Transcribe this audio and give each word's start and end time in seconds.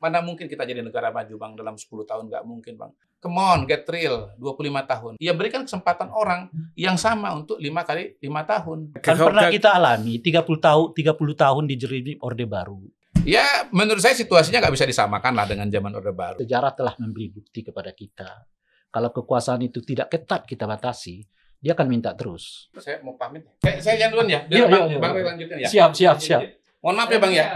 Mana 0.00 0.24
mungkin 0.24 0.48
kita 0.48 0.64
jadi 0.64 0.80
negara 0.80 1.12
maju 1.12 1.34
bang 1.36 1.52
dalam 1.60 1.76
10 1.76 1.84
tahun 2.08 2.24
nggak 2.32 2.44
mungkin 2.48 2.74
bang. 2.80 2.90
Come 3.20 3.36
on, 3.36 3.68
get 3.68 3.84
real. 3.84 4.32
25 4.40 4.64
tahun. 4.88 5.12
Ya 5.20 5.36
berikan 5.36 5.68
kesempatan 5.68 6.08
orang 6.08 6.48
yang 6.72 6.96
sama 6.96 7.36
untuk 7.36 7.60
lima 7.60 7.84
kali 7.84 8.16
lima 8.24 8.48
tahun. 8.48 8.96
Kan 8.96 9.20
pernah 9.20 9.52
kita 9.52 9.76
alami 9.76 10.16
30 10.16 10.40
tahun 10.40 10.86
30 10.96 11.44
tahun 11.44 11.62
dijerimi 11.68 12.16
Orde 12.24 12.48
Baru. 12.48 12.80
Ya 13.28 13.68
menurut 13.68 14.00
saya 14.00 14.16
situasinya 14.16 14.64
nggak 14.64 14.72
bisa 14.72 14.88
disamakan 14.88 15.36
lah 15.36 15.44
dengan 15.44 15.68
zaman 15.68 15.92
Orde 15.92 16.16
Baru. 16.16 16.40
Sejarah 16.40 16.72
telah 16.72 16.96
memberi 16.96 17.28
bukti 17.28 17.60
kepada 17.60 17.92
kita. 17.92 18.48
Kalau 18.88 19.12
kekuasaan 19.12 19.60
itu 19.68 19.84
tidak 19.84 20.16
ketat 20.16 20.48
kita 20.48 20.64
batasi, 20.64 21.22
dia 21.60 21.76
akan 21.76 21.86
minta 21.92 22.16
terus. 22.16 22.72
Saya 22.80 23.04
mau 23.04 23.20
pamit. 23.20 23.44
Saya, 23.60 23.76
saya 23.84 23.94
jalan 24.00 24.10
duluan 24.16 24.28
ya. 24.32 24.40
Iya, 24.48 24.48
Biar 24.48 24.66
bang, 24.66 24.80
iya, 24.80 24.88
iya. 24.88 24.98
bang 24.98 25.12
Ray 25.12 25.24
lanjutin 25.28 25.56
ya. 25.60 25.68
Siap, 25.68 25.90
siap, 25.92 26.16
siap. 26.16 26.42
Mohon 26.80 26.96
maaf 26.96 27.10
ya 27.12 27.18
bang 27.20 27.32
ya. 27.36 27.46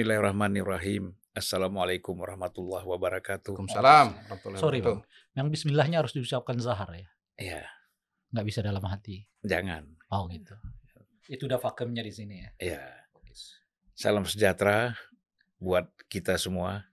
Bismillahirrahmanirrahim. 0.00 1.12
Assalamualaikum 1.36 2.16
warahmatullahi 2.24 2.88
wabarakatuh. 2.88 3.52
Waalaikumsalam. 3.52 4.16
Sorry 4.56 4.80
bang, 4.80 5.04
yang 5.36 5.52
Bismillahnya 5.52 6.00
harus 6.00 6.16
diucapkan 6.16 6.56
Zahar 6.56 6.88
ya, 6.96 7.04
Ya, 7.36 7.68
nggak 8.32 8.48
bisa 8.48 8.64
dalam 8.64 8.80
hati. 8.88 9.28
jangan. 9.44 9.84
Oh 10.08 10.24
gitu. 10.32 10.56
Itu 11.28 11.44
udah 11.44 11.60
fakemnya 11.60 12.00
di 12.00 12.16
sini 12.16 12.40
ya. 12.40 12.48
Ya, 12.80 12.84
salam 13.92 14.24
sejahtera 14.24 14.96
buat 15.60 15.92
kita 16.08 16.40
semua 16.40 16.88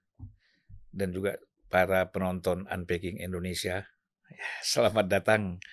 dan 0.91 1.15
juga 1.15 1.39
para 1.71 2.11
penonton 2.11 2.67
Unpacking 2.67 3.23
Indonesia. 3.23 3.87
Ya, 4.27 4.49
Selamat 4.67 5.07
datang 5.07 5.63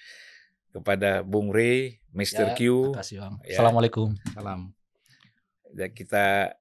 kepada 0.70 1.26
Bung 1.26 1.50
Ray, 1.50 1.98
Mr. 2.14 2.54
Ya, 2.54 2.62
Q. 2.62 2.94
Terima 2.94 3.02
kasih 3.02 3.16
bang. 3.26 3.34
Ya. 3.42 3.58
Assalamualaikum. 3.58 4.14
Salam. 4.38 4.70
Ya, 5.74 5.90
kita 5.90 6.54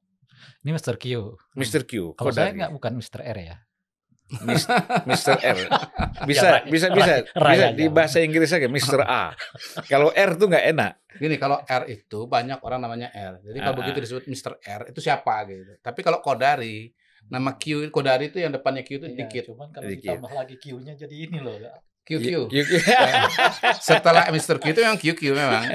Ini 0.60 0.72
Mr. 0.72 0.96
Q. 0.96 1.06
Mr. 1.54 1.82
Q. 1.84 1.92
Kalau 2.14 2.30
saya 2.30 2.50
Kodari. 2.50 2.58
nggak 2.58 2.72
bukan 2.72 2.92
Mr. 2.96 3.22
R 3.22 3.38
ya. 3.40 3.58
Mr. 5.06 5.36
R. 5.38 5.58
Bisa, 6.26 6.48
Ya, 6.50 6.60
bisa, 6.66 6.88
bisa, 6.90 7.14
Ray- 7.14 7.28
Ray 7.36 7.54
bisa 7.54 7.68
di 7.72 7.86
bahasa 7.88 8.18
Inggris 8.20 8.50
aja 8.50 8.66
Mr. 8.66 9.02
A. 9.04 9.36
Kalau 9.86 10.10
R 10.10 10.32
tuh 10.34 10.48
nggak 10.48 10.66
enak. 10.70 10.92
Gini 11.14 11.36
kalau 11.38 11.62
R 11.62 11.84
itu 11.88 12.20
banyak 12.26 12.58
orang 12.60 12.80
namanya 12.82 13.10
R. 13.10 13.44
Jadi 13.44 13.58
kalau 13.60 13.76
Ah, 13.76 13.80
begitu 13.80 13.98
disebut 14.00 14.26
Mr. 14.26 14.54
R 14.58 14.82
itu 14.90 15.00
siapa 15.00 15.46
gitu. 15.46 15.78
Tapi 15.78 16.00
kalau 16.02 16.18
Kodari 16.20 16.90
nama 17.24 17.54
Q 17.54 17.88
Kodari 17.90 18.28
itu 18.28 18.38
yang 18.38 18.52
depannya 18.52 18.82
Q 18.82 18.90
itu 18.98 19.08
Iya, 19.08 19.18
dikit. 19.22 19.44
Cuman 19.48 19.70
kalau 19.70 19.86
Dikit. 19.86 20.02
ditambah 20.10 20.32
lagi 20.34 20.56
Q-nya 20.58 20.94
jadi 20.96 21.16
ini 21.20 21.38
loh. 21.38 21.56
QQ. 22.04 22.52
Q- 22.52 22.62
Q. 22.68 22.72
Ya. 22.84 23.26
Setelah 23.80 24.28
Mr. 24.28 24.58
Q 24.58 24.70
itu 24.70 24.80
memang 24.80 24.98
QQ 24.98 25.20
memang. 25.32 25.64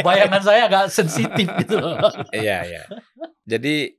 Bayangan 0.00 0.40
saya 0.40 0.64
agak 0.64 0.88
sensitif 0.88 1.44
gitu 1.60 1.76
loh. 1.76 1.96
Iya, 2.32 2.64
iya. 2.64 2.82
Jadi 3.44 3.92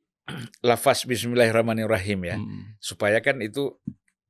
lafaz 0.62 1.04
Bismillahirrahmanirrahim 1.04 2.20
ya, 2.24 2.36
Hmm. 2.38 2.78
supaya 2.78 3.20
kan 3.20 3.38
itu 3.38 3.76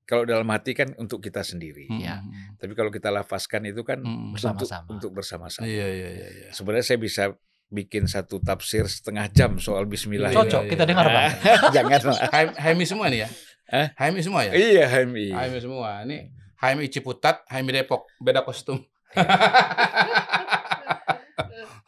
kalau 0.03 0.25
dalam 0.25 0.43
hati 0.49 0.73
kan 0.73 0.91
untuk 0.97 1.21
kita 1.21 1.41
sendiri. 1.41 1.85
Hmm. 1.87 1.99
Iya. 2.01 2.15
Tapi 2.57 2.73
kalau 2.73 2.89
kita 2.89 3.07
lafazkan 3.07 3.63
itu 3.63 3.81
kan 3.81 4.01
Hmm. 4.01 4.33
untuk, 4.33 4.35
Bersama-sama. 4.35 4.85
untuk 4.89 5.09
bersama-sama. 5.13 5.63
Iya 5.63 5.87
iya 5.87 6.07
iya 6.11 6.27
iya. 6.27 6.47
Sebenarnya 6.51 6.85
saya 6.85 6.99
bisa 6.99 7.23
bikin 7.71 8.03
satu 8.03 8.35
tafsir 8.37 8.83
setengah 8.83 9.31
jam 9.31 9.55
soal 9.55 9.87
Bismillah. 9.87 10.27
Iya, 10.27 10.43
Cocok, 10.43 10.61
iya, 10.67 10.69
kita 10.69 10.83
iya. 10.83 10.89
dengar 10.91 11.05
bang. 11.07 11.31
Jangan 11.79 11.99
lah. 12.03 12.17
Haim- 12.35 12.55
Haimi 12.59 12.83
semua 12.83 13.07
nih 13.07 13.23
ya? 13.23 13.27
Hah? 13.71 13.87
Haimi 13.95 14.19
semua 14.19 14.43
ya? 14.43 14.51
Iya, 14.51 14.83
HMI. 14.85 15.31
Haimi 15.31 15.57
semua. 15.57 16.03
Ini 16.03 16.27
Haimi 16.59 16.87
Ciputat, 16.87 17.41
Haimi 17.47 17.71
Depok, 17.71 18.03
beda 18.19 18.43
kostum. 18.43 18.83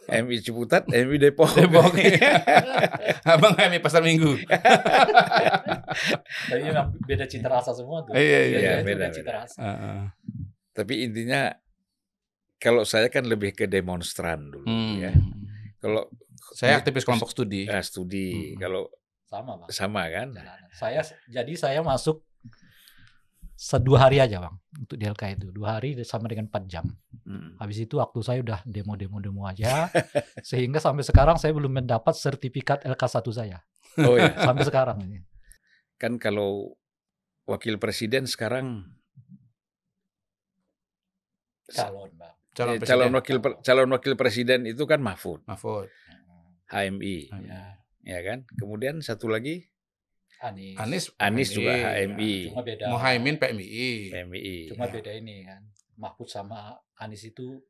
HMI 0.03 0.35
Ciputat, 0.39 0.83
HMI 0.85 1.17
Depok. 1.17 1.47
Depok. 1.51 1.91
Abang 3.29 3.53
Haimi 3.55 3.79
Pasar 3.79 3.99
Minggu. 3.99 4.31
Tapi 6.49 6.61
memang 6.61 6.91
beda 6.99 7.25
cita 7.25 7.47
rasa 7.47 7.71
semua 7.71 8.03
tuh. 8.03 8.13
Iya, 8.13 8.39
iya, 8.45 8.57
iya. 8.59 8.71
itu 8.79 8.85
Beda, 8.85 9.05
cita 9.09 9.23
beda. 9.25 9.31
rasa. 9.41 9.55
Heeh. 9.59 9.99
Tapi 10.73 10.93
intinya 11.03 11.41
kalau 12.59 12.83
saya 12.83 13.07
kan 13.07 13.23
lebih 13.23 13.51
ke 13.51 13.65
demonstran 13.65 14.49
dulu 14.49 14.65
Hmm. 14.65 14.95
ya. 14.99 15.11
Kalau 15.79 16.07
Saya 16.53 16.77
aktivis 16.77 17.01
kelompok 17.03 17.29
studi. 17.29 17.65
ah, 17.65 17.81
studi, 17.81 18.53
Hmm. 18.53 18.59
kalau 18.59 18.81
Sama 19.33 19.51
bang. 19.57 19.69
sama 19.73 20.01
kan. 20.07 20.27
Jalanan. 20.29 20.69
Saya 20.71 21.01
jadi 21.25 21.53
saya 21.57 21.81
masuk 21.81 22.21
sedua 23.53 24.05
hari 24.05 24.17
aja 24.19 24.41
bang 24.41 24.55
untuk 24.75 24.97
di 24.97 25.05
LK 25.05 25.23
itu 25.39 25.47
dua 25.49 25.77
hari 25.77 25.95
sama 26.03 26.29
dengan 26.29 26.45
4 26.45 26.67
jam. 26.67 26.85
Hmm. 27.23 27.57
Habis 27.57 27.85
itu 27.85 27.97
waktu 27.97 28.19
saya 28.21 28.39
udah 28.41 28.59
demo-demo-demo 28.63 29.45
aja 29.45 29.87
sehingga 30.49 30.77
sampai 30.77 31.01
sekarang 31.01 31.37
saya 31.37 31.53
belum 31.53 31.81
mendapat 31.81 32.13
sertifikat 32.13 32.85
LK1 32.85 33.25
saya 33.31 33.57
Oh 33.99 34.13
ya. 34.13 34.29
sampai 34.45 34.63
sekarang 34.65 34.97
ini. 35.01 35.21
kan 35.95 36.17
kalau 36.17 36.75
wakil 37.45 37.77
presiden 37.77 38.25
sekarang 38.25 38.85
Calon 41.71 42.11
bang. 42.13 42.35
Calon, 42.53 42.75
eh, 42.77 42.85
calon 42.85 43.11
wakil 43.17 43.37
calon 43.65 43.89
wakil 43.89 44.13
presiden 44.13 44.69
itu 44.69 44.83
kan 44.85 45.01
Mahfud 45.01 45.41
Mahfud. 45.47 45.89
HMI 46.69 47.29
Ya, 47.45 47.81
ya 48.03 48.19
kan 48.21 48.43
kemudian 48.53 48.99
satu 48.99 49.27
lagi 49.27 49.67
Anies. 50.39 50.75
Anies. 50.75 51.05
Anies 51.17 51.49
juga 51.49 51.71
Iya. 51.71 52.03
HMI 52.05 52.51
Cuma 52.51 52.61
beda. 52.61 52.85
Muhaimin 52.89 53.35
PMI. 53.37 54.11
PMI 54.11 54.55
Cuma 54.69 54.85
beda 54.85 55.11
ini 55.13 55.35
kan. 55.41 55.63
Mahfud 55.95 56.27
sama 56.27 56.75
Anies 56.93 57.23
itu 57.23 57.63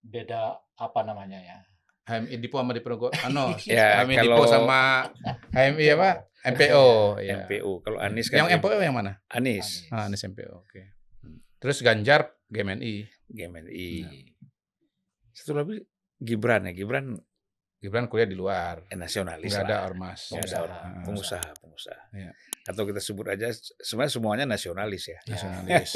beda 0.00 0.58
apa 0.74 1.00
namanya 1.00 1.38
ya? 1.38 1.58
HMI 2.04 2.34
Dipo 2.38 2.58
sama 2.58 2.74
Diponegoro. 2.74 3.14
Ano, 3.22 3.54
Ya, 3.62 4.02
HMI 4.02 4.14
kalau- 4.16 4.34
Dipo 4.34 4.44
sama 4.44 5.06
HMI 5.52 5.86
apa? 5.94 6.10
MPO. 6.54 6.86
ya. 7.20 7.34
MPU 7.40 7.72
kalau 7.82 7.98
Anies 7.98 8.26
kan 8.26 8.38
Yang 8.40 8.58
MPO 8.58 8.78
yang 8.80 8.94
mana? 8.94 9.22
Anies 9.28 9.86
Ah, 9.88 10.06
Anies 10.06 10.22
MPO. 10.24 10.66
Oke. 10.66 10.98
Terus 11.58 11.78
Ganjar 11.80 12.34
GMNI. 12.48 13.06
GMNI 13.28 13.90
Ya. 14.00 14.10
satu 15.30 15.54
lagi 15.54 15.86
Gibran 16.16 16.66
ya 16.66 16.74
Gibran 16.74 17.14
Gibran 17.78 18.06
kuliah 18.06 18.26
di 18.26 18.34
luar. 18.34 18.82
eh, 18.84 18.94
nasionalis 18.94 19.48
Nggak 19.48 19.64
ada 19.64 19.76
lah 19.76 19.86
ormas. 19.86 20.20
Ada 20.26 20.34
Pengusaha. 20.34 20.62
Ah, 20.66 21.02
pengusaha 21.02 21.48
pengusaha 21.56 22.00
Iya. 22.10 22.30
atau 22.64 22.82
kita 22.84 22.98
sebut 22.98 23.26
aja 23.28 23.48
sebenarnya 23.78 24.12
semuanya 24.12 24.44
nasionalis 24.44 25.04
ya 25.06 25.18
Nasionalis. 25.24 25.90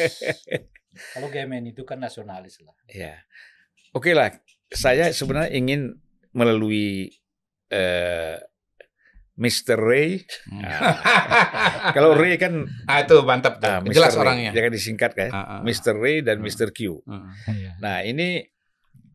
Kalau 1.12 1.26
GMN 1.26 1.68
itu 1.68 1.82
kan 1.82 1.98
nasionalis 1.98 2.60
lah. 2.60 2.76
Ya, 2.86 3.16
oke 3.90 4.12
lah. 4.12 4.30
Saya 4.68 5.10
sebenarnya 5.10 5.52
ingin 5.52 5.96
melalui 6.30 7.12
eh, 7.68 8.36
Mr. 9.34 9.74
Ray. 9.74 10.20
Hmm. 10.46 10.60
Kalau 11.96 12.12
Ray 12.12 12.36
kan 12.36 12.68
ah 12.84 13.00
itu 13.00 13.16
mantap 13.22 13.58
tuh. 13.58 13.66
ah, 13.66 13.80
Mr. 13.80 13.96
Jelas 13.96 14.12
Ray. 14.14 14.22
orangnya. 14.22 14.50
Jangan 14.52 14.70
disingkat 14.70 15.10
kan. 15.12 15.30
Ah, 15.30 15.40
ah. 15.40 15.60
Mr. 15.60 15.96
Ray 15.96 16.20
dan 16.20 16.38
Hmm. 16.38 16.46
Mr. 16.46 16.68
Q. 16.70 17.00
Ah. 17.04 17.32
Iya. 17.48 17.70
Nah 17.80 17.96
ini 18.00 18.44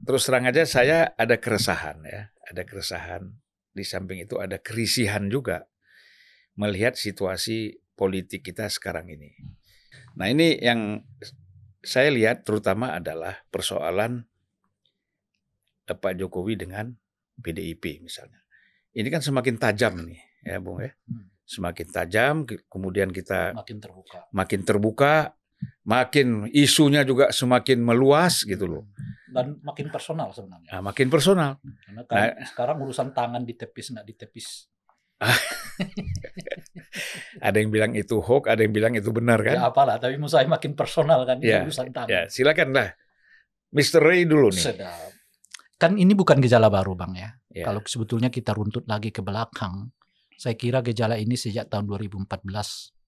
terus 0.02 0.26
terang 0.26 0.46
aja 0.46 0.62
saya 0.64 1.14
ada 1.14 1.36
keresahan 1.36 2.00
ya, 2.02 2.30
ada 2.48 2.64
keresahan. 2.64 3.32
Di 3.72 3.86
samping 3.86 4.24
itu 4.26 4.42
ada 4.42 4.58
kerisihan 4.58 5.30
juga 5.30 5.70
melihat 6.58 6.98
situasi 6.98 7.78
politik 7.94 8.42
kita 8.42 8.66
sekarang 8.72 9.14
ini. 9.14 9.38
Nah 10.18 10.26
ini 10.30 10.58
yang 10.58 11.06
saya 11.86 12.10
lihat 12.10 12.42
terutama 12.42 12.98
adalah 12.98 13.38
persoalan 13.54 14.26
eh, 15.86 15.94
Pak 15.98 16.14
Jokowi 16.18 16.58
dengan 16.58 16.90
PDIP 17.38 18.02
misalnya. 18.02 18.42
Ini 18.98 19.08
kan 19.14 19.22
semakin 19.22 19.56
tajam 19.62 19.94
nih 20.10 20.22
ya 20.42 20.58
Bung 20.58 20.82
ya. 20.82 20.90
Hmm. 21.06 21.30
Semakin 21.48 21.88
tajam, 21.88 22.36
ke- 22.44 22.66
kemudian 22.68 23.08
kita 23.14 23.56
Makin 23.56 23.78
terbuka. 23.80 24.20
makin 24.36 24.62
terbuka, 24.68 25.14
makin 25.88 26.52
isunya 26.52 27.02
juga 27.08 27.32
semakin 27.32 27.80
meluas 27.80 28.44
gitu 28.44 28.68
loh. 28.68 28.84
Dan 29.28 29.60
makin 29.62 29.88
personal 29.92 30.32
sebenarnya. 30.34 30.70
Nah, 30.74 30.82
makin 30.92 31.08
personal. 31.08 31.52
Karena 31.86 32.02
kan 32.08 32.42
sekarang 32.48 32.78
urusan 32.84 33.10
tangan 33.16 33.44
ditepis 33.46 33.94
nggak 33.96 34.08
ditepis. 34.08 34.48
Ada 37.42 37.58
yang 37.62 37.70
bilang 37.74 37.92
itu 37.94 38.18
hoax, 38.22 38.50
ada 38.50 38.62
yang 38.62 38.74
bilang 38.74 38.94
itu 38.98 39.10
benar 39.14 39.42
Ya 39.42 39.58
kan? 39.58 39.70
apalah, 39.74 39.96
tapi 40.02 40.18
menurut 40.18 40.34
saya 40.34 40.50
makin 40.50 40.74
personal 40.74 41.22
kan 41.26 41.38
Ya, 41.42 41.62
urusan 41.66 41.94
tangan. 41.94 42.10
Ya, 42.10 42.22
silakan 42.30 42.74
lah. 42.74 42.90
Mr. 43.74 44.02
Ray 44.02 44.26
dulu 44.26 44.50
nih. 44.50 44.64
Sedap. 44.74 45.12
Kan 45.78 46.02
ini 46.02 46.18
bukan 46.18 46.42
gejala 46.42 46.74
baru 46.74 46.98
bang 46.98 47.14
ya. 47.14 47.30
Ya. 47.54 47.66
Kalau 47.70 47.86
sebetulnya 47.86 48.34
kita 48.34 48.54
runtut 48.58 48.90
lagi 48.90 49.14
ke 49.14 49.22
belakang, 49.22 49.94
saya 50.34 50.58
kira 50.58 50.82
gejala 50.82 51.18
ini 51.22 51.38
sejak 51.38 51.70
tahun 51.70 51.86
2014 51.86 52.26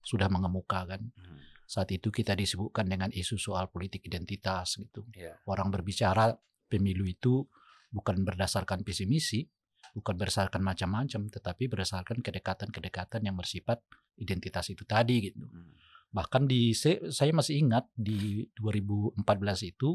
sudah 0.02 0.28
mengemuka 0.30 0.86
kan. 0.86 1.02
Hmm. 1.02 1.39
Saat 1.70 1.94
itu 1.94 2.10
kita 2.10 2.34
disebutkan 2.34 2.90
dengan 2.90 3.14
isu 3.14 3.38
soal 3.38 3.70
politik 3.70 4.02
identitas 4.10 4.74
gitu. 4.74 5.06
Ya. 5.14 5.38
Orang 5.46 5.70
berbicara 5.70 6.34
pemilu 6.66 7.06
itu 7.06 7.46
bukan 7.94 8.26
berdasarkan 8.26 8.82
visi 8.82 9.06
misi, 9.06 9.46
bukan 9.94 10.18
berdasarkan 10.18 10.66
macam-macam, 10.66 11.30
tetapi 11.30 11.70
berdasarkan 11.70 12.26
kedekatan-kedekatan 12.26 13.22
yang 13.22 13.38
bersifat 13.38 13.78
identitas 14.18 14.66
itu 14.66 14.82
tadi 14.82 15.30
gitu. 15.30 15.46
Hmm. 15.46 15.78
Bahkan 16.10 16.50
di 16.50 16.74
saya 16.74 17.30
masih 17.30 17.62
ingat 17.62 17.86
di 17.94 18.42
2014 18.58 19.22
itu 19.70 19.94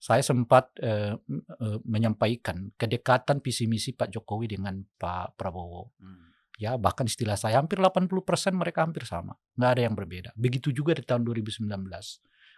saya 0.00 0.24
sempat 0.24 0.72
eh, 0.80 1.12
m- 1.12 1.44
eh, 1.44 1.78
menyampaikan 1.84 2.72
kedekatan 2.72 3.44
visi 3.44 3.68
misi 3.68 3.92
Pak 3.92 4.16
Jokowi 4.16 4.48
dengan 4.56 4.80
Pak 4.80 5.36
Prabowo. 5.36 5.92
Hmm. 6.00 6.35
Ya, 6.56 6.80
bahkan 6.80 7.04
istilah 7.04 7.36
saya 7.36 7.60
hampir 7.60 7.76
80% 7.76 8.16
mereka 8.56 8.80
hampir 8.80 9.04
sama. 9.04 9.36
Nggak 9.60 9.70
ada 9.76 9.82
yang 9.84 9.94
berbeda. 9.94 10.30
Begitu 10.32 10.72
juga 10.72 10.96
di 10.96 11.04
tahun 11.04 11.20
2019. 11.22 11.68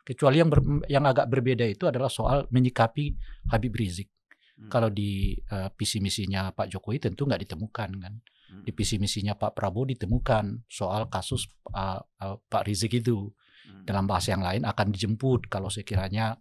Kecuali 0.06 0.36
yang 0.38 0.48
ber- 0.48 0.86
yang 0.86 1.04
agak 1.04 1.26
berbeda 1.26 1.66
itu 1.66 1.84
adalah 1.84 2.06
soal 2.06 2.46
menyikapi 2.48 3.18
Habib 3.50 3.74
Rizik. 3.74 4.06
Hmm. 4.54 4.70
Kalau 4.70 4.88
di 4.88 5.34
eh, 5.34 5.68
visi 5.74 5.98
misinya 5.98 6.50
Pak 6.50 6.70
Jokowi 6.70 7.02
tentu 7.02 7.26
nggak 7.26 7.42
ditemukan 7.42 7.90
kan. 7.98 8.14
Hmm. 8.48 8.62
Di 8.62 8.70
visi 8.70 8.96
misinya 8.96 9.34
Pak 9.34 9.52
Prabowo 9.52 9.84
ditemukan 9.84 10.64
soal 10.70 11.10
kasus 11.10 11.44
eh, 11.74 11.98
eh, 12.22 12.36
Pak 12.38 12.62
Rizik 12.64 12.94
itu 12.96 13.34
Hmm. 13.68 13.84
dalam 13.84 14.08
bahasa 14.08 14.32
yang 14.32 14.40
lain 14.40 14.64
akan 14.64 14.88
dijemput 14.88 15.50
kalau 15.52 15.68
sekiranya 15.68 16.38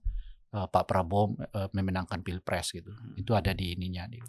eh, 0.53 0.67
Pak 0.69 0.85
Prabowo 0.87 1.35
eh, 1.41 1.67
memenangkan 1.73 2.21
pilpres 2.21 2.71
gitu. 2.71 2.93
Hmm. 2.93 3.17
Itu 3.17 3.33
ada 3.33 3.51
di 3.51 3.73
ininya. 3.75 4.05
Gitu. 4.07 4.23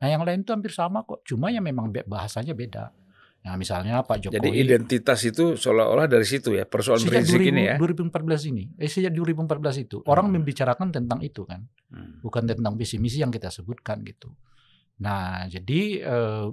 Nah 0.00 0.08
yang 0.08 0.24
lain 0.24 0.40
itu 0.40 0.50
hampir 0.50 0.72
sama 0.72 1.04
kok. 1.04 1.20
Cuma 1.22 1.52
ya 1.52 1.60
memang 1.60 1.92
bahasanya 1.92 2.56
beda. 2.56 2.88
Nah 3.40 3.56
misalnya 3.56 4.04
Pak 4.04 4.28
Jokowi. 4.28 4.36
Jadi 4.36 4.50
identitas 4.52 5.20
itu 5.24 5.56
seolah-olah 5.56 6.04
dari 6.04 6.24
situ 6.28 6.52
ya 6.52 6.68
persoalan 6.68 7.00
sejak 7.00 7.24
Rizik 7.24 7.40
2000 7.40 7.50
ini 7.52 7.62
ya. 7.64 7.76
2014 7.80 8.50
ini, 8.52 8.64
eh 8.76 8.88
sejak 8.88 9.12
2014 9.12 9.76
itu 9.80 9.96
orang 10.04 10.28
Hmm. 10.28 10.34
membicarakan 10.40 10.88
tentang 10.92 11.20
itu 11.20 11.48
kan, 11.48 11.64
Hmm. 11.88 12.20
bukan 12.20 12.44
tentang 12.44 12.76
visi 12.76 13.00
misi 13.00 13.20
yang 13.20 13.32
kita 13.32 13.48
sebutkan 13.48 14.04
gitu. 14.04 14.28
Nah 15.00 15.48
jadi 15.48 15.80
eh, 16.04 16.46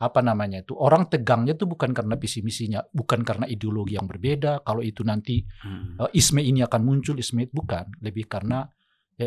apa 0.00 0.20
namanya 0.24 0.64
itu 0.64 0.74
orang 0.74 1.06
tegangnya 1.06 1.54
itu 1.54 1.68
bukan 1.68 1.94
karena 1.94 2.18
visi 2.18 2.42
misinya, 2.42 2.82
bukan 2.90 3.20
karena 3.22 3.46
ideologi 3.46 3.94
yang 3.94 4.10
berbeda. 4.10 4.66
Kalau 4.66 4.82
itu 4.82 5.06
nanti 5.06 5.46
Hmm. 5.62 5.94
eh, 6.00 6.10
isme 6.18 6.42
ini 6.42 6.62
akan 6.62 6.80
muncul, 6.82 7.14
isme 7.18 7.46
itu 7.46 7.54
bukan, 7.54 7.86
lebih 8.02 8.26
karena 8.26 8.66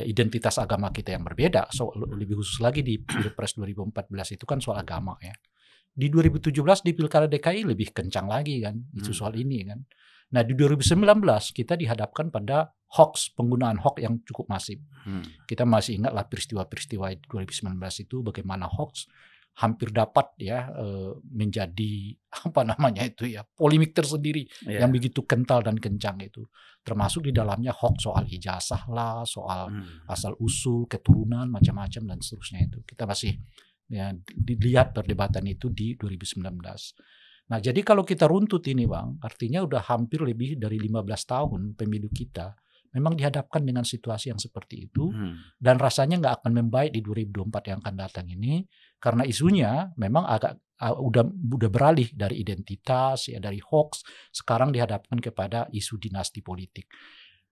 identitas 0.01 0.57
agama 0.57 0.90
kita 0.90 1.13
yang 1.13 1.22
berbeda. 1.22 1.69
So, 1.69 1.94
lebih 1.94 2.42
khusus 2.42 2.57
lagi 2.63 2.81
di 2.81 2.98
Pilpres 2.98 3.54
2014 3.60 4.34
itu 4.34 4.45
kan 4.50 4.57
soal 4.57 4.81
agama 4.81 5.13
ya. 5.22 5.34
Di 5.94 6.10
2017 6.10 6.81
di 6.81 6.98
Pilkada 6.98 7.30
DKI 7.30 7.69
lebih 7.69 7.94
kencang 7.94 8.25
lagi 8.25 8.57
kan 8.66 8.74
isu 8.98 9.13
Hmm. 9.13 9.19
soal 9.22 9.34
ini 9.38 9.62
kan. 9.62 9.86
Nah, 10.34 10.42
di 10.42 10.57
2019 10.57 11.54
kita 11.54 11.78
dihadapkan 11.78 12.34
pada 12.34 12.74
hoax, 12.98 13.30
penggunaan 13.38 13.78
hoax 13.78 14.01
yang 14.01 14.18
cukup 14.25 14.50
masif. 14.50 14.81
Hmm. 15.06 15.22
Kita 15.45 15.62
masih 15.69 16.01
ingatlah 16.01 16.25
peristiwa-peristiwa 16.25 17.13
di 17.13 17.22
2019 17.30 18.01
itu 18.01 18.25
bagaimana 18.25 18.66
hoax 18.66 19.06
hampir 19.54 19.94
dapat 19.94 20.34
ya 20.38 20.66
eh, 20.74 21.14
menjadi 21.30 21.94
apa 22.50 22.66
namanya 22.66 23.06
itu 23.06 23.30
ya 23.30 23.46
polemik 23.54 23.94
tersendiri 23.94 24.50
Ya. 24.66 24.82
yang 24.82 24.90
begitu 24.90 25.22
kental 25.24 25.62
dan 25.62 25.78
kencang 25.78 26.18
itu 26.22 26.46
termasuk 26.82 27.24
di 27.24 27.32
dalamnya 27.32 27.72
hoax 27.72 28.04
soal 28.04 28.26
ijazah 28.26 28.90
lah 28.90 29.22
soal 29.24 29.70
Hmm. 29.70 29.86
asal 30.10 30.34
usul 30.40 30.90
keturunan 30.90 31.48
macam-macam 31.48 32.04
dan 32.10 32.18
seterusnya 32.20 32.66
itu 32.66 32.82
kita 32.84 33.06
masih 33.06 33.38
ya, 33.88 34.10
dilihat 34.34 34.92
perdebatan 34.92 35.46
itu 35.46 35.70
di 35.70 35.94
2019 35.96 36.42
nah 37.44 37.60
jadi 37.60 37.80
kalau 37.84 38.02
kita 38.02 38.26
runtut 38.26 38.64
ini 38.68 38.88
bang 38.88 39.20
artinya 39.22 39.62
udah 39.62 39.84
hampir 39.86 40.24
lebih 40.24 40.56
dari 40.58 40.80
15 40.80 41.06
tahun 41.24 41.62
pemilu 41.76 42.08
kita 42.10 42.56
memang 42.94 43.18
dihadapkan 43.18 43.66
dengan 43.66 43.82
situasi 43.84 44.30
yang 44.30 44.40
seperti 44.40 44.88
itu 44.88 45.10
Hmm. 45.10 45.38
dan 45.60 45.76
rasanya 45.78 46.18
nggak 46.20 46.36
akan 46.42 46.52
membaik 46.58 46.92
di 46.92 47.02
2024 47.02 47.70
yang 47.70 47.78
akan 47.82 47.96
datang 47.98 48.26
ini 48.28 48.64
karena 49.04 49.28
isunya 49.28 49.92
memang 50.00 50.24
agak 50.24 50.64
uh, 50.80 50.96
udah 50.96 51.28
udah 51.28 51.68
beralih 51.68 52.08
dari 52.16 52.40
identitas 52.40 53.28
ya 53.28 53.44
dari 53.44 53.60
hoax 53.60 54.08
sekarang 54.32 54.72
dihadapkan 54.72 55.20
kepada 55.20 55.68
isu 55.76 56.00
dinasti 56.00 56.40
politik. 56.40 56.88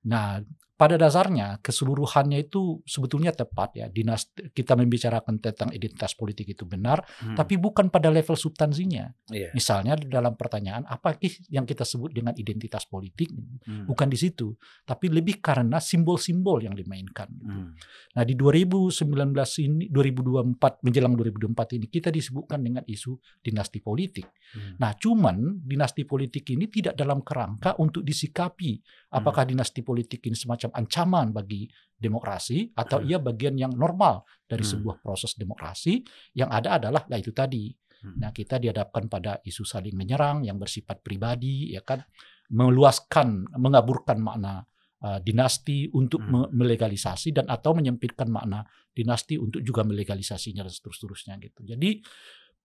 Nah, 0.07 0.39
pada 0.81 0.97
dasarnya 0.97 1.61
keseluruhannya 1.61 2.41
itu 2.41 2.81
sebetulnya 2.89 3.29
tepat 3.29 3.77
ya. 3.77 3.85
Dinasti 3.85 4.49
kita 4.49 4.73
membicarakan 4.73 5.37
tentang 5.37 5.69
identitas 5.69 6.17
politik 6.17 6.57
itu 6.57 6.65
benar, 6.65 7.05
Hmm. 7.21 7.37
tapi 7.37 7.61
bukan 7.61 7.93
pada 7.93 8.09
level 8.09 8.33
substansinya. 8.33 9.05
Iya. 9.29 9.53
Misalnya 9.53 9.93
dalam 9.93 10.33
pertanyaan 10.33 10.81
apa 10.89 11.21
yang 11.53 11.69
kita 11.69 11.85
sebut 11.85 12.09
dengan 12.09 12.33
identitas 12.33 12.89
politik? 12.89 13.29
Hmm. 13.61 13.85
Bukan 13.85 14.09
di 14.09 14.17
situ, 14.17 14.57
tapi 14.81 15.13
lebih 15.13 15.37
karena 15.37 15.77
simbol-simbol 15.77 16.65
yang 16.65 16.73
dimainkan. 16.73 17.29
gitu. 17.29 17.45
Hmm. 17.45 17.77
Nah 18.17 18.23
di 18.25 18.33
2019 18.33 19.61
ini, 19.61 19.85
2024 19.85 20.81
menjelang 20.81 21.13
2024 21.13 21.77
ini 21.77 21.85
kita 21.93 22.09
disebutkan 22.09 22.57
dengan 22.57 22.81
isu 22.89 23.21
dinasti 23.45 23.85
politik. 23.85 24.25
Hmm. 24.57 24.81
Nah 24.81 24.97
cuman 24.97 25.61
dinasti 25.61 26.09
politik 26.09 26.49
ini 26.57 26.65
tidak 26.73 26.97
dalam 26.97 27.21
kerangka 27.21 27.77
untuk 27.77 28.01
disikapi 28.01 28.81
apakah 29.11 29.43
dinasti 29.45 29.83
politik 29.83 30.23
ini 30.25 30.33
semacam 30.33 30.70
ancaman 30.73 31.31
bagi 31.31 31.67
demokrasi 32.01 32.73
atau 32.73 32.97
Hmm. 32.97 33.09
ia 33.09 33.17
bagian 33.21 33.53
yang 33.55 33.73
normal 33.77 34.25
dari 34.49 34.65
Hmm. 34.65 34.71
sebuah 34.73 34.95
proses 35.05 35.37
demokrasi 35.37 36.01
yang 36.33 36.49
ada 36.49 36.81
adalah 36.81 37.05
lah 37.05 37.19
itu 37.21 37.29
tadi. 37.29 37.69
Hmm. 38.01 38.17
Nah 38.17 38.33
kita 38.33 38.57
dihadapkan 38.57 39.05
pada 39.05 39.37
isu 39.45 39.61
saling 39.61 39.93
menyerang 39.93 40.41
yang 40.41 40.57
bersifat 40.57 41.05
pribadi 41.05 41.69
ya 41.69 41.85
kan 41.85 42.01
meluaskan 42.49 43.47
mengaburkan 43.55 44.17
makna 44.19 44.65
uh, 45.01 45.17
dinasti 45.21 45.87
untuk 45.93 46.21
Hmm. 46.21 46.49
me- 46.49 46.51
melegalisasi 46.65 47.31
dan 47.33 47.45
atau 47.47 47.73
menyempitkan 47.73 48.27
makna 48.29 48.65
dinasti 48.91 49.37
untuk 49.39 49.61
juga 49.61 49.81
melegalisasinya 49.87 50.65
dan 50.67 50.73
seterusnya 50.73 51.37
gitu. 51.39 51.63
Jadi 51.63 52.01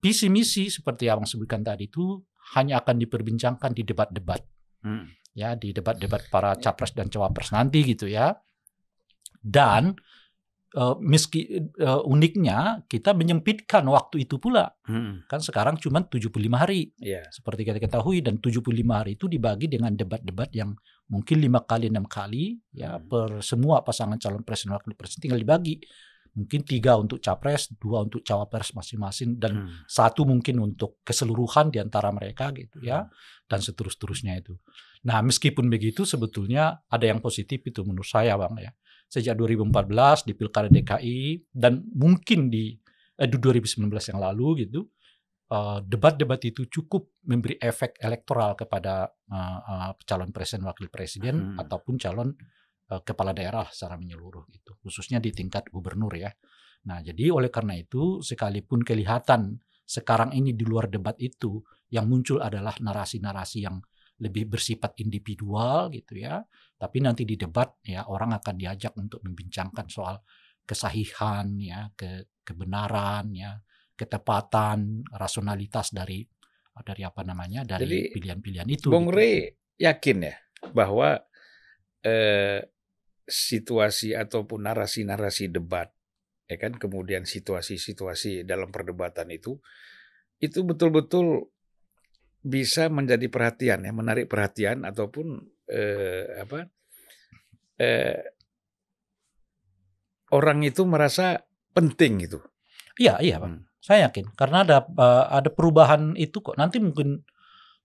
visi 0.01 0.27
misi 0.29 0.69
seperti 0.69 1.09
yang 1.09 1.25
sebutkan 1.25 1.65
tadi 1.65 1.89
itu 1.89 2.19
hanya 2.57 2.83
akan 2.85 2.97
diperbincangkan 3.01 3.71
di 3.73 3.83
debat-debat 3.85 4.43
Hmm. 4.85 5.09
Ya 5.37 5.53
di 5.53 5.77
debat-debat 5.77 6.33
para 6.33 6.57
capres 6.57 6.97
dan 6.97 7.13
cawapres 7.13 7.53
nanti 7.53 7.85
gitu 7.85 8.09
ya. 8.09 8.33
Dan 9.37 9.95
eh, 10.73 10.95
meski 10.99 11.41
eh, 11.61 12.01
uniknya 12.05 12.85
kita 12.85 13.13
menyempitkan 13.13 13.85
waktu 13.87 14.25
itu 14.25 14.37
pula 14.37 14.73
Hmm. 14.89 15.23
kan 15.27 15.39
sekarang 15.41 15.77
cuma 15.77 16.03
75 16.03 16.57
hari 16.59 16.91
Iya. 16.99 17.27
seperti 17.29 17.63
kita 17.65 17.79
ketahui 17.79 18.21
dan 18.21 18.39
75 18.39 18.97
hari 19.03 19.15
itu 19.15 19.27
dibagi 19.27 19.67
dengan 19.67 19.93
debat-debat 19.93 20.51
yang 20.53 20.75
mungkin 21.07 21.39
lima 21.39 21.63
kali 21.63 21.87
enam 21.89 22.05
kali 22.05 22.59
ya 22.73 22.99
Hmm. 22.99 23.07
per 23.07 23.29
semua 23.41 23.81
pasangan 23.83 24.19
calon 24.19 24.43
presiden 24.43 24.75
wakil 24.75 24.93
presiden 24.95 25.23
tinggal 25.31 25.41
dibagi 25.41 25.79
mungkin 26.37 26.61
tiga 26.63 27.01
untuk 27.01 27.19
capres 27.19 27.73
dua 27.81 28.05
untuk 28.05 28.21
cawapres 28.21 28.77
masing-masing 28.77 29.41
dan 29.41 29.53
Hmm. 29.67 29.73
satu 29.89 30.29
mungkin 30.29 30.61
untuk 30.61 31.01
keseluruhan 31.03 31.73
di 31.73 31.81
antara 31.81 32.13
mereka 32.13 32.53
gitu 32.53 32.79
ya 32.85 33.09
dan 33.49 33.59
seterus-terusnya 33.65 34.37
itu. 34.45 34.55
Nah, 35.09 35.25
meskipun 35.25 35.73
begitu 35.73 36.05
sebetulnya 36.05 36.85
ada 36.87 37.05
yang 37.09 37.25
positif 37.25 37.65
itu 37.65 37.81
menurut 37.83 38.07
saya 38.07 38.37
Bang 38.37 38.59
ya. 38.61 38.71
Sejak 39.09 39.39
2014 39.39 40.27
di 40.27 40.35
Pilkada 40.35 40.67
DKI 40.69 41.47
dan 41.55 41.81
mungkin 41.95 42.51
di 42.51 42.75
eh, 43.17 43.29
di 43.31 43.39
2019 43.41 43.87
yang 44.13 44.21
lalu 44.21 44.67
gitu 44.69 44.81
eh, 45.47 45.79
debat-debat 45.87 46.43
itu 46.43 46.67
cukup 46.67 47.15
memberi 47.23 47.55
efek 47.63 47.97
elektoral 48.03 48.59
kepada 48.59 49.07
eh, 49.31 49.61
eh, 49.63 49.91
calon 50.05 50.35
presiden 50.35 50.67
wakil 50.67 50.91
presiden 50.91 51.55
Hmm. 51.55 51.63
ataupun 51.63 51.97
calon 51.97 52.35
kepala 52.87 53.35
daerah 53.35 53.67
secara 53.67 53.99
menyeluruh 53.99 54.47
gitu 54.55 54.79
khususnya 54.79 55.19
di 55.19 55.35
tingkat 55.35 55.67
gubernur 55.75 56.15
ya. 56.15 56.31
Nah, 56.87 57.03
jadi 57.03 57.35
oleh 57.35 57.51
karena 57.51 57.75
itu 57.75 58.23
sekalipun 58.23 58.87
kelihatan 58.87 59.59
sekarang 59.87 60.35
ini 60.35 60.55
di 60.55 60.63
luar 60.63 60.87
debat 60.87 61.19
itu 61.19 61.63
yang 61.91 62.07
muncul 62.07 62.39
adalah 62.43 62.75
narasi-narasi 62.79 63.59
yang 63.67 63.79
lebih 64.23 64.47
bersifat 64.51 64.95
individual 65.03 65.91
gitu 65.91 66.23
ya. 66.23 66.43
Tapi 66.79 67.03
nanti 67.03 67.27
di 67.27 67.35
debat 67.35 67.75
ya 67.83 68.07
orang 68.07 68.39
akan 68.39 68.55
diajak 68.55 68.95
untuk 68.95 69.23
membincangkan 69.27 69.87
soal 69.91 70.23
kesahihan 70.63 71.47
ya, 71.59 71.91
ke 71.95 72.27
kebenaran 72.47 73.35
ya, 73.35 73.59
ketepatan, 73.99 75.07
rasionalitas 75.11 75.91
dari 75.91 76.23
dari 76.77 77.03
apa 77.03 77.25
namanya 77.25 77.65
dari 77.65 78.11
pilihan-pilihan 78.15 78.69
itu. 78.69 78.91
Bung 78.95 79.11
gitu. 79.11 79.17
Rey 79.17 79.55
yakin 79.79 80.19
ya 80.23 80.35
bahwa 80.71 81.19
eh, 82.05 82.61
situasi 83.27 84.15
ataupun 84.15 84.71
narasi-narasi 84.71 85.51
debat 85.51 85.91
ya 86.47 86.57
kan 86.63 86.79
kemudian 86.79 87.27
situasi-situasi 87.27 88.47
dalam 88.47 88.71
perdebatan 88.71 89.35
itu 89.35 89.59
itu 90.39 90.63
betul-betul 90.63 91.51
bisa 92.47 92.87
menjadi 92.87 93.27
perhatian 93.27 93.83
ya 93.83 93.91
menarik 93.91 94.31
perhatian 94.31 94.87
ataupun 94.87 95.43
eh, 95.67 96.39
apa 96.39 96.71
eh, 97.83 98.23
orang 100.31 100.63
itu 100.63 100.83
merasa 100.87 101.43
penting 101.75 102.23
gitu. 102.27 102.39
Iya, 102.97 103.21
iya, 103.21 103.37
Pak. 103.43 103.51
Hmm. 103.51 103.63
Saya 103.83 104.11
yakin 104.11 104.35
karena 104.35 104.63
ada 104.63 104.87
eh, 104.87 105.25
ada 105.43 105.51
perubahan 105.51 106.15
itu 106.15 106.39
kok. 106.43 106.55
Nanti 106.55 106.79
mungkin 106.79 107.23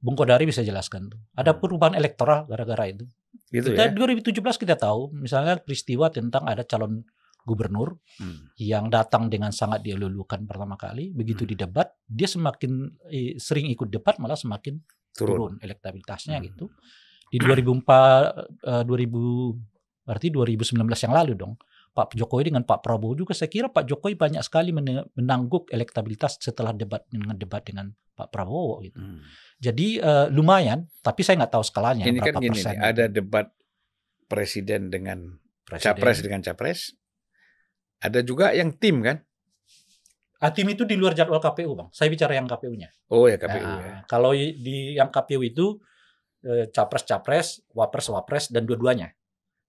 Bung 0.01 0.17
Kodari 0.17 0.45
bisa 0.49 0.61
jelaskan 0.65 1.09
tuh. 1.13 1.19
Ada 1.33 1.57
Hmm. 1.57 1.61
perubahan 1.61 1.95
elektoral 1.97 2.45
gara-gara 2.45 2.89
itu. 2.89 3.05
Gitu 3.51 3.75
kita 3.75 3.91
ya. 3.91 3.93
2017 3.93 4.63
kita 4.63 4.75
tahu 4.79 5.11
misalnya 5.11 5.59
peristiwa 5.59 6.07
tentang 6.07 6.47
ada 6.47 6.63
calon 6.63 7.03
gubernur 7.43 7.97
Hmm. 8.21 8.53
yang 8.55 8.87
datang 8.87 9.25
dengan 9.27 9.49
sangat 9.51 9.81
dielulukan 9.81 10.45
pertama 10.45 10.77
kali, 10.77 11.09
begitu 11.11 11.43
Hmm. 11.43 11.51
di 11.51 11.55
debat 11.57 11.87
dia 12.05 12.29
semakin 12.29 12.71
eh, 13.11 13.35
sering 13.35 13.67
ikut 13.67 13.89
debat 13.89 14.15
malah 14.21 14.37
semakin 14.37 14.77
Turun. 15.11 15.35
turun 15.35 15.53
elektabilitasnya 15.59 16.37
Hmm. 16.39 16.45
gitu. 16.47 16.65
Di 17.27 17.37
2004 17.41 18.31
eh, 18.63 18.83
2000 18.85 19.57
berarti 20.05 20.27
2019 20.29 21.01
yang 21.03 21.13
lalu 21.13 21.33
dong. 21.35 21.55
Pak 21.91 22.15
Jokowi 22.15 22.47
dengan 22.47 22.63
Pak 22.63 22.87
Prabowo 22.87 23.19
juga 23.19 23.35
saya 23.35 23.51
kira 23.51 23.67
Pak 23.67 23.83
Jokowi 23.83 24.15
banyak 24.15 24.39
sekali 24.47 24.71
menangguk 24.71 25.67
elektabilitas 25.75 26.39
setelah 26.39 26.71
debat 26.71 27.03
dengan 27.11 27.35
debat 27.35 27.59
dengan 27.67 27.91
Pak 28.21 28.29
Prabowo 28.29 28.81
gitu. 28.81 28.97
Hmm. 28.97 29.21
Jadi 29.57 29.97
eh, 29.97 30.27
lumayan, 30.29 30.85
tapi 31.01 31.21
saya 31.21 31.37
nggak 31.37 31.53
tahu 31.53 31.63
skalanya 31.63 32.03
Ini 32.03 32.17
kan 32.17 32.33
berapa 32.33 32.41
gini 32.41 32.53
persen. 32.55 32.71
nih, 32.71 32.79
ada 32.79 33.05
debat 33.07 33.47
presiden 34.25 34.87
dengan 34.87 35.37
Presiden. 35.63 35.87
capres 35.93 36.17
dengan 36.19 36.41
capres. 36.41 36.79
Ada 37.99 38.21
juga 38.21 38.49
yang 38.51 38.73
tim 38.73 39.01
kan? 39.01 39.21
Ah, 40.37 40.49
tim 40.49 40.65
itu 40.65 40.81
di 40.83 40.97
luar 40.97 41.13
jadwal 41.13 41.37
KPU, 41.37 41.77
Bang. 41.77 41.89
Saya 41.91 42.09
bicara 42.09 42.33
yang 42.33 42.49
KPU-nya. 42.49 42.89
Oh 43.07 43.29
ya 43.29 43.37
KPU 43.37 43.61
Nah, 43.61 43.77
ya. 43.77 43.93
Kalau 44.09 44.33
i- 44.33 44.57
di 44.57 44.97
yang 44.97 45.09
KPU 45.09 45.41
itu 45.41 45.77
eh, 46.41 46.65
capres-capres, 46.67 47.61
wapres-wapres 47.69 48.49
dan 48.49 48.65
dua-duanya. 48.65 49.13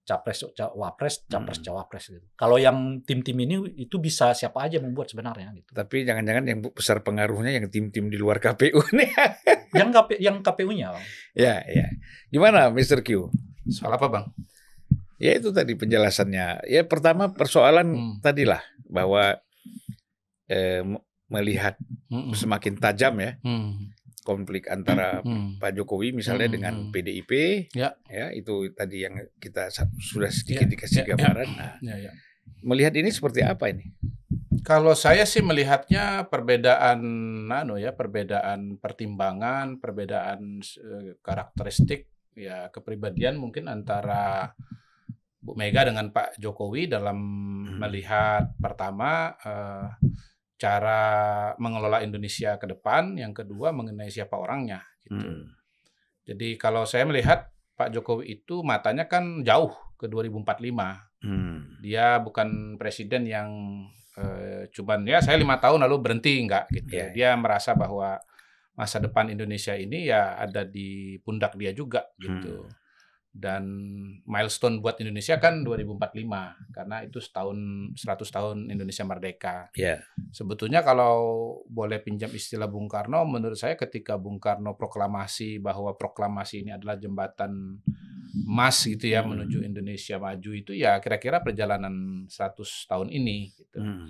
Capres, 0.02 0.42
ca- 0.52 0.74
wapres, 0.74 1.22
capres, 1.24 1.58
Hmm. 1.58 1.64
cawapres 1.64 2.04
gitu. 2.08 2.26
Kalau 2.34 2.58
yang 2.58 2.74
tim-tim 3.00 3.38
ini 3.38 3.54
itu 3.78 3.96
bisa 3.96 4.32
siapa 4.32 4.66
aja 4.66 4.76
membuat 4.76 5.06
sebenarnya 5.06 5.54
gitu. 5.54 5.70
Tapi 5.70 6.02
jangan-jangan 6.02 6.44
yang 6.44 6.58
besar 6.64 7.00
pengaruhnya 7.00 7.54
yang 7.54 7.70
tim-tim 7.70 8.06
di 8.06 8.18
luar 8.18 8.36
KPU 8.36 8.82
nih. 8.98 9.10
yang 9.72 9.88
KP, 9.88 10.18
yang 10.18 10.36
KPU-nya, 10.40 10.90
Bang. 10.90 11.04
ya, 11.32 11.62
ya. 11.64 11.86
Gimana 12.28 12.66
Mr. 12.68 13.00
Q? 13.00 13.30
Soal 13.68 13.94
apa 13.94 14.10
bang? 14.10 14.24
Ya 15.16 15.32
itu 15.32 15.48
tadi 15.48 15.72
penjelasannya. 15.72 16.66
Ya 16.66 16.82
pertama 16.82 17.30
persoalan 17.30 17.88
Hmm. 17.88 18.14
tadilah 18.18 18.58
bahwa 18.84 19.38
eh, 20.46 20.82
melihat 21.28 21.78
Hmm. 22.10 22.34
semakin 22.34 22.76
tajam 22.76 23.16
ya 23.16 23.38
Hmm. 23.40 23.94
Konflik 24.22 24.66
antara 24.66 25.20
Hmm. 25.20 25.58
Pak 25.58 25.74
Jokowi 25.74 26.14
misalnya 26.14 26.46
Hmm, 26.48 26.54
dengan 26.54 26.74
hmm. 26.86 26.90
PDIP. 26.90 27.32
Ya. 27.74 27.94
Ya, 28.06 28.30
itu 28.30 28.70
tadi 28.72 29.04
yang 29.04 29.14
kita 29.36 29.68
sudah 30.00 30.30
sedikit 30.30 30.66
Ya, 30.66 30.72
dikasih 30.72 30.98
ya, 30.98 31.04
ya. 31.04 31.10
gambaran. 31.14 31.48
Nah, 31.52 31.74
Ya, 31.82 31.96
ya. 32.08 32.12
melihat 32.62 32.94
ini 32.94 33.10
seperti 33.10 33.42
apa 33.42 33.68
ini? 33.68 33.90
Kalau 34.62 34.94
saya 34.94 35.26
sih 35.26 35.42
melihatnya 35.42 36.30
perbedaan 36.30 37.02
anu 37.50 37.74
ya, 37.76 37.90
perbedaan 37.90 38.78
pertimbangan, 38.78 39.82
perbedaan 39.82 40.62
eh, 40.62 41.18
karakteristik 41.18 42.06
ya 42.32 42.70
kepribadian 42.70 43.36
mungkin 43.36 43.66
antara 43.68 44.54
Bu 45.42 45.58
Mega 45.58 45.82
dengan 45.82 46.14
Pak 46.14 46.38
Jokowi 46.38 46.86
dalam 46.86 47.18
melihat 47.76 48.54
pertama 48.62 49.34
eh, 49.42 49.86
cara 50.62 51.00
mengelola 51.58 52.06
Indonesia 52.06 52.54
ke 52.54 52.70
depan, 52.70 53.18
yang 53.18 53.34
kedua 53.34 53.74
mengenai 53.74 54.06
siapa 54.14 54.38
orangnya 54.38 54.86
gitu. 55.02 55.18
Hmm. 55.18 55.50
Jadi 56.22 56.54
kalau 56.54 56.86
saya 56.86 57.02
melihat 57.02 57.50
Pak 57.74 57.90
Jokowi 57.90 58.38
itu 58.38 58.62
matanya 58.62 59.10
kan 59.10 59.42
jauh 59.42 59.74
ke 59.98 60.06
2045. 60.06 60.46
Hmm. 61.26 61.82
Dia 61.82 62.22
bukan 62.22 62.78
presiden 62.78 63.26
yang 63.26 63.50
eh, 64.14 64.70
cuman 64.70 65.02
ya 65.02 65.18
saya 65.18 65.34
lima 65.34 65.58
tahun 65.58 65.82
lalu 65.82 65.98
berhenti 65.98 66.38
enggak 66.38 66.70
gitu. 66.70 66.94
Iya, 66.94 67.10
Dia 67.10 67.30
merasa 67.34 67.74
bahwa 67.74 68.22
masa 68.78 69.02
depan 69.02 69.34
Indonesia 69.34 69.74
ini 69.74 70.08
ya 70.14 70.38
ada 70.38 70.62
di 70.62 71.18
pundak 71.26 71.58
dia 71.58 71.74
juga 71.74 72.06
gitu. 72.22 72.70
Hmm. 72.70 72.81
Dan 73.32 73.64
milestone 74.28 74.84
buat 74.84 75.00
Indonesia 75.00 75.40
kan 75.40 75.64
2045 75.64 76.68
karena 76.68 77.00
itu 77.00 77.16
setahun 77.16 77.56
100 77.96 78.28
tahun 78.28 78.56
Indonesia 78.68 79.04
merdeka. 79.08 79.56
Ya. 79.72 80.04
Sebetulnya 80.36 80.84
kalau 80.84 81.16
boleh 81.64 81.96
pinjam 82.04 82.28
istilah 82.28 82.68
Bung 82.68 82.92
Karno, 82.92 83.24
menurut 83.24 83.56
saya 83.56 83.72
ketika 83.80 84.20
Bung 84.20 84.36
Karno 84.36 84.76
proklamasi 84.76 85.64
bahwa 85.64 85.96
proklamasi 85.96 86.60
ini 86.68 86.76
adalah 86.76 87.00
jembatan 87.00 87.80
emas 88.32 88.84
gitu 88.84 89.12
ya 89.12 89.20
Hmm. 89.20 89.36
menuju 89.36 89.60
Indonesia 89.64 90.16
maju 90.16 90.50
itu 90.56 90.72
ya 90.72 90.96
kira-kira 91.00 91.44
perjalanan 91.44 92.24
100 92.28 92.88
tahun 92.88 93.08
ini 93.12 93.52
gitu. 93.56 93.80
Hmm. 93.80 94.08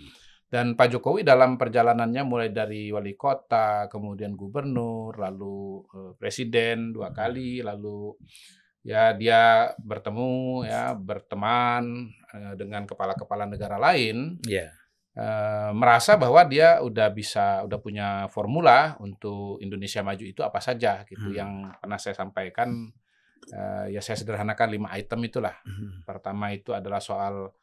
Dan 0.52 0.76
Pak 0.76 0.92
Jokowi 0.92 1.24
dalam 1.24 1.56
perjalanannya 1.56 2.22
mulai 2.28 2.52
dari 2.52 2.92
wali 2.92 3.16
kota, 3.16 3.88
kemudian 3.88 4.36
gubernur, 4.36 5.16
lalu 5.16 5.80
eh, 5.96 6.12
presiden 6.20 6.92
dua 6.92 7.08
kali, 7.08 7.64
lalu 7.64 8.12
ya 8.82 9.14
dia 9.14 9.70
bertemu 9.78 10.66
ya 10.66 10.90
berteman 10.92 12.10
eh, 12.34 12.54
dengan 12.54 12.82
kepala-kepala 12.82 13.46
negara 13.46 13.78
lain 13.78 14.42
Ya. 14.42 14.74
eh, 15.14 15.70
merasa 15.70 16.18
bahwa 16.18 16.42
dia 16.42 16.82
udah 16.82 17.06
bisa 17.08 17.62
udah 17.62 17.78
punya 17.78 18.08
formula 18.26 18.98
untuk 18.98 19.62
Indonesia 19.62 20.02
maju 20.02 20.24
itu 20.24 20.42
apa 20.42 20.58
saja 20.58 21.06
gitu 21.06 21.30
Hmm. 21.30 21.36
yang 21.36 21.50
pernah 21.78 21.98
saya 21.98 22.14
sampaikan 22.14 22.90
eh, 23.48 23.86
ya 23.90 24.00
saya 24.00 24.18
sederhanakan 24.18 24.68
lima 24.70 24.88
item 24.94 25.22
itulah 25.24 25.54
Hmm. 25.62 26.02
pertama 26.02 26.50
itu 26.50 26.70
adalah 26.72 26.98
soal 26.98 27.54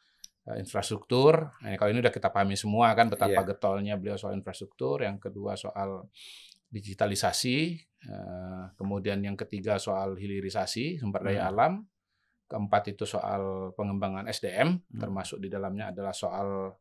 eh, 0.48 0.56
infrastruktur 0.56 1.52
nah, 1.60 1.76
kalau 1.76 1.92
ini 1.92 2.00
udah 2.00 2.12
kita 2.12 2.32
pahami 2.32 2.56
semua 2.56 2.96
kan 2.96 3.12
betapa 3.12 3.44
Iya. 3.44 3.48
getolnya 3.50 3.94
beliau 4.00 4.16
soal 4.16 4.36
infrastruktur 4.36 5.04
yang 5.04 5.20
kedua 5.20 5.56
soal 5.56 6.08
digitalisasi 6.70 7.89
kemudian 8.76 9.20
yang 9.20 9.36
ketiga 9.36 9.76
soal 9.76 10.16
hilirisasi 10.16 10.98
sumber 10.98 11.20
daya 11.24 11.46
Hmm. 11.46 11.52
alam 11.52 11.74
keempat 12.48 12.96
itu 12.98 13.04
soal 13.06 13.72
pengembangan 13.76 14.26
SDM 14.26 14.80
Hmm. 14.80 15.00
termasuk 15.00 15.38
di 15.38 15.48
dalamnya 15.48 15.92
adalah 15.92 16.16
soal 16.16 16.74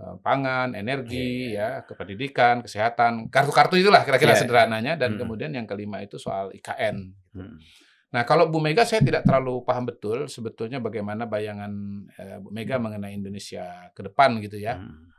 eh, 0.00 0.16
pangan, 0.24 0.72
energi, 0.72 1.52
Iya. 1.52 1.84
ya, 1.84 1.84
kependidikan, 1.84 2.64
kesehatan, 2.64 3.28
kartu-kartu 3.28 3.76
itulah 3.76 4.00
kira-kira 4.00 4.32
Iya. 4.32 4.40
sederhananya. 4.48 4.96
Dan 4.96 5.12
Hmm. 5.18 5.20
kemudian 5.20 5.52
yang 5.52 5.68
kelima 5.68 6.00
itu 6.00 6.16
soal 6.16 6.48
IKN. 6.56 7.12
Hmm. 7.36 7.60
Nah, 8.08 8.24
kalau 8.24 8.48
Bu 8.48 8.64
Mega 8.64 8.88
saya 8.88 9.04
tidak 9.04 9.28
terlalu 9.28 9.60
paham 9.60 9.84
betul 9.84 10.24
sebetulnya 10.24 10.80
bagaimana 10.80 11.28
bayangan 11.28 11.72
eh, 12.16 12.38
Bu 12.40 12.48
Mega 12.48 12.80
mengenai 12.80 13.12
Indonesia 13.12 13.92
ke 13.92 14.00
depan 14.08 14.40
gitu 14.40 14.56
ya. 14.56 14.80
Hmm. 14.80 15.10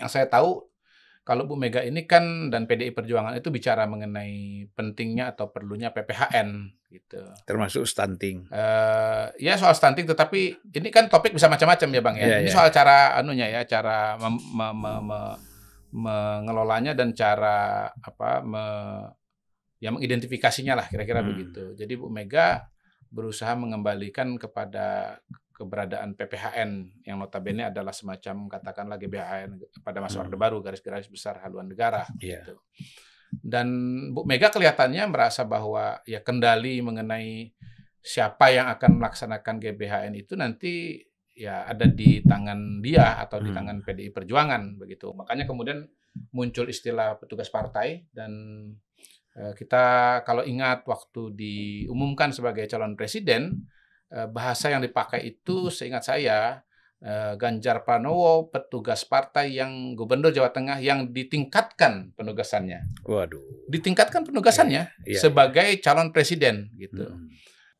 Yang 0.00 0.08
saya 0.16 0.24
tahu 0.24 0.64
kalau 1.22 1.46
Bu 1.46 1.54
Mega 1.54 1.80
ini 1.80 2.02
kan 2.02 2.50
dan 2.50 2.66
PDI 2.66 2.90
Perjuangan 2.90 3.38
itu 3.38 3.48
bicara 3.48 3.86
mengenai 3.86 4.66
pentingnya 4.74 5.30
atau 5.30 5.54
perlunya 5.54 5.94
PPHN 5.94 6.74
gitu. 6.90 7.22
Termasuk 7.46 7.86
stunting. 7.86 8.50
Eh, 8.50 9.24
ya 9.38 9.54
soal 9.54 9.72
stunting 9.72 10.04
tetapi 10.04 10.40
ini 10.66 10.88
kan 10.90 11.06
topik 11.06 11.30
bisa 11.30 11.46
macam-macam 11.46 11.88
ya 11.88 12.00
Bang 12.02 12.16
ya. 12.18 12.26
Iya, 12.26 12.38
ini 12.42 12.50
iya. 12.50 12.54
soal 12.54 12.68
cara 12.68 13.14
anunya 13.14 13.46
ya, 13.48 13.62
cara 13.64 14.18
mem- 14.18 14.42
me- 14.50 14.74
me- 14.74 15.02
me- 15.06 15.38
mengelolanya 15.92 16.96
dan 16.96 17.12
cara 17.12 17.84
apa 17.92 18.40
me, 18.40 18.64
ya 19.78 19.92
mengidentifikasinya 19.92 20.74
lah 20.74 20.86
kira-kira 20.88 21.20
Hmm. 21.22 21.30
begitu. 21.30 21.76
Jadi 21.76 21.92
Bu 21.94 22.08
Mega 22.08 22.66
berusaha 23.12 23.52
mengembalikan 23.54 24.40
kepada 24.40 25.20
keberadaan 25.52 26.16
PPHN 26.16 26.70
yang 27.04 27.16
notabene 27.16 27.68
adalah 27.68 27.92
semacam 27.92 28.48
katakanlah 28.48 28.96
GBHN 28.96 29.60
pada 29.80 30.00
masa 30.00 30.18
Hmm. 30.18 30.26
Orde 30.26 30.36
Baru 30.36 30.58
garis-garis 30.58 31.06
besar 31.06 31.38
haluan 31.40 31.68
negara 31.68 32.08
Iya. 32.18 32.42
gitu. 32.42 32.56
Dan 33.32 33.68
Bu 34.12 34.24
Mega 34.24 34.48
kelihatannya 34.48 35.08
merasa 35.08 35.44
bahwa 35.44 36.00
ya 36.04 36.20
kendali 36.20 36.80
mengenai 36.80 37.52
siapa 37.98 38.50
yang 38.50 38.68
akan 38.68 38.98
melaksanakan 38.98 39.56
GBHN 39.56 40.12
itu 40.14 40.34
nanti 40.34 41.00
ya 41.32 41.64
ada 41.64 41.88
di 41.88 42.20
tangan 42.20 42.84
dia 42.84 43.16
atau 43.16 43.40
di 43.40 43.48
Hmm. 43.48 43.56
tangan 43.62 43.76
PDI 43.80 44.12
Perjuangan 44.12 44.76
begitu. 44.76 45.16
Makanya 45.16 45.48
kemudian 45.48 45.88
muncul 46.32 46.68
istilah 46.68 47.16
petugas 47.16 47.48
partai 47.48 48.04
dan 48.12 48.32
eh, 49.32 49.56
kita 49.56 49.84
kalau 50.28 50.44
ingat 50.44 50.84
waktu 50.84 51.32
diumumkan 51.32 52.36
sebagai 52.36 52.68
calon 52.68 52.92
presiden 52.92 53.64
bahasa 54.28 54.68
yang 54.68 54.80
dipakai 54.80 55.24
itu 55.24 55.68
seingat 55.68 56.04
saya 56.04 56.60
eh, 56.98 57.32
Ganjar 57.34 57.82
Pranowo 57.82 58.46
petugas 58.46 59.02
partai 59.02 59.56
yang 59.56 59.92
gubernur 59.92 60.30
Jawa 60.30 60.48
Tengah 60.48 60.78
yang 60.78 61.10
ditingkatkan 61.10 62.12
penugasannya 62.12 62.86
Waduh. 63.02 63.66
ditingkatkan 63.66 64.22
penugasannya 64.22 64.92
Iya. 65.02 65.18
sebagai 65.18 65.80
calon 65.80 66.12
presiden 66.12 66.70
gitu. 66.76 67.08
Hmm. 67.08 67.26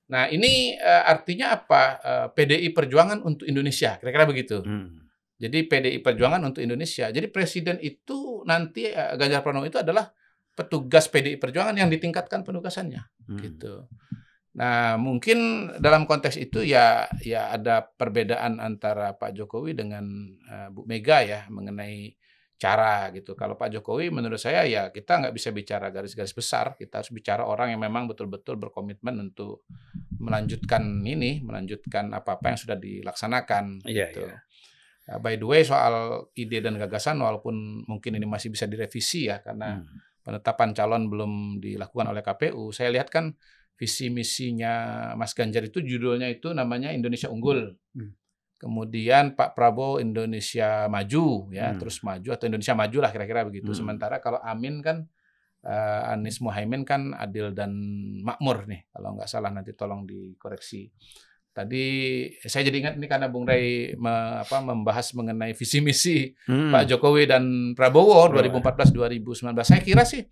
Nah 0.09 0.27
ini 0.27 0.75
eh, 0.75 1.03
artinya 1.07 1.55
apa? 1.55 1.83
Eh, 2.01 2.27
PDI 2.35 2.69
Perjuangan 2.73 3.23
untuk 3.23 3.47
Indonesia 3.47 3.97
kira-kira 3.97 4.25
begitu. 4.25 4.61
Hmm. 4.61 4.99
Jadi 5.37 5.67
PDI 5.67 5.99
Perjuangan 5.99 6.43
untuk 6.45 6.63
Indonesia. 6.63 7.11
Jadi 7.11 7.27
presiden 7.29 7.79
itu 7.79 8.43
nanti 8.43 8.89
eh, 8.89 9.15
Ganjar 9.15 9.43
Pranowo 9.43 9.65
itu 9.65 9.79
adalah 9.79 10.11
petugas 10.53 11.09
PDI 11.09 11.37
Perjuangan 11.37 11.73
yang 11.75 11.89
ditingkatkan 11.89 12.43
penugasannya 12.43 13.01
Hmm. 13.29 13.39
gitu. 13.39 13.87
Nah, 14.53 15.01
mungkin 15.01 15.71
dalam 15.81 16.05
konteks 16.05 16.37
itu 16.37 16.61
ya 16.61 17.09
ya 17.25 17.49
ada 17.57 17.81
perbedaan 17.89 18.61
antara 18.61 19.17
Pak 19.17 19.33
Jokowi 19.33 19.73
dengan 19.73 20.05
uh, 20.45 20.69
Bu 20.69 20.85
Mega 20.85 21.25
ya 21.25 21.49
mengenai 21.49 22.13
cara 22.61 23.09
gitu. 23.17 23.33
Kalau 23.35 23.57
Pak 23.57 23.73
Jokowi 23.75 24.13
menurut 24.13 24.37
saya 24.39 24.63
ya 24.69 24.93
kita 24.93 25.19
nggak 25.25 25.35
bisa 25.35 25.51
bicara 25.57 25.89
garis-garis 25.89 26.37
besar, 26.37 26.77
kita 26.77 27.01
harus 27.01 27.11
bicara 27.11 27.49
orang 27.49 27.73
yang 27.73 27.81
memang 27.81 28.05
betul-betul 28.07 28.61
berkomitmen 28.61 29.33
untuk 29.33 29.65
melanjutkan 30.21 31.01
ini, 31.03 31.41
melanjutkan 31.43 32.13
apa-apa 32.15 32.55
yang 32.55 32.59
sudah 32.61 32.79
dilaksanakan 32.79 33.83
Iya, 33.89 34.13
gitu. 34.15 34.23
iya. 34.29 34.37
Uh, 35.11 35.19
by 35.19 35.35
the 35.35 35.49
way 35.49 35.67
soal 35.67 36.29
ide 36.39 36.63
dan 36.63 36.79
gagasan 36.79 37.19
walaupun 37.19 37.83
mungkin 37.91 38.15
ini 38.15 38.27
masih 38.29 38.55
bisa 38.55 38.71
direvisi 38.71 39.27
ya 39.27 39.43
karena 39.43 39.83
Hmm. 39.83 39.99
penetapan 40.23 40.71
calon 40.71 41.11
belum 41.11 41.59
dilakukan 41.59 42.07
oleh 42.15 42.23
KPU. 42.23 42.71
Saya 42.71 42.95
lihat 42.95 43.11
kan 43.11 43.35
visi 43.83 44.07
misinya 44.09 44.75
Mas 45.19 45.35
Ganjar 45.35 45.67
itu 45.67 45.83
judulnya 45.83 46.31
itu 46.31 46.55
namanya 46.55 46.95
Indonesia 46.95 47.27
Unggul. 47.27 47.75
Hmm. 47.91 48.15
Kemudian 48.57 49.35
Pak 49.35 49.59
Prabowo 49.59 49.99
Indonesia 49.99 50.87
Maju 50.87 51.51
ya, 51.51 51.75
Hmm. 51.75 51.83
terus 51.83 51.99
maju 52.01 52.31
atau 52.31 52.47
Indonesia 52.47 52.79
Maju 52.79 52.99
lah 53.03 53.11
kira-kira 53.11 53.43
begitu. 53.43 53.75
Hmm. 53.75 53.79
Sementara 53.83 54.23
kalau 54.23 54.39
Amin 54.39 54.79
kan 54.79 55.03
eh, 55.63 56.11
Anies 56.11 56.39
Muhaimin 56.39 56.83
kan 56.83 57.11
adil 57.13 57.51
dan 57.51 57.71
makmur 58.19 58.67
nih 58.67 58.87
kalau 58.89 59.15
nggak 59.15 59.27
salah 59.27 59.51
nanti 59.51 59.71
tolong 59.73 60.03
dikoreksi. 60.03 60.91
Tadi 61.51 61.85
saya 62.41 62.65
jadi 62.65 62.79
ingat 62.81 62.95
nih 62.97 63.07
karena 63.07 63.29
Bung 63.29 63.45
Ray 63.45 63.93
me- 63.95 64.41
apa, 64.41 64.59
membahas 64.59 65.13
mengenai 65.13 65.53
visi 65.53 65.79
misi 65.79 66.31
Hmm. 66.47 66.71
Pak 66.71 66.87
Jokowi 66.89 67.27
dan 67.27 67.45
Prabowo 67.75 68.27
Prabowo. 68.27 68.59
2014-2019. 68.63 69.63
Saya 69.63 69.79
kira 69.79 70.03
sih 70.03 70.23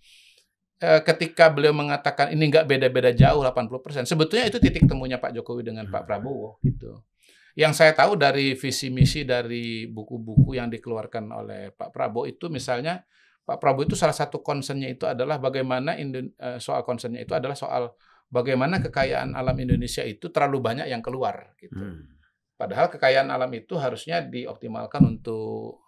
ketika 0.80 1.52
beliau 1.52 1.76
mengatakan 1.76 2.32
ini 2.32 2.48
nggak 2.48 2.64
beda-beda 2.64 3.12
jauh 3.12 3.44
80%, 3.44 4.08
sebetulnya 4.08 4.48
itu 4.48 4.56
titik 4.56 4.88
temunya 4.88 5.20
Pak 5.20 5.36
Jokowi 5.36 5.68
dengan 5.68 5.84
Pak 5.92 6.08
Prabowo 6.08 6.56
gitu. 6.64 7.04
Yang 7.52 7.84
saya 7.84 7.92
tahu 7.92 8.16
dari 8.16 8.56
visi 8.56 8.88
misi 8.88 9.28
dari 9.28 9.84
buku-buku 9.84 10.56
yang 10.56 10.72
dikeluarkan 10.72 11.24
oleh 11.28 11.62
Pak 11.76 11.92
Prabowo 11.92 12.24
itu 12.24 12.48
misalnya 12.48 13.04
Pak 13.44 13.60
Prabowo 13.60 13.84
itu 13.92 13.96
salah 13.98 14.16
satu 14.16 14.40
concernnya 14.40 14.88
itu 14.88 15.04
adalah 15.04 15.36
bagaimana 15.36 16.00
Indo- 16.00 16.32
eh, 16.40 16.56
soal 16.56 16.80
concernnya 16.86 17.20
itu 17.20 17.36
adalah 17.36 17.58
soal 17.58 17.92
bagaimana 18.30 18.80
kekayaan 18.80 19.36
alam 19.36 19.58
Indonesia 19.58 20.06
itu 20.06 20.32
terlalu 20.32 20.62
banyak 20.64 20.86
yang 20.88 21.04
keluar 21.04 21.52
gitu. 21.60 21.76
Hmm. 21.76 22.16
Padahal 22.56 22.92
kekayaan 22.92 23.28
alam 23.28 23.50
itu 23.56 23.76
harusnya 23.76 24.20
dioptimalkan 24.24 25.00
untuk 25.04 25.79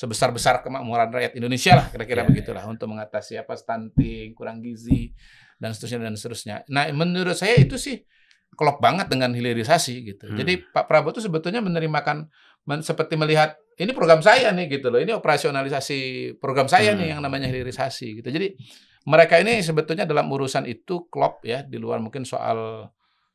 sebesar-besar 0.00 0.64
kemakmuran 0.64 1.12
rakyat 1.12 1.36
Indonesia 1.36 1.76
lah 1.76 1.86
kira-kira 1.92 2.24
Ya, 2.24 2.28
begitulah 2.32 2.64
untuk 2.64 2.88
mengatasi 2.88 3.36
apa 3.36 3.52
stunting, 3.52 4.32
kurang 4.32 4.64
gizi 4.64 5.12
dan 5.60 5.76
seterusnya 5.76 6.08
dan 6.08 6.16
seterusnya. 6.16 6.56
Nah, 6.72 6.88
menurut 6.96 7.36
saya 7.36 7.60
itu 7.60 7.76
sih 7.76 8.00
klop 8.56 8.80
banget 8.80 9.12
dengan 9.12 9.28
hilirisasi 9.36 9.94
gitu. 10.08 10.24
Hmm. 10.32 10.40
Jadi 10.40 10.56
Pak 10.72 10.88
Prabowo 10.88 11.12
itu 11.12 11.20
sebetulnya 11.20 11.60
menerimakan 11.60 12.32
men- 12.64 12.80
seperti 12.80 13.20
melihat 13.20 13.60
ini 13.76 13.92
program 13.92 14.24
saya 14.24 14.48
nih 14.56 14.80
gitu 14.80 14.88
loh. 14.88 15.00
Ini 15.04 15.12
operasionalisasi 15.20 15.98
program 16.40 16.64
saya 16.64 16.96
nih 16.96 17.12
Hmm. 17.12 17.12
yang 17.16 17.20
namanya 17.20 17.52
hilirisasi 17.52 18.24
gitu. 18.24 18.28
Jadi 18.32 18.56
mereka 19.04 19.36
ini 19.36 19.60
sebetulnya 19.60 20.08
dalam 20.08 20.28
urusan 20.32 20.64
itu 20.64 21.08
klop 21.12 21.44
ya 21.44 21.60
di 21.60 21.76
luar 21.76 22.00
mungkin 22.00 22.24
soal 22.24 22.88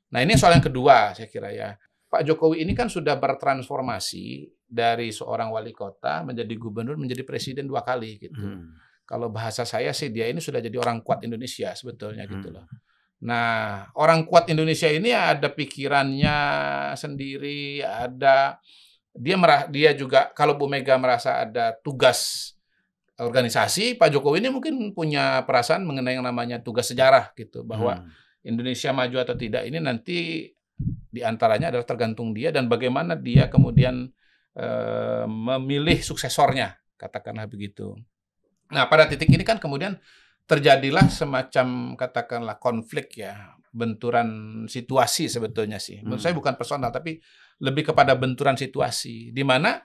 Nah, 0.05 0.21
ini 0.21 0.37
soal 0.37 0.55
yang 0.57 0.65
kedua 0.65 1.11
saya 1.13 1.27
kira 1.27 1.49
ya. 1.51 1.75
Pak 2.07 2.21
Jokowi 2.23 2.61
ini 2.63 2.71
kan 2.77 2.87
sudah 2.87 3.17
bertransformasi 3.17 4.47
dari 4.75 5.15
seorang 5.15 5.47
wali 5.55 5.71
kota 5.71 6.27
menjadi 6.27 6.51
gubernur 6.59 6.99
menjadi 6.99 7.23
presiden 7.23 7.71
dua 7.71 7.79
kali 7.81 8.19
gitu. 8.19 8.35
Hmm. 8.35 8.75
Kalau 9.07 9.31
bahasa 9.31 9.63
saya 9.63 9.95
sih 9.95 10.11
dia 10.11 10.27
ini 10.27 10.43
sudah 10.43 10.59
jadi 10.59 10.75
orang 10.75 10.99
kuat 10.99 11.23
Indonesia 11.23 11.71
sebetulnya 11.71 12.27
gitu 12.27 12.51
Hmm. 12.51 12.59
loh. 12.59 12.65
Nah, 13.23 13.87
orang 13.95 14.27
kuat 14.27 14.51
Indonesia 14.51 14.91
ini 14.91 15.15
ada 15.15 15.47
pikirannya 15.47 16.37
sendiri, 16.99 17.79
ada 17.79 18.59
dia 19.15 19.39
merah, 19.39 19.63
dia 19.71 19.95
juga 19.95 20.27
kalau 20.35 20.59
Bu 20.59 20.67
Mega 20.67 20.99
merasa 20.99 21.39
ada 21.39 21.71
tugas 21.79 22.51
organisasi, 23.15 23.95
Pak 23.95 24.11
Jokowi 24.11 24.43
ini 24.43 24.51
mungkin 24.51 24.91
punya 24.91 25.39
perasaan 25.47 25.87
mengenai 25.87 26.19
yang 26.19 26.27
namanya 26.27 26.59
tugas 26.59 26.91
sejarah 26.91 27.31
gitu 27.39 27.63
bahwa 27.63 28.03
Hmm. 28.03 28.11
Indonesia 28.45 28.91
maju 28.91 29.17
atau 29.23 29.33
tidak 29.33 29.63
ini 29.65 29.79
nanti 29.79 30.51
di 31.09 31.21
antaranya 31.23 31.71
adalah 31.71 31.87
tergantung 31.87 32.35
dia 32.35 32.51
dan 32.51 32.67
bagaimana 32.67 33.15
dia 33.15 33.47
kemudian 33.47 34.11
eh, 34.55 35.25
memilih 35.27 35.99
suksesornya, 35.99 36.73
katakanlah 36.95 37.45
begitu. 37.45 37.93
Nah, 38.71 38.87
pada 38.87 39.05
titik 39.05 39.27
ini 39.27 39.43
kan 39.43 39.59
kemudian 39.59 39.99
terjadilah 40.45 41.09
semacam 41.09 41.93
katakanlah 41.93 42.57
konflik 42.57 43.13
ya, 43.17 43.53
benturan 43.69 44.29
situasi 44.65 45.27
sebetulnya 45.27 45.77
sih. 45.77 45.99
Menurut 45.99 46.17
Hmm. 46.17 46.25
saya 46.25 46.33
bukan 46.33 46.55
personal 46.55 46.89
tapi 46.89 47.19
lebih 47.59 47.91
kepada 47.91 48.15
benturan 48.15 48.55
situasi 48.55 49.29
di 49.31 49.43
mana 49.43 49.81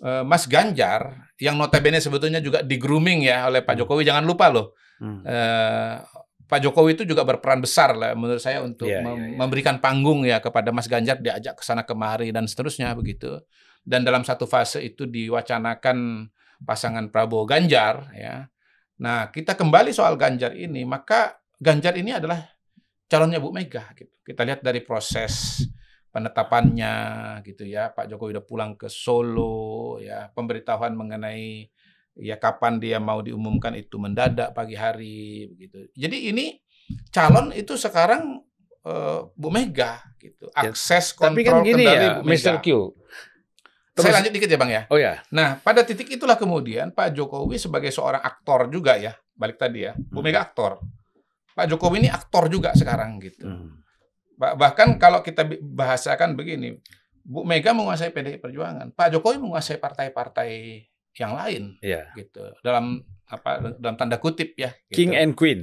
eh, 0.00 0.24
Mas 0.24 0.48
Ganjar 0.48 1.28
yang 1.36 1.60
notabene 1.60 2.00
sebetulnya 2.00 2.40
juga 2.40 2.64
di 2.64 2.80
grooming 2.80 3.20
ya 3.20 3.52
oleh 3.52 3.60
Pak 3.60 3.76
Hmm. 3.76 3.80
Jokowi 3.84 4.02
jangan 4.02 4.24
lupa 4.24 4.48
loh 4.48 4.72
Hmm. 4.96 5.20
eh, 5.28 6.00
Pak 6.44 6.56
Jokowi 6.58 6.96
itu 6.96 7.04
juga 7.04 7.20
berperan 7.22 7.60
besar 7.60 7.92
lah 7.94 8.16
menurut 8.16 8.40
saya 8.40 8.64
untuk 8.64 8.88
Iya, 8.88 9.04
mem- 9.04 9.12
iya, 9.14 9.26
iya. 9.28 9.36
memberikan 9.36 9.76
panggung 9.76 10.24
ya 10.24 10.40
kepada 10.40 10.72
Mas 10.72 10.88
Ganjar 10.88 11.20
diajak 11.20 11.52
ke 11.52 11.62
sana 11.62 11.84
kemari 11.84 12.32
dan 12.32 12.48
seterusnya 12.48 12.96
begitu. 12.96 13.44
Dan 13.80 14.04
dalam 14.04 14.22
satu 14.22 14.44
fase 14.44 14.84
itu 14.84 15.08
diwacanakan 15.08 16.28
pasangan 16.64 17.08
Prabowo 17.08 17.48
Ganjar 17.48 18.12
ya. 18.12 18.46
Nah, 19.00 19.32
kita 19.32 19.56
kembali 19.56 19.96
soal 19.96 20.20
Ganjar 20.20 20.52
ini, 20.52 20.84
maka 20.84 21.40
Ganjar 21.56 21.96
ini 21.96 22.12
adalah 22.12 22.40
calonnya 23.08 23.40
Bu 23.40 23.50
Mega 23.50 23.90
gitu. 23.96 24.12
Kita 24.20 24.44
lihat 24.44 24.60
dari 24.60 24.84
proses 24.84 25.64
penetapannya 26.12 26.94
gitu 27.42 27.64
ya. 27.64 27.90
Pak 27.90 28.06
Jokowi 28.12 28.36
udah 28.36 28.44
pulang 28.44 28.72
ke 28.76 28.86
Solo 28.86 29.96
ya, 29.98 30.28
pemberitahuan 30.30 30.92
mengenai 30.94 31.66
ya 32.20 32.36
kapan 32.36 32.76
dia 32.82 32.98
mau 33.00 33.24
diumumkan 33.24 33.72
itu 33.78 33.96
mendadak 33.96 34.52
pagi 34.52 34.76
hari 34.76 35.48
begitu. 35.48 35.88
Jadi 35.96 36.30
ini 36.30 36.46
calon 37.08 37.54
itu 37.56 37.78
sekarang 37.80 38.42
eh, 38.84 39.20
Bu 39.32 39.48
Mega 39.48 40.04
gitu. 40.20 40.52
Ya, 40.52 40.70
Akses 40.70 41.16
Tapi 41.16 41.40
kontrol 41.42 41.64
kan 41.64 41.66
gini 41.66 41.82
kendali 41.86 42.04
ya, 42.04 42.12
Bu 42.20 42.22
Mega. 42.28 42.36
Mr. 42.36 42.56
Q. 42.60 42.68
Saya 44.02 44.14
lanjut 44.16 44.32
dikit 44.32 44.48
ya 44.48 44.56
Bang 44.56 44.70
ya. 44.70 44.82
Oh 44.86 44.96
ya. 44.96 45.20
Nah, 45.30 45.56
pada 45.56 45.80
titik 45.82 46.08
itulah 46.08 46.34
kemudian 46.34 46.90
Pak 46.90 47.12
Jokowi 47.12 47.56
sebagai 47.56 47.88
seorang 47.88 48.20
aktor 48.20 48.66
juga 48.66 48.96
ya, 48.96 49.12
balik 49.32 49.56
tadi 49.56 49.84
ya. 49.84 49.92
Bu 49.94 50.18
Hmm. 50.18 50.24
Mega 50.24 50.42
aktor. 50.42 50.80
Pak 51.50 51.66
Jokowi 51.66 51.96
ini 51.98 52.08
aktor 52.08 52.46
juga 52.46 52.72
sekarang 52.72 53.18
gitu. 53.18 53.44
Hmm. 53.44 53.80
Bah- 54.34 54.54
Bahkan 54.54 54.96
kalau 54.96 55.20
kita 55.20 55.44
bahasakan 55.60 56.32
begini, 56.32 56.78
Bu 57.20 57.42
Mega 57.42 57.70
menguasai 57.70 58.08
PDI 58.08 58.36
Perjuangan, 58.36 58.90
Pak 58.90 59.12
Jokowi 59.12 59.36
menguasai 59.38 59.76
partai-partai 59.76 60.50
yang 61.12 61.34
lain 61.34 61.76
Iya. 61.80 62.10
gitu. 62.14 62.54
Dalam 62.60 63.02
apa 63.26 63.76
dalam 63.76 63.94
tanda 63.94 64.16
kutip 64.16 64.54
ya. 64.54 64.72
King 64.88 65.12
gitu. 65.12 65.20
and 65.20 65.32
Queen. 65.34 65.60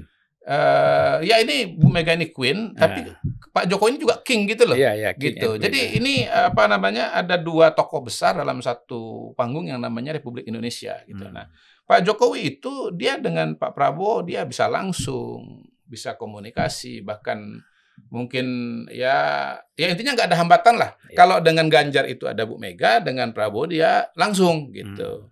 Eh, 0.47 1.15
ya 1.27 1.43
ini 1.43 1.75
Bu 1.75 1.91
Mega 1.91 2.15
ini 2.15 2.31
queen, 2.31 2.71
tapi 2.71 3.03
Nah. 3.03 3.19
Pak 3.51 3.67
Jokowi 3.67 3.97
ini 3.97 3.99
juga 3.99 4.15
king 4.23 4.47
gitu 4.47 4.63
loh 4.63 4.79
Iya, 4.79 4.95
iya, 4.95 5.09
King 5.11 5.35
gitu. 5.35 5.59
Jadi 5.59 5.75
ya. 5.75 5.91
ini 5.99 6.13
apa 6.23 6.71
namanya 6.71 7.11
ada 7.11 7.35
dua 7.35 7.75
tokoh 7.75 8.07
besar 8.07 8.39
dalam 8.39 8.63
satu 8.63 9.35
panggung 9.35 9.67
yang 9.67 9.83
namanya 9.83 10.15
Republik 10.15 10.47
Indonesia 10.47 11.03
gitu. 11.03 11.27
Hmm. 11.27 11.35
Nah, 11.35 11.51
Pak 11.83 11.99
Jokowi 11.99 12.63
itu 12.63 12.95
dia 12.95 13.19
dengan 13.19 13.59
Pak 13.59 13.75
Prabowo 13.75 14.23
dia 14.23 14.47
bisa 14.47 14.71
langsung 14.71 15.67
bisa 15.83 16.15
komunikasi 16.15 17.03
bahkan 17.03 17.59
mungkin 18.07 18.47
ya 18.87 19.51
ya 19.75 19.85
intinya 19.91 20.15
nggak 20.15 20.31
ada 20.31 20.37
hambatan 20.39 20.79
lah. 20.79 20.95
Ya. 21.11 21.27
Kalau 21.27 21.43
dengan 21.43 21.67
Ganjar 21.67 22.07
itu 22.07 22.23
ada 22.23 22.47
Bu 22.47 22.55
Mega, 22.55 23.03
dengan 23.03 23.35
Prabowo 23.35 23.67
dia 23.67 24.07
langsung 24.15 24.71
gitu. 24.71 25.27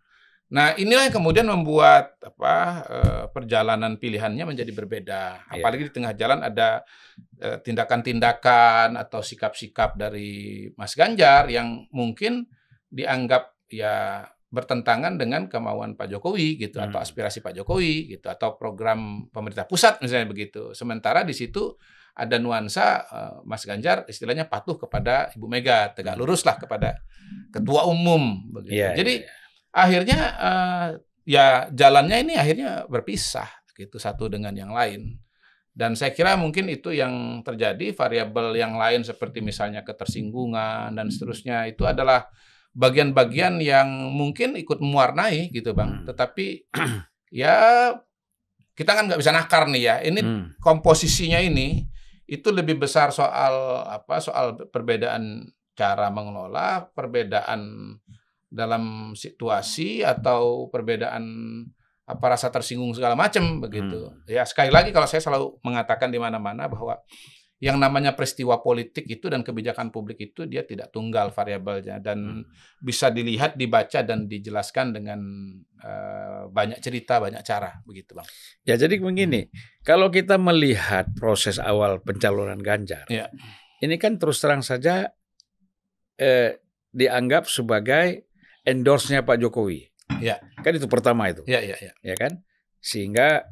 Nah, 0.46 0.78
inilah 0.78 1.10
yang 1.10 1.16
kemudian 1.18 1.50
membuat 1.50 2.22
apa 2.22 2.56
eh, 2.86 3.26
perjalanan 3.34 3.98
pilihannya 3.98 4.46
menjadi 4.46 4.72
berbeda. 4.78 5.22
Ya. 5.50 5.54
Apalagi 5.58 5.90
di 5.90 5.94
tengah 5.94 6.14
jalan 6.14 6.46
ada 6.46 6.86
eh, 7.42 7.58
tindakan-tindakan 7.66 8.94
atau 8.94 9.26
sikap-sikap 9.26 9.98
dari 9.98 10.70
Mas 10.78 10.94
Ganjar 10.94 11.50
yang 11.50 11.90
mungkin 11.90 12.46
dianggap 12.94 13.58
ya 13.74 14.22
bertentangan 14.54 15.18
dengan 15.18 15.50
kemauan 15.50 15.98
Pak 15.98 16.14
Jokowi 16.16 16.62
gitu 16.62 16.80
atau 16.80 17.02
Hmm. 17.02 17.06
aspirasi 17.10 17.42
Pak 17.42 17.60
Jokowi 17.60 18.16
gitu 18.16 18.30
atau 18.30 18.56
program 18.56 19.28
pemerintah 19.34 19.66
pusat 19.66 19.98
misalnya 20.00 20.30
begitu. 20.30 20.72
Sementara 20.78 21.26
di 21.26 21.34
situ 21.34 21.74
ada 22.16 22.38
nuansa 22.38 23.02
eh, 23.02 23.36
Mas 23.50 23.66
Ganjar 23.66 24.06
istilahnya 24.06 24.46
patuh 24.46 24.78
kepada 24.78 25.34
Ibu 25.34 25.50
Mega, 25.50 25.90
tegak 25.90 26.16
lurus 26.16 26.46
lah 26.46 26.56
kepada 26.62 27.02
ketua 27.50 27.90
umum 27.90 28.46
begitu. 28.54 28.78
Iya, 28.78 28.94
Jadi 28.94 29.14
iya, 29.20 29.28
iya. 29.28 29.44
Akhirnya 29.76 30.20
eh, 30.40 30.88
ya 31.28 31.68
jalannya 31.68 32.18
ini 32.24 32.34
akhirnya 32.40 32.88
berpisah 32.88 33.52
gitu 33.76 34.00
satu 34.00 34.32
dengan 34.32 34.56
yang 34.56 34.72
lain. 34.72 35.20
Dan 35.76 35.92
saya 36.00 36.16
kira 36.16 36.40
mungkin 36.40 36.72
itu 36.72 36.96
yang 36.96 37.44
terjadi 37.44 37.92
variabel 37.92 38.56
yang 38.56 38.80
lain 38.80 39.04
seperti 39.04 39.44
misalnya 39.44 39.84
ketersinggungan 39.84 40.96
dan 40.96 41.12
seterusnya 41.12 41.68
itu 41.68 41.84
adalah 41.84 42.32
bagian-bagian 42.72 43.60
yang 43.60 43.88
mungkin 44.16 44.56
ikut 44.56 44.80
mewarnai 44.80 45.52
gitu 45.52 45.76
bang. 45.76 46.00
Hmm. 46.00 46.06
Tetapi 46.08 46.72
ya 47.44 47.92
kita 48.72 48.92
kan 48.96 49.12
nggak 49.12 49.20
bisa 49.20 49.36
nakar 49.36 49.68
nih 49.68 49.84
ya. 49.84 49.96
Ini 50.00 50.20
Hmm. 50.24 50.46
komposisinya 50.64 51.44
ini 51.44 51.84
itu 52.24 52.56
lebih 52.56 52.80
besar 52.80 53.12
soal 53.12 53.84
apa? 53.84 54.24
Soal 54.24 54.56
perbedaan 54.72 55.52
cara 55.76 56.08
mengelola, 56.08 56.88
perbedaan 56.96 57.92
dalam 58.56 59.12
situasi 59.12 60.00
atau 60.02 60.72
perbedaan 60.72 61.24
apa 62.06 62.26
rasa 62.32 62.48
tersinggung 62.48 62.96
segala 62.96 63.18
macam 63.20 63.60
begitu. 63.60 64.08
Hmm. 64.14 64.24
Ya 64.30 64.48
sekali 64.48 64.72
lagi 64.72 64.96
kalau 64.96 65.10
saya 65.10 65.20
selalu 65.20 65.60
mengatakan 65.60 66.08
di 66.08 66.22
mana-mana 66.22 66.70
bahwa 66.72 67.02
yang 67.58 67.80
namanya 67.80 68.14
peristiwa 68.14 68.60
politik 68.62 69.08
itu 69.08 69.32
dan 69.32 69.40
kebijakan 69.42 69.90
publik 69.90 70.20
itu 70.22 70.44
dia 70.46 70.62
tidak 70.68 70.92
tunggal 70.92 71.32
variabelnya 71.34 71.98
dan 72.04 72.20
Hmm. 72.22 72.44
bisa 72.84 73.10
dilihat, 73.10 73.56
dibaca 73.58 74.06
dan 74.06 74.28
dijelaskan 74.30 74.92
dengan 74.96 75.20
eh, 75.82 76.44
banyak 76.50 76.82
cerita, 76.82 77.18
banyak 77.22 77.42
cara 77.42 77.78
begitu, 77.86 78.14
Bang. 78.18 78.26
Ya 78.66 78.74
jadi 78.74 78.98
begini, 78.98 79.50
kalau 79.82 80.10
kita 80.10 80.38
melihat 80.38 81.10
proses 81.14 81.62
awal 81.62 82.02
pencalonan 82.02 82.58
Ganjar, 82.58 83.06
Iya. 83.06 83.30
ini 83.82 83.96
kan 83.98 84.18
terus 84.18 84.42
terang 84.42 84.62
saja 84.62 85.10
eh, 86.16 86.58
dianggap 86.90 87.46
sebagai 87.46 88.24
endorse-nya 88.66 89.22
Pak 89.22 89.38
Jokowi. 89.40 89.88
Iya. 90.18 90.42
Kan 90.60 90.74
itu 90.74 90.86
pertama 90.86 91.30
itu, 91.30 91.42
Ya, 91.46 91.62
ya, 91.62 91.78
ya. 91.78 91.94
ya 91.96 92.16
kan? 92.16 92.42
Sehingga 92.80 93.46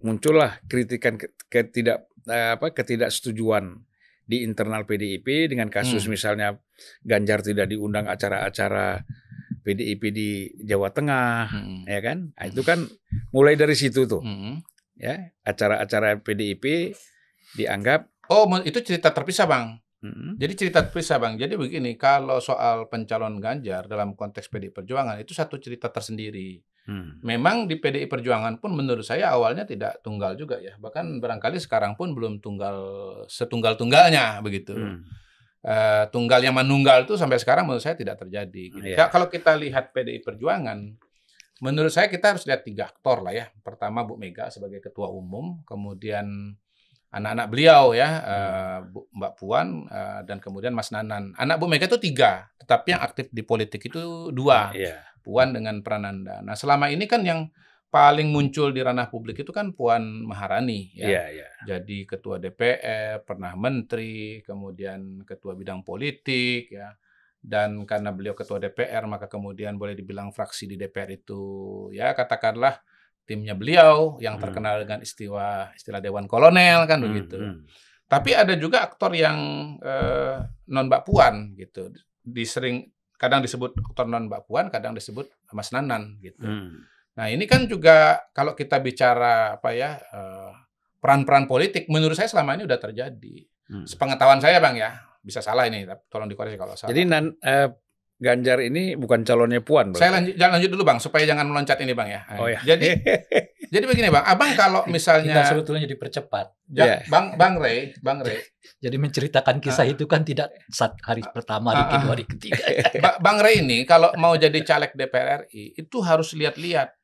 muncullah 0.00 0.58
kritikan 0.66 1.16
ke- 1.16 1.32
ketidak 1.46 2.06
eh, 2.26 2.58
apa 2.58 2.74
ketidaksetujuan 2.74 3.86
di 4.22 4.42
internal 4.42 4.82
PDIP 4.82 5.46
dengan 5.46 5.70
kasus 5.70 6.04
Hmm. 6.04 6.12
misalnya 6.12 6.48
Ganjar 7.00 7.40
tidak 7.40 7.70
diundang 7.70 8.04
acara-acara 8.04 9.06
PDIP 9.62 10.02
di 10.10 10.28
Jawa 10.60 10.90
Tengah, 10.90 11.48
Mm-mm. 11.48 11.80
ya 11.86 12.00
kan? 12.02 12.34
Nah, 12.34 12.44
itu 12.44 12.60
kan 12.60 12.84
mulai 13.30 13.54
dari 13.54 13.72
situ 13.72 14.04
tuh 14.04 14.20
Mm-mm. 14.20 14.60
ya 14.94 15.16
acara-acara 15.40 16.18
PDIP 16.20 16.92
dianggap 17.54 18.10
Oh, 18.26 18.42
itu 18.60 18.82
cerita 18.82 19.14
terpisah, 19.14 19.46
Bang. 19.46 19.78
Jadi 20.36 20.52
cerita 20.54 20.84
terpisah, 20.84 21.16
Bang. 21.16 21.40
Jadi 21.40 21.56
begini, 21.56 21.96
kalau 21.96 22.38
soal 22.38 22.86
pencalon 22.86 23.40
Ganjar 23.40 23.88
dalam 23.88 24.12
konteks 24.12 24.52
PDI 24.52 24.70
Perjuangan 24.70 25.16
itu 25.18 25.32
satu 25.32 25.56
cerita 25.56 25.88
tersendiri. 25.88 26.60
mm, 26.86 27.24
Memang 27.24 27.66
di 27.66 27.80
PDI 27.80 28.06
Perjuangan 28.06 28.60
pun 28.60 28.76
menurut 28.76 29.02
saya 29.02 29.32
awalnya 29.32 29.64
tidak 29.64 30.04
tunggal 30.04 30.36
juga 30.38 30.60
ya. 30.60 30.76
Bahkan 30.78 31.18
barangkali 31.18 31.58
sekarang 31.58 31.96
pun 31.98 32.12
belum 32.12 32.38
tunggal 32.44 32.76
setunggal-tunggalnya 33.26 34.44
begitu. 34.44 34.76
mm, 34.76 35.26
Eh, 35.66 36.04
tunggal 36.14 36.38
yang 36.46 36.54
menunggal 36.54 37.02
itu 37.02 37.18
sampai 37.18 37.42
sekarang 37.42 37.66
menurut 37.66 37.82
saya 37.82 37.98
tidak 37.98 38.22
terjadi. 38.22 38.62
Gitu. 38.70 38.86
Iya. 38.86 38.96
Ya, 39.02 39.04
kalau 39.10 39.26
kita 39.26 39.50
lihat 39.58 39.90
PDI 39.90 40.22
Perjuangan, 40.22 40.94
menurut 41.58 41.90
saya 41.90 42.06
kita 42.06 42.38
harus 42.38 42.46
lihat 42.46 42.62
tiga 42.62 42.86
aktor 42.86 43.18
lah 43.26 43.34
ya. 43.34 43.46
Pertama 43.66 44.06
Bu 44.06 44.14
Mega 44.14 44.46
sebagai 44.46 44.78
ketua 44.78 45.10
umum, 45.10 45.58
kemudian 45.66 46.54
anak-anak 47.16 47.46
beliau 47.48 47.96
ya, 47.96 48.08
Bu- 48.84 49.08
Mbak 49.10 49.32
Puan 49.40 49.88
eh, 49.88 50.20
dan 50.28 50.36
kemudian 50.36 50.76
Mas 50.76 50.92
Nanan. 50.92 51.32
Anak 51.34 51.56
Bu 51.56 51.66
Mega 51.66 51.88
itu 51.88 51.96
tiga, 51.96 52.52
tetapi 52.60 52.92
yang 52.92 53.02
aktif 53.02 53.32
di 53.32 53.40
politik 53.40 53.88
itu 53.88 54.28
dua, 54.30 54.70
Iya. 54.76 55.00
Puan 55.24 55.50
dengan 55.50 55.82
Prananda. 55.82 56.38
Nah 56.44 56.54
selama 56.54 56.86
ini 56.86 57.08
kan 57.10 57.24
yang 57.26 57.50
paling 57.86 58.28
muncul 58.28 58.70
di 58.70 58.78
ranah 58.78 59.08
publik 59.08 59.40
itu 59.40 59.50
kan 59.50 59.72
Puan 59.72 60.22
Maharani 60.22 60.92
ya 60.92 61.06
Iya, 61.08 61.24
iya. 61.32 61.48
jadi 61.64 61.98
ketua 62.04 62.36
DPR, 62.36 63.24
pernah 63.24 63.56
menteri, 63.56 64.44
kemudian 64.44 65.24
ketua 65.24 65.56
bidang 65.56 65.82
politik 65.82 66.70
ya. 66.70 66.94
Dan 67.40 67.86
karena 67.86 68.10
beliau 68.10 68.34
ketua 68.34 68.58
DPR 68.58 69.06
maka 69.06 69.30
kemudian 69.30 69.78
boleh 69.78 69.94
dibilang 69.94 70.34
fraksi 70.34 70.66
di 70.66 70.74
DPR 70.74 71.14
itu 71.14 71.42
ya 71.94 72.10
katakanlah 72.10 72.82
timnya 73.26 73.52
beliau 73.52 74.16
yang 74.18 74.38
Hmm. 74.38 74.44
terkenal 74.46 74.86
dengan 74.86 75.02
istilah 75.02 75.74
istilah 75.74 75.98
dewan 75.98 76.24
kolonel 76.24 76.86
kan 76.86 76.98
Mm, 76.98 77.04
begitu. 77.04 77.36
mm, 77.36 77.58
Tapi 78.06 78.30
ada 78.32 78.54
juga 78.54 78.86
aktor 78.86 79.10
yang 79.12 79.36
eh, 79.82 80.38
non 80.68 80.86
Mbak 80.86 81.02
Puan 81.02 81.34
gitu. 81.54 81.90
Disering 82.22 82.86
kadang 83.18 83.42
disebut 83.42 83.74
aktor 83.82 84.06
non 84.06 84.30
Mbak 84.30 84.46
Puan, 84.46 84.70
kadang 84.70 84.94
disebut 84.94 85.26
Mas 85.50 85.74
Nanan 85.74 86.22
gitu. 86.22 86.46
mm. 86.46 86.70
Nah, 87.16 87.26
ini 87.26 87.44
kan 87.44 87.64
juga 87.64 88.20
kalau 88.30 88.52
kita 88.52 88.78
bicara 88.78 89.56
apa 89.56 89.72
ya 89.72 89.96
eh, 89.98 90.50
peran-peran 90.96 91.46
politik, 91.46 91.88
menurut 91.88 92.14
saya 92.14 92.26
selama 92.26 92.54
ini 92.54 92.62
udah 92.62 92.78
terjadi. 92.78 93.36
Hmm. 93.66 93.82
Sepengetahuan 93.82 94.38
saya, 94.38 94.58
bang 94.58 94.74
ya, 94.76 94.90
bisa 95.18 95.38
salah 95.38 95.66
ini, 95.66 95.82
tolong 96.06 96.26
dikoreksi 96.26 96.54
kalau 96.54 96.74
salah. 96.74 96.90
Jadi 96.90 97.02
nan, 97.02 97.30
eh, 97.36 97.66
Ganjar 98.16 98.64
ini 98.64 98.96
bukan 98.96 99.28
calonnya 99.28 99.60
Puan. 99.60 99.92
saya 99.92 100.08
lanjut, 100.16 100.40
jangan 100.40 100.56
lanjut 100.56 100.70
dulu 100.72 100.88
bang, 100.88 100.98
supaya 101.04 101.28
jangan 101.28 101.52
meloncat 101.52 101.76
ini 101.84 101.92
bang 101.92 102.08
ya. 102.16 102.20
Oh 102.40 102.48
ya. 102.48 102.64
Jadi, 102.64 102.88
jadi 103.76 103.84
begini 103.84 104.08
bang, 104.08 104.24
abang 104.24 104.56
kalau 104.56 104.88
Kita 104.88 104.92
misalnya, 104.96 105.44
sebetulnya 105.44 105.84
dipercepat. 105.84 106.46
Ja- 106.72 106.84
Iya. 106.88 106.96
bang, 107.12 107.36
bang 107.36 107.54
Ray, 107.60 107.92
bang 108.00 108.24
Ray, 108.24 108.40
Jadi 108.84 108.96
menceritakan 108.96 109.60
kisah 109.60 109.84
itu 109.84 110.08
kan 110.08 110.24
tidak 110.24 110.48
saat 110.72 110.96
hari 111.04 111.28
pertama, 111.28 111.76
hari 111.76 111.84
ah. 111.84 111.90
kedua, 111.92 112.10
hari 112.16 112.24
ketiga. 112.24 112.56
Ba- 113.04 113.20
bang 113.20 113.38
Ray 113.44 113.60
ini 113.60 113.84
kalau 113.84 114.08
mau 114.16 114.32
jadi 114.32 114.64
caleg 114.64 114.96
DPR 114.96 115.44
RI 115.52 115.76
itu 115.76 115.96
harus 116.00 116.32
lihat-lihat. 116.32 116.96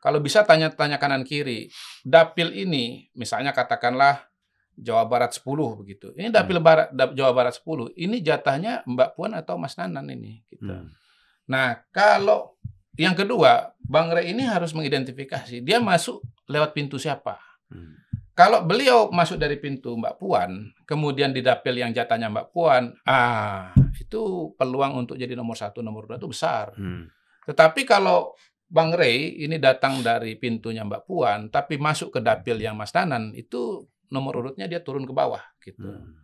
Kalau 0.00 0.18
bisa 0.18 0.42
tanya-tanya 0.42 0.96
kanan 0.98 1.22
kiri. 1.22 1.70
Dapil 2.02 2.50
ini, 2.56 3.06
misalnya 3.14 3.54
katakanlah 3.54 4.31
Jawa 4.76 5.04
Barat 5.04 5.36
10 5.36 5.80
begitu. 5.80 6.10
Ini 6.16 6.32
dapil 6.32 6.58
barat 6.58 6.88
da- 6.90 7.12
Jawa 7.12 7.32
Barat 7.36 7.54
10, 7.56 7.92
ini 7.96 8.24
jatahnya 8.24 8.82
Mbak 8.88 9.10
Puan 9.14 9.32
atau 9.36 9.60
Mas 9.60 9.76
Nanan 9.76 10.08
ini 10.08 10.40
gitu. 10.48 10.72
Hmm. 10.72 10.88
Nah, 11.48 11.84
kalau 11.92 12.56
yang 12.96 13.16
kedua, 13.16 13.72
Bang 13.80 14.12
Ray 14.12 14.32
ini 14.32 14.44
harus 14.44 14.72
mengidentifikasi 14.72 15.60
dia 15.64 15.80
masuk 15.80 16.24
lewat 16.48 16.72
pintu 16.72 16.96
siapa. 16.96 17.40
Hmm. 17.68 18.00
Kalau 18.32 18.64
beliau 18.64 19.12
masuk 19.12 19.36
dari 19.36 19.60
pintu 19.60 19.92
Mbak 19.92 20.16
Puan, 20.16 20.72
kemudian 20.88 21.36
di 21.36 21.44
dapil 21.44 21.76
yang 21.76 21.92
jatahnya 21.92 22.32
Mbak 22.32 22.48
Puan, 22.48 22.96
ah 23.04 23.76
itu 24.00 24.52
peluang 24.56 25.04
untuk 25.04 25.20
jadi 25.20 25.36
nomor 25.36 25.52
satu, 25.52 25.84
nomor 25.84 26.08
dua 26.08 26.16
itu 26.16 26.32
besar. 26.32 26.72
Hmm. 26.80 27.12
Tetapi 27.44 27.84
kalau 27.84 28.32
Bang 28.72 28.96
Ray 28.96 29.44
ini 29.44 29.60
datang 29.60 30.00
dari 30.00 30.32
pintunya 30.40 30.80
Mbak 30.80 31.04
Puan, 31.04 31.52
tapi 31.52 31.76
masuk 31.76 32.16
ke 32.16 32.20
dapil 32.24 32.56
yang 32.56 32.72
Mas 32.72 32.96
Nanan, 32.96 33.36
itu 33.36 33.84
nomor 34.12 34.44
urutnya 34.44 34.68
dia 34.68 34.84
turun 34.84 35.08
ke 35.08 35.14
bawah 35.16 35.40
gitu. 35.64 35.88
Hmm. 35.88 36.20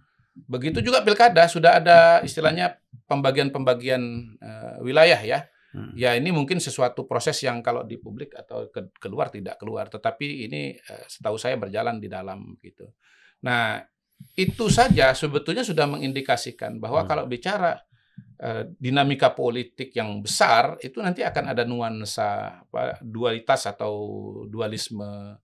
Begitu 0.46 0.84
juga 0.84 1.02
pilkada 1.02 1.48
sudah 1.50 1.82
ada 1.82 2.22
istilahnya 2.22 2.78
pembagian-pembagian 3.08 4.02
eh, 4.38 4.76
wilayah 4.84 5.18
ya. 5.18 5.40
Hmm. 5.72 5.92
Ya 5.96 6.14
ini 6.16 6.32
mungkin 6.32 6.60
sesuatu 6.60 7.04
proses 7.04 7.40
yang 7.44 7.60
kalau 7.60 7.84
di 7.84 8.00
publik 8.00 8.32
atau 8.36 8.72
ke- 8.72 8.94
keluar 8.96 9.28
tidak 9.28 9.58
keluar, 9.60 9.88
tetapi 9.90 10.46
ini 10.46 10.76
eh, 10.76 11.04
setahu 11.08 11.40
saya 11.40 11.56
berjalan 11.56 11.98
di 11.98 12.06
dalam 12.06 12.54
gitu. 12.60 12.86
Nah 13.42 13.82
itu 14.38 14.66
saja 14.70 15.14
sebetulnya 15.14 15.62
sudah 15.66 15.88
mengindikasikan 15.88 16.78
bahwa 16.78 17.02
Hmm. 17.02 17.10
kalau 17.10 17.24
bicara 17.26 17.74
eh, 18.38 18.70
dinamika 18.78 19.34
politik 19.34 19.90
yang 19.94 20.22
besar 20.22 20.78
itu 20.82 21.02
nanti 21.02 21.26
akan 21.26 21.50
ada 21.50 21.66
nuansa 21.66 22.62
apa, 22.62 23.02
dualitas 23.02 23.66
atau 23.66 23.94
dualisme 24.46 25.34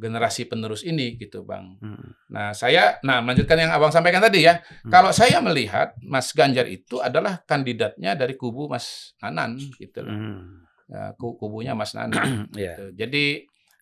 generasi 0.00 0.48
penerus 0.48 0.80
ini 0.80 1.14
gitu 1.14 1.44
bang. 1.44 1.76
Hmm. 1.78 2.16
Nah 2.26 2.50
saya, 2.50 2.96
nah 3.00 3.20
melanjutkan 3.20 3.54
yang 3.54 3.70
abang 3.70 3.92
sampaikan 3.92 4.18
tadi 4.18 4.48
ya. 4.48 4.58
Hmm. 4.80 4.88
Kalau 4.88 5.12
saya 5.12 5.38
melihat 5.38 5.92
Mas 6.00 6.32
Ganjar 6.32 6.64
itu 6.64 6.98
adalah 6.98 7.44
kandidatnya 7.44 8.16
dari 8.16 8.34
kubu 8.34 8.66
Mas 8.66 9.12
Nanan 9.20 9.60
gitu 9.76 10.00
loh. 10.00 10.10
Hmm. 10.10 10.64
Ya, 10.88 11.12
ku- 11.14 11.36
kubunya 11.36 11.76
Mas 11.76 11.92
Nanan. 11.92 12.48
Iya. 12.56 12.74
gitu. 12.74 12.84
Jadi 12.96 13.24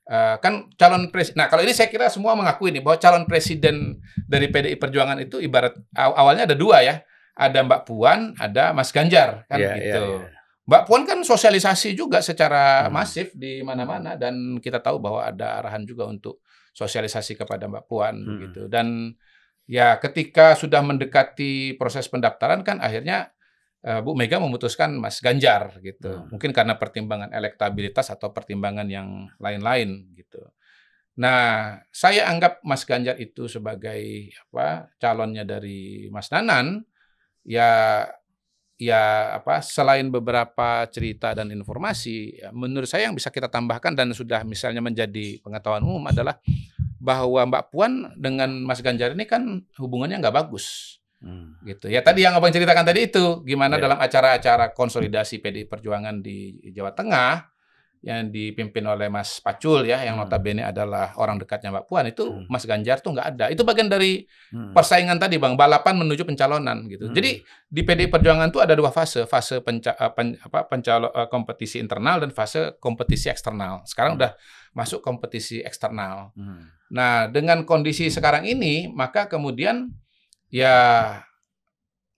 eh, 0.04 0.36
kan 0.42 0.66
calon 0.74 1.08
presiden. 1.08 1.38
Nah 1.38 1.46
kalau 1.46 1.62
ini 1.62 1.70
saya 1.70 1.86
kira 1.86 2.10
semua 2.10 2.34
mengakui 2.34 2.68
nih 2.68 2.82
bahwa 2.82 2.98
calon 2.98 3.24
presiden 3.24 3.96
dari 4.26 4.48
PDI 4.48 4.74
Perjuangan 4.74 5.16
itu 5.18 5.38
ibarat 5.38 5.72
aw- 5.94 6.18
awalnya 6.18 6.44
ada 6.50 6.58
dua 6.58 6.82
ya. 6.82 7.00
Ada 7.38 7.62
Mbak 7.62 7.82
Puan, 7.86 8.34
ada 8.34 8.74
Mas 8.74 8.90
Ganjar 8.90 9.46
kan 9.46 9.62
Iya, 9.62 9.72
gitu. 9.78 10.02
iya, 10.02 10.26
iya. 10.26 10.37
Mbak 10.68 10.82
Puan 10.84 11.08
kan 11.08 11.24
sosialisasi 11.24 11.96
juga 11.96 12.20
secara 12.20 12.86
Hmm. 12.86 12.92
masif 12.92 13.32
di 13.32 13.64
mana-mana 13.64 14.20
dan 14.20 14.60
kita 14.60 14.78
tahu 14.78 15.00
bahwa 15.00 15.24
ada 15.24 15.64
arahan 15.64 15.88
juga 15.88 16.04
untuk 16.04 16.44
sosialisasi 16.76 17.34
kepada 17.34 17.64
Mbak 17.66 17.84
Puan 17.88 18.16
Hmm. 18.20 18.38
gitu. 18.44 18.62
Dan 18.68 19.16
ya 19.64 19.96
ketika 19.96 20.52
sudah 20.52 20.84
mendekati 20.84 21.72
proses 21.74 22.04
pendaftaran 22.06 22.60
kan 22.62 22.78
akhirnya 22.78 23.32
eh, 23.78 24.02
Bu 24.02 24.10
Mega 24.12 24.42
memutuskan 24.42 24.90
Mas 24.98 25.22
Ganjar 25.22 25.78
gitu. 25.80 26.10
Hmm. 26.10 26.34
Mungkin 26.34 26.50
karena 26.50 26.74
pertimbangan 26.74 27.30
elektabilitas 27.30 28.10
atau 28.10 28.34
pertimbangan 28.34 28.90
yang 28.90 29.30
lain-lain 29.38 30.12
gitu. 30.18 30.42
Nah, 31.18 31.78
saya 31.90 32.26
anggap 32.26 32.58
Mas 32.66 32.82
Ganjar 32.82 33.14
itu 33.22 33.46
sebagai 33.46 34.02
apa 34.50 34.90
calonnya 34.98 35.46
dari 35.46 36.10
Mas 36.10 36.26
Nanan 36.34 36.82
ya 37.46 38.02
ya 38.78 39.34
apa 39.36 39.58
selain 39.58 40.06
beberapa 40.06 40.86
cerita 40.86 41.34
dan 41.34 41.50
informasi 41.50 42.38
ya, 42.38 42.48
menurut 42.54 42.86
saya 42.86 43.10
yang 43.10 43.18
bisa 43.18 43.26
kita 43.28 43.50
tambahkan 43.50 43.92
dan 43.92 44.14
sudah 44.14 44.46
misalnya 44.46 44.78
menjadi 44.78 45.42
pengetahuan 45.42 45.82
umum 45.82 46.06
adalah 46.06 46.38
bahwa 47.02 47.42
Mbak 47.50 47.64
Puan 47.74 48.14
dengan 48.14 48.50
Mas 48.62 48.78
Ganjar 48.78 49.18
ini 49.18 49.26
kan 49.26 49.66
hubungannya 49.76 50.22
nggak 50.22 50.36
bagus 50.46 50.96
Hmm. 51.18 51.58
gitu 51.66 51.90
ya 51.90 51.98
tadi 51.98 52.22
yang 52.22 52.38
abang 52.38 52.54
ceritakan 52.54 52.86
tadi 52.86 53.10
itu 53.10 53.42
gimana 53.42 53.74
Ya. 53.74 53.90
dalam 53.90 53.98
acara-acara 53.98 54.70
konsolidasi 54.70 55.42
PDI 55.42 55.66
Perjuangan 55.66 56.22
di 56.22 56.54
Jawa 56.70 56.94
Tengah 56.94 57.42
yang 57.98 58.30
dipimpin 58.30 58.86
oleh 58.86 59.10
Mas 59.10 59.42
Pacul 59.42 59.82
ya, 59.82 59.98
yang 60.00 60.16
Hmm. 60.16 60.30
notabene 60.30 60.62
adalah 60.62 61.12
orang 61.18 61.34
dekatnya 61.36 61.74
Mbak 61.74 61.84
Puan 61.90 62.06
itu 62.06 62.24
Hmm. 62.30 62.46
Mas 62.46 62.62
Ganjar 62.62 63.02
tuh 63.02 63.10
nggak 63.10 63.28
ada. 63.34 63.44
Itu 63.50 63.66
bagian 63.66 63.90
dari 63.90 64.22
Hmm. 64.54 64.70
persaingan 64.70 65.18
tadi 65.18 65.34
bang, 65.36 65.58
balapan 65.58 65.98
menuju 65.98 66.22
pencalonan 66.22 66.86
gitu. 66.86 67.10
Hmm. 67.10 67.14
Jadi 67.14 67.42
di 67.66 67.80
PDI 67.82 68.06
Perjuangan 68.06 68.48
tuh 68.48 68.62
ada 68.62 68.72
dua 68.72 68.88
fase, 68.88 69.26
fase 69.26 69.58
penca, 69.60 69.92
eh, 69.92 70.12
pen- 70.14 70.38
apa, 70.38 70.70
pencalo, 70.70 71.10
eh, 71.10 71.26
kompetisi 71.26 71.76
internal 71.78 72.22
dan 72.22 72.30
fase 72.30 72.78
kompetisi 72.78 73.26
eksternal. 73.28 73.82
Sekarang 73.84 74.14
Hmm. 74.14 74.20
udah 74.22 74.32
masuk 74.72 75.02
kompetisi 75.02 75.58
eksternal. 75.60 76.30
Hmm. 76.38 76.70
Nah 76.94 77.26
dengan 77.26 77.66
kondisi 77.66 78.08
sekarang 78.08 78.46
ini, 78.46 78.88
maka 78.88 79.26
kemudian 79.26 79.90
ya 80.48 80.74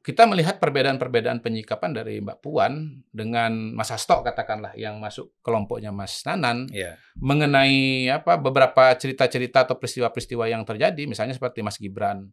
kita 0.01 0.25
melihat 0.25 0.57
perbedaan-perbedaan 0.57 1.39
penyikapan 1.39 1.93
dari 1.93 2.19
Mbak 2.19 2.41
Puan 2.41 2.73
dengan 3.11 3.53
Mas 3.73 3.93
Hasto 3.93 4.21
katakanlah 4.21 4.73
yang 4.73 4.97
masuk 4.97 5.37
kelompoknya 5.41 5.93
Mas 5.93 6.25
Nanan 6.25 6.65
Ya. 6.69 6.97
mengenai 7.15 8.09
apa 8.09 8.37
beberapa 8.37 8.91
cerita-cerita 8.93 9.63
atau 9.63 9.77
peristiwa-peristiwa 9.77 10.45
yang 10.47 10.65
terjadi 10.65 11.05
misalnya 11.05 11.33
seperti 11.33 11.61
Mas 11.61 11.77
Gibran 11.77 12.33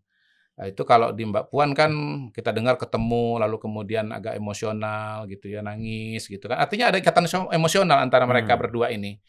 Nah, 0.58 0.66
itu 0.66 0.82
kalau 0.82 1.14
di 1.14 1.22
Mbak 1.22 1.54
Puan 1.54 1.70
kan 1.72 1.94
kita 2.34 2.50
dengar 2.50 2.82
ketemu 2.82 3.38
lalu 3.38 3.62
kemudian 3.62 4.10
agak 4.10 4.34
emosional 4.34 5.30
gitu 5.30 5.54
ya 5.54 5.62
nangis 5.62 6.26
gitu 6.26 6.50
kan 6.50 6.58
artinya 6.58 6.90
ada 6.90 6.98
ikatan 6.98 7.30
emo- 7.30 7.54
emosional 7.54 8.02
antara 8.02 8.26
mereka 8.26 8.58
Hmm. 8.58 8.62
berdua 8.66 8.90
ini 8.90 9.22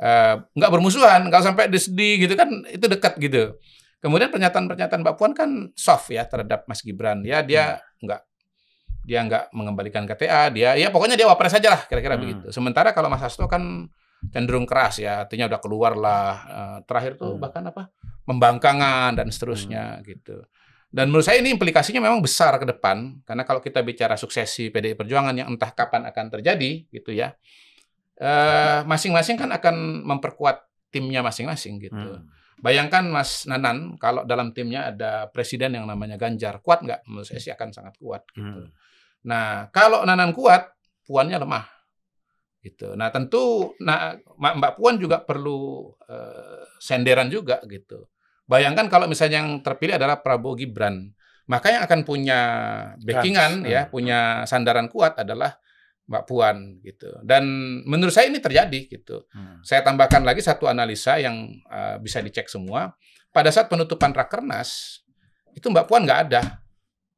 Eh, 0.00 0.34
nggak 0.56 0.70
bermusuhan 0.72 1.28
nggak 1.28 1.44
sampai 1.44 1.68
disedih 1.68 2.24
gitu 2.24 2.32
kan 2.32 2.48
itu 2.64 2.88
dekat 2.88 3.20
gitu 3.20 3.60
kemudian 4.00 4.28
pernyataan-pernyataan 4.28 5.00
Mbak 5.00 5.14
Puan 5.16 5.32
kan 5.32 5.70
soft 5.72 6.08
ya 6.08 6.24
terhadap 6.24 6.64
Mas 6.64 6.80
Gibran. 6.80 7.20
Ya 7.22 7.40
dia 7.40 7.78
nggak 8.00 8.20
dia 9.00 9.20
nggak 9.22 9.44
mengembalikan 9.52 10.04
KTA 10.04 10.52
dia 10.52 10.76
ya 10.76 10.88
pokoknya 10.88 11.16
dia 11.16 11.24
wapres 11.24 11.52
saja 11.52 11.72
lah 11.72 11.80
kira-kira 11.84 12.16
Hmm. 12.16 12.22
begitu. 12.22 12.46
Sementara 12.50 12.92
kalau 12.92 13.08
Mas 13.08 13.20
Hasto 13.20 13.44
kan 13.44 13.88
cenderung 14.28 14.68
keras 14.68 15.00
ya 15.00 15.24
artinya 15.24 15.48
udah 15.48 15.60
keluar 15.60 15.92
lah 15.94 16.28
eh, 16.44 16.78
terakhir 16.84 17.16
tuh 17.16 17.36
Hmm. 17.36 17.40
bahkan 17.40 17.64
apa 17.64 17.88
pembangkangan 18.24 19.16
dan 19.16 19.28
seterusnya 19.28 20.00
gitu. 20.02 20.44
Dan 20.90 21.08
menurut 21.08 21.22
saya 21.22 21.38
ini 21.38 21.48
implikasinya 21.50 22.02
memang 22.02 22.18
besar 22.18 22.58
ke 22.58 22.66
depan 22.66 23.22
karena 23.22 23.44
kalau 23.44 23.62
kita 23.62 23.78
bicara 23.80 24.16
suksesi 24.16 24.68
PDI 24.68 24.92
Perjuangan 24.92 25.32
yang 25.32 25.48
entah 25.48 25.70
kapan 25.70 26.02
akan 26.04 26.26
terjadi 26.30 26.84
gitu 26.90 27.10
ya 27.10 27.32
eh, 28.16 28.80
masing-masing 28.84 29.36
kan 29.36 29.48
akan 29.50 29.76
memperkuat 30.04 30.60
timnya 30.90 31.22
masing-masing 31.22 31.80
gitu. 31.80 31.96
Hmm. 31.96 32.26
Bayangkan 32.60 33.08
Mas 33.08 33.48
Nanan 33.48 33.96
kalau 33.96 34.22
dalam 34.28 34.54
timnya 34.54 34.92
ada 34.92 35.26
presiden 35.32 35.74
yang 35.74 35.88
namanya 35.88 36.20
Ganjar 36.20 36.60
kuat 36.60 36.84
nggak 36.84 37.08
menurut 37.08 37.26
saya 37.26 37.40
sih 37.40 37.52
akan 37.52 37.68
sangat 37.72 37.94
kuat 37.98 38.24
gitu 38.32 38.68
Hmm. 38.68 38.72
Nah, 39.20 39.68
kalau 39.72 40.04
Nanan 40.08 40.32
kuat, 40.32 40.72
Puannya 41.04 41.42
lemah. 41.42 41.66
Gitu. 42.60 42.94
Nah, 42.94 43.10
tentu 43.10 43.74
nah, 43.82 44.14
Mbak 44.36 44.78
Puan 44.78 45.00
juga 45.00 45.24
perlu 45.24 45.90
eh, 46.06 46.64
senderan 46.78 47.26
juga 47.26 47.58
gitu. 47.66 48.06
Bayangkan 48.46 48.86
kalau 48.86 49.10
misalnya 49.10 49.42
yang 49.42 49.58
terpilih 49.64 49.96
adalah 49.98 50.20
Prabowo 50.20 50.54
Gibran, 50.54 51.10
maka 51.50 51.74
yang 51.74 51.82
akan 51.82 52.00
punya 52.06 52.40
backingan 53.02 53.66
Kans, 53.66 53.70
ya, 53.70 53.80
hmm. 53.86 53.90
punya 53.90 54.18
sandaran 54.46 54.86
kuat 54.86 55.18
adalah 55.18 55.56
Mbak 56.10 56.26
Puan 56.26 56.82
gitu. 56.82 57.06
Dan 57.22 57.46
menurut 57.86 58.10
saya 58.10 58.26
ini 58.26 58.42
terjadi 58.42 58.90
gitu. 58.90 59.30
Hmm. 59.30 59.62
Saya 59.62 59.86
tambahkan 59.86 60.26
lagi 60.26 60.42
satu 60.42 60.66
analisa 60.66 61.22
yang 61.22 61.54
eh, 61.70 61.96
bisa 62.02 62.18
dicek 62.18 62.50
semua. 62.50 62.98
Pada 63.30 63.54
saat 63.54 63.70
penutupan 63.70 64.10
Rakernas, 64.10 65.00
itu 65.54 65.70
Mbak 65.70 65.86
Puan 65.86 66.02
nggak 66.02 66.20
ada 66.26 66.58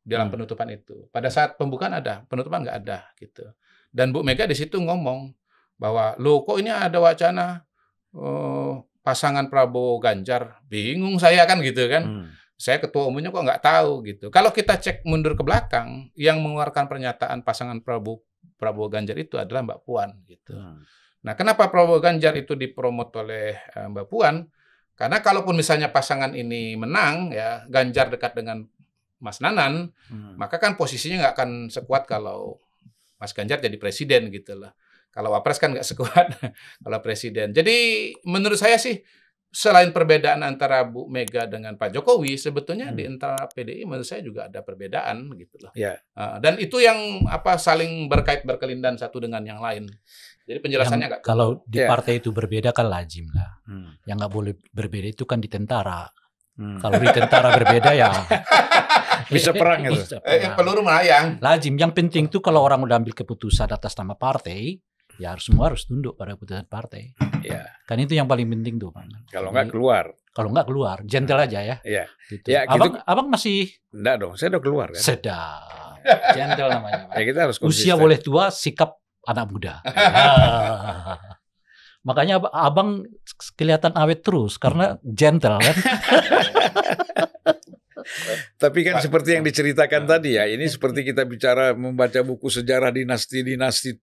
dalam 0.05 0.29
Hmm. 0.29 0.37
penutupan 0.37 0.69
itu. 0.69 1.09
Pada 1.09 1.33
saat 1.33 1.57
pembukaan 1.57 1.97
ada, 1.97 2.29
penutupan 2.29 2.69
nggak 2.69 2.79
ada 2.85 3.09
gitu. 3.17 3.49
Dan 3.89 4.13
Bu 4.13 4.21
Mega 4.21 4.45
di 4.45 4.53
situ 4.53 4.77
ngomong 4.77 5.33
bahwa 5.81 6.13
lo 6.21 6.45
kok 6.45 6.61
ini 6.61 6.69
ada 6.69 7.01
wacana 7.01 7.65
eh, 8.13 8.73
pasangan 9.01 9.49
Prabowo 9.49 9.97
Ganjar, 10.05 10.61
bingung 10.69 11.17
saya 11.17 11.49
kan 11.49 11.65
gitu 11.65 11.89
kan. 11.89 12.05
Hmm. 12.05 12.29
Saya 12.61 12.77
ketua 12.77 13.09
umumnya 13.09 13.33
kok 13.33 13.41
nggak 13.41 13.65
tahu 13.65 14.05
gitu. 14.05 14.29
Kalau 14.29 14.53
kita 14.53 14.77
cek 14.77 15.01
mundur 15.09 15.33
ke 15.33 15.41
belakang, 15.41 16.13
yang 16.13 16.45
mengeluarkan 16.45 16.93
pernyataan 16.93 17.41
pasangan 17.41 17.81
Prabowo 17.81 18.21
Prabowo 18.63 18.87
Ganjar 18.87 19.19
itu 19.19 19.35
adalah 19.35 19.67
Mbak 19.67 19.81
Puan 19.83 20.23
gitu. 20.31 20.55
Hmm. 20.55 20.87
Nah, 21.27 21.35
kenapa 21.35 21.67
Prabowo 21.67 21.99
Ganjar 21.99 22.39
itu 22.39 22.55
dipromot 22.55 23.11
oleh 23.19 23.59
eh, 23.59 23.87
Mbak 23.91 24.07
Puan? 24.07 24.47
Karena 24.95 25.19
kalaupun 25.19 25.59
misalnya 25.59 25.91
pasangan 25.91 26.31
ini 26.39 26.79
menang, 26.79 27.35
ya 27.35 27.67
Ganjar 27.67 28.07
dekat 28.07 28.39
dengan 28.39 28.63
Mas 29.19 29.43
Nanan, 29.43 29.91
Hmm. 30.07 30.39
maka 30.39 30.63
kan 30.63 30.79
posisinya 30.79 31.27
nggak 31.27 31.35
akan 31.35 31.51
sekuat 31.75 32.07
kalau 32.07 32.63
Mas 33.19 33.35
Ganjar 33.35 33.59
jadi 33.59 33.75
presiden 33.83 34.31
gitu 34.31 34.55
loh. 34.55 34.71
Kalau 35.11 35.35
wapres 35.35 35.59
kan 35.59 35.75
nggak 35.75 35.87
sekuat 35.87 36.27
kalau 36.87 36.99
presiden. 37.03 37.51
Jadi 37.51 38.11
menurut 38.23 38.57
saya 38.59 38.79
sih 38.79 39.03
selain 39.53 39.93
perbedaan 39.93 40.41
antara 40.41 40.81
Bu 40.83 41.05
Mega 41.07 41.45
dengan 41.45 41.77
Pak 41.77 41.93
Jokowi, 41.93 42.35
sebetulnya 42.35 42.89
Hmm. 42.89 42.97
di 42.97 43.05
antara 43.05 43.45
PDI 43.47 43.85
menurut 43.85 44.03
saya 44.03 44.25
juga 44.25 44.49
ada 44.49 44.65
perbedaan 44.65 45.29
gitu 45.37 45.61
loh. 45.61 45.73
Ya. 45.77 46.01
Uh, 46.17 46.41
dan 46.41 46.57
itu 46.57 46.81
yang 46.81 46.97
apa 47.29 47.61
saling 47.61 48.09
berkait 48.09 48.43
berkelindan 48.43 48.97
satu 48.97 49.21
dengan 49.21 49.45
yang 49.45 49.61
lain. 49.61 49.93
Jadi 50.43 50.59
penjelasannya 50.59 51.05
Yang 51.05 51.13
nggak 51.13 51.23
kalau 51.23 51.61
di 51.63 51.79
Ya. 51.79 51.87
partai 51.87 52.19
itu 52.19 52.33
berbeda 52.33 52.73
kan 52.73 52.89
lazim 52.89 53.29
lah. 53.31 53.61
Hmm. 53.63 53.93
Yang 54.03 54.17
nggak 54.19 54.33
boleh 54.33 54.53
berbeda 54.73 55.09
itu 55.13 55.23
kan 55.23 55.39
di 55.39 55.47
tentara. 55.47 56.09
Hmm. 56.53 56.81
Kalau 56.81 56.97
di 56.97 57.09
tentara 57.09 57.49
berbeda 57.53 57.91
ya 57.93 58.09
Bisa 59.29 59.53
perang 59.53 59.81
itu. 59.89 59.97
Bisa 59.97 60.17
eh, 60.25 60.51
peluru 60.53 60.83
melayang. 60.83 61.39
Lazim. 61.39 61.77
Yang 61.77 61.93
penting 61.95 62.25
tuh 62.29 62.41
kalau 62.41 62.61
orang 62.61 62.81
udah 62.81 62.99
ambil 62.99 63.15
keputusan 63.15 63.69
atas 63.69 63.93
nama 63.95 64.13
partai, 64.13 64.77
ya 65.21 65.37
harus 65.37 65.45
semua 65.49 65.73
harus 65.73 65.85
tunduk 65.85 66.15
pada 66.17 66.37
keputusan 66.37 66.69
partai. 66.69 67.13
Ya. 67.45 67.69
Kan 67.85 68.01
itu 68.01 68.17
yang 68.17 68.31
paling 68.31 68.49
penting 68.49 68.79
tuh, 68.81 68.93
Bang. 68.95 69.09
Kalau 69.29 69.51
nggak 69.53 69.69
keluar. 69.73 70.13
Kalau 70.33 70.49
nggak 70.49 70.67
keluar, 70.69 70.97
gentle 71.05 71.37
aja 71.37 71.61
ya. 71.61 71.77
Ya. 71.85 72.05
Gitu. 72.31 72.47
Ya, 72.49 72.65
gitu. 72.65 72.81
abang, 72.81 72.93
abang 73.05 73.27
masih 73.29 73.69
Enggak 73.93 74.17
dong, 74.25 74.33
saya 74.41 74.57
udah 74.57 74.63
keluar 74.65 74.89
kan. 74.93 75.03
sedap. 75.03 76.01
Gentle 76.37 76.69
namanya. 76.73 77.01
Pak. 77.11 77.15
Ya 77.15 77.23
kita 77.29 77.39
harus 77.47 77.57
Usia 77.63 77.95
boleh 77.95 78.19
tua, 78.19 78.49
sikap 78.51 78.97
anak 79.29 79.47
muda. 79.53 79.75
Ah. 79.87 81.19
Makanya 82.09 82.43
ab- 82.43 82.51
abang 82.51 83.07
kelihatan 83.55 83.95
awet 83.95 84.27
terus 84.27 84.59
karena 84.59 84.99
gentle 85.07 85.63
kan. 85.63 85.77
Tapi 88.59 88.81
kan 88.83 88.99
seperti 88.99 89.39
yang 89.39 89.45
diceritakan 89.45 90.05
tadi 90.05 90.37
ya, 90.39 90.47
ini 90.47 90.67
seperti 90.67 91.03
kita 91.03 91.23
bicara 91.25 91.73
membaca 91.75 92.21
buku 92.23 92.49
sejarah 92.49 92.91
dinasti-dinasti 92.91 93.99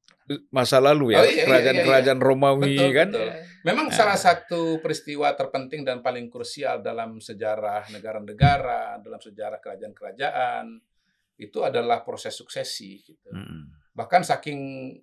masa 0.53 0.77
lalu 0.77 1.17
ya, 1.17 1.21
Oh, 1.21 1.25
iya, 1.25 1.41
iya, 1.41 1.45
kerajaan-kerajaan 1.49 2.19
Romawi 2.21 2.77
Betul, 2.77 2.91
kan. 2.93 3.09
betul. 3.09 3.29
Memang 3.65 3.87
Nah. 3.89 3.95
salah 3.97 4.15
satu 4.15 4.77
peristiwa 4.77 5.33
terpenting 5.33 5.81
dan 5.81 5.99
paling 6.05 6.29
krusial 6.29 6.79
dalam 6.79 7.17
sejarah 7.17 7.89
negara-negara, 7.89 9.01
dalam 9.01 9.17
sejarah 9.17 9.57
kerajaan-kerajaan 9.57 10.79
itu 11.39 11.59
adalah 11.65 12.05
proses 12.05 12.37
suksesi 12.37 13.01
gitu. 13.01 13.29
Hmm. 13.33 13.73
Bahkan 13.95 14.21
saking 14.23 14.59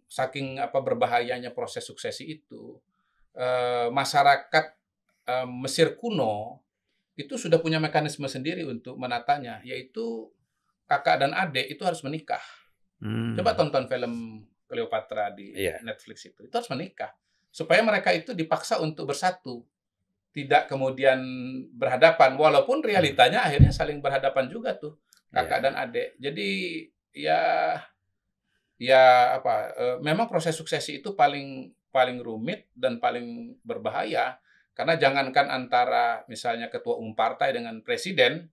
saking 0.06 0.62
apa 0.62 0.78
berbahayanya 0.80 1.50
proses 1.50 1.84
suksesi 1.84 2.40
itu, 2.40 2.78
eh, 3.34 3.90
masyarakat 3.90 4.66
eh, 5.26 5.46
Mesir 5.50 5.98
kuno 5.98 6.62
itu 7.16 7.34
sudah 7.40 7.56
punya 7.58 7.80
mekanisme 7.80 8.28
sendiri 8.28 8.62
untuk 8.62 9.00
menatanya, 9.00 9.64
yaitu 9.64 10.28
kakak 10.84 11.24
dan 11.24 11.32
adik 11.32 11.66
itu 11.66 11.82
harus 11.82 12.04
menikah. 12.04 12.40
Hmm. 13.00 13.32
Coba 13.34 13.56
tonton 13.56 13.88
film 13.88 14.44
Cleopatra 14.68 15.32
di 15.32 15.56
Iya. 15.56 15.80
Netflix 15.80 16.28
itu. 16.28 16.44
Itu 16.44 16.54
harus 16.60 16.68
menikah. 16.68 17.16
Supaya 17.48 17.80
mereka 17.80 18.12
itu 18.12 18.36
dipaksa 18.36 18.78
untuk 18.78 19.08
bersatu. 19.08 19.64
Tidak 20.36 20.68
kemudian 20.68 21.18
berhadapan. 21.72 22.36
Walaupun 22.36 22.84
realitanya 22.84 23.48
akhirnya 23.48 23.72
saling 23.72 24.04
berhadapan 24.04 24.52
juga 24.52 24.76
tuh. 24.76 25.00
Kakak 25.32 25.58
Iya. 25.60 25.64
dan 25.64 25.74
adik. 25.76 26.08
Jadi 26.20 26.50
ya 27.16 27.40
ya 28.76 29.32
apa 29.40 29.54
eh, 29.72 29.96
memang 30.04 30.28
proses 30.28 30.52
suksesi 30.52 31.00
itu 31.00 31.16
paling 31.16 31.72
paling 31.88 32.20
rumit 32.20 32.68
dan 32.76 33.00
paling 33.00 33.56
berbahaya 33.64 34.36
karena 34.76 34.94
jangankan 34.94 35.48
antara 35.48 36.04
misalnya 36.26 36.68
ketua 36.68 36.94
umum 36.94 37.12
partai 37.12 37.50
dengan 37.50 37.80
presiden 37.80 38.52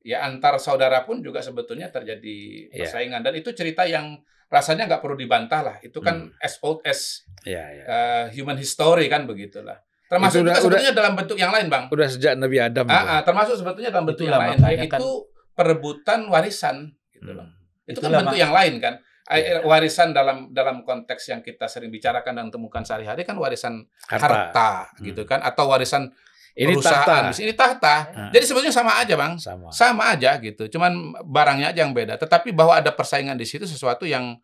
ya 0.00 0.20
antar 0.20 0.58
saudara 0.58 1.00
pun 1.00 1.20
juga 1.20 1.38
sebetulnya 1.38 1.88
terjadi 1.88 2.36
Iya. 2.68 2.82
persaingan 2.82 3.22
dan 3.22 3.32
itu 3.32 3.52
cerita 3.52 3.84
yang 3.84 4.18
rasanya 4.48 4.84
nggak 4.84 4.98
perlu 4.98 5.14
dibantah 5.14 5.62
lah 5.62 5.76
itu 5.78 5.94
kan 5.98 6.26
Hmm. 6.26 6.34
as 6.40 6.58
old 6.60 6.82
as 6.82 7.22
Ya, 7.42 7.62
ya. 7.62 7.84
uh, 7.84 8.24
human 8.30 8.56
history 8.56 9.06
kan 9.06 9.24
begitulah 9.24 9.78
termasuk 10.04 10.42
Itu 10.42 10.42
udah- 10.42 10.52
juga 10.52 10.62
sebetulnya 10.66 10.92
dalam 10.92 11.12
bentuk 11.14 11.36
yang 11.36 11.52
lain 11.52 11.66
bang 11.68 11.84
Udah 11.86 12.08
sejak 12.08 12.34
Nabi 12.34 12.58
Adam. 12.58 12.82
itu. 12.82 12.90
ah, 12.92 13.04
ah, 13.06 13.20
termasuk 13.22 13.54
sebetulnya 13.54 13.88
dalam 13.88 14.04
bentuk 14.04 14.26
Itulah 14.26 14.36
yang 14.36 14.48
lain 14.48 14.58
makanya 14.58 14.82
yaitu 14.82 15.08
perebutan 15.54 16.20
warisan 16.26 16.76
gitu 17.12 17.30
loh 17.30 17.46
Hmm. 17.46 17.86
itu 17.86 17.94
kan 17.96 18.08
Itulah 18.08 18.18
bentuk 18.20 18.34
mak- 18.34 18.42
yang 18.42 18.52
lain 18.52 18.74
kan 18.78 18.94
Iya. 19.30 19.56
Eh, 19.56 19.62
warisan 19.62 20.10
dalam 20.10 20.50
dalam 20.50 20.82
konteks 20.82 21.30
yang 21.30 21.38
kita 21.38 21.64
sering 21.64 21.86
bicarakan 21.88 22.34
dan 22.34 22.46
temukan 22.48 22.82
sehari-hari 22.82 23.22
kan 23.22 23.34
warisan 23.34 23.86
Harta. 24.04 24.26
harta, 24.26 24.70
Hmm. 24.90 25.06
gitu 25.06 25.22
kan 25.22 25.38
atau 25.40 25.70
warisan 25.70 26.10
Ini 26.52 26.66
perusahaan 26.68 27.30
tahta. 27.30 27.38
ini 27.38 27.54
tahta 27.54 27.94
Ah. 28.10 28.30
jadi 28.30 28.42
sebetulnya 28.42 28.74
sama 28.74 28.98
aja 28.98 29.14
bang 29.14 29.38
Sama. 29.38 29.70
sama 29.70 30.02
aja 30.10 30.34
gitu 30.36 30.66
cuman 30.68 30.92
barangnya 31.24 31.70
aja 31.70 31.80
yang 31.80 31.94
beda 31.94 32.18
tetapi 32.18 32.50
bahwa 32.50 32.74
ada 32.74 32.90
persaingan 32.90 33.34
di 33.34 33.46
situ 33.46 33.64
sesuatu 33.64 34.02
yang 34.02 34.34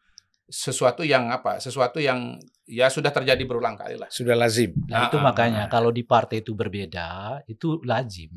sesuatu 0.46 1.03
yang 1.03 1.27
apa? 1.27 1.59
Sesuatu 1.59 1.99
yang 1.99 2.38
ya 2.64 2.87
sudah 2.87 3.11
terjadi 3.11 3.42
berulang 3.42 3.75
kali 3.75 3.99
lah. 3.99 4.07
Sudah 4.07 4.38
lazim. 4.38 4.70
Nah, 4.87 5.11
itu 5.11 5.18
Ah, 5.18 5.20
ah, 5.20 5.27
makanya 5.27 5.62
ah. 5.66 5.68
kalau 5.68 5.90
di 5.90 6.07
partai 6.07 6.38
itu 6.38 6.55
berbeda, 6.55 7.42
itu 7.46 7.83
lazim. 7.83 8.31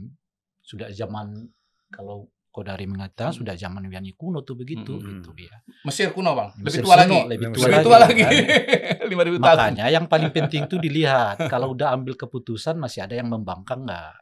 Sudah 0.59 0.89
zaman 0.89 1.45
kalau 1.88 2.25
Kodari 2.49 2.85
mengatakan 2.85 3.29
Hmm. 3.29 3.39
sudah 3.39 3.53
zaman 3.53 3.85
Wiani 3.85 4.13
kuno 4.13 4.41
tuh 4.41 4.53
begitu 4.53 4.97
Hmm. 4.97 5.21
gitu 5.21 5.31
ya. 5.38 5.53
Mesir 5.83 6.09
kuno, 6.09 6.33
Bang. 6.33 6.49
Lebih 6.55 6.65
Mesir 6.65 6.81
tua 6.81 6.95
kuno, 6.95 6.99
lagi. 6.99 7.19
lebih 7.29 7.45
tua 7.45 7.53
Lebih 7.62 7.69
lagi. 7.71 7.85
tua 7.85 7.97
lagi. 7.97 8.21
kan. 8.21 8.31
5000 9.09 9.38
tahun. 9.38 9.39
Makanya 9.39 9.85
yang 9.88 10.05
paling 10.05 10.29
penting 10.29 10.62
itu 10.65 10.75
dilihat 10.77 11.38
kalau 11.47 11.71
udah 11.71 11.93
ambil 11.93 12.13
keputusan 12.13 12.75
masih 12.75 13.01
ada 13.01 13.13
yang 13.13 13.27
membangkang 13.27 13.83
nggak. 13.83 14.15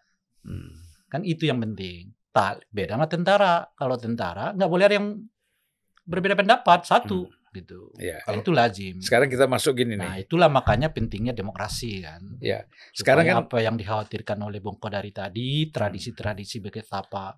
Hmm. 0.43 0.71
Kan 1.07 1.23
itu 1.23 1.43
yang 1.43 1.57
penting. 1.57 2.11
Tak 2.29 2.67
beda 2.69 2.95
sama 2.95 3.07
tentara. 3.07 3.53
Kalau 3.73 3.95
tentara 3.95 4.51
nggak 4.51 4.69
boleh 4.69 4.85
ada 4.85 4.95
yang 4.95 5.07
berbeda 6.03 6.35
pendapat 6.35 6.83
satu 6.83 7.27
gitu. 7.49 7.89
Ya. 7.97 8.21
Kalau 8.21 8.37
itu 8.37 8.51
lazim. 8.51 9.01
Sekarang 9.01 9.25
kita 9.25 9.49
masuk 9.49 9.73
gini 9.75 9.97
Nah, 9.97 10.13
nih. 10.13 10.23
itulah 10.23 10.45
makanya 10.45 10.93
pentingnya 10.93 11.33
demokrasi 11.33 12.05
kan. 12.05 12.21
Ya. 12.37 12.69
Sekarang 12.93 13.25
Supaya 13.25 13.33
kan 13.33 13.43
apa 13.43 13.57
yang 13.59 13.75
dikhawatirkan 13.75 14.37
oleh 14.37 14.61
Bung 14.61 14.77
Kodari 14.77 15.09
tadi, 15.09 15.65
tradisi-tradisi 15.67 16.61
betapa 16.61 17.33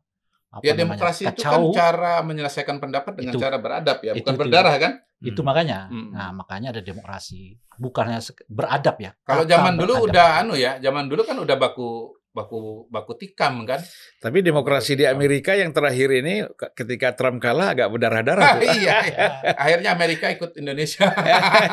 apa 0.50 0.60
Ya 0.60 0.72
namanya, 0.72 0.80
demokrasi 0.98 1.22
itu 1.24 1.42
kan 1.42 1.62
cara 1.72 2.14
menyelesaikan 2.22 2.76
pendapat 2.78 3.12
dengan 3.16 3.32
Itu. 3.34 3.40
cara 3.40 3.56
beradab 3.58 3.98
ya, 4.00 4.12
bukan 4.14 4.34
itu. 4.34 4.40
berdarah 4.40 4.76
kan? 4.76 4.92
itu 5.20 5.36
Hmm. 5.36 5.46
makanya. 5.46 5.78
Hmm. 5.86 6.10
Nah, 6.10 6.30
makanya 6.32 6.68
ada 6.72 6.80
demokrasi. 6.80 7.54
Bukannya 7.76 8.18
beradab 8.46 8.96
ya. 8.98 9.12
Kalau 9.22 9.44
zaman 9.44 9.76
dulu 9.76 10.00
beradab. 10.00 10.08
udah 10.10 10.28
anu 10.40 10.54
ya, 10.56 10.72
zaman 10.78 11.06
dulu 11.06 11.22
kan 11.22 11.36
udah 11.36 11.56
baku 11.56 12.16
baku 12.30 12.86
baku 12.88 13.12
tikam 13.16 13.64
kan? 13.64 13.80
Tapi 14.18 14.40
demokrasi 14.40 14.94
di 14.94 15.04
Amerika 15.04 15.54
yang 15.54 15.70
terakhir 15.70 16.08
ini 16.16 16.46
ke- 16.48 16.72
ketika 16.74 17.12
Trump 17.12 17.38
kalah 17.38 17.74
agak 17.74 17.90
berdarah-darah. 17.90 18.44
Ah, 18.44 18.54
tuh. 18.56 18.72
iya, 18.72 18.96
iya. 19.04 19.26
Akhirnya 19.60 19.90
Amerika 19.92 20.26
ikut 20.30 20.56
Indonesia. 20.56 21.04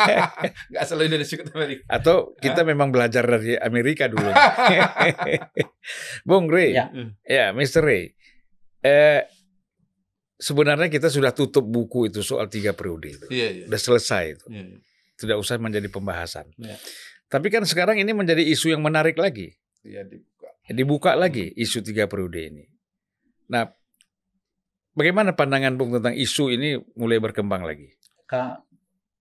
Nggak 0.68 0.82
selalu 0.82 1.02
Indonesia 1.06 1.34
ikut 1.36 1.48
Amerika. 1.52 1.80
Atau 1.88 2.34
kita 2.36 2.60
memang 2.62 2.90
belajar 2.90 3.22
dari 3.22 3.54
Amerika 3.54 4.06
dulu. 4.06 4.26
Bung 6.24 6.46
Ray, 6.48 6.72
Ya. 6.72 6.88
ya, 7.22 7.44
Mr. 7.52 7.82
Ray. 7.82 8.02
Eh, 8.84 9.22
sebenarnya 10.36 10.92
kita 10.92 11.08
sudah 11.08 11.32
tutup 11.32 11.64
buku 11.64 12.12
itu 12.12 12.20
soal 12.20 12.46
tiga 12.46 12.76
periode 12.76 13.16
itu. 13.16 13.26
Iya, 13.32 13.48
iya. 13.52 13.64
Sudah 13.68 13.80
selesai 13.80 14.24
itu. 14.36 14.46
Iya. 14.52 14.64
Tidak 15.16 15.36
usah 15.40 15.56
menjadi 15.56 15.88
pembahasan. 15.88 16.52
Iya. 16.60 16.76
Tapi 17.26 17.48
kan 17.48 17.64
sekarang 17.64 17.96
ini 17.98 18.12
menjadi 18.12 18.44
isu 18.44 18.70
yang 18.76 18.84
menarik 18.84 19.16
lagi. 19.16 19.56
Iya, 19.82 20.04
dibuka. 20.04 20.48
Dibuka 20.66 21.10
lagi 21.16 21.50
isu 21.56 21.80
tiga 21.80 22.04
periode 22.06 22.40
ini. 22.52 22.64
Nah, 23.48 23.70
bagaimana 24.92 25.32
pandangan 25.32 25.74
Bung 25.78 25.94
tentang 25.94 26.14
isu 26.14 26.52
ini 26.52 26.76
mulai 26.98 27.18
berkembang 27.22 27.62
lagi? 27.64 27.90
Ka- 28.26 28.60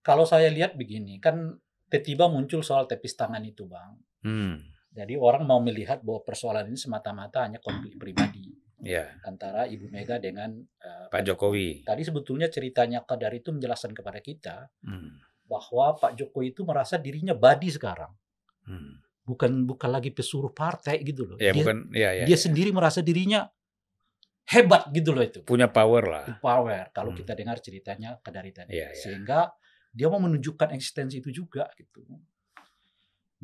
kalau 0.05 0.25
saya 0.25 0.49
lihat 0.53 0.77
begini, 0.77 1.17
kan 1.17 1.57
tiba-tiba 1.89 2.29
muncul 2.29 2.61
soal 2.61 2.85
tepis 2.85 3.15
tangan 3.15 3.41
itu, 3.41 3.65
Bang. 3.65 3.97
Hmm, 4.25 4.57
Jadi 4.95 5.17
orang 5.17 5.45
mau 5.45 5.61
melihat 5.61 6.01
bahwa 6.01 6.21
persoalan 6.25 6.71
ini 6.71 6.79
semata-mata 6.79 7.45
hanya 7.45 7.61
konflik 7.61 7.99
pribadi 7.99 8.47
ya, 8.85 9.09
antara 9.25 9.65
Ibu 9.65 9.89
Mega 9.89 10.21
dengan 10.21 10.53
eh, 10.61 11.07
Pak 11.09 11.21
Jokowi. 11.25 11.81
Tadi 11.83 12.01
sebetulnya 12.05 12.47
ceritanya 12.47 13.01
Kadar 13.01 13.33
itu 13.33 13.49
menjelaskan 13.49 13.91
kepada 13.91 14.21
kita 14.21 14.69
Hmm, 14.85 15.17
bahwa 15.43 15.97
Pak 15.97 16.13
Jokowi 16.15 16.53
itu 16.53 16.61
merasa 16.63 17.01
dirinya 17.01 17.33
badi 17.33 17.73
sekarang. 17.73 18.13
hmm. 18.69 19.01
Bukan 19.25 19.65
bukan 19.65 19.89
lagi 19.89 20.13
pesuruh 20.13 20.53
partai 20.53 21.01
gitu 21.01 21.25
loh. 21.25 21.37
Ya, 21.41 21.49
dia 21.49 21.57
bukan, 21.57 21.89
ya, 21.89 22.13
ya. 22.13 22.25
dia 22.29 22.37
ya. 22.37 22.39
sendiri 22.39 22.69
merasa 22.69 23.01
dirinya 23.01 23.49
hebat 24.45 24.85
gitu 24.93 25.09
loh 25.17 25.25
itu. 25.25 25.41
punya 25.41 25.65
power 25.65 26.03
lah. 26.05 26.25
Power 26.37 26.93
kalau 26.93 27.09
Hmm. 27.09 27.17
kita 27.17 27.33
dengar 27.33 27.57
ceritanya 27.57 28.21
Kadari 28.21 28.53
tadi. 28.53 28.77
Iya, 28.77 28.93
iya. 28.93 28.95
Sehingga 28.95 29.49
dia 29.89 30.07
mau 30.13 30.21
menunjukkan 30.21 30.77
eksistensi 30.77 31.25
itu 31.25 31.33
juga 31.33 31.65
gitu. 31.73 32.05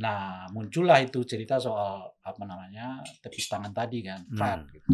Nah, 0.02 0.46
muncullah 0.54 1.02
itu 1.02 1.22
cerita 1.26 1.58
soal 1.58 2.10
apa 2.22 2.44
namanya 2.46 3.02
tepis 3.22 3.50
tangan 3.50 3.74
tadi 3.74 4.02
kan, 4.02 4.22
Hmm. 4.30 4.70
Gitu. 4.70 4.90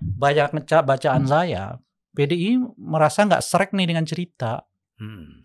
Banyak 0.00 0.54
bacaan 0.82 1.24
saya, 1.26 1.78
PDI 2.14 2.58
merasa 2.78 3.22
nggak 3.22 3.42
srek 3.42 3.70
nih 3.74 3.86
dengan 3.86 4.04
cerita. 4.06 4.62
Hmm. 4.98 5.42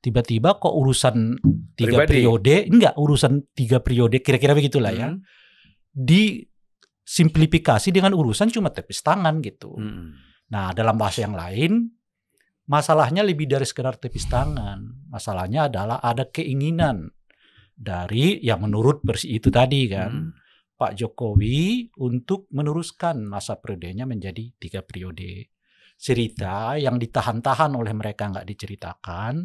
Tiba-tiba 0.00 0.56
kok 0.56 0.72
urusan 0.72 1.36
tiga 1.76 2.00
Pribadi. 2.00 2.08
periode, 2.08 2.54
enggak 2.72 2.94
urusan 2.96 3.44
tiga 3.52 3.84
periode, 3.84 4.24
kira-kira 4.24 4.56
begitulah 4.56 4.92
ya, 4.92 5.12
Hmm. 5.12 5.20
disimplifikasi 5.92 7.88
dengan 7.92 8.16
urusan 8.16 8.48
cuma 8.48 8.72
tepis 8.72 9.04
tangan 9.04 9.44
gitu. 9.44 9.76
Hmm. 9.76 10.16
Nah, 10.50 10.72
dalam 10.72 10.96
bahasa 10.96 11.22
yang 11.28 11.36
lain, 11.36 11.92
masalahnya 12.64 13.20
lebih 13.20 13.44
dari 13.44 13.68
sekedar 13.68 14.00
tepis 14.00 14.24
tangan. 14.24 15.08
Masalahnya 15.12 15.68
adalah 15.68 16.00
ada 16.00 16.24
keinginan 16.24 17.12
dari 17.76 18.40
yang 18.40 18.64
menurut 18.64 19.04
versi 19.04 19.36
itu 19.36 19.52
tadi 19.52 19.84
kan, 19.88 20.10
Hmm. 20.10 20.32
Pak 20.80 20.96
Jokowi 20.96 21.92
untuk 22.00 22.48
meneruskan 22.56 23.20
masa 23.20 23.60
periodenya 23.60 24.08
menjadi 24.08 24.48
tiga 24.56 24.80
periode. 24.80 25.52
Cerita 26.00 26.80
yang 26.80 26.96
ditahan-tahan 26.96 27.76
oleh 27.76 27.92
mereka 27.92 28.32
nggak 28.32 28.48
diceritakan, 28.48 29.44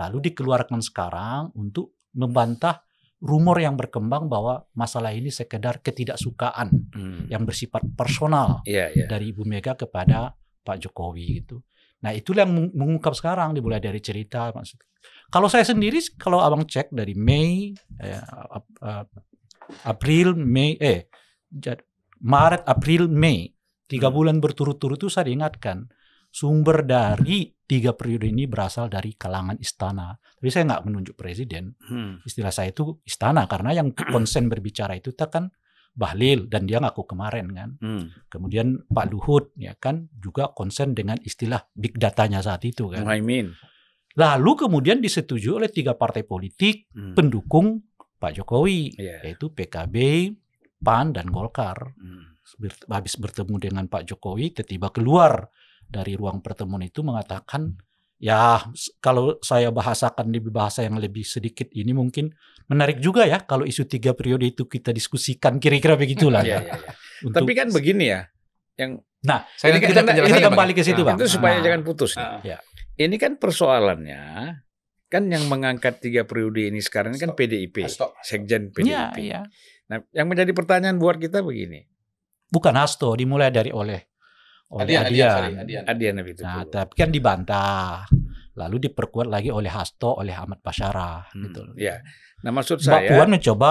lalu 0.00 0.32
dikeluarkan 0.32 0.80
sekarang 0.80 1.52
untuk 1.52 2.00
membantah 2.16 2.80
rumor 3.20 3.60
yang 3.60 3.76
berkembang 3.76 4.32
bahwa 4.32 4.64
masalah 4.72 5.12
ini 5.12 5.28
sekedar 5.28 5.84
ketidaksukaan 5.84 6.72
Hmm. 6.96 7.28
yang 7.28 7.44
bersifat 7.44 7.84
personal 7.92 8.64
Iya, 8.64 8.88
iya. 8.96 9.04
dari 9.04 9.36
Ibu 9.36 9.44
Mega 9.44 9.76
kepada 9.76 10.32
Pak 10.64 10.80
Jokowi 10.80 11.44
gitu. 11.44 11.60
Nah 12.00 12.16
itulah 12.16 12.48
yang 12.48 12.56
meng- 12.56 12.72
mengungkap 12.72 13.12
sekarang 13.12 13.52
dimulai 13.52 13.76
dari 13.76 14.00
cerita. 14.00 14.48
maksud- 14.48 14.80
Kalau 15.28 15.52
saya 15.52 15.68
sendiri, 15.68 16.00
kalau 16.16 16.40
abang 16.40 16.64
cek 16.64 16.88
dari 16.90 17.12
Mei, 17.12 17.76
eh, 18.00 18.20
ap- 18.24 18.72
April, 19.84 20.34
Mei, 20.34 20.76
eh 20.78 21.06
Maret, 22.20 22.62
April, 22.68 23.08
Mei, 23.08 23.48
tiga 23.88 24.08
Hmm. 24.08 24.16
bulan 24.16 24.36
berturut-turut 24.38 25.00
itu 25.00 25.08
saya 25.08 25.26
diingatkan 25.26 25.88
sumber 26.30 26.84
dari 26.84 27.48
tiga 27.66 27.94
periode 27.96 28.30
ini 28.30 28.46
berasal 28.46 28.86
dari 28.86 29.14
kalangan 29.16 29.56
istana. 29.58 30.14
Tapi 30.14 30.48
saya 30.50 30.66
nggak 30.68 30.84
menunjuk 30.86 31.14
presiden. 31.16 31.74
Hmm. 31.88 32.20
Istilah 32.22 32.52
saya 32.52 32.70
itu 32.70 33.00
istana 33.02 33.46
karena 33.48 33.74
yang 33.74 33.90
konsen 34.14 34.46
berbicara 34.46 34.94
itu 34.94 35.10
kan 35.16 35.50
Bahlil 35.90 36.46
dan 36.46 36.70
dia 36.70 36.78
ngaku 36.78 37.02
kemarin 37.02 37.50
kan. 37.50 37.70
Hmm. 37.82 38.14
Kemudian 38.30 38.86
Pak 38.86 39.10
Luhut 39.10 39.50
ya 39.58 39.74
kan 39.74 40.06
juga 40.14 40.54
konsen 40.54 40.94
dengan 40.94 41.18
istilah 41.18 41.66
big 41.74 41.98
datanya 41.98 42.38
saat 42.38 42.62
itu 42.62 42.94
kan. 42.94 43.02
Muhaimin. 43.02 43.50
Lalu 44.14 44.66
kemudian 44.66 45.02
disetujui 45.02 45.50
oleh 45.50 45.66
tiga 45.66 45.98
partai 45.98 46.22
politik 46.22 46.86
Hmm. 46.94 47.18
pendukung 47.18 47.89
Pak 48.20 48.36
Jokowi 48.36 48.94
Iya. 48.94 49.24
yaitu 49.24 49.48
PKB, 49.48 49.96
PAN 50.78 51.10
dan 51.10 51.26
Golkar. 51.26 51.96
Hmm. 51.96 52.36
Habis 52.86 53.16
bertemu 53.16 53.56
dengan 53.56 53.84
Pak 53.86 54.04
Jokowi 54.04 54.52
tiba-tiba 54.52 54.90
keluar 54.90 55.48
dari 55.86 56.14
ruang 56.14 56.38
pertemuan 56.38 56.82
itu 56.82 57.00
mengatakan 57.00 57.78
ya 58.20 58.60
kalau 59.00 59.40
saya 59.40 59.72
bahasakan 59.72 60.28
di 60.28 60.38
bahasa 60.38 60.84
yang 60.84 61.00
lebih 61.00 61.24
sedikit 61.24 61.72
ini 61.72 61.90
mungkin 61.90 62.28
menarik 62.66 63.00
juga 63.00 63.24
ya 63.24 63.40
kalau 63.40 63.64
isu 63.64 63.86
tiga 63.86 64.12
periode 64.12 64.44
itu 64.46 64.66
kita 64.66 64.90
diskusikan 64.90 65.56
kira-kira 65.56 65.96
begitulah 65.96 66.44
Iya, 66.44 66.58
ya. 66.58 66.60
iya, 66.60 66.74
iya. 66.76 66.92
Untuk- 67.24 67.42
Tapi 67.42 67.52
kan 67.56 67.68
begini 67.72 68.04
ya, 68.12 68.20
yang 68.76 69.00
Nah, 69.20 69.44
Saya 69.52 69.76
Ini 69.76 69.84
kan- 69.84 69.90
kita 69.92 70.00
ini 70.00 70.08
penjelasannya, 70.08 70.46
kembali 70.48 70.72
ke 70.72 70.80
situ, 70.80 71.00
Nah, 71.04 71.08
Bang. 71.12 71.16
itu 71.20 71.26
supaya 71.28 71.56
Ah. 71.56 71.60
jangan 71.60 71.80
putus. 71.84 72.16
nih. 72.16 72.24
Ah. 72.24 72.40
Ya. 72.40 72.58
Ini 72.96 73.16
kan 73.20 73.36
persoalannya 73.36 74.24
kan 75.10 75.26
yang 75.26 75.44
mengangkat 75.44 75.98
tiga 75.98 76.22
periode 76.22 76.64
ini 76.64 76.78
sekarang 76.78 77.12
ini 77.12 77.20
kan. 77.20 77.34
PDIP, 77.34 77.82
Ah, 77.82 77.90
stop. 77.90 78.10
Sekjen 78.22 78.70
PDIP. 78.70 79.18
iya. 79.20 79.42
Nah, 79.86 80.06
yang 80.10 80.30
menjadi 80.30 80.54
pertanyaan 80.54 80.96
buat 80.96 81.18
kita 81.18 81.42
begini, 81.42 81.82
Bukan 82.46 82.74
Hasto, 82.74 83.12
dimulai 83.12 83.50
dari 83.50 83.70
oleh 83.70 83.98
oleh 84.70 84.86
Adian, 84.86 85.02
Adian. 85.02 85.06
Adian, 85.06 85.30
sorry, 85.32 85.52
Adian. 85.58 85.82
Adian 85.84 86.14
itu. 86.24 86.42
Nah, 86.42 86.62
tapi 86.64 86.92
kan 86.94 87.10
dibantah. 87.10 88.06
Lalu 88.54 88.86
diperkuat 88.86 89.26
lagi 89.26 89.50
oleh 89.50 89.66
Hasto, 89.66 90.14
oleh 90.14 90.30
Ahmad 90.30 90.58
Basyara 90.58 91.26
Hmm, 91.28 91.42
gitu 91.44 91.60
loh. 91.62 91.74
ya. 91.74 91.98
Nah, 92.42 92.50
maksud 92.50 92.78
Mbak 92.78 92.86
saya, 92.86 93.08
Puan 93.08 93.28
mencoba 93.28 93.70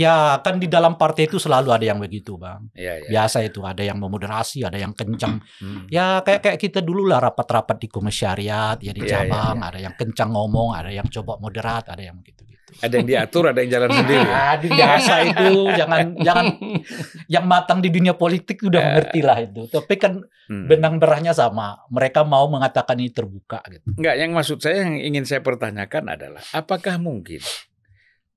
Ya 0.00 0.16
kan 0.40 0.56
di 0.56 0.64
dalam 0.64 0.96
partai 0.96 1.28
itu 1.28 1.36
selalu 1.36 1.68
ada 1.70 1.84
yang 1.84 2.00
begitu 2.00 2.40
bang. 2.40 2.72
ya, 2.72 2.96
ya. 2.96 3.08
Biasa 3.12 3.44
itu 3.44 3.60
ada 3.60 3.84
yang 3.84 4.00
memoderasi, 4.00 4.64
ada 4.64 4.80
yang 4.80 4.96
kencang. 4.96 5.36
Hmm. 5.60 5.84
Ya 5.92 6.24
kayak 6.24 6.40
kayak 6.40 6.58
kita 6.58 6.80
dulu 6.80 7.04
lah 7.04 7.20
rapat-rapat 7.20 7.76
di 7.76 7.88
komisariat, 7.90 8.80
ya 8.80 8.92
di 8.92 9.04
Iya, 9.04 9.06
iya, 9.06 9.14
cabang, 9.28 9.56
iya. 9.60 9.68
ada 9.68 9.78
yang 9.78 9.94
kencang 9.94 10.30
ngomong, 10.30 10.72
ada 10.72 10.88
yang 10.88 11.04
coba 11.06 11.36
moderat, 11.36 11.84
ada 11.86 12.00
yang 12.00 12.16
gitu-gitu. 12.22 12.56
Ada 12.80 12.94
yang 12.96 13.04
diatur, 13.04 13.44
ada 13.50 13.58
yang 13.58 13.70
jalan 13.70 13.90
sendiri. 13.98 14.24
ya? 14.24 14.38
Aduh 14.54 14.70
biasa 14.70 15.12
itu, 15.26 15.50
jangan 15.74 16.00
jangan 16.18 16.46
yang 17.34 17.44
matang 17.44 17.78
di 17.78 17.90
dunia 17.90 18.14
politik 18.14 18.62
udah 18.62 18.78
Ya. 18.78 18.86
mengerti 18.88 19.20
lah 19.20 19.36
itu. 19.38 19.62
Tapi 19.68 19.94
kan 19.96 20.12
Hmm. 20.48 20.66
benang 20.66 20.96
berahnya 20.96 21.30
sama. 21.30 21.78
Mereka 21.88 22.24
mau 22.24 22.48
mengatakan 22.48 22.96
ini 22.96 23.10
terbuka 23.10 23.60
gitu. 23.68 23.94
Enggak, 23.94 24.14
yang 24.16 24.30
maksud 24.32 24.58
saya 24.58 24.82
yang 24.82 24.96
ingin 24.96 25.22
saya 25.22 25.38
pertanyakan 25.40 26.10
adalah 26.10 26.42
apakah 26.50 26.96
mungkin 26.96 27.38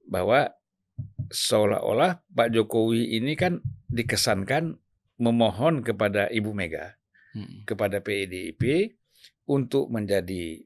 bahwa 0.05 0.51
seolah-olah 1.30 2.24
Pak 2.26 2.49
Jokowi 2.49 3.15
ini 3.15 3.36
kan 3.36 3.59
dikesankan 3.88 4.76
memohon 5.17 5.82
kepada 5.82 6.28
Ibu 6.28 6.51
Mega, 6.51 6.95
Hmm. 7.34 7.65
kepada 7.65 7.97
PDIP 7.97 8.93
untuk 9.45 9.89
menjadi 9.89 10.61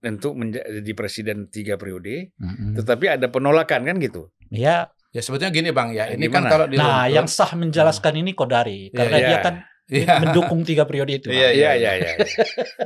untuk 0.00 0.32
menjadi 0.32 0.92
presiden 0.92 1.48
tiga 1.48 1.76
periode, 1.76 2.32
Mm-mm. 2.36 2.72
tetapi 2.76 3.20
ada 3.20 3.28
penolakan 3.28 3.84
kan 3.84 3.96
gitu. 3.96 4.32
Ya, 4.48 4.88
Ya 5.10 5.26
sebetulnya 5.26 5.50
gini 5.50 5.74
Bang 5.74 5.90
ya, 5.90 6.06
Nah, 6.06 6.14
ini 6.14 6.30
kan 6.30 6.46
gimana? 6.46 6.50
kalau 6.54 6.66
di 6.70 6.78
nah 6.78 7.10
yang 7.10 7.26
sah 7.26 7.50
menjelaskan 7.52 8.22
ini 8.22 8.30
Kodari 8.30 8.88
Iya, 8.88 8.94
karena 8.94 9.16
iya. 9.18 9.26
dia 9.26 9.38
kan 9.42 9.54
Iya. 9.90 10.14
mendukung 10.22 10.62
tiga 10.62 10.86
periode 10.86 11.18
itu. 11.18 11.34
Iya, 11.34 11.50
Iya 11.50 11.70
iya 11.74 11.92
iya. 11.98 12.12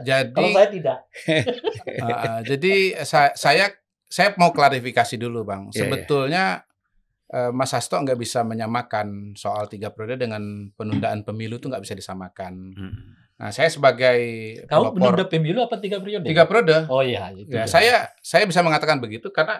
jadi 0.01 0.33
Kalau 0.33 0.49
saya 0.57 0.69
tidak. 0.73 0.99
Uh, 2.01 2.41
jadi 2.49 2.75
saya, 3.05 3.31
saya 3.37 3.65
saya 4.09 4.33
mau 4.39 4.55
klarifikasi 4.55 5.19
dulu 5.19 5.43
bang. 5.43 5.69
Iya, 5.75 5.85
Sebetulnya 5.85 6.45
uh, 7.35 7.51
Mas 7.51 7.75
Hasto 7.75 7.99
nggak 7.99 8.19
bisa 8.19 8.47
menyamakan 8.47 9.35
soal 9.35 9.67
tiga 9.67 9.91
periode 9.91 10.23
dengan 10.23 10.71
penundaan 10.79 11.27
pemilu 11.27 11.59
itu 11.59 11.67
nggak 11.67 11.83
bisa 11.83 11.99
disamakan. 11.99 12.55
Hmm. 12.79 12.95
Nah 13.35 13.51
saya 13.51 13.67
sebagai 13.67 14.19
Kau 14.71 14.95
pelopor 14.95 15.19
menunda 15.19 15.25
pemilu 15.27 15.59
apa 15.67 15.83
tiga 15.83 15.99
periode? 15.99 16.27
tiga 16.31 16.47
periode, 16.47 16.87
Oh 16.87 17.03
iya, 17.03 17.35
itu. 17.35 17.51
ya 17.51 17.67
saya 17.67 18.07
saya 18.23 18.47
bisa 18.47 18.63
mengatakan 18.63 19.03
begitu 19.03 19.35
karena 19.35 19.59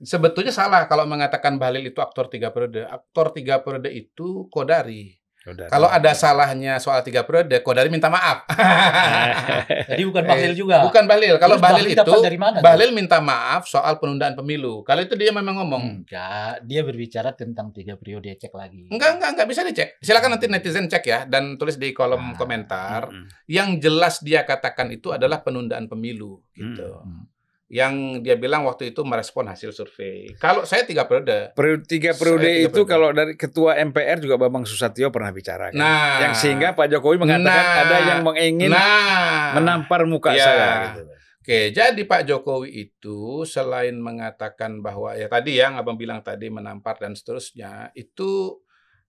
sebetulnya 0.00 0.48
salah 0.48 0.88
kalau 0.88 1.04
mengatakan 1.04 1.60
Bahlil 1.60 1.92
itu 1.92 2.00
aktor 2.00 2.32
tiga 2.32 2.48
periode. 2.48 2.88
Aktor 2.88 3.36
tiga 3.36 3.60
periode 3.60 3.92
itu 3.92 4.48
Kodari. 4.48 5.19
Udah. 5.50 5.66
Kalau 5.66 5.86
ada 5.86 6.10
salahnya 6.12 6.78
soal 6.78 7.02
tiga 7.02 7.22
periode, 7.22 7.58
Kodari 7.60 7.90
minta 7.90 8.06
maaf. 8.06 8.46
Jadi 9.90 10.02
bukan 10.06 10.22
Bahlil 10.24 10.52
juga. 10.54 10.82
Bukan 10.84 11.04
Bahlil. 11.06 11.36
Kalau 11.36 11.56
Terus 11.58 11.64
Bahlil 11.64 11.86
itu 11.90 12.12
dari 12.20 12.38
mana? 12.38 12.58
Bahlil 12.58 12.90
minta 12.90 13.18
maaf 13.18 13.66
soal 13.66 13.98
penundaan 13.98 14.34
pemilu. 14.34 14.82
Kalau 14.82 15.02
itu 15.02 15.14
dia 15.14 15.30
memang 15.30 15.62
ngomong. 15.62 16.04
Enggak, 16.04 16.62
dia 16.64 16.80
berbicara 16.82 17.32
tentang 17.32 17.70
tiga 17.70 17.94
periode 17.94 18.30
cek 18.30 18.52
lagi. 18.52 18.90
Enggak, 18.90 19.18
enggak, 19.18 19.30
enggak 19.36 19.48
bisa 19.48 19.60
dicek. 19.62 19.88
Silakan 20.00 20.36
nanti 20.36 20.46
netizen 20.50 20.86
cek 20.86 21.04
ya 21.04 21.20
dan 21.26 21.54
tulis 21.56 21.78
di 21.78 21.94
kolom 21.94 22.34
Ah. 22.34 22.36
komentar. 22.36 23.00
Hmm. 23.08 23.26
Yang 23.46 23.68
jelas 23.86 24.14
dia 24.20 24.42
katakan 24.42 24.90
itu 24.90 25.14
adalah 25.14 25.40
penundaan 25.40 25.86
pemilu 25.86 26.42
gitu. 26.52 27.00
Hmm. 27.00 27.29
Yang 27.70 28.26
dia 28.26 28.34
bilang 28.34 28.66
waktu 28.66 28.90
itu 28.90 29.06
merespon 29.06 29.46
hasil 29.46 29.70
survei. 29.70 30.34
Kalau 30.42 30.66
saya 30.66 30.82
tiga 30.82 31.06
periode. 31.06 31.54
Periode 31.54 31.86
tiga 31.86 32.10
periode 32.18 32.42
tiga 32.42 32.66
itu 32.66 32.82
periode. 32.82 32.90
kalau 32.90 33.08
dari 33.14 33.38
ketua 33.38 33.78
MPR 33.78 34.18
juga 34.18 34.34
Bambang 34.42 34.66
Susatyo 34.66 35.14
pernah 35.14 35.30
bicara 35.30 35.70
kan. 35.70 35.78
Nah, 35.78 36.18
yang 36.18 36.34
sehingga 36.34 36.74
Pak 36.74 36.90
Jokowi 36.90 37.22
mengatakan 37.22 37.46
Nah. 37.62 37.82
ada 37.86 37.96
yang 38.10 38.20
mengingin 38.26 38.74
nah, 38.74 39.54
menampar 39.54 40.02
muka 40.02 40.34
Ya. 40.34 40.42
saya 40.42 40.70
gitu. 40.90 41.02
Oke, 41.40 41.70
jadi 41.70 42.02
Pak 42.04 42.26
Jokowi 42.26 42.90
itu 42.90 43.46
selain 43.46 43.96
mengatakan 43.96 44.82
bahwa 44.82 45.14
ya 45.14 45.30
tadi 45.30 45.56
yang 45.56 45.78
Abang 45.78 45.94
bilang 45.96 46.26
tadi 46.26 46.50
menampar 46.50 46.98
dan 46.98 47.14
seterusnya, 47.14 47.94
itu 47.94 48.60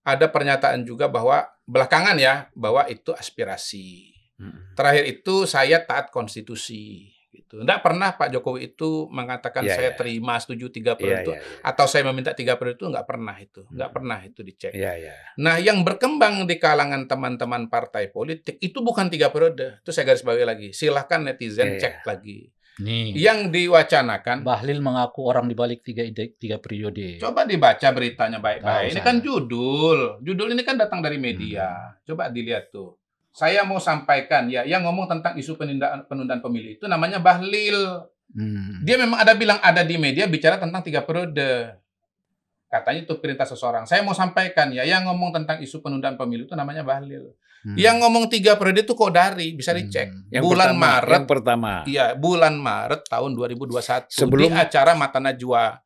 ada 0.05 0.29
pernyataan 0.29 0.85
juga 0.85 1.09
bahwa 1.09 1.49
belakangan 1.65 2.15
ya 2.21 2.47
bahwa 2.53 2.85
itu 2.87 3.09
aspirasi. 3.11 4.15
Hmm. 4.39 4.73
Terakhir 4.77 5.05
itu 5.11 5.43
saya 5.49 5.81
taat 5.83 6.09
konstitusi 6.09 7.09
gitu. 7.53 7.59
Enggak 7.59 7.79
pernah 7.81 8.09
Pak 8.11 8.29
Jokowi 8.29 8.59
itu 8.69 8.89
mengatakan 9.07 9.61
Iya, 9.61 9.73
saya 9.73 9.89
iya. 9.89 9.97
terima 9.97 10.35
setuju 10.35 10.65
tiga 10.69 10.93
Iya 10.93 10.97
periode 10.97 11.21
itu 11.21 11.31
iya 11.31 11.41
iya. 11.41 11.59
atau 11.65 11.85
saya 11.85 12.03
meminta 12.03 12.31
tiga 12.31 12.55
periode 12.55 12.77
itu 12.77 12.87
enggak 12.87 13.03
pernah 13.05 13.35
itu. 13.35 13.61
Enggak 13.67 13.85
Hmm. 13.85 13.95
pernah 13.95 14.19
itu 14.21 14.39
dicek. 14.41 14.71
Iya 14.71 14.91
iya. 14.97 15.13
Nah, 15.37 15.55
yang 15.57 15.81
berkembang 15.81 16.43
di 16.43 16.55
kalangan 16.55 17.03
teman-teman 17.05 17.67
partai 17.67 18.07
politik 18.07 18.55
itu 18.57 18.79
bukan 18.79 19.07
tiga 19.07 19.27
periode. 19.27 19.79
Itu 19.79 19.89
saya 19.89 20.07
garis 20.07 20.21
bawahi 20.21 20.43
lagi. 20.43 20.67
Silahkan 20.71 21.19
netizen 21.21 21.75
Iya, 21.75 21.79
cek 21.81 21.95
lagi. 22.05 22.47
Nih, 22.79 23.13
Yang 23.13 23.51
diwacanakan, 23.51 24.41
Bahlil 24.41 24.79
mengaku 24.79 25.25
orang 25.25 25.45
di 25.45 25.53
balik 25.53 25.81
tiga 25.81 26.01
ide- 26.01 26.33
tiga 26.33 26.55
periode. 26.55 27.19
coba 27.19 27.43
dibaca 27.43 27.83
beritanya 27.91 28.39
baik-baik. 28.39 28.95
Ini 28.95 29.01
kan 29.01 29.19
judul. 29.19 30.17
Judul 30.19 30.47
ini 30.49 30.61
kan 30.61 30.77
datang 30.77 30.99
dari 30.99 31.17
media. 31.17 31.99
Coba 32.01 32.29
dilihat 32.29 32.69
tuh. 32.69 32.95
Saya 33.31 33.63
mau 33.63 33.79
sampaikan 33.79 34.51
ya, 34.51 34.67
yang 34.67 34.83
ngomong 34.83 35.07
tentang 35.07 35.39
isu 35.39 35.55
penundaan 35.55 36.03
penundaan 36.05 36.43
pemilu 36.43 36.75
itu 36.75 36.85
namanya 36.85 37.23
Bahlil. 37.23 38.03
Hmm. 38.31 38.83
Dia 38.83 38.95
memang 38.99 39.23
ada 39.23 39.35
bilang 39.35 39.59
ada 39.63 39.83
di 39.83 39.95
media 39.95 40.27
bicara 40.27 40.59
tentang 40.59 40.83
tiga 40.83 41.03
periode. 41.03 41.79
Katanya 42.71 43.03
itu 43.03 43.19
perintah 43.19 43.43
seseorang. 43.43 43.83
Saya 43.83 44.03
mau 44.03 44.15
sampaikan 44.15 44.71
ya, 44.71 44.83
yang 44.87 45.03
ngomong 45.07 45.35
tentang 45.35 45.59
isu 45.59 45.83
penundaan 45.83 46.15
pemilu 46.15 46.47
itu 46.47 46.55
namanya 46.55 46.83
Bahlil. 46.83 47.35
Hmm. 47.61 47.77
Yang 47.77 47.95
ngomong 48.01 48.25
tiga 48.31 48.57
periode 48.57 48.83
itu 48.87 48.95
Kodari, 48.97 49.53
bisa 49.53 49.71
dicek. 49.71 50.09
Hmm. 50.11 50.27
Yang 50.33 50.43
bulan 50.43 50.67
pertama, 50.73 50.81
Maret, 50.81 51.11
Yang 51.13 51.27
pertama. 51.29 51.71
iya, 51.85 52.05
bulan 52.17 52.53
Maret 52.57 53.01
tahun 53.05 53.31
2021 53.37 54.07
Sebelum- 54.09 54.49
di 54.49 54.57
acara 54.59 54.91
Mata 54.97 55.19
Najwa. 55.21 55.77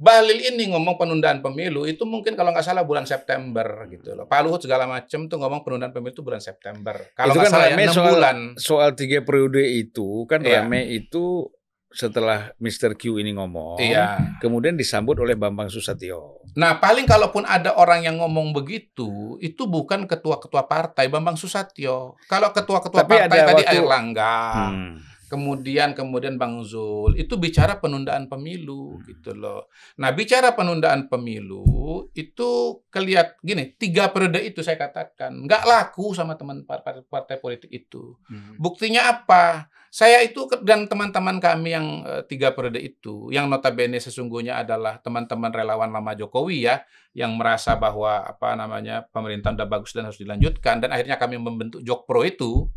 Bahlil 0.00 0.40
ini 0.40 0.72
ngomong 0.72 0.96
penundaan 0.96 1.44
pemilu 1.44 1.84
itu 1.84 2.08
mungkin 2.08 2.32
kalau 2.32 2.50
nggak 2.50 2.64
salah 2.64 2.88
bulan 2.88 3.04
September 3.04 3.84
gitu 3.86 4.16
loh. 4.16 4.24
Pak 4.24 4.40
Luhut 4.40 4.56
segala 4.58 4.88
macam 4.88 5.28
tuh 5.28 5.36
ngomong 5.36 5.60
penundaan 5.60 5.92
pemilu 5.92 6.08
itu 6.10 6.24
bulan 6.24 6.40
September. 6.40 6.96
Kalau 7.12 7.36
nggak 7.36 7.44
kan 7.44 7.52
salah 7.52 7.68
ya, 7.68 7.76
rame 7.76 7.84
6 7.84 7.92
soal- 7.92 8.08
bulan. 8.10 8.36
Soal 8.56 8.90
tiga 8.96 9.20
periode 9.20 9.60
itu 9.60 10.24
kan 10.24 10.40
Iya. 10.40 10.64
rame 10.64 10.88
itu 10.88 11.52
setelah 11.86 12.54
Mr. 12.56 12.94
Q 12.94 13.18
ini 13.18 13.34
ngomong. 13.34 13.76
Iya. 13.76 14.38
Kemudian 14.38 14.72
disambut 14.72 15.18
oleh 15.18 15.34
Bambang 15.34 15.66
Susatyo. 15.66 16.38
Nah, 16.54 16.78
paling 16.78 17.02
kalaupun 17.02 17.42
ada 17.42 17.74
orang 17.74 18.00
yang 18.00 18.16
ngomong 18.16 18.54
begitu, 18.54 19.34
itu 19.36 19.66
bukan 19.66 20.06
ketua-ketua 20.06 20.64
partai 20.64 21.10
Bambang 21.10 21.34
Susatyo. 21.34 22.14
Kalau 22.24 22.54
ketua-ketua 22.54 23.04
partai 23.04 23.26
ada 23.26 23.52
tadi 23.52 23.62
waktu- 23.66 23.76
Erlangga, 23.76 24.38
Hmm. 24.70 25.02
Kemudian 25.30 25.94
kemudian 25.94 26.34
Bang 26.34 26.66
Zul, 26.66 27.14
itu 27.14 27.38
bicara 27.38 27.78
penundaan 27.78 28.26
pemilu 28.26 28.98
Hmm. 28.98 29.06
gitu 29.06 29.30
loh. 29.38 29.70
Nah, 30.02 30.10
bicara 30.10 30.58
penundaan 30.58 31.06
pemilu 31.06 32.10
itu 32.18 32.82
kelihat 32.90 33.38
gini, 33.38 33.70
tiga 33.78 34.10
periode 34.10 34.42
itu 34.42 34.66
saya 34.66 34.74
katakan 34.74 35.46
nggak 35.46 35.62
laku 35.62 36.10
sama 36.10 36.34
teman 36.34 36.66
partai, 36.66 37.06
partai 37.06 37.38
politik 37.38 37.70
itu. 37.70 38.18
Hmm. 38.26 38.58
Buktinya 38.58 39.06
apa? 39.06 39.70
Saya 39.90 40.22
itu 40.22 40.46
dan 40.62 40.86
teman-teman 40.86 41.42
kami 41.42 41.74
yang 41.74 41.86
eh, 42.06 42.22
tiga 42.26 42.54
periode 42.54 42.78
itu, 42.78 43.30
yang 43.34 43.50
notabene 43.50 43.98
sesungguhnya 43.98 44.62
adalah 44.62 45.02
teman-teman 45.02 45.50
relawan 45.50 45.90
lama 45.90 46.14
Jokowi 46.14 46.66
ya, 46.66 46.82
yang 47.14 47.34
merasa 47.34 47.74
bahwa 47.74 48.22
apa 48.22 48.54
namanya 48.54 49.06
pemerintahan 49.10 49.58
udah 49.58 49.66
bagus 49.66 49.90
dan 49.94 50.06
harus 50.06 50.22
dilanjutkan, 50.22 50.78
dan 50.78 50.94
akhirnya 50.94 51.18
kami 51.18 51.42
membentuk 51.42 51.82
Jokpro 51.82 52.22
itu, 52.22 52.70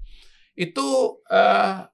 itu 0.57 0.87
eh, 1.29 1.85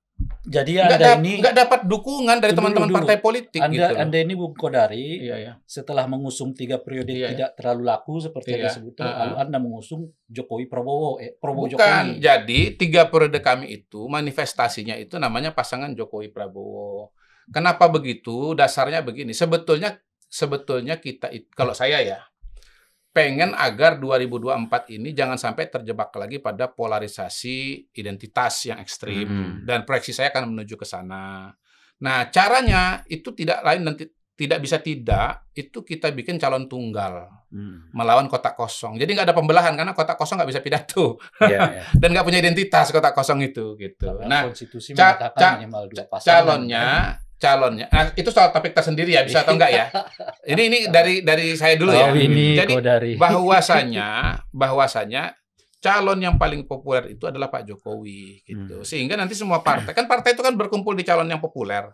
Jadi 0.41 0.75
nggak 0.75 0.87
anda 0.89 0.97
dap- 0.99 1.19
ini, 1.19 1.31
nggak 1.39 1.55
dapat 1.55 1.79
dukungan 1.85 2.37
dari 2.39 2.51
teman-teman 2.51 2.89
partai 2.91 3.17
politik 3.19 3.61
anda, 3.61 3.87
gitu. 3.87 3.95
anda 3.95 4.17
ini 4.17 4.33
Bung 4.33 4.51
Kodari, 4.51 5.21
Iya 5.21 5.35
ya. 5.37 5.53
setelah 5.63 6.03
mengusung 6.05 6.51
tiga 6.51 6.75
periode 6.77 7.11
Iya, 7.11 7.27
tidak 7.29 7.49
terlalu 7.55 7.81
laku 7.85 8.13
seperti 8.17 8.47
yang 8.49 8.59
Iya. 8.59 8.69
disebutkan, 8.69 9.05
Uh-uh. 9.05 9.19
lalu 9.21 9.35
anda 9.37 9.57
mengusung 9.57 10.01
Jokowi 10.25 10.65
Prabowo, 10.65 11.17
eh 11.17 11.31
Prabowo 11.33 11.67
Bukan. 11.67 11.77
Jokowi. 11.77 12.19
Jadi 12.19 12.59
tiga 12.75 13.07
periode 13.07 13.39
kami 13.39 13.71
itu 13.73 14.01
manifestasinya 14.05 14.95
itu 14.95 15.15
namanya 15.15 15.51
pasangan 15.51 15.93
Jokowi 15.93 16.27
Prabowo. 16.29 17.15
Kenapa 17.47 17.87
begitu? 17.87 18.51
Dasarnya 18.53 18.99
begini. 18.99 19.31
Sebetulnya 19.31 19.97
sebetulnya 20.25 20.97
kita 20.97 21.29
it- 21.29 21.49
kalau 21.49 21.73
saya 21.73 21.97
ya 21.99 22.21
pengen 23.09 23.51
agar 23.51 23.97
2024 23.97 24.45
ini 24.91 25.11
jangan 25.11 25.35
sampai 25.35 25.65
terjebak 25.67 26.13
lagi 26.13 26.37
pada 26.37 26.69
polarisasi 26.69 27.57
identitas 27.91 28.65
yang 28.65 28.77
ekstrim 28.77 29.25
Hmm. 29.25 29.53
dan 29.63 29.81
proyeksi 29.81 30.11
saya 30.11 30.29
akan 30.29 30.53
menuju 30.53 30.75
ke 30.75 30.85
sana. 30.85 31.49
Nah, 31.99 32.19
caranya 32.27 33.03
itu 33.05 33.33
tidak 33.33 33.59
lain 33.59 33.83
dan 33.83 33.93
ti- 33.93 34.07
tidak 34.35 34.59
bisa 34.59 34.79
tidak 34.79 35.51
itu 35.51 35.83
kita 35.83 36.07
bikin 36.09 36.37
calon 36.37 36.65
tunggal 36.65 37.27
Hmm. 37.49 37.89
melawan 37.91 38.25
kotak 38.25 38.53
kosong. 38.53 38.95
Jadi 38.95 39.11
nggak 39.11 39.25
ada 39.25 39.35
pembelahan 39.35 39.73
karena 39.73 39.91
kotak 39.91 40.15
kosong 40.15 40.37
nggak 40.37 40.47
bisa 40.47 40.61
pidato 40.61 41.17
Iya, 41.41 41.59
iya. 41.75 41.83
dan 41.91 42.13
nggak 42.13 42.23
punya 42.23 42.39
identitas 42.39 42.87
kotak 42.89 43.11
kosong 43.11 43.41
itu 43.41 43.73
gitu. 43.75 44.05
Nah 44.23 44.45
konstitusi 44.45 44.93
ca- 44.93 45.17
ca- 45.33 45.57
calonnya 46.23 47.19
calonnya 47.39 47.87
nah, 47.87 48.11
itu 48.19 48.27
soal 48.35 48.51
topik 48.51 48.75
tersendiri 48.75 49.15
ya 49.15 49.23
bisa 49.23 49.47
atau 49.47 49.55
enggak 49.55 49.71
ya. 49.71 49.85
Ini 50.51 50.61
ini 50.67 50.79
dari 50.91 51.23
dari 51.23 51.55
saya 51.55 51.79
dulu 51.79 51.93
ya. 51.95 52.11
Oh, 52.11 52.17
ini 52.17 52.57
Jadi 52.57 52.73
Kodari. 52.75 53.11
bahwasanya 53.15 54.41
bahwasanya 54.51 55.37
calon 55.79 56.19
yang 56.19 56.35
paling 56.35 56.67
populer 56.67 57.15
itu 57.15 57.23
adalah 57.23 57.47
Pak 57.47 57.63
Jokowi 57.69 58.43
gitu. 58.43 58.83
Hmm. 58.83 58.87
Sehingga 58.87 59.15
nanti 59.15 59.37
semua 59.37 59.63
partai 59.63 59.95
kan 59.95 60.09
partai 60.09 60.35
itu 60.35 60.43
kan 60.43 60.57
berkumpul 60.59 60.91
di 60.97 61.07
calon 61.07 61.31
yang 61.31 61.39
populer 61.39 61.87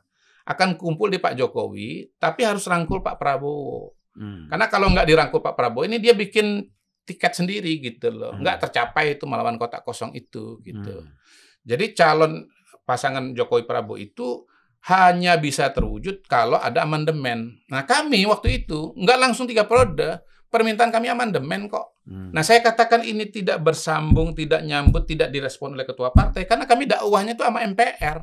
akan 0.46 0.78
kumpul 0.78 1.10
di 1.10 1.22
Pak 1.22 1.38
Jokowi 1.38 2.18
tapi 2.18 2.42
harus 2.42 2.66
rangkul 2.66 3.06
Pak 3.06 3.22
Prabowo. 3.22 3.94
Hmm. 4.18 4.50
Karena 4.50 4.66
kalau 4.72 4.90
nggak 4.90 5.06
dirangkul 5.06 5.42
Pak 5.44 5.54
Prabowo 5.54 5.86
ini 5.86 6.02
dia 6.02 6.18
bikin 6.18 6.66
tiket 7.06 7.38
sendiri 7.38 7.78
gitu 7.84 8.10
loh. 8.10 8.34
Hmm. 8.34 8.42
Nggak 8.42 8.66
tercapai 8.70 9.20
itu 9.20 9.30
melawan 9.30 9.62
kotak 9.62 9.86
kosong 9.86 10.16
itu 10.18 10.58
gitu. 10.66 11.06
Hmm. 11.06 11.14
Jadi 11.62 11.94
calon 11.94 12.50
pasangan 12.86 13.34
Jokowi 13.38 13.70
Prabowo 13.70 14.02
itu 14.02 14.50
hanya 14.86 15.38
bisa 15.42 15.70
terwujud 15.74 16.26
kalau 16.30 16.62
ada 16.62 16.86
amandemen. 16.86 17.58
Nah 17.70 17.84
kami 17.86 18.26
waktu 18.30 18.66
itu 18.66 18.94
nggak 18.94 19.18
langsung 19.18 19.50
tiga 19.50 19.66
periode, 19.66 20.22
permintaan 20.54 20.94
kami 20.94 21.10
amandemen 21.10 21.66
kok. 21.66 21.98
Hmm. 22.06 22.30
Nah 22.30 22.46
saya 22.46 22.62
katakan 22.62 23.02
ini 23.02 23.30
tidak 23.34 23.66
bersambung, 23.66 24.38
tidak 24.38 24.62
nyambut, 24.62 25.10
tidak 25.10 25.34
direspon 25.34 25.74
oleh 25.74 25.90
ketua 25.90 26.14
partai 26.14 26.46
karena 26.46 26.70
kami 26.70 26.86
dakwahnya 26.86 27.34
itu 27.34 27.42
sama 27.42 27.66
MPR 27.66 28.18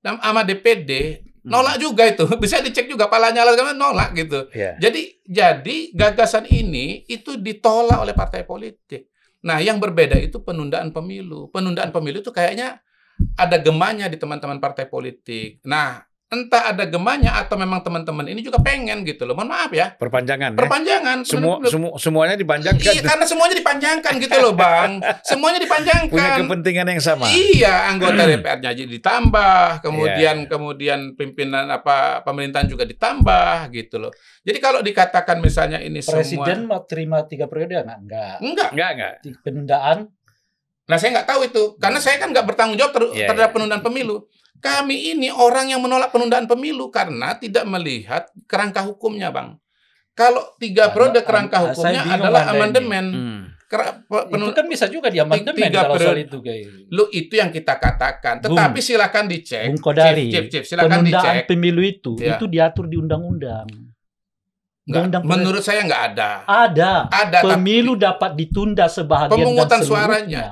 dan 0.00 0.22
sama 0.22 0.46
DPD 0.46 1.22
Hmm. 1.40 1.56
nolak 1.56 1.80
juga 1.80 2.04
itu 2.04 2.28
bisa 2.42 2.60
dicek 2.60 2.84
juga 2.84 3.08
palanya 3.08 3.48
kan 3.48 3.72
nolak 3.72 4.12
gitu. 4.12 4.52
Iya. 4.52 4.76
Jadi 4.76 5.24
jadi 5.24 5.76
gagasan 5.96 6.44
ini 6.52 7.08
itu 7.08 7.40
ditolak 7.40 7.96
oleh 8.04 8.12
partai 8.12 8.44
politik. 8.44 9.08
Nah, 9.40 9.56
yang 9.56 9.80
berbeda 9.80 10.20
itu 10.20 10.44
penundaan 10.44 10.92
pemilu. 10.92 11.48
Penundaan 11.48 11.96
pemilu 11.96 12.20
itu 12.20 12.28
kayaknya 12.28 12.84
ada 13.34 13.56
gemanya 13.56 14.06
di 14.06 14.16
teman-teman 14.16 14.56
partai 14.56 14.84
politik. 14.84 15.60
Nah, 15.64 16.00
entah 16.30 16.70
ada 16.70 16.86
gemanya 16.86 17.34
atau 17.36 17.58
memang 17.58 17.82
teman-teman 17.82 18.22
ini 18.24 18.38
juga 18.38 18.62
pengen 18.62 19.02
gitu 19.02 19.26
loh. 19.26 19.34
Mohon 19.34 19.50
maaf 19.50 19.70
ya. 19.74 19.86
Perpanjangan. 19.92 20.54
ya? 20.54 20.58
Perpanjangan. 20.62 21.18
Semua, 21.26 21.58
Bener-bener. 21.58 21.70
semu- 21.74 21.96
semuanya 21.98 22.36
dipanjangkan. 22.38 22.86
Iya, 22.86 23.02
karena 23.02 23.24
semuanya 23.26 23.56
dipanjangkan 23.58 24.12
gitu 24.14 24.36
loh, 24.38 24.54
Bang. 24.54 25.02
Semuanya 25.26 25.58
Punya 25.58 25.66
dipanjangkan. 25.66 26.38
kepentingan 26.46 26.86
yang 26.86 27.02
sama. 27.02 27.26
Iya, 27.26 27.90
anggota 27.90 28.22
DPR-nya 28.22 28.70
jadi 28.72 28.90
ditambah, 28.92 29.82
kemudian 29.82 30.36
Iya. 30.36 30.46
kemudian 30.46 31.00
pimpinan 31.18 31.66
apa 31.66 32.22
pemerintahan 32.22 32.70
juga 32.70 32.86
ditambah 32.86 33.66
gitu 33.74 33.98
loh. 33.98 34.14
Jadi 34.40 34.58
kalau 34.62 34.80
dikatakan 34.80 35.42
misalnya 35.42 35.82
ini 35.82 35.98
Presiden 35.98 36.46
semua 36.62 36.78
mau 36.78 36.80
terima 36.86 37.26
tiga 37.26 37.50
periode 37.50 37.74
nggak? 37.74 37.98
Enggak. 37.98 38.34
enggak. 38.38 38.70
Enggak, 38.70 38.90
enggak. 38.94 39.12
Penundaan 39.42 39.98
Nah, 40.90 40.98
saya 40.98 41.10
nggak 41.14 41.28
tahu 41.28 41.40
itu 41.46 41.62
karena 41.78 41.98
saya 41.98 42.18
kan 42.18 42.28
nggak 42.28 42.42
bertanggung 42.44 42.74
jawab 42.74 42.90
ter- 42.90 43.14
Iya, 43.14 43.26
terhadap 43.30 43.48
iya. 43.48 43.54
penundaan 43.54 43.80
pemilu. 43.80 44.26
Kami 44.58 45.14
ini 45.14 45.30
orang 45.30 45.70
yang 45.70 45.80
menolak 45.80 46.10
penundaan 46.10 46.44
pemilu 46.44 46.90
karena 46.90 47.32
tidak 47.34 47.64
melihat 47.64 48.26
kerangka 48.44 48.82
hukumnya, 48.82 49.30
Bang. 49.30 49.56
Kalau 50.12 50.52
tiga 50.58 50.90
periode 50.90 51.22
kerangka 51.22 51.64
hukumnya 51.64 52.02
adalah 52.04 52.50
amandemen. 52.50 53.06
Hmm. 53.08 53.40
Itu 54.28 54.50
kan 54.50 54.66
bisa 54.66 54.90
juga 54.90 55.08
diamandemen 55.08 55.70
Tiga 55.70 55.86
kalau 55.86 55.94
soal 55.94 56.18
periode. 56.18 56.26
itu 56.26 56.38
kayak 56.42 56.90
Lu 56.90 57.06
itu 57.08 57.32
yang 57.32 57.48
kita 57.48 57.78
katakan. 57.78 58.42
Bung. 58.42 58.52
Tetapi 58.52 58.78
silakan 58.82 59.24
dicek. 59.30 59.62
Bung 59.64 59.78
Kodari, 59.78 60.26
Chief, 60.26 60.34
Chief, 60.42 60.44
Chief, 60.50 60.64
silakan 60.66 61.06
penundaan 61.06 61.22
dicek. 61.38 61.46
pemilu 61.46 61.80
itu 61.80 62.12
Iya. 62.18 62.34
itu 62.34 62.44
diatur 62.44 62.84
di 62.84 62.98
undang-undang. 62.98 63.70
Undang-undang 64.90 65.22
menurut 65.22 65.62
saya 65.62 65.80
nggak 65.86 66.02
ada. 66.12 66.30
Ada. 66.44 66.92
Ada 67.08 67.38
tapi 67.40 67.54
Pemilu 67.54 67.94
dapat 67.94 68.34
ditunda 68.34 68.86
sebahagian 68.86 69.32
pemungutan 69.32 69.78
dan 69.78 69.86
suaranya. 69.86 70.42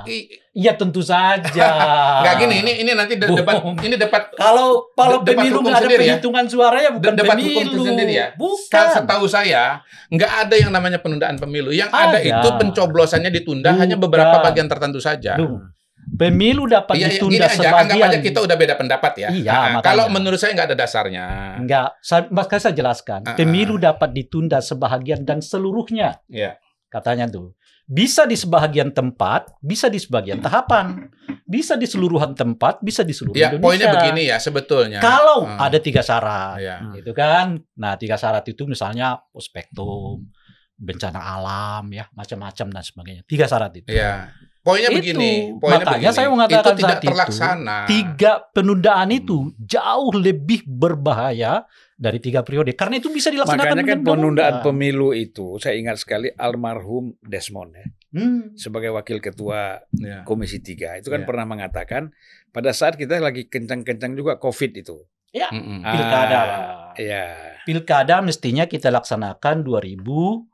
Iya 0.51 0.74
tentu 0.74 0.99
saja. 0.99 1.68
Nggak 2.22 2.34
gini, 2.41 2.55
ini 2.62 2.72
ini 2.82 2.91
nanti 2.91 3.14
de- 3.14 3.30
debat 3.30 3.62
ini 3.78 3.95
debat 3.95 4.26
Kalau 4.34 4.91
kalau 4.91 5.22
Debat 5.22 5.39
pemilu 5.39 5.62
nggak 5.62 5.70
ada 5.70 5.82
sendiri 5.86 6.03
ya? 6.03 6.07
perhitungan 6.18 6.45
suaranya 6.47 6.91
bukan 6.91 7.12
debat 7.14 7.36
pemilu. 7.39 7.47
hukum 7.47 7.62
itu 7.62 7.78
sendiri 7.86 8.12
ya. 8.12 8.26
Bukan. 8.34 8.66
Se- 8.66 8.95
Setahu 8.99 9.26
saya 9.30 9.62
nggak 10.11 10.32
ada 10.47 10.55
yang 10.59 10.74
namanya 10.74 10.99
penundaan 10.99 11.39
pemilu. 11.39 11.70
Yang 11.70 11.95
ada, 11.95 12.18
Ada. 12.18 12.26
itu 12.26 12.49
pencoblosannya 12.59 13.30
ditunda 13.30 13.70
Bukan. 13.70 13.82
hanya 13.86 13.97
beberapa 13.97 14.43
bagian 14.43 14.66
tertentu 14.66 14.99
saja. 14.99 15.39
Bung, 15.39 15.62
pemilu 16.11 16.64
dapat 16.64 16.94
Iya, 16.94 17.00
iya, 17.00 17.12
ditunda 17.12 17.44
aja, 17.44 17.52
sebagian. 17.52 17.82
anggap 17.84 17.98
aja 18.04 18.18
kita 18.20 18.38
udah 18.40 18.56
beda 18.56 18.74
pendapat 18.74 19.12
ya. 19.16 19.28
Iya, 19.28 19.50
Nah, 19.50 19.66
makanya. 19.74 19.84
kalau 19.84 20.04
menurut 20.09 20.38
saya 20.38 20.52
nggak 20.54 20.68
ada 20.68 20.78
dasarnya. 20.78 21.24
Enggak, 21.59 21.88
saya, 22.00 22.22
makanya 22.28 22.62
saya 22.62 22.74
jelaskan. 22.74 23.20
Ah, 23.22 23.30
ah. 23.30 23.36
Pemilu 23.36 23.76
dapat 23.76 24.11
ditunda 24.12 24.59
sebahagian 24.59 25.22
dan 25.22 25.38
seluruhnya. 25.38 26.22
Iya. 26.26 26.56
Katanya 26.86 27.26
tuh. 27.26 27.52
Bisa 27.84 28.24
di 28.24 28.36
sebahagian 28.36 28.92
tempat, 28.92 29.56
bisa 29.59 29.88
di 29.88 29.96
sebagian 29.96 30.38
tahapan. 30.38 31.09
Bisa 31.42 31.72
di 31.72 31.84
seluruhan 31.84 32.32
tempat, 32.32 32.80
bisa 32.80 33.00
di 33.00 33.12
seluruh 33.12 33.32
Ya, 33.32 33.48
Indonesia. 33.48 33.64
poinnya 33.64 33.88
begini 33.90 34.22
ya 34.24 34.36
sebetulnya. 34.36 35.00
Kalau 35.00 35.44
Ah. 35.44 35.64
ada 35.64 35.80
tiga 35.80 36.00
syarat, 36.00 36.61
Ya. 36.61 36.84
gitu 36.92 37.12
kan? 37.12 37.56
Nah, 37.74 37.96
tiga 37.96 38.14
syarat 38.14 38.44
itu 38.44 38.64
misalnya 38.64 39.16
prospektum, 39.28 40.28
bencana 40.76 41.18
alam, 41.18 41.88
ya, 41.88 42.06
macam-macam 42.12 42.66
dan 42.70 42.82
sebagainya. 42.82 43.22
Tiga 43.24 43.48
syarat 43.48 43.72
itu. 43.74 43.88
Iya. 43.90 44.28
Poinnya 44.68 44.90
Itu. 44.92 44.98
begini. 45.00 45.32
Poinnya 45.56 45.80
Makanya 45.80 45.96
begini. 46.04 46.12
saya 46.12 46.28
mengatakan 46.28 46.60
itu 46.60 46.76
tidak 46.76 46.84
saat 46.84 47.00
itu, 47.00 47.08
terlaksana. 47.08 47.76
Tiga 47.88 48.32
penundaan 48.52 49.08
itu 49.08 49.36
jauh 49.56 50.12
lebih 50.12 50.60
berbahaya 50.68 51.64
dari 51.96 52.20
tiga 52.20 52.44
periode 52.44 52.76
karena 52.76 53.00
itu 53.00 53.08
bisa 53.08 53.32
dilaksanakan 53.32 53.64
Makanya 53.64 53.80
kan 53.80 53.98
dengan 53.98 53.98
penundaan 54.04 54.54
pemilu 54.60 55.10
itu, 55.10 55.56
saya 55.56 55.74
ingat 55.74 55.96
sekali 55.96 56.28
almarhum 56.30 57.16
Desmond 57.18 57.72
ya, 57.72 57.86
Hmm. 58.08 58.52
sebagai 58.54 58.92
wakil 58.92 59.18
ketua 59.18 59.80
Ya. 59.96 60.22
Komisi 60.22 60.60
3 60.60 60.96
itu 60.96 61.08
kan 61.08 61.24
Iya. 61.24 61.28
pernah 61.28 61.44
mengatakan 61.44 62.12
pada 62.48 62.70
saat 62.70 62.94
kita 62.94 63.16
lagi 63.18 63.48
kencang-kencang 63.48 64.12
juga 64.12 64.36
COVID 64.36 64.72
itu. 64.76 65.00
Mm-mm. 65.28 65.84
Ah, 65.84 65.92
Pilkada, 65.92 66.38
Pak. 66.40 66.60
Iya. 66.98 67.24
Pilkada 67.62 68.16
mestinya 68.20 68.64
kita 68.64 68.88
laksanakan 68.88 69.60
20 69.60 70.48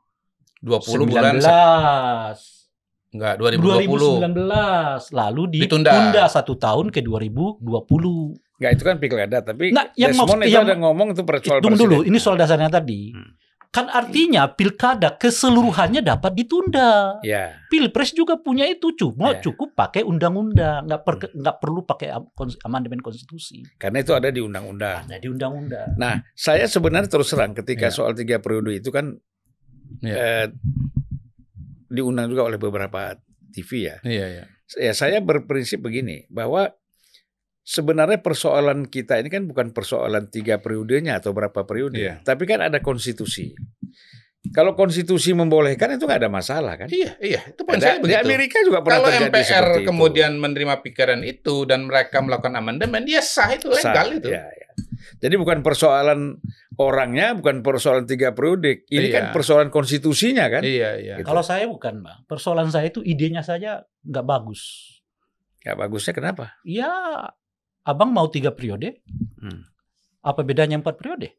bulan 0.61 1.39
2019. 1.39 2.54
Enggak 3.15 3.39
2020. 3.39 4.21
2019 4.27 5.09
lalu 5.11 5.41
Ditunda. 5.55 5.91
ditunda 5.91 6.23
satu 6.27 6.53
tahun 6.55 6.91
ke 6.91 6.99
2020. 6.99 7.63
Enggak 8.55 8.71
itu 8.71 8.83
kan 8.83 8.95
pilkada, 8.97 9.37
tapi 9.41 9.71
Nah, 9.71 9.91
yang 9.95 10.11
Desmond 10.11 10.27
maksud- 10.39 10.47
itu 10.47 10.55
yang- 10.55 10.67
ada 10.67 10.75
ngomong 10.77 11.07
itu 11.11 11.21
soal 11.41 11.59
Tunggu 11.59 11.79
dulu, 11.81 11.99
ini 12.03 12.17
soal 12.17 12.35
dasarnya 12.35 12.69
tadi. 12.69 13.11
Hmm. 13.11 13.35
Kan 13.67 13.91
artinya 13.91 14.47
pilkada 14.47 15.19
keseluruhannya 15.19 15.99
dapat 15.99 16.31
ditunda. 16.31 17.19
Ya, 17.19 17.59
Pilpres 17.67 18.15
juga 18.15 18.39
punya 18.39 18.63
itu 18.63 18.95
cuma 18.95 19.35
Ya. 19.35 19.43
cukup 19.43 19.75
pakai 19.75 19.99
undang-undang, 20.01 20.87
nggak 20.87 21.01
per- 21.03 21.35
nggak 21.35 21.57
perlu 21.59 21.83
pakai 21.83 22.15
amandemen 22.63 23.03
konstitusi. 23.03 23.67
karena 23.75 23.99
itu 23.99 24.15
ada 24.15 24.31
di 24.31 24.39
undang-undang. 24.39 25.03
Ada 25.03 25.19
di 25.19 25.27
undang-undang. 25.27 25.91
Nah, 25.99 26.23
saya 26.31 26.63
sebenarnya 26.65 27.11
terus 27.11 27.27
terang 27.27 27.51
ketika 27.51 27.87
Ya. 27.87 27.91
soal 27.91 28.15
tiga 28.15 28.39
periode 28.39 28.71
itu 28.71 28.87
kan 28.89 29.19
Ya. 29.99 30.15
eh, 30.15 30.45
diundang 31.95 32.27
juga 32.27 32.45
oleh 32.45 32.59
beberapa 32.59 33.15
TV 33.49 33.87
ya. 33.87 33.97
Iya, 34.03 34.25
iya. 34.29 34.45
Ya 34.75 34.91
saya 34.91 35.17
berprinsip 35.19 35.79
begini 35.79 36.27
bahwa 36.27 36.73
sebenarnya 37.61 38.19
persoalan 38.19 38.85
kita 38.85 39.17
ini 39.17 39.29
kan 39.29 39.45
bukan 39.45 39.71
persoalan 39.71 40.27
tiga 40.27 40.59
periodenya 40.59 41.17
atau 41.17 41.31
berapa 41.31 41.63
periode, 41.63 41.97
Iya. 41.97 42.15
tapi 42.21 42.45
kan 42.45 42.61
ada 42.61 42.77
konstitusi. 42.77 43.55
Kalau 44.53 44.77
konstitusi 44.77 45.33
membolehkan 45.33 45.97
itu 45.97 46.05
nggak 46.05 46.21
ada 46.21 46.29
masalah 46.29 46.77
kan? 46.77 46.85
Iya, 46.85 47.17
iya. 47.17 47.41
Itu 47.49 47.65
poin 47.65 47.81
Ada- 47.81 47.85
saya 47.87 47.97
di 47.97 48.05
begitu. 48.05 48.21
Amerika 48.21 48.57
juga 48.61 48.85
pernah 48.85 48.97
Kalau 49.01 49.09
terjadi 49.09 49.25
MPR 49.33 49.41
seperti 49.41 49.73
itu. 49.81 49.87
kemudian 49.89 50.31
menerima 50.37 50.75
pikiran 50.85 51.21
itu 51.25 51.55
dan 51.65 51.79
mereka 51.89 52.17
melakukan 52.21 52.53
amandemen, 52.53 53.01
dia 53.01 53.25
sah 53.25 53.49
itu 53.49 53.73
Sah, 53.73 53.89
legal 53.89 54.07
itu. 54.21 54.29
ya, 54.29 54.45
ya. 54.45 54.64
Jadi 55.15 55.35
bukan 55.35 55.61
persoalan 55.61 56.37
orangnya, 56.75 57.31
bukan 57.33 57.61
persoalan 57.61 58.03
tiga 58.03 58.35
periode. 58.35 58.83
Ini 58.85 59.07
Iya. 59.07 59.13
kan 59.13 59.23
persoalan 59.31 59.69
konstitusinya 59.69 60.49
kan? 60.49 60.61
Iya, 60.61 60.89
iya. 60.97 61.15
Gitu. 61.21 61.25
Kalau 61.25 61.41
saya 61.41 61.65
bukan, 61.65 62.03
Bang. 62.03 62.19
Persoalan 62.25 62.67
saya 62.67 62.89
itu 62.89 62.99
idenya 62.99 63.39
saja 63.39 63.85
nggak 64.01 64.25
bagus. 64.25 64.61
Ya 65.61 65.73
bagusnya 65.73 66.11
kenapa? 66.11 66.53
Ya, 66.61 66.91
abang 67.81 68.11
mau 68.11 68.27
tiga 68.27 68.51
periode? 68.51 69.01
Hmm. 69.39 69.65
Apa 70.21 70.41
bedanya 70.41 70.77
empat 70.77 70.97
periode? 70.97 71.33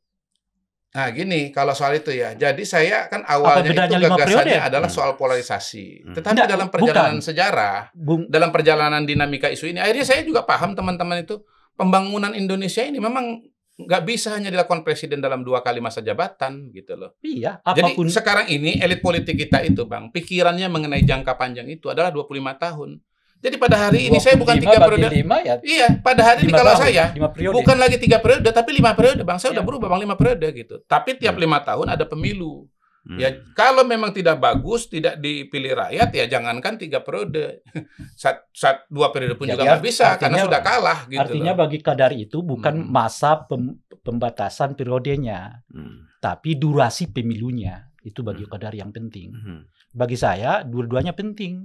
Nah, 0.88 1.12
gini 1.12 1.52
kalau 1.52 1.76
soal 1.76 1.94
itu 1.94 2.08
ya. 2.08 2.32
Jadi 2.32 2.64
saya 2.64 3.04
kan 3.06 3.20
awalnya 3.22 3.68
bedanya 3.68 3.98
itu 3.98 4.02
lima 4.02 4.16
gagasannya 4.16 4.24
periode? 4.48 4.56
adalah 4.64 4.88
Hmm. 4.88 4.96
soal 4.96 5.12
polarisasi. 5.14 5.86
Hmm. 6.02 6.14
Tetapi 6.16 6.32
Enggak, 6.32 6.48
dalam 6.48 6.68
perjalanan 6.70 7.14
bukan. 7.14 7.26
sejarah, 7.26 7.76
Bung, 7.92 8.22
dalam 8.26 8.48
perjalanan 8.48 9.02
dinamika 9.04 9.46
isu 9.46 9.68
ini, 9.68 9.78
akhirnya 9.78 10.06
saya 10.06 10.24
juga 10.24 10.42
paham 10.42 10.72
teman-teman 10.72 11.20
itu 11.20 11.36
pembangunan 11.76 12.32
Indonesia 12.32 12.82
ini 12.82 12.98
memang 12.98 13.44
nggak 13.76 14.02
bisa 14.02 14.32
hanya 14.32 14.48
dilakukan 14.48 14.80
presiden 14.80 15.20
dalam 15.20 15.44
dua 15.44 15.60
kali 15.60 15.84
masa 15.84 16.00
jabatan 16.00 16.72
gitu 16.72 16.96
loh. 16.96 17.12
iya, 17.20 17.60
Jadi 17.62 17.92
apa 17.92 17.94
pun 17.94 18.08
sekarang 18.08 18.48
ini 18.48 18.80
elit 18.80 19.04
politik 19.04 19.36
kita 19.36 19.60
itu 19.60 19.84
bang, 19.84 20.08
pikirannya 20.08 20.64
mengenai 20.66 21.04
jangka 21.04 21.36
panjang 21.36 21.68
itu 21.68 21.92
adalah 21.92 22.08
25 22.08 22.56
tahun. 22.56 22.90
Jadi 23.36 23.60
pada 23.60 23.76
hari 23.76 24.08
ini 24.08 24.16
saya 24.16 24.32
bukan 24.34 24.56
25 24.56 24.64
tiga 24.64 24.78
periode. 24.80 25.12
lima 25.12 25.36
ya. 25.44 25.54
Iya, 25.60 25.88
pada 26.00 26.22
hari 26.24 26.48
ini 26.48 26.52
kalau 26.56 26.72
tahun, 26.72 26.82
saya 26.88 27.04
bukan 27.52 27.76
lagi 27.76 27.96
tiga 28.00 28.18
periode 28.18 28.48
tapi 28.48 28.70
lima 28.72 28.96
periode 28.96 29.20
bang. 29.22 29.36
Saya 29.36 29.52
udah 29.52 29.60
Iya. 29.60 29.68
berubah 29.68 29.86
bang 29.92 30.00
lima 30.08 30.16
periode 30.16 30.46
gitu. 30.56 30.74
Tapi 30.88 31.20
tiap 31.20 31.36
Hmm. 31.36 31.44
lima 31.44 31.60
tahun 31.60 31.86
ada 31.92 32.04
pemilu. 32.08 32.64
Hmm. 33.06 33.16
Ya 33.16 33.30
kalau 33.54 33.86
memang 33.86 34.10
tidak 34.10 34.36
bagus, 34.36 34.86
tidak 34.86 35.16
dipilih 35.16 35.78
rakyat 35.78 36.10
ya 36.10 36.24
jangankan 36.28 36.74
tiga 36.74 37.00
periode, 37.00 37.62
sat, 38.18 38.50
sat, 38.50 38.82
dua 38.86 39.08
periode 39.08 39.38
pun 39.38 39.46
Jadi 39.46 39.54
juga 39.54 39.62
nggak 39.64 39.78
bisa 39.80 40.04
artinya- 40.08 40.18
karena 40.18 40.38
sudah 40.42 40.60
kalah 40.60 40.98
gitu. 41.06 41.20
Artinya 41.22 41.52
loh. 41.52 41.60
bagi 41.62 41.78
kadar 41.78 42.10
itu 42.10 42.38
bukan 42.40 42.74
Hmm. 42.76 42.90
masa 42.90 43.30
pem- 43.40 43.78
pembatasan 43.96 44.74
periodenya, 44.74 45.62
Hmm. 45.66 46.10
tapi 46.18 46.54
durasi 46.54 47.06
pemilunya. 47.08 47.86
Itu 48.00 48.20
bagi 48.20 48.42
Hmm. 48.42 48.52
kadar 48.52 48.72
yang 48.72 48.90
penting. 48.90 49.30
Hmm. 49.32 49.62
Bagi 49.88 50.14
saya 50.14 50.60
dua-duanya 50.60 51.10
penting. 51.12 51.62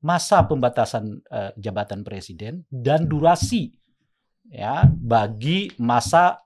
Masa 0.00 0.42
pembatasan 0.42 1.22
eh, 1.24 1.50
jabatan 1.56 2.02
presiden 2.02 2.66
dan 2.66 3.06
durasi 3.06 3.72
ya 4.44 4.84
bagi 4.84 5.72
masa 5.78 6.43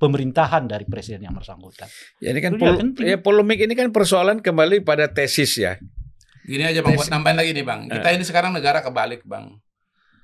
pemerintahan 0.00 0.64
dari 0.64 0.88
presiden 0.88 1.20
yang 1.22 1.36
bersangkutan. 1.36 1.86
Ya, 2.18 2.32
ini 2.32 2.40
kan 2.40 2.56
pol- 2.56 2.80
ya, 2.98 3.20
polemik 3.20 3.60
ini 3.60 3.76
kan 3.76 3.92
persoalan 3.92 4.40
kembali 4.40 4.80
pada 4.80 5.06
tesis 5.06 5.54
ya. 5.54 5.76
Gini 6.40 6.64
aja 6.64 6.80
bang, 6.80 6.96
buat 6.96 7.06
nambahin 7.06 7.36
lagi 7.36 7.52
nih 7.52 7.62
bang. 7.62 7.80
Kita 7.86 8.08
Eh. 8.08 8.16
ini 8.16 8.24
sekarang 8.24 8.50
negara 8.50 8.80
kebalik 8.80 9.22
bang. 9.22 9.60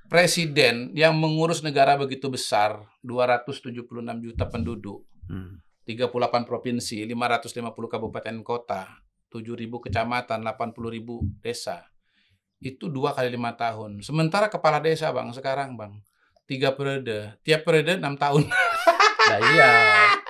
Presiden 0.07 0.95
yang 0.95 1.13
mengurus 1.15 1.61
negara 1.61 1.95
begitu 1.95 2.27
besar, 2.27 2.79
276 3.03 3.85
juta 4.23 4.47
penduduk, 4.47 5.03
Hmm. 5.27 5.61
38 5.85 6.47
provinsi, 6.47 7.05
550 7.05 7.61
kabupaten 7.87 8.37
kota, 8.41 8.87
7.000 9.29 9.79
kecamatan, 9.79 10.41
80.000 10.41 11.21
desa. 11.39 11.85
Itu 12.57 12.89
dua 12.89 13.13
kali 13.13 13.29
lima 13.29 13.53
tahun. 13.53 14.01
Sementara 14.01 14.49
kepala 14.49 14.81
desa 14.81 15.11
bang 15.11 15.29
sekarang 15.31 15.77
bang 15.77 16.01
tiga 16.47 16.73
periode, 16.73 17.37
tiap 17.43 17.63
periode 17.63 17.99
enam 17.99 18.17
tahun. 18.17 18.47
Nah 19.27 19.39
iya, 19.43 19.71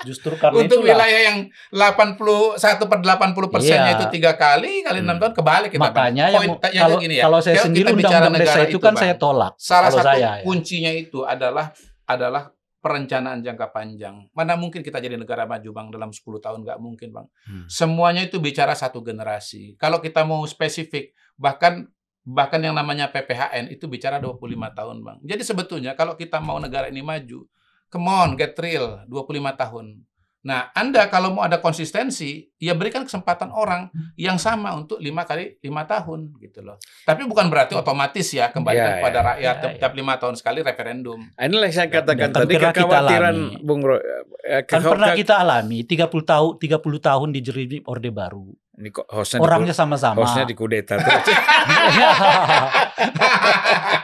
justru 0.03 0.33
karena 0.35 0.57
Untuk 0.59 0.81
itulah. 0.81 0.97
wilayah 0.97 1.21
yang 1.29 1.39
81 1.71 2.57
per 2.89 2.99
80 3.01 3.49
persennya 3.49 3.93
Iya. 3.93 3.99
itu 3.99 4.05
tiga 4.11 4.33
kali 4.35 4.81
kali 4.81 4.99
enam 5.01 5.17
Hmm. 5.17 5.23
tahun 5.23 5.35
kebalik 5.35 5.71
kita. 5.71 5.83
Makanya 5.83 6.25
yang 6.29 6.43
Poin- 6.49 6.73
yang 6.73 6.85
kalau 6.87 6.97
gini 6.99 7.15
ya, 7.17 7.23
kalau 7.25 7.39
saya 7.39 7.55
kalau 7.55 7.67
sendiri 7.69 7.87
undang-undang 7.91 8.35
desa 8.35 8.41
negara 8.57 8.63
itu 8.67 8.79
kan 8.79 8.93
Bang, 8.93 9.03
saya 9.03 9.15
tolak. 9.15 9.53
Salah 9.57 9.91
satu 9.91 10.07
saya, 10.07 10.21
ya. 10.21 10.31
kuncinya 10.43 10.93
itu 10.93 11.19
adalah 11.23 11.67
adalah 12.05 12.43
perencanaan 12.79 13.43
jangka 13.43 13.67
panjang. 13.69 14.31
Mana 14.31 14.55
mungkin 14.55 14.79
kita 14.79 14.97
jadi 14.97 15.15
negara 15.15 15.43
maju 15.43 15.67
bang 15.67 15.87
dalam 15.91 16.11
10 16.11 16.39
tahun 16.39 16.63
nggak 16.63 16.79
mungkin 16.79 17.11
bang. 17.11 17.27
Hmm. 17.45 17.67
Semuanya 17.67 18.23
itu 18.23 18.39
bicara 18.39 18.73
satu 18.73 19.03
generasi. 19.03 19.75
Kalau 19.75 19.99
kita 19.99 20.23
mau 20.23 20.41
spesifik 20.45 21.11
bahkan 21.35 21.91
bahkan 22.23 22.59
yang 22.59 22.75
namanya 22.75 23.07
PPHN 23.07 23.71
itu 23.71 23.87
bicara 23.87 24.19
25 24.19 24.39
tahun 24.73 25.03
bang. 25.03 25.19
Jadi 25.25 25.43
sebetulnya 25.43 25.93
kalau 25.93 26.15
kita 26.15 26.39
mau 26.39 26.57
negara 26.57 26.87
ini 26.87 26.99
maju, 27.01 27.43
come 27.91 28.09
on 28.09 28.35
get 28.35 28.57
real 28.59 29.03
25 29.09 29.63
tahun. 29.63 30.07
Nah, 30.47 30.71
Anda 30.79 31.11
kalau 31.11 31.35
mau 31.35 31.43
ada 31.43 31.59
konsistensi, 31.59 32.47
ya 32.63 32.79
berikan 32.79 33.03
kesempatan 33.03 33.51
orang 33.51 33.91
yang 34.15 34.39
sama 34.39 34.79
untuk 34.79 35.03
lima 35.03 35.27
kali 35.27 35.59
lima 35.59 35.83
tahun 35.91 36.39
gitu 36.39 36.63
loh. 36.63 36.79
Tapi 37.03 37.27
bukan 37.27 37.51
berarti 37.51 37.75
otomatis 37.75 38.31
ya 38.31 38.55
kembalikan 38.55 38.95
Ya, 38.95 38.97
kepada 39.03 39.19
ya, 39.19 39.27
rakyat 39.27 39.57
ya, 39.59 39.71
tiap 39.83 39.93
lima 39.99 40.15
tahun 40.23 40.39
sekali 40.39 40.63
referendum. 40.63 41.19
Inilah 41.35 41.67
yang 41.67 41.75
saya 41.75 41.91
katakan 41.91 42.31
kan 42.31 42.47
tadi 42.47 42.55
kekhawatiran. 42.63 43.37
Bung 43.67 43.83
Ro, 43.83 43.99
eh, 43.99 44.63
Kan 44.63 44.87
pernah 44.87 45.19
kita 45.19 45.35
alami 45.43 45.83
30 45.83 46.07
tahun 46.23 46.51
30 46.63 47.03
tahun 47.03 47.29
di 47.35 47.43
Orde 47.83 48.11
Baru. 48.15 48.55
Ini 48.77 48.89
kok 48.91 49.09
hostnya 49.09 49.41
Orangnya 49.41 49.73
di, 49.73 49.79
sama-sama. 49.79 50.21
hostnya 50.21 50.45
dikudeta 50.45 50.97
terus. 50.97 51.27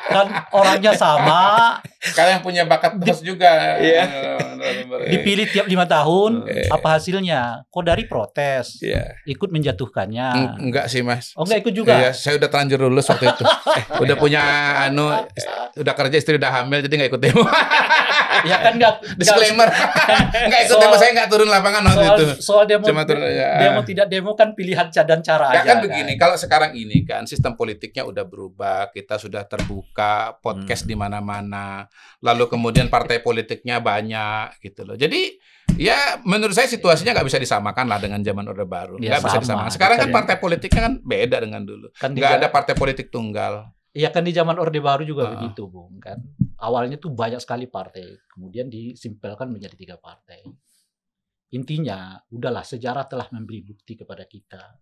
kan 0.09 0.27
orangnya 0.51 0.93
sama, 0.93 1.41
Kalian 2.03 2.41
punya 2.41 2.63
bakat 2.65 2.99
host 2.99 3.23
juga. 3.23 3.79
Iya. 3.79 4.05
dipilih 5.05 5.47
tiap 5.47 5.67
lima 5.67 5.85
tahun. 5.85 6.47
Eh. 6.47 6.67
Apa 6.69 6.97
hasilnya? 6.97 7.67
Kok 7.67 7.85
dari 7.85 8.05
protes, 8.05 8.81
Iya. 8.81 9.19
ikut 9.25 9.49
menjatuhkannya. 9.49 10.27
Eng- 10.33 10.57
Enggak 10.69 10.87
sih, 10.87 11.01
Mas. 11.01 11.31
Oh 11.33 11.43
enggak 11.43 11.63
ikut 11.63 11.75
juga. 11.75 11.95
Iya, 11.97 12.11
saya 12.11 12.37
udah 12.37 12.49
terlanjur 12.49 12.79
lulus 12.81 13.07
waktu 13.07 13.29
itu. 13.29 13.45
udah 14.03 14.17
punya 14.17 14.43
anu 14.83 15.15
udah 15.75 15.95
kerja 15.95 16.17
istri 16.17 16.37
udah 16.37 16.51
hamil 16.55 16.81
jadi 16.81 16.95
nggak 16.97 17.11
ikut 17.11 17.23
demo. 17.23 17.45
Ya 18.43 18.59
kan 18.59 18.75
enggak 18.75 18.99
Disclaimer. 19.15 19.69
Nggak 19.69 20.61
ikut 20.65 20.75
Soal- 20.75 20.83
demo, 20.83 20.97
saya 20.97 21.11
nggak 21.13 21.29
turun 21.29 21.47
lapangan 21.47 21.83
waktu 21.85 22.01
soal, 22.01 22.17
itu. 22.17 22.27
soal 22.41 22.65
demo, 22.65 22.83
Cuma 22.83 23.05
turun 23.05 23.23
ya. 23.23 23.61
demo 23.61 23.81
tidak 23.85 24.07
demo 24.09 24.33
kan 24.33 24.57
pilihan 24.63 24.87
dan 24.95 25.19
cara 25.21 25.51
Ya 25.51 25.61
aja. 25.61 25.69
kan 25.69 25.79
begini, 25.83 26.15
kalau 26.15 26.39
sekarang 26.39 26.73
ini 26.73 27.03
kan 27.03 27.27
sistem 27.27 27.53
politiknya 27.53 28.07
udah 28.07 28.23
berubah, 28.23 28.89
kita 28.89 29.19
sudah 29.19 29.43
terbuka, 29.43 30.39
podcast 30.39 30.87
Hmm. 30.87 30.91
di 30.91 30.97
mana-mana, 30.97 31.91
lalu 32.19 32.47
kemudian 32.47 32.87
partai 32.87 33.19
politiknya 33.19 33.83
banyak 33.83 34.63
gitu 34.63 34.87
loh. 34.87 34.95
Jadi 34.95 35.35
ya 35.75 35.97
menurut 36.23 36.53
saya 36.53 36.69
situasinya 36.69 37.11
nggak 37.13 37.27
bisa 37.27 37.37
disamakan 37.37 37.87
lah 37.87 37.99
dengan 37.99 38.21
zaman 38.21 38.47
Orde 38.47 38.63
Baru, 38.63 38.97
Ya, 38.97 39.17
nggak 39.17 39.21
bisa 39.21 39.35
sama. 39.35 39.43
disamakan. 39.43 39.71
Sekarang 39.73 39.97
kan 39.99 40.09
Bisa 40.09 40.17
partai 40.17 40.37
politiknya 40.39 40.81
kan 40.81 40.95
beda 41.03 41.37
dengan 41.39 41.63
dulu, 41.63 41.87
Kan 41.93 42.15
nggak 42.15 42.39
ada 42.39 42.49
partai 42.49 42.75
politik 42.75 43.11
tunggal. 43.11 43.67
Iya 43.93 44.09
kan 44.09 44.25
di 44.25 44.33
zaman 44.33 44.57
Orde 44.57 44.81
Baru 44.81 45.03
juga 45.03 45.29
Ah. 45.29 45.31
begitu, 45.35 45.67
Bung. 45.67 45.99
Kan 45.99 46.17
awalnya 46.57 46.97
tuh 46.97 47.11
banyak 47.11 47.37
sekali 47.39 47.67
partai, 47.67 48.05
kemudian 48.27 48.69
disimpelkan 48.69 49.51
menjadi 49.51 49.77
tiga 49.77 49.97
partai. 49.99 50.41
Intinya, 51.53 52.17
udahlah 52.33 52.65
sejarah 52.65 53.05
telah 53.09 53.29
memberi 53.29 53.61
bukti 53.61 53.93
kepada 53.97 54.25
kita. 54.25 54.73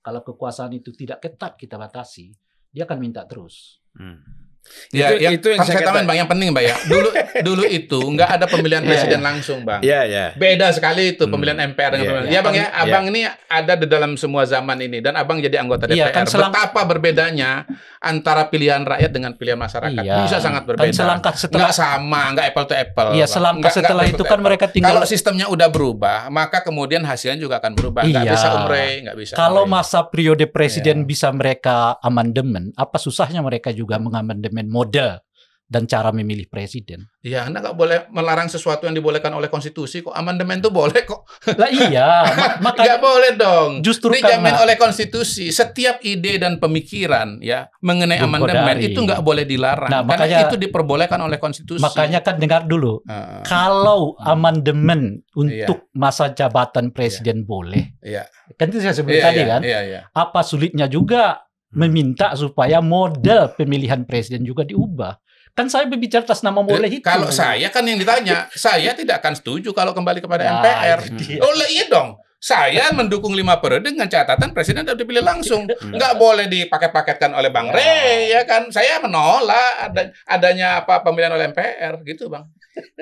Kalau 0.00 0.22
kekuasaan 0.22 0.72
itu 0.78 0.94
tidak 0.94 1.26
ketat 1.26 1.58
kita 1.58 1.74
batasi, 1.76 2.30
dia 2.70 2.86
akan 2.86 2.98
minta 3.02 3.26
terus. 3.26 3.82
Hmm. 3.98 4.49
Ya, 4.90 5.10
Itu- 5.10 5.18
yang, 5.20 5.32
itu 5.34 5.46
yang 5.50 5.60
saya 5.60 5.82
tambahan 5.82 5.94
kata- 5.98 6.08
bang, 6.08 6.18
yang 6.18 6.30
penting 6.30 6.48
bang 6.50 6.64
ya. 6.64 6.76
Dulu 6.84 7.08
dulu 7.42 7.62
itu 7.64 8.00
nggak 8.00 8.30
ada 8.32 8.44
pemilihan 8.46 8.82
Iya, 8.84 8.88
presiden 8.88 9.20
langsung 9.20 9.58
bang. 9.62 9.80
Iya, 9.80 10.00
iya. 10.04 10.26
Beda 10.34 10.70
sekali 10.70 11.14
itu 11.14 11.26
Hmm. 11.26 11.32
pemilihan 11.32 11.58
MPR 11.64 11.90
dengan 11.92 12.00
Iya, 12.00 12.10
pemilihan. 12.12 12.26
iya. 12.28 12.34
Ya 12.34 12.40
bang 12.40 12.54
ya, 12.54 12.66
Iya. 12.66 12.80
abang 12.80 13.04
ini 13.06 13.20
ada 13.26 13.72
di 13.74 13.86
dalam 13.86 14.12
semua 14.14 14.42
zaman 14.44 14.78
ini 14.78 14.98
dan 14.98 15.14
abang 15.14 15.38
jadi 15.38 15.58
anggota 15.58 15.86
Iya, 15.86 16.08
DPR. 16.08 16.12
kan 16.12 16.24
selang- 16.24 16.50
Betapa 16.50 16.80
berbedanya 16.86 17.66
antara 17.98 18.46
pilihan 18.46 18.82
rakyat 18.82 19.10
dengan 19.10 19.32
pilihan 19.32 19.54
masyarakat. 19.56 20.00
Iya. 20.00 20.22
Bisa 20.24 20.38
sangat 20.38 20.62
Kan 20.62 20.68
berbeda. 20.70 20.94
selangkah 20.96 21.32
setelah 21.34 21.60
nggak 21.60 21.74
sama, 21.76 22.22
nggak 22.32 22.46
apple 22.48 22.66
to 22.66 22.74
apple. 22.76 23.08
Iya, 23.12 23.26
selangkah 23.26 23.60
Nggak- 23.64 23.76
setelah 23.76 24.04
itu 24.06 24.22
kan 24.24 24.38
mereka 24.38 24.64
tinggal 24.66 24.90
Kalau 24.92 25.04
sistemnya 25.04 25.46
udah 25.46 25.68
berubah, 25.68 26.18
maka 26.28 26.60
kemudian 26.60 27.02
hasilnya 27.02 27.36
juga 27.36 27.58
akan 27.58 27.74
berubah. 27.74 28.02
Nggak 28.02 28.22
Iya. 28.22 28.32
bisa 28.32 28.48
umre, 28.56 28.86
nggak 29.02 29.16
bisa. 29.16 29.34
kalau 29.34 29.64
umre. 29.64 29.72
masa 29.72 30.02
periode 30.04 30.42
Iya. 30.42 30.50
presiden 30.50 31.04
bisa 31.04 31.28
mereka 31.30 31.94
amandemen, 32.00 32.70
apa 32.74 32.96
susahnya 32.96 33.38
mereka 33.40 33.70
juga 33.70 33.96
mengamandemen 33.96 34.49
model 34.62 35.22
dan 35.64 35.86
cara 35.86 36.10
memilih 36.10 36.50
presiden? 36.50 37.06
Iya, 37.22 37.46
anda 37.46 37.62
nggak 37.62 37.78
boleh 37.78 37.98
melarang 38.10 38.48
sesuatu 38.48 38.82
yang 38.82 38.92
dibolehkan 38.92 39.30
oleh 39.30 39.46
konstitusi 39.46 40.02
kok. 40.02 40.10
Amandemen 40.10 40.58
itu 40.58 40.66
boleh 40.66 41.04
kok. 41.04 41.22
Lah 41.54 41.70
iya, 41.70 42.26
ma- 42.26 42.34
Nggak 42.34 42.54
makanya 42.58 42.96
boleh 42.98 43.30
dong. 43.38 43.70
justru 43.78 44.10
Dijamin 44.10 44.50
karena 44.50 44.66
oleh 44.66 44.74
konstitusi. 44.74 45.46
Setiap 45.48 46.02
ide 46.02 46.42
dan 46.42 46.58
pemikiran 46.58 47.38
ya 47.38 47.70
mengenai 47.78 48.18
Bung 48.18 48.34
amandemen 48.34 48.66
Kodari. 48.74 48.88
itu 48.88 48.98
nggak 48.98 49.22
boleh 49.22 49.44
dilarang. 49.44 49.86
Nah, 49.86 50.02
karena 50.02 50.10
makanya- 50.10 50.40
itu 50.44 50.56
diperbolehkan 50.58 51.20
oleh 51.20 51.38
konstitusi. 51.38 51.78
makanya 51.78 52.18
kan 52.18 52.34
dengar 52.34 52.66
dulu. 52.66 53.06
Heeh, 53.06 53.44
Kalau 53.44 54.18
Hmm. 54.18 54.26
amandemen 54.26 55.00
untuk 55.32 55.86
masa 55.92 56.30
jabatan 56.30 56.90
presiden 56.90 57.44
boleh, 57.44 57.94
Iya. 58.00 58.26
kan 58.54 58.66
itu 58.66 58.80
saya 58.80 58.90
sebut 58.92 59.12
Iya, 59.12 59.22
tadi 59.22 59.38
iya, 59.38 59.46
kan, 59.46 59.60
Iya, 59.62 59.80
iya. 59.84 60.00
apa 60.10 60.42
sulitnya 60.42 60.86
juga 60.86 61.46
meminta 61.70 62.34
supaya 62.34 62.82
model 62.82 63.54
pemilihan 63.54 64.02
presiden 64.02 64.42
juga 64.42 64.66
diubah. 64.66 65.18
Kan 65.50 65.66
saya 65.66 65.86
berbicara 65.90 66.22
atas 66.22 66.46
nama 66.46 66.62
boleh 66.62 66.86
itu. 66.86 67.02
Kalau 67.02 67.30
saya 67.34 67.66
kan 67.74 67.82
yang 67.82 67.98
ditanya, 67.98 68.46
saya 68.54 68.94
tidak 68.94 69.18
akan 69.22 69.34
setuju 69.34 69.74
kalau 69.74 69.90
kembali 69.90 70.22
kepada 70.22 70.46
Nah, 70.46 70.62
MPR. 70.62 71.00
dia. 71.18 71.38
Oh 71.42 71.52
lah, 71.54 71.68
iya 71.70 71.84
dong. 71.90 72.18
Saya 72.40 72.88
mendukung 72.96 73.36
lima 73.36 73.60
periode 73.60 73.92
dengan 73.92 74.08
catatan 74.08 74.56
presiden 74.56 74.88
harus 74.88 74.96
dipilih 74.96 75.20
langsung. 75.20 75.68
Nggak 75.96 76.14
boleh 76.16 76.48
dipaket-paketkan 76.48 77.36
oleh 77.36 77.52
Bang 77.52 77.68
Ya. 77.68 77.76
Rey, 77.76 78.32
ya 78.32 78.42
kan? 78.48 78.72
Saya 78.72 78.96
menolak 79.04 79.92
ada, 79.92 80.08
adanya 80.24 80.80
apa 80.80 81.04
pemilihan 81.04 81.36
oleh 81.36 81.52
MPR, 81.52 82.00
gitu 82.08 82.32
Bang. 82.32 82.48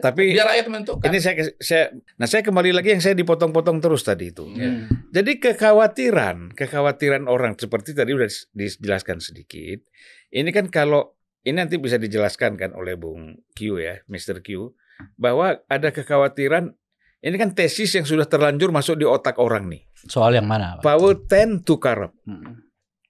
Tapi 0.02 0.34
Biar 0.34 0.50
rakyat 0.50 0.66
menentukan. 0.66 1.06
ini 1.06 1.18
saya, 1.22 1.34
saya 1.62 1.94
nah 2.18 2.26
saya 2.26 2.42
kembali 2.42 2.74
lagi 2.74 2.98
yang 2.98 3.02
saya 3.04 3.14
dipotong-potong 3.14 3.78
terus 3.78 4.02
tadi 4.02 4.34
itu. 4.34 4.42
Hmm. 4.42 4.90
Jadi 5.14 5.38
kekhawatiran, 5.38 6.58
kekhawatiran 6.58 7.30
orang 7.30 7.54
seperti 7.54 7.94
tadi 7.94 8.18
udah 8.18 8.26
dijelaskan 8.58 9.22
sedikit. 9.22 9.86
Ini 10.34 10.50
kan 10.50 10.66
kalau 10.66 11.14
ini 11.46 11.62
nanti 11.62 11.78
bisa 11.78 11.94
dijelaskan 11.94 12.58
kan 12.58 12.74
oleh 12.74 12.98
Bung 12.98 13.38
Q 13.54 13.78
ya, 13.78 14.02
Mr. 14.10 14.42
Q, 14.42 14.74
bahwa 15.14 15.62
ada 15.70 15.94
kekhawatiran 15.94 16.74
ini 17.20 17.34
kan 17.34 17.50
tesis 17.50 17.90
yang 17.92 18.04
sudah 18.04 18.24
terlanjur 18.24 18.68
masuk 18.68 18.94
di 18.94 19.04
otak 19.04 19.36
orang 19.36 19.66
nih. 19.66 19.82
Soal 20.00 20.32
yang 20.32 20.46
mana? 20.46 20.78
Pak? 20.78 20.84
Power 20.84 21.14
tend 21.24 21.62
to 21.62 21.76
corrupt, 21.76 22.14
Hmm, 22.22 22.62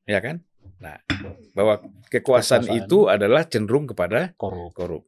ya 0.05 0.19
kan? 0.19 0.41
Nah, 0.79 0.97
bahwa 1.53 1.83
kekuasaan, 2.07 2.65
Kekuasaan. 2.65 2.79
itu 2.81 2.99
adalah 3.07 3.45
cenderung 3.45 3.85
kepada 3.85 4.33
Korup. 4.35 4.73
korup. 4.73 5.05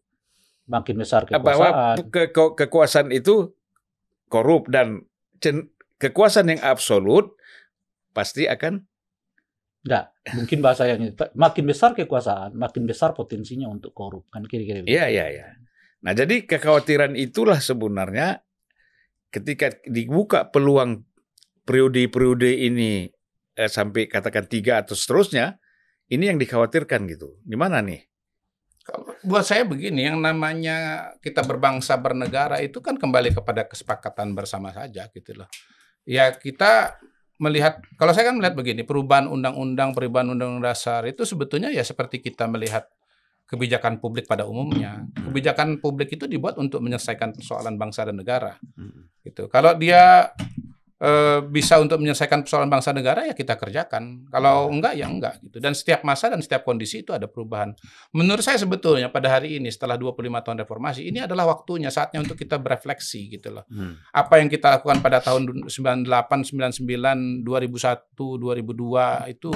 Makin 0.66 0.96
besar 0.96 1.24
Bahwa 1.26 1.40
kekuasaan. 1.96 1.96
ke- 2.06 2.30
ke- 2.30 2.54
kekuasaan 2.56 3.08
itu 3.10 3.54
korup 4.26 4.66
dan 4.66 5.06
kekuasaan 5.96 6.46
yang 6.48 6.60
absolut 6.60 7.34
pasti 8.10 8.44
akan 8.44 8.84
Enggak, 9.80 10.12
mungkin 10.36 10.60
bahasa 10.60 10.84
yang 10.84 11.00
itu. 11.00 11.16
Makin 11.32 11.64
besar 11.64 11.96
kekuasaan, 11.96 12.52
makin 12.52 12.84
besar 12.84 13.16
potensinya 13.16 13.64
untuk 13.64 13.96
korup. 13.96 14.28
Kan 14.28 14.44
kira-kira. 14.44 14.84
Iya, 14.84 15.08
iya, 15.08 15.26
iya. 15.32 15.46
Nah, 16.00 16.12
jadi 16.12 16.44
kekhawatiran 16.44 17.16
itulah 17.16 17.56
sebenarnya 17.56 18.44
ketika 19.30 19.70
dibuka 19.86 20.50
peluang 20.50 21.06
periode-periode 21.64 22.50
ini 22.66 23.06
eh, 23.54 23.70
sampai 23.70 24.10
katakan 24.10 24.50
tiga 24.50 24.82
atau 24.82 24.98
seterusnya, 24.98 25.56
ini 26.10 26.26
yang 26.26 26.38
dikhawatirkan 26.42 27.06
gitu. 27.06 27.38
Di 27.46 27.54
mana 27.54 27.78
nih? 27.80 28.02
Buat 29.22 29.46
saya 29.46 29.62
begini, 29.62 30.10
yang 30.10 30.18
namanya 30.18 31.10
kita 31.22 31.46
berbangsa 31.46 31.94
bernegara 31.94 32.58
itu 32.58 32.82
kan 32.82 32.98
kembali 32.98 33.30
kepada 33.30 33.70
kesepakatan 33.70 34.34
bersama 34.34 34.74
saja 34.74 35.06
gitu 35.14 35.38
loh. 35.38 35.46
Ya 36.02 36.34
kita 36.34 36.98
melihat, 37.38 37.78
kalau 37.94 38.10
saya 38.10 38.34
kan 38.34 38.36
melihat 38.40 38.58
begini, 38.58 38.82
perubahan 38.82 39.30
undang-undang, 39.30 39.94
perubahan 39.94 40.34
undang-undang 40.34 40.74
dasar 40.74 41.06
itu 41.06 41.22
sebetulnya 41.22 41.70
ya 41.70 41.86
seperti 41.86 42.18
kita 42.18 42.50
melihat 42.50 42.90
kebijakan 43.50 43.98
publik 43.98 44.30
pada 44.30 44.46
umumnya. 44.46 45.02
Kebijakan 45.10 45.82
publik 45.82 46.14
itu 46.14 46.30
dibuat 46.30 46.54
untuk 46.54 46.78
menyelesaikan 46.78 47.34
persoalan 47.34 47.74
bangsa 47.74 48.06
dan 48.06 48.22
negara. 48.22 48.54
Gitu. 49.26 49.50
Kalau 49.50 49.74
dia 49.74 50.30
eh, 51.00 51.40
bisa 51.42 51.80
untuk 51.80 51.96
menyelesaikan 51.96 52.44
persoalan 52.44 52.68
bangsa 52.68 52.92
negara 52.92 53.24
ya 53.24 53.32
kita 53.32 53.56
kerjakan. 53.56 54.28
Kalau 54.28 54.68
enggak 54.68 54.92
ya 55.00 55.08
enggak 55.08 55.40
gitu. 55.40 55.56
Dan 55.56 55.72
setiap 55.72 56.04
masa 56.04 56.28
dan 56.28 56.44
setiap 56.44 56.60
kondisi 56.60 57.00
itu 57.00 57.16
ada 57.16 57.24
perubahan. 57.24 57.72
Menurut 58.12 58.44
saya 58.44 58.60
sebetulnya 58.60 59.08
pada 59.08 59.32
hari 59.32 59.56
ini 59.56 59.72
setelah 59.72 59.96
25 59.96 60.20
tahun 60.44 60.56
reformasi 60.60 61.08
ini 61.08 61.24
adalah 61.24 61.48
waktunya 61.48 61.88
saatnya 61.88 62.20
untuk 62.20 62.36
kita 62.36 62.60
berefleksi 62.60 63.32
gitu 63.32 63.48
loh. 63.48 63.64
Apa 64.12 64.44
yang 64.44 64.52
kita 64.52 64.76
lakukan 64.76 65.00
pada 65.00 65.24
tahun 65.24 65.72
98, 65.72 66.44
99, 66.44 67.40
2001, 67.48 68.36
2002 68.36 69.32
itu 69.32 69.50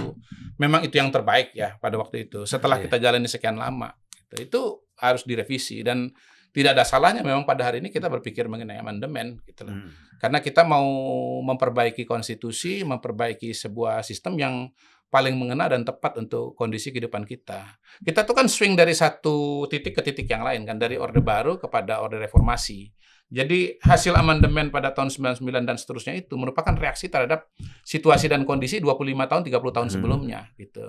memang 0.57 0.81
itu 0.81 0.97
yang 0.97 1.13
terbaik 1.13 1.53
ya 1.53 1.77
pada 1.77 2.01
waktu 2.01 2.25
itu. 2.25 2.49
Setelah 2.49 2.81
Iya. 2.81 2.89
kita 2.89 2.97
jalani 2.99 3.29
sekian 3.29 3.61
lama 3.61 3.93
gitu. 4.09 4.35
Itu 4.41 4.61
harus 4.97 5.27
direvisi 5.27 5.85
dan 5.85 6.09
tidak 6.55 6.79
ada 6.79 6.87
salahnya 6.87 7.27
memang 7.27 7.43
pada 7.43 7.67
hari 7.67 7.83
ini 7.83 7.91
kita 7.91 8.07
berpikir 8.07 8.47
mengenai 8.47 8.79
amandemen 8.79 9.43
gitu 9.43 9.67
loh. 9.67 9.75
Hmm. 9.75 9.91
Karena 10.23 10.39
kita 10.39 10.63
mau 10.63 10.87
memperbaiki 11.43 12.07
konstitusi, 12.07 12.87
memperbaiki 12.87 13.51
sebuah 13.51 14.07
sistem 14.07 14.39
yang 14.39 14.55
paling 15.11 15.35
mengena 15.35 15.67
dan 15.67 15.83
tepat 15.83 16.15
untuk 16.19 16.55
kondisi 16.55 16.95
kehidupan 16.95 17.27
kita. 17.27 17.79
Kita 18.03 18.23
tuh 18.23 18.39
kan 18.39 18.47
swing 18.47 18.79
dari 18.79 18.95
satu 18.95 19.67
titik 19.67 19.99
ke 19.99 20.03
titik 20.07 20.31
yang 20.31 20.47
lain 20.47 20.63
kan, 20.63 20.79
dari 20.79 20.95
Orde 20.95 21.19
Baru 21.19 21.59
kepada 21.59 21.99
Orde 22.03 22.23
Reformasi. 22.23 22.91
Jadi 23.35 23.75
hasil 23.83 24.15
amandemen 24.15 24.71
pada 24.71 24.95
tahun 24.95 25.11
99 25.11 25.67
dan 25.67 25.75
seterusnya 25.75 26.15
itu 26.15 26.39
merupakan 26.39 26.71
reaksi 26.79 27.11
terhadap 27.11 27.51
situasi 27.83 28.31
dan 28.31 28.47
kondisi 28.47 28.79
25 28.79 29.27
tahun, 29.27 29.43
30 29.43 29.75
tahun 29.75 29.89
Hmm. 29.91 29.95
sebelumnya 29.99 30.41
gitu. 30.55 30.87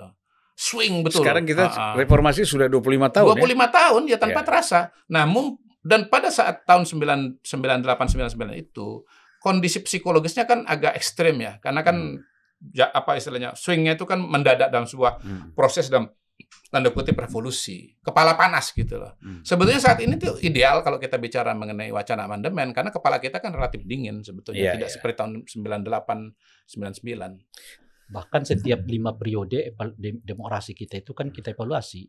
Swing 0.56 1.04
betul. 1.04 1.20
Sekarang 1.20 1.44
kita 1.44 1.68
ah. 1.68 1.92
reformasi 1.92 2.48
sudah 2.48 2.64
25 2.66 3.12
tahun 3.12 3.36
25 3.36 3.68
tahun 3.76 4.02
ya 4.08 4.16
tanpa 4.16 4.40
Ya. 4.40 4.46
terasa. 4.48 4.80
Namun 5.12 5.60
dan 5.84 6.08
pada 6.08 6.32
saat 6.32 6.64
tahun 6.64 6.88
9 6.88 7.44
98 7.44 7.84
99 8.32 8.56
itu 8.56 9.04
kondisi 9.38 9.84
psikologisnya 9.84 10.48
kan 10.48 10.64
agak 10.64 10.96
ekstrem 10.96 11.36
ya. 11.38 11.60
Karena 11.60 11.84
kan 11.84 12.16
Hmm. 12.16 12.72
ya, 12.72 12.88
apa 12.88 13.20
istilahnya 13.20 13.52
swingnya 13.52 13.94
itu 13.94 14.08
kan 14.08 14.16
mendadak 14.16 14.72
dalam 14.72 14.88
sebuah 14.88 15.20
ya. 15.20 15.28
Hmm. 15.28 15.52
proses 15.52 15.92
dalam 15.92 16.08
tanda 16.72 16.88
kutip 16.88 17.14
revolusi. 17.14 17.92
Kepala 18.00 18.32
panas 18.32 18.72
gitu 18.72 18.96
loh. 18.96 19.12
Hmm. 19.20 19.44
Sebetulnya 19.44 19.78
saat 19.78 20.00
ini 20.00 20.16
tuh 20.16 20.40
ideal 20.40 20.80
kalau 20.80 20.96
kita 20.96 21.20
bicara 21.20 21.52
mengenai 21.52 21.92
wacana 21.92 22.24
amandemen 22.24 22.72
karena 22.72 22.88
kepala 22.88 23.20
kita 23.20 23.44
kan 23.44 23.52
relatif 23.52 23.84
dingin 23.84 24.24
sebetulnya 24.24 24.72
Iya, 24.72 24.72
tidak 24.80 24.88
iya. 24.88 24.94
seperti 24.96 25.14
tahun 25.20 25.32
98 25.44 26.32
99. 26.66 27.44
Bahkan 28.06 28.46
setiap 28.46 28.86
lima 28.86 29.14
periode 29.18 29.74
demokrasi 30.22 30.72
kita 30.78 31.02
itu 31.02 31.10
kan 31.12 31.34
kita 31.34 31.54
evaluasi. 31.54 32.06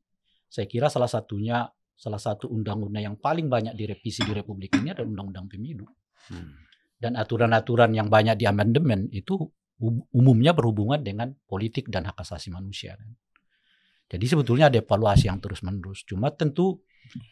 Saya 0.48 0.70
kira 0.70 0.88
salah 0.88 1.10
satunya 1.10 1.66
salah 1.98 2.22
satu 2.22 2.54
undang-undang 2.54 3.04
yang 3.14 3.18
paling 3.18 3.50
banyak 3.50 3.74
direvisi 3.74 4.22
di 4.22 4.32
Republik 4.32 4.78
ini 4.78 4.94
adalah 4.94 5.10
undang-undang 5.10 5.50
pemilu. 5.50 5.90
Hmm. 6.30 6.54
Dan 6.98 7.18
aturan-aturan 7.18 7.94
yang 7.94 8.10
banyak 8.10 8.38
di 8.38 8.46
amandemen 8.46 9.10
itu 9.10 9.38
um- 9.82 10.06
umumnya 10.14 10.54
berhubungan 10.54 11.02
dengan 11.02 11.34
politik 11.50 11.90
dan 11.90 12.06
hak 12.06 12.18
asasi 12.22 12.54
manusia. 12.54 12.94
kan. 12.98 13.10
Jadi 14.08 14.26
sebetulnya 14.30 14.72
ada 14.72 14.80
evaluasi 14.80 15.28
yang 15.28 15.44
terus-menerus. 15.44 16.08
Cuma 16.08 16.32
tentu 16.32 16.80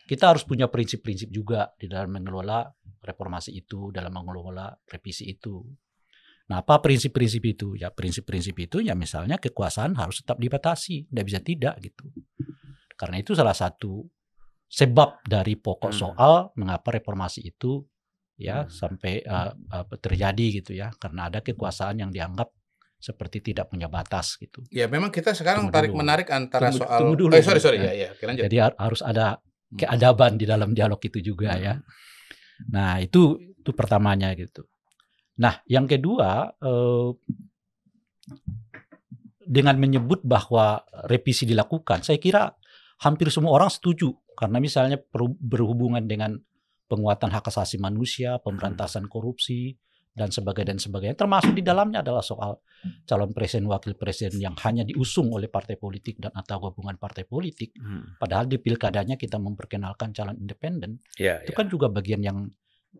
kita 0.07 0.35
harus 0.35 0.43
punya 0.43 0.67
prinsip-prinsip 0.67 1.31
juga 1.31 1.71
di 1.79 1.87
dalam 1.87 2.11
mengelola 2.11 2.67
reformasi 2.99 3.55
itu, 3.55 3.93
dalam 3.95 4.11
mengelola 4.11 4.75
revisi 4.89 5.29
itu. 5.31 5.63
Nah, 6.45 6.61
apa 6.61 6.77
prinsip-prinsip 6.77 7.41
itu? 7.41 7.73
Ya, 7.73 7.89
prinsip-prinsip 7.89 8.53
itu 8.59 8.77
ya 8.79 8.93
misalnya 8.93 9.41
kekuasaan 9.41 9.97
harus 9.97 10.21
tetap 10.21 10.37
dibatasi, 10.37 11.09
tidak 11.09 11.25
bisa 11.25 11.39
tidak 11.41 11.73
gitu. 11.81 12.05
Karena 12.93 13.17
itu 13.17 13.33
salah 13.33 13.57
satu 13.57 14.05
sebab 14.65 15.25
dari 15.25 15.57
pokok 15.57 15.89
Hmm. 15.89 15.99
soal 15.99 16.33
mengapa 16.53 16.93
reformasi 16.93 17.41
itu 17.43 17.81
ya 18.35 18.61
Hmm. 18.61 18.69
sampai 18.69 19.25
uh, 19.25 19.51
uh, 19.51 19.85
terjadi 19.97 20.61
gitu 20.61 20.71
ya, 20.71 20.93
karena 20.95 21.27
ada 21.27 21.41
kekuasaan 21.41 21.97
yang 21.97 22.11
dianggap 22.11 22.51
seperti 22.95 23.41
tidak 23.43 23.69
punya 23.69 23.85
batas 23.85 24.37
gitu. 24.37 24.61
Ya 24.69 24.85
memang 24.85 25.09
kita 25.09 25.33
sekarang 25.33 25.69
Tunggu 25.69 25.75
tarik 25.75 25.91
dulu. 25.91 26.01
menarik 26.01 26.27
antara 26.29 26.69
Tunggu- 26.69 26.81
soal 26.83 26.99
tunggu 27.01 27.15
dulu, 27.19 27.31
Eh 27.33 27.41
sorry 27.41 27.57
sorry 27.59 27.77
ya. 27.79 27.89
ya 27.89 27.93
ya, 27.93 28.07
oke, 28.11 28.23
lanjut. 28.23 28.43
Jadi 28.45 28.57
har- 28.59 28.77
harus 28.77 29.01
ada 29.01 29.37
Hmm. 29.37 29.77
keadaban 29.77 30.31
di 30.35 30.45
dalam 30.45 30.69
dialog 30.71 30.97
itu 30.99 31.19
juga 31.21 31.57
ya. 31.57 31.73
Nah, 32.69 32.97
itu 32.97 33.33
itu 33.41 33.71
pertamanya 33.73 34.29
gitu. 34.33 34.61
Nah, 35.35 35.59
yang 35.67 35.85
kedua 35.85 36.55
eh, 36.59 37.09
dengan 39.45 39.75
menyebut 39.77 40.25
bahwa 40.25 40.81
revisi 41.05 41.45
dilakukan, 41.45 42.01
saya 42.01 42.17
kira 42.17 42.49
hampir 43.03 43.29
semua 43.29 43.53
orang 43.53 43.69
setuju 43.69 44.15
karena 44.35 44.57
misalnya 44.57 44.97
berhubungan 45.39 46.03
dengan 46.07 46.39
penguatan 46.85 47.33
hak 47.33 47.49
asasi 47.49 47.77
manusia, 47.81 48.37
pemberantasan 48.41 49.09
korupsi 49.09 49.77
dan 50.15 50.31
sebagainya 50.31 50.75
dan 50.75 50.79
sebagainya. 50.79 51.15
Termasuk 51.19 51.51
di 51.51 51.63
dalamnya 51.65 51.99
adalah 51.99 52.23
soal 52.23 52.63
calon 53.03 53.35
presiden 53.35 53.67
wakil 53.67 53.99
presiden 53.99 54.39
yang 54.39 54.55
hanya 54.63 54.87
diusung 54.87 55.27
oleh 55.35 55.51
partai 55.51 55.75
politik 55.75 56.23
dan 56.23 56.31
atau 56.31 56.71
gabungan 56.71 56.95
partai 56.95 57.27
politik. 57.27 57.75
Hmm. 57.75 58.15
Padahal 58.15 58.47
di 58.47 58.55
pilkadanya 58.55 59.19
kita 59.19 59.35
memperkenalkan 59.35 60.15
calon 60.15 60.39
independen. 60.39 61.03
Ya, 61.19 61.43
Itu 61.43 61.51
ya. 61.51 61.57
kan 61.57 61.67
juga 61.67 61.91
bagian 61.91 62.23
yang 62.23 62.47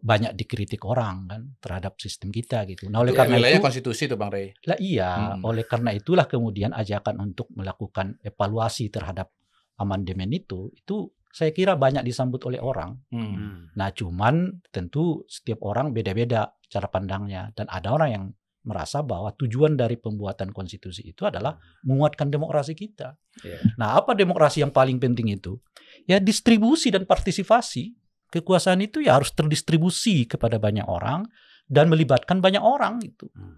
banyak 0.01 0.35
dikritik 0.35 0.83
orang 0.83 1.27
kan 1.27 1.41
terhadap 1.59 1.95
sistem 1.99 2.31
kita 2.31 2.63
gitu. 2.67 2.87
Nah, 2.91 3.03
oleh 3.03 3.13
Itu 3.13 3.19
karena 3.21 3.37
itu 3.39 3.61
konstitusi 3.63 4.07
tuh 4.07 4.17
Bang 4.19 4.31
Rey. 4.33 4.51
lah 4.67 4.77
iya, 4.79 5.11
Hmm. 5.35 5.47
oleh 5.47 5.63
karena 5.63 5.91
itulah 5.95 6.25
kemudian 6.25 6.71
ajakan 6.75 7.21
untuk 7.21 7.47
melakukan 7.55 8.19
evaluasi 8.21 8.91
terhadap 8.91 9.31
amandemen 9.75 10.31
itu 10.31 10.71
itu 10.75 11.11
saya 11.35 11.51
kira 11.51 11.75
banyak 11.75 12.07
disambut 12.07 12.39
oleh 12.47 12.63
orang. 12.63 12.95
Hmm. 13.11 13.31
Hmm. 13.35 13.59
Nah, 13.75 13.91
cuman 13.91 14.63
tentu 14.71 15.27
setiap 15.27 15.59
orang 15.67 15.91
beda-beda 15.91 16.55
cara 16.71 16.87
pandangnya 16.87 17.51
dan 17.51 17.67
ada 17.67 17.91
orang 17.91 18.09
yang 18.09 18.25
merasa 18.65 19.05
bahwa 19.05 19.29
tujuan 19.37 19.77
dari 19.77 19.93
pembuatan 19.99 20.49
konstitusi 20.49 21.05
itu 21.05 21.27
adalah 21.27 21.53
menguatkan 21.85 22.33
demokrasi 22.33 22.73
kita. 22.73 23.13
Iya. 23.45 23.61
Nah, 23.77 23.99
apa 23.99 24.17
demokrasi 24.17 24.65
yang 24.65 24.73
paling 24.73 24.97
penting 24.97 25.29
itu? 25.37 25.61
Ya 26.09 26.17
distribusi 26.17 26.89
dan 26.89 27.05
partisipasi. 27.05 27.93
Kekuasaan 28.35 28.83
itu 28.83 28.99
ya 28.99 29.15
harus 29.15 29.31
terdistribusi 29.31 30.27
kepada 30.27 30.59
banyak 30.59 30.83
orang 30.83 31.23
dan 31.71 31.87
melibatkan 31.87 32.43
banyak 32.43 32.59
orang 32.59 32.99
itu. 32.99 33.31
Hmm. 33.31 33.55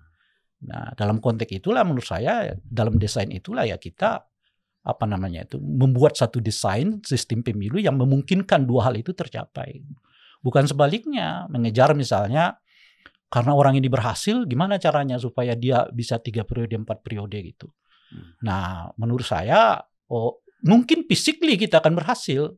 Nah, 0.70 0.94
dalam 0.94 1.18
konteks 1.18 1.50
itulah 1.50 1.82
menurut 1.82 2.06
saya 2.06 2.54
dalam 2.62 2.98
desain 3.02 3.30
itulah 3.30 3.66
ya 3.66 3.78
kita 3.78 4.22
apa 4.88 5.06
namanya 5.10 5.44
itu 5.44 5.60
membuat 5.60 6.16
satu 6.16 6.40
desain 6.40 7.04
sistem 7.04 7.44
pemilu 7.44 7.82
yang 7.82 8.00
memungkinkan 8.00 8.64
dua 8.64 8.90
hal 8.90 8.96
itu 8.96 9.12
tercapai. 9.12 9.84
Bukan 10.40 10.64
sebaliknya 10.70 11.50
mengejar 11.52 11.92
misalnya 11.98 12.62
karena 13.28 13.52
orang 13.52 13.76
ini 13.76 13.92
berhasil 13.92 14.48
gimana 14.48 14.80
caranya 14.80 15.20
supaya 15.20 15.58
dia 15.60 15.84
bisa 15.92 16.22
tiga 16.24 16.48
periode 16.48 16.80
empat 16.80 17.04
periode 17.04 17.38
gitu. 17.44 17.68
Hmm. 18.14 18.40
Nah 18.48 18.88
menurut 18.96 19.28
saya 19.28 19.84
oh 20.08 20.47
mungkin 20.64 21.05
physically 21.05 21.60
kita 21.60 21.84
akan 21.84 21.97
berhasil, 21.97 22.58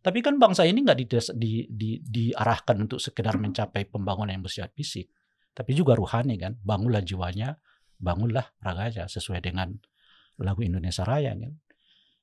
tapi 0.00 0.20
kan 0.20 0.36
bangsa 0.36 0.68
ini 0.68 0.84
nggak 0.84 0.98
dides- 1.06 1.34
di, 1.34 1.66
di, 1.66 1.98
diarahkan 2.02 2.76
untuk 2.86 3.00
sekedar 3.00 3.36
mencapai 3.40 3.88
pembangunan 3.88 4.36
yang 4.36 4.44
bersifat 4.44 4.72
fisik, 4.76 5.10
tapi 5.56 5.74
juga 5.74 5.96
ruhani 5.96 6.36
kan. 6.36 6.54
Bangunlah 6.60 7.02
jiwanya, 7.02 7.56
bangunlah 7.98 8.44
raganya 8.60 9.10
sesuai 9.10 9.40
dengan 9.44 9.74
lagu 10.40 10.64
Indonesia 10.64 11.04
Raya 11.04 11.36
kan. 11.36 11.52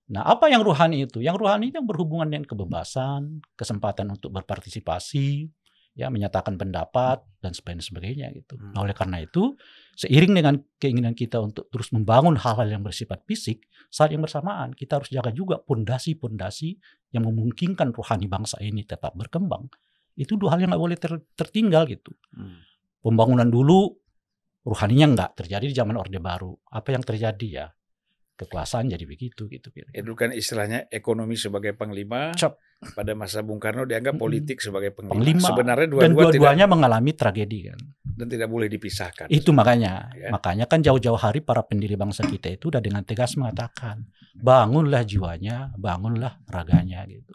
Nah, 0.08 0.24
apa 0.24 0.48
yang 0.48 0.64
ruhani 0.64 1.04
itu? 1.04 1.20
Yang 1.20 1.44
ruhani 1.44 1.76
yang 1.76 1.84
berhubungan 1.84 2.32
dengan 2.32 2.48
kebebasan, 2.48 3.44
kesempatan 3.60 4.08
untuk 4.16 4.32
berpartisipasi, 4.32 5.52
ya 5.98 6.14
menyatakan 6.14 6.62
pendapat 6.62 7.26
dan 7.42 7.58
sebagainya 7.58 7.90
sebagainya 7.90 8.28
gitu. 8.38 8.54
Hmm. 8.54 8.78
Nah, 8.78 8.86
oleh 8.86 8.94
karena 8.94 9.18
itu, 9.26 9.58
seiring 9.98 10.38
dengan 10.38 10.56
keinginan 10.78 11.18
kita 11.18 11.42
untuk 11.42 11.74
terus 11.74 11.90
membangun 11.90 12.38
hal-hal 12.38 12.70
yang 12.70 12.86
bersifat 12.86 13.26
fisik, 13.26 13.66
saat 13.90 14.14
yang 14.14 14.22
bersamaan 14.22 14.78
kita 14.78 15.02
harus 15.02 15.10
jaga 15.10 15.34
juga 15.34 15.58
pondasi-pondasi 15.58 16.78
yang 17.18 17.26
memungkinkan 17.26 17.98
rohani 17.98 18.30
bangsa 18.30 18.62
ini 18.62 18.86
tetap 18.86 19.18
berkembang. 19.18 19.66
Itu 20.14 20.38
dua 20.38 20.54
hal 20.54 20.62
yang 20.62 20.70
nggak 20.70 20.84
boleh 20.86 20.98
ter- 21.02 21.26
tertinggal 21.34 21.90
gitu. 21.90 22.14
Hmm. 22.30 22.62
Pembangunan 23.02 23.50
dulu, 23.50 23.90
rohaninya 24.70 25.18
nggak 25.18 25.32
terjadi 25.42 25.66
di 25.66 25.74
zaman 25.74 25.98
Orde 25.98 26.22
Baru. 26.22 26.54
Apa 26.70 26.94
yang 26.94 27.02
terjadi 27.02 27.48
ya? 27.50 27.68
Kekuasaan 28.38 28.86
jadi 28.86 29.02
begitu 29.04 29.50
gitu. 29.50 29.74
Itu 29.74 30.14
kan 30.14 30.30
istilahnya 30.30 30.86
ekonomi 30.94 31.34
sebagai 31.34 31.74
panglima. 31.74 32.38
Cep. 32.38 32.54
Pada 32.94 33.18
masa 33.18 33.42
Bung 33.42 33.58
Karno 33.58 33.90
dianggap 33.90 34.22
politik 34.22 34.62
sebagai 34.62 34.94
panglima. 34.94 35.18
Panglima. 35.18 35.48
Sebenarnya 35.50 35.88
Dan 35.90 35.92
dua-dua 35.98 36.06
tidak 36.06 36.38
dua-duanya 36.38 36.66
mengalami 36.70 37.12
tragedi 37.18 37.60
kan. 37.74 37.80
dan 38.18 38.26
tidak 38.30 38.50
boleh 38.50 38.66
dipisahkan. 38.66 39.30
Itu 39.30 39.54
makanya, 39.54 40.10
Ya. 40.14 40.30
makanya 40.34 40.66
kan 40.66 40.82
jauh-jauh 40.82 41.18
hari 41.18 41.42
para 41.42 41.62
pendiri 41.62 41.94
bangsa 41.94 42.26
kita 42.26 42.50
itu 42.50 42.74
udah 42.74 42.82
dengan 42.82 43.06
tegas 43.06 43.38
mengatakan, 43.38 44.10
bangunlah 44.34 45.06
jiwanya, 45.06 45.70
bangunlah 45.78 46.42
raganya 46.50 47.06
gitu. 47.06 47.34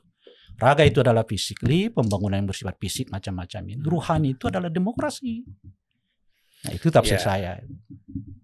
Raga 0.58 0.82
itu 0.82 0.98
adalah 1.02 1.22
physically, 1.22 1.90
pembangunan 1.90 2.38
yang 2.38 2.50
bersifat 2.50 2.78
fisik 2.78 3.10
macam-macam 3.10 3.62
ini. 3.66 3.82
Ruhani 3.82 4.34
itu 4.34 4.46
adalah 4.46 4.70
demokrasi. 4.70 5.42
Nah 6.66 6.72
itu 6.74 6.86
tafsir 6.90 7.18
Ya. 7.18 7.22
saya. 7.22 7.52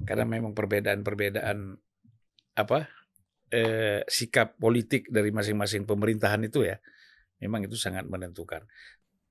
Karena 0.02 0.26
memang 0.26 0.54
perbedaan-perbedaan 0.54 1.78
apa 2.58 2.90
eh, 3.54 4.02
sikap 4.10 4.58
politik 4.58 5.06
dari 5.08 5.30
masing-masing 5.30 5.86
pemerintahan 5.86 6.42
itu 6.42 6.66
ya, 6.66 6.82
memang 7.38 7.64
itu 7.64 7.78
sangat 7.78 8.10
menentukan. 8.10 8.66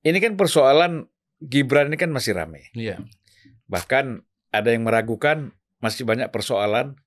Ini 0.00 0.16
kan 0.22 0.40
persoalan 0.40 1.04
Gibran 1.38 1.94
ini 1.94 1.98
kan 2.00 2.10
masih 2.10 2.34
ramai. 2.34 2.66
Iya. 2.74 2.98
Bahkan 3.70 4.26
ada 4.50 4.74
yang 4.74 4.82
meragukan 4.82 5.54
masih 5.78 6.02
banyak 6.02 6.34
persoalan 6.34 6.98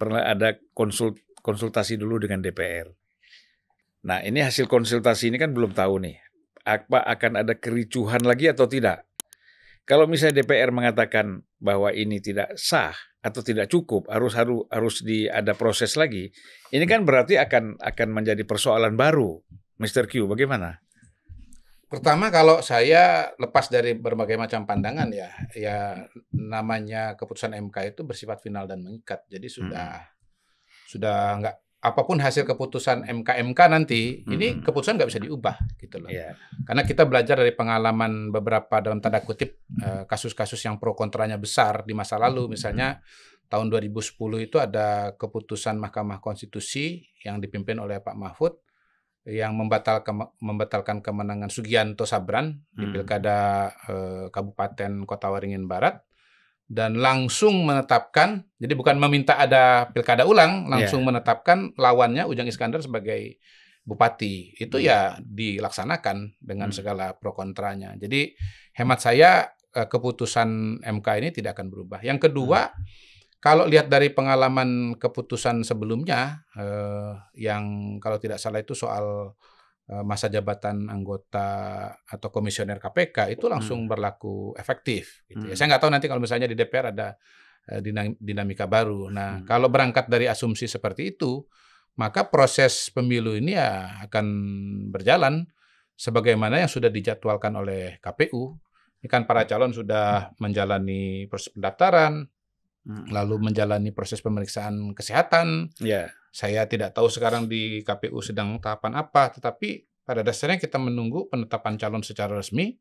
pernah 0.00 0.24
ada 0.24 0.56
konsul, 0.72 1.20
konsultasi 1.44 2.00
dulu 2.00 2.16
dengan 2.16 2.40
DPR. 2.40 2.88
Nah, 4.04 4.24
ini 4.24 4.40
hasil 4.40 4.68
konsultasi 4.68 5.32
ini 5.32 5.36
kan 5.36 5.52
belum 5.52 5.76
tahu 5.76 6.00
nih. 6.00 6.16
Apa 6.64 7.04
akan 7.04 7.44
ada 7.44 7.52
kericuhan 7.56 8.24
lagi 8.24 8.48
atau 8.48 8.64
tidak? 8.64 9.04
Kalau 9.84 10.08
misalnya 10.08 10.40
DPR 10.40 10.72
mengatakan 10.72 11.44
bahwa 11.64 11.88
ini 11.96 12.20
tidak 12.20 12.60
sah 12.60 12.92
atau 13.24 13.40
tidak 13.40 13.72
cukup, 13.72 14.04
harus 14.12 14.36
harus 14.36 14.68
harus 14.68 15.00
di 15.00 15.24
ada 15.24 15.56
proses 15.56 15.96
lagi. 15.96 16.28
Ini 16.68 16.84
kan 16.84 17.08
berarti 17.08 17.40
akan 17.40 17.80
akan 17.80 18.08
menjadi 18.12 18.44
persoalan 18.44 18.92
baru, 19.00 19.40
Mr. 19.80 20.04
Q. 20.04 20.28
Bagaimana? 20.28 20.84
Pertama 21.88 22.28
kalau 22.28 22.60
saya 22.60 23.32
lepas 23.40 23.72
dari 23.72 23.96
berbagai 23.96 24.36
macam 24.36 24.68
pandangan 24.68 25.08
ya, 25.08 25.32
ya 25.56 26.04
namanya 26.36 27.16
keputusan 27.16 27.56
MK 27.56 27.96
itu 27.96 28.00
bersifat 28.04 28.44
final 28.44 28.68
dan 28.68 28.84
mengikat. 28.84 29.24
Jadi 29.32 29.48
sudah 29.48 30.04
sudah 30.84 31.40
nggak 31.40 31.56
apa 31.84 32.00
pun 32.00 32.16
hasil 32.16 32.48
keputusan 32.48 33.04
MK-MK 33.04 33.60
nanti, 33.68 34.24
ini 34.24 34.56
Hmm. 34.56 34.64
keputusan 34.64 34.96
nggak 34.96 35.10
bisa 35.12 35.20
diubah 35.20 35.56
gitu 35.76 36.00
loh. 36.00 36.08
Iya. 36.08 36.32
Karena 36.64 36.80
kita 36.80 37.04
belajar 37.04 37.36
dari 37.36 37.52
pengalaman 37.52 38.32
beberapa 38.32 38.80
dalam 38.80 39.04
tanda 39.04 39.20
kutip 39.20 39.60
eh, 39.84 40.08
kasus-kasus 40.08 40.56
yang 40.64 40.80
pro 40.80 40.96
kontranya 40.96 41.36
besar 41.36 41.84
di 41.84 41.92
masa 41.92 42.16
lalu, 42.16 42.56
misalnya 42.56 43.04
tahun 43.52 43.68
2010 43.68 44.40
itu 44.40 44.56
ada 44.56 45.12
keputusan 45.14 45.76
Mahkamah 45.76 46.24
Konstitusi 46.24 47.04
yang 47.20 47.36
dipimpin 47.36 47.76
oleh 47.76 48.00
Pak 48.00 48.16
Mahfud 48.16 48.56
yang 49.24 49.52
membatalkan 49.52 50.20
membatalkan 50.40 51.00
kemenangan 51.00 51.48
Sugianto 51.48 52.08
Sabran 52.08 52.64
di 52.72 52.88
Hmm. 52.88 52.92
pilkada 52.96 53.36
eh, 53.88 54.26
Kabupaten 54.32 55.04
Kota 55.04 55.28
Waringin 55.28 55.68
Barat 55.68 56.00
dan 56.64 56.96
langsung 56.96 57.68
menetapkan 57.68 58.42
jadi 58.56 58.72
bukan 58.72 58.96
meminta 58.96 59.36
ada 59.36 59.92
pilkada 59.92 60.24
ulang 60.24 60.64
langsung 60.72 61.04
menetapkan 61.04 61.76
lawannya 61.76 62.24
Ujang 62.24 62.48
Iskandar 62.48 62.80
sebagai 62.80 63.36
bupati. 63.84 64.56
Itu 64.56 64.80
ya 64.80 65.20
dilaksanakan 65.20 66.40
dengan 66.40 66.72
Hmm. 66.72 66.76
segala 66.76 67.06
pro 67.20 67.36
kontranya. 67.36 67.92
Jadi 68.00 68.32
hemat 68.80 69.04
saya 69.04 69.52
eh, 69.76 69.84
keputusan 69.84 70.80
MK 70.80 71.06
ini 71.20 71.28
tidak 71.36 71.60
akan 71.60 71.68
berubah. 71.68 72.00
Yang 72.00 72.30
kedua 72.30 72.72
kalau 73.44 73.68
lihat 73.68 73.92
dari 73.92 74.08
pengalaman 74.08 74.96
keputusan 74.96 75.68
sebelumnya 75.68 76.48
eh, 76.56 77.12
yang 77.36 77.96
kalau 78.00 78.16
tidak 78.16 78.40
salah 78.40 78.64
itu 78.64 78.72
soal 78.72 79.36
masa 79.84 80.32
jabatan 80.32 80.88
anggota 80.88 81.48
atau 82.08 82.28
komisioner 82.32 82.80
KPK 82.80 83.36
itu 83.36 83.52
langsung 83.52 83.84
berlaku 83.84 84.56
efektif. 84.56 85.20
Gitu 85.28 85.44
ya. 85.44 85.52
Hmm. 85.52 85.58
Saya 85.60 85.66
nggak 85.76 85.82
tahu 85.84 85.92
nanti 85.92 86.06
kalau 86.08 86.24
misalnya 86.24 86.48
di 86.48 86.56
DPR 86.56 86.88
ada 86.88 87.12
eh, 87.64 87.80
dinam- 87.80 88.16
dinamika 88.20 88.64
baru. 88.64 89.08
Nah, 89.08 89.40
Hmm. 89.40 89.48
kalau 89.48 89.68
berangkat 89.68 90.08
dari 90.08 90.28
asumsi 90.28 90.68
seperti 90.68 91.16
itu, 91.16 91.44
maka 91.96 92.28
proses 92.28 92.92
pemilu 92.92 93.36
ini 93.36 93.56
ya 93.56 94.00
akan 94.04 94.26
berjalan 94.88 95.48
sebagaimana 95.96 96.60
yang 96.60 96.68
sudah 96.68 96.92
dijadwalkan 96.92 97.56
oleh 97.56 97.96
KPU. 98.00 98.52
Ini 99.00 99.08
kan 99.08 99.24
para 99.24 99.44
calon 99.44 99.72
sudah 99.72 100.32
menjalani 100.40 101.24
proses 101.28 101.52
pendaftaran, 101.52 102.24
Hmm. 102.84 103.08
lalu 103.08 103.40
menjalani 103.40 103.96
proses 103.96 104.20
pemeriksaan 104.20 104.92
kesehatan. 104.92 105.72
Iya. 105.80 106.12
Saya 106.34 106.66
tidak 106.66 106.90
tahu 106.90 107.06
sekarang 107.06 107.46
di 107.46 107.78
KPU 107.80 108.18
sedang 108.18 108.58
tahapan 108.58 108.98
apa, 108.98 109.30
tetapi 109.30 109.68
pada 110.02 110.20
dasarnya 110.20 110.58
kita 110.58 110.76
menunggu 110.76 111.30
penetapan 111.30 111.78
calon 111.78 112.02
secara 112.02 112.34
resmi. 112.34 112.74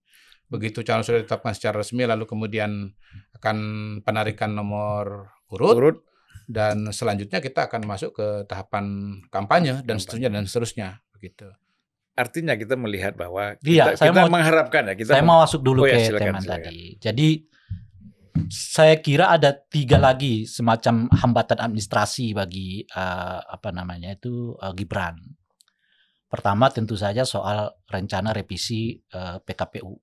Begitu 0.49 0.81
calon 0.81 1.05
sudah 1.05 1.21
ditetapkan 1.21 1.53
secara 1.53 1.77
resmi, 1.79 2.01
lalu 2.03 2.25
kemudian 2.25 2.89
akan 3.37 3.57
penarikan 4.01 4.51
nomor 4.51 5.29
urut, 5.47 5.75
Urut. 5.77 5.97
dan 6.49 6.89
selanjutnya 6.89 7.37
kita 7.39 7.69
akan 7.69 7.85
masuk 7.85 8.11
ke 8.11 8.27
tahapan 8.45 8.85
kampanye 9.29 9.79
dan 9.79 9.85
Kampanye. 9.85 10.01
seterusnya 10.01 10.29
dan 10.33 10.43
seterusnya 10.43 10.87
begitu. 11.13 11.47
Artinya 12.13 12.53
kita 12.53 12.73
melihat 12.73 13.13
bahwa 13.13 13.53
Iya, 13.61 13.93
kita, 13.93 13.97
saya 13.97 14.09
kita 14.09 14.21
mau- 14.23 14.33
mengharapkan 14.33 14.81
ya 14.85 14.93
kita 14.93 15.11
saya 15.13 15.23
mau 15.23 15.41
masuk 15.41 15.61
dulu 15.61 15.81
Oh 15.81 15.89
ya, 15.89 15.93
ke 15.93 16.09
silakan, 16.09 16.25
teman 16.27 16.41
silakan. 16.41 16.61
tadi. 16.65 16.79
Jadi 16.97 17.27
saya 18.49 18.97
kira 18.99 19.29
ada 19.29 19.53
tiga 19.53 20.01
lagi 20.01 20.45
semacam 20.49 21.07
hambatan 21.13 21.59
administrasi 21.61 22.33
bagi 22.33 22.83
eh, 22.83 23.39
apa 23.45 23.69
namanya 23.69 24.13
itu 24.13 24.57
eh, 24.57 24.73
Gibran. 24.73 25.17
Pertama 26.29 26.73
tentu 26.73 26.97
saja 26.97 27.23
soal 27.29 27.69
rencana 27.85 28.33
revisi 28.33 28.97
eh, 28.97 29.37
PKPU. 29.37 29.93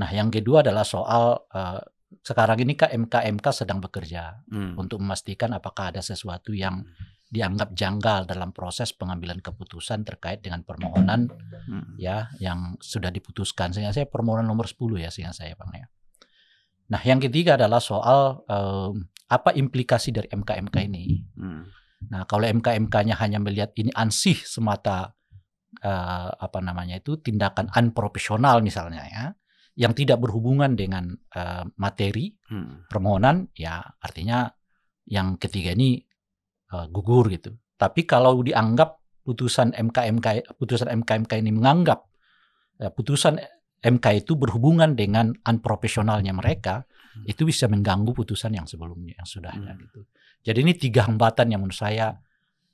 Nah, 0.00 0.10
yang 0.14 0.32
kedua 0.32 0.64
adalah 0.64 0.86
soal 0.86 1.44
eh, 1.52 1.80
sekarang 2.24 2.58
ini 2.66 2.74
kan 2.74 2.90
MK-MK 2.90 3.46
sedang 3.54 3.78
bekerja 3.78 4.42
Hmm. 4.50 4.74
untuk 4.74 4.98
memastikan 4.98 5.54
apakah 5.54 5.94
ada 5.94 6.02
sesuatu 6.02 6.50
yang 6.50 6.82
dianggap 7.30 7.70
janggal 7.78 8.26
dalam 8.26 8.50
proses 8.50 8.90
pengambilan 8.90 9.38
keputusan 9.38 10.02
terkait 10.02 10.42
dengan 10.42 10.66
permohonan 10.66 11.30
Hmm. 11.70 11.94
ya 11.94 12.26
yang 12.42 12.74
sudah 12.82 13.14
diputuskan 13.14 13.70
sehingga 13.70 13.94
saya 13.94 14.10
permohonan 14.10 14.48
nomor 14.50 14.66
10 14.66 14.98
ya 14.98 15.12
sehingga 15.12 15.30
saya 15.30 15.54
Bang 15.54 15.70
ya. 15.70 15.86
Nah, 16.90 17.00
yang 17.06 17.22
ketiga 17.22 17.54
adalah 17.54 17.78
soal 17.78 18.42
em, 18.50 19.06
apa 19.30 19.54
implikasi 19.54 20.10
dari 20.10 20.26
MK-MK 20.26 20.76
ini. 20.90 21.22
Hmm. 21.38 21.70
Nah, 22.10 22.26
kalau 22.26 22.50
MK-MK-nya 22.50 23.14
hanya 23.22 23.38
melihat 23.38 23.70
ini 23.78 23.94
ansih 23.94 24.34
semata 24.42 25.14
eh, 25.78 26.30
apa 26.34 26.58
namanya 26.58 26.98
itu 26.98 27.22
tindakan 27.22 27.70
unprofesional 27.70 28.58
misalnya 28.58 29.06
ya, 29.06 29.24
yang 29.78 29.94
tidak 29.94 30.18
berhubungan 30.18 30.74
dengan 30.74 31.14
eh, 31.14 31.64
materi 31.78 32.34
Hmm. 32.50 32.90
permohonan, 32.90 33.46
ya 33.54 33.78
artinya 34.02 34.50
yang 35.06 35.38
ketiga 35.38 35.78
ini 35.78 36.02
eh, 36.74 36.86
gugur 36.90 37.30
gitu. 37.30 37.54
Tapi 37.78 38.02
kalau 38.10 38.42
dianggap 38.42 38.98
putusan 39.22 39.70
MK-MK 39.78 40.58
putusan 40.58 40.90
MK-MK 40.90 41.32
ini 41.38 41.54
menganggap 41.54 42.02
eh, 42.82 42.90
putusan 42.90 43.38
MK 43.82 44.06
itu 44.18 44.32
berhubungan 44.34 44.92
dengan 44.92 45.32
unprofesionalnya 45.40 46.30
mereka, 46.30 46.84
Hmm. 47.10 47.26
itu 47.26 47.42
bisa 47.42 47.66
mengganggu 47.66 48.12
putusan 48.12 48.52
yang 48.52 48.64
sebelumnya 48.64 49.16
yang 49.16 49.26
sudahnya 49.26 49.72
Hmm. 49.72 49.82
gitu. 49.82 50.00
Jadi 50.40 50.58
ini 50.60 50.72
tiga 50.72 51.04
hambatan 51.04 51.48
yang 51.48 51.60
menurut 51.60 51.74
saya 51.74 52.16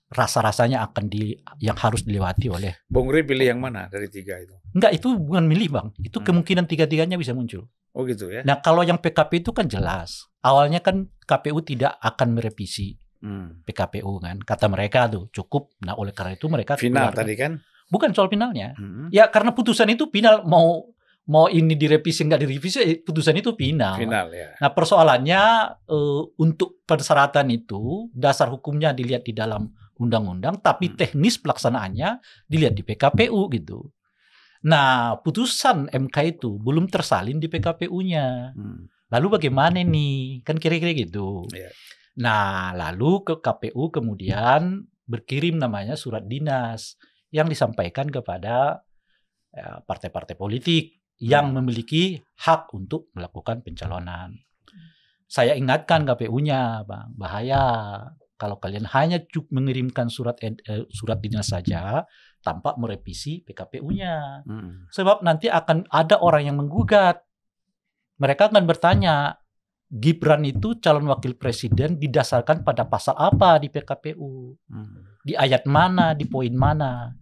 rasa-rasanya 0.07 0.85
akan 0.85 1.05
di 1.07 1.35
yang 1.59 1.75
harus 1.75 2.03
dilewati 2.03 2.47
oleh 2.47 2.79
Bung 2.87 3.09
Rey 3.09 3.23
pilih 3.23 3.43
yang 3.45 3.59
mana 3.59 3.89
dari 3.89 4.07
tiga 4.07 4.39
itu? 4.39 4.55
enggak 4.71 4.93
itu 4.95 5.09
bukan 5.11 5.45
milih 5.45 5.69
bang 5.69 5.89
itu 5.99 6.15
Hmm. 6.15 6.27
kemungkinan 6.27 6.65
tiga-tiganya 6.65 7.17
bisa 7.17 7.33
muncul 7.33 7.67
Oh 7.91 8.05
gitu 8.05 8.29
ya? 8.29 8.45
nah 8.45 8.61
kalau 8.61 8.83
yang 8.83 9.01
PKP 9.01 9.41
itu 9.41 9.51
kan 9.51 9.67
jelas 9.67 10.31
awalnya 10.41 10.79
kan 10.79 11.11
KPU 11.21 11.59
tidak 11.61 11.99
akan 11.99 12.29
merevisi 12.33 12.95
Hmm. 13.19 13.65
PKPU 13.65 14.21
kan 14.21 14.39
kata 14.39 14.69
mereka 14.69 15.09
tuh 15.09 15.27
cukup 15.33 15.75
nah 15.81 15.97
oleh 15.97 16.13
karena 16.13 16.37
itu 16.37 16.47
mereka 16.47 16.77
Final 16.77 17.11
keluar. 17.11 17.17
tadi 17.17 17.35
kan? 17.35 17.53
bukan 17.87 18.11
soal 18.13 18.29
finalnya 18.29 18.75
Hmm. 18.75 19.11
ya 19.11 19.27
karena 19.27 19.51
putusan 19.51 19.89
itu 19.89 20.07
final 20.07 20.45
mau 20.45 20.87
mau 21.27 21.51
ini 21.51 21.75
direvisi 21.75 22.23
nggak 22.23 22.41
direvisi 22.47 22.79
eh, 22.83 22.99
putusan 23.03 23.35
itu 23.39 23.51
final 23.59 23.99
Final 23.99 24.31
ya. 24.31 24.55
Nah 24.63 24.71
persoalannya 24.71 25.43
eh, 25.91 26.23
untuk 26.39 26.83
persyaratan 26.87 27.51
itu 27.51 28.11
dasar 28.15 28.47
hukumnya 28.51 28.95
dilihat 28.95 29.27
di 29.27 29.35
dalam 29.35 29.67
undang-undang, 29.99 30.61
tapi 30.63 30.93
Hmm. 30.93 30.97
teknis 30.97 31.41
pelaksanaannya 31.41 32.21
dilihat 32.47 32.75
di 32.77 32.83
PKPU 32.87 33.49
gitu. 33.51 33.91
Nah 34.71 35.19
putusan 35.23 35.91
MK 35.91 36.17
itu 36.39 36.51
belum 36.63 36.87
tersalin 36.87 37.43
di 37.43 37.51
PKPU-nya. 37.51 38.55
Hmm. 38.55 38.87
Lalu 39.11 39.27
bagaimana 39.39 39.83
nih? 39.83 40.43
Kan 40.47 40.59
kira-kira 40.59 40.95
gitu. 40.95 41.47
Iya. 41.51 41.71
Nah 42.23 42.71
lalu 42.75 43.27
ke 43.27 43.35
KPU 43.43 43.91
kemudian 43.91 44.87
berkirim 45.07 45.59
namanya 45.59 45.95
surat 45.95 46.27
dinas 46.27 46.99
yang 47.31 47.47
disampaikan 47.47 48.11
kepada 48.11 48.83
ya, 49.55 49.83
partai-partai 49.87 50.35
politik 50.35 50.99
yang 51.21 51.53
Hmm. 51.53 51.63
memiliki 51.63 52.21
hak 52.45 52.73
untuk 52.77 53.09
melakukan 53.17 53.65
pencalonan. 53.65 54.37
Saya 55.27 55.59
ingatkan 55.59 56.07
KPU-nya, 56.07 56.87
Bang, 56.87 57.11
bahaya 57.19 57.65
kalau 58.37 58.61
kalian 58.61 58.87
hanya 58.93 59.19
cuk 59.19 59.49
mengirimkan 59.51 60.13
surat 60.13 60.37
eh, 60.45 60.55
surat 60.93 61.19
dinas 61.19 61.51
saja 61.51 62.05
tanpa 62.45 62.77
merevisi 62.79 63.43
PKPU-nya. 63.43 64.47
Hmm. 64.47 64.87
Sebab 64.93 65.25
nanti 65.27 65.51
akan 65.51 65.89
ada 65.91 66.21
orang 66.23 66.47
yang 66.47 66.57
menggugat. 66.61 67.25
Mereka 68.23 68.53
akan 68.53 68.65
bertanya, 68.65 69.35
Gibran 69.87 70.43
itu 70.43 70.83
calon 70.83 71.07
wakil 71.07 71.39
presiden 71.39 71.95
didasarkan 71.95 72.67
pada 72.67 72.91
pasal 72.91 73.15
apa 73.15 73.63
di 73.63 73.71
PKPU? 73.71 74.59
Hmm. 74.67 75.15
Di 75.23 75.39
ayat 75.39 75.63
mana, 75.63 76.11
di 76.11 76.27
poin 76.27 76.51
mana? 76.51 77.15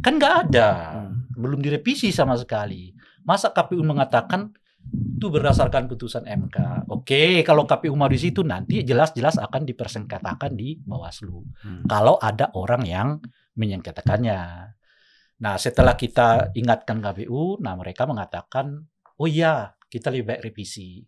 Kan 0.00 0.16
nggak 0.16 0.34
ada. 0.48 0.68
Hmm. 0.96 1.28
Belum 1.36 1.60
direvisi 1.60 2.08
sama 2.12 2.32
sekali. 2.40 2.95
Masa 3.26 3.50
KPU 3.50 3.82
mengatakan 3.82 4.54
itu 4.86 5.26
berdasarkan 5.26 5.90
putusan 5.90 6.24
MK. 6.30 6.86
Oke, 6.94 7.42
kalau 7.42 7.66
KPU 7.66 7.98
mau 7.98 8.06
di 8.06 8.22
situ 8.22 8.46
nanti 8.46 8.86
jelas-jelas 8.86 9.34
akan 9.42 9.66
dipersengketakan 9.66 10.54
di 10.54 10.78
Bawaslu. 10.78 11.42
Hmm. 11.66 11.82
Kalau 11.90 12.14
ada 12.22 12.54
orang 12.54 12.86
yang 12.86 13.08
menyengketakannya. 13.58 14.40
Nah, 15.36 15.54
setelah 15.58 15.98
kita 15.98 16.54
ingatkan 16.54 17.02
KPU, 17.02 17.58
nah 17.60 17.74
mereka 17.74 18.06
mengatakan, 18.06 18.86
"Oh 19.18 19.28
iya, 19.28 19.74
kita 19.90 20.14
lebih 20.14 20.32
baik 20.32 20.42
revisi." 20.52 21.02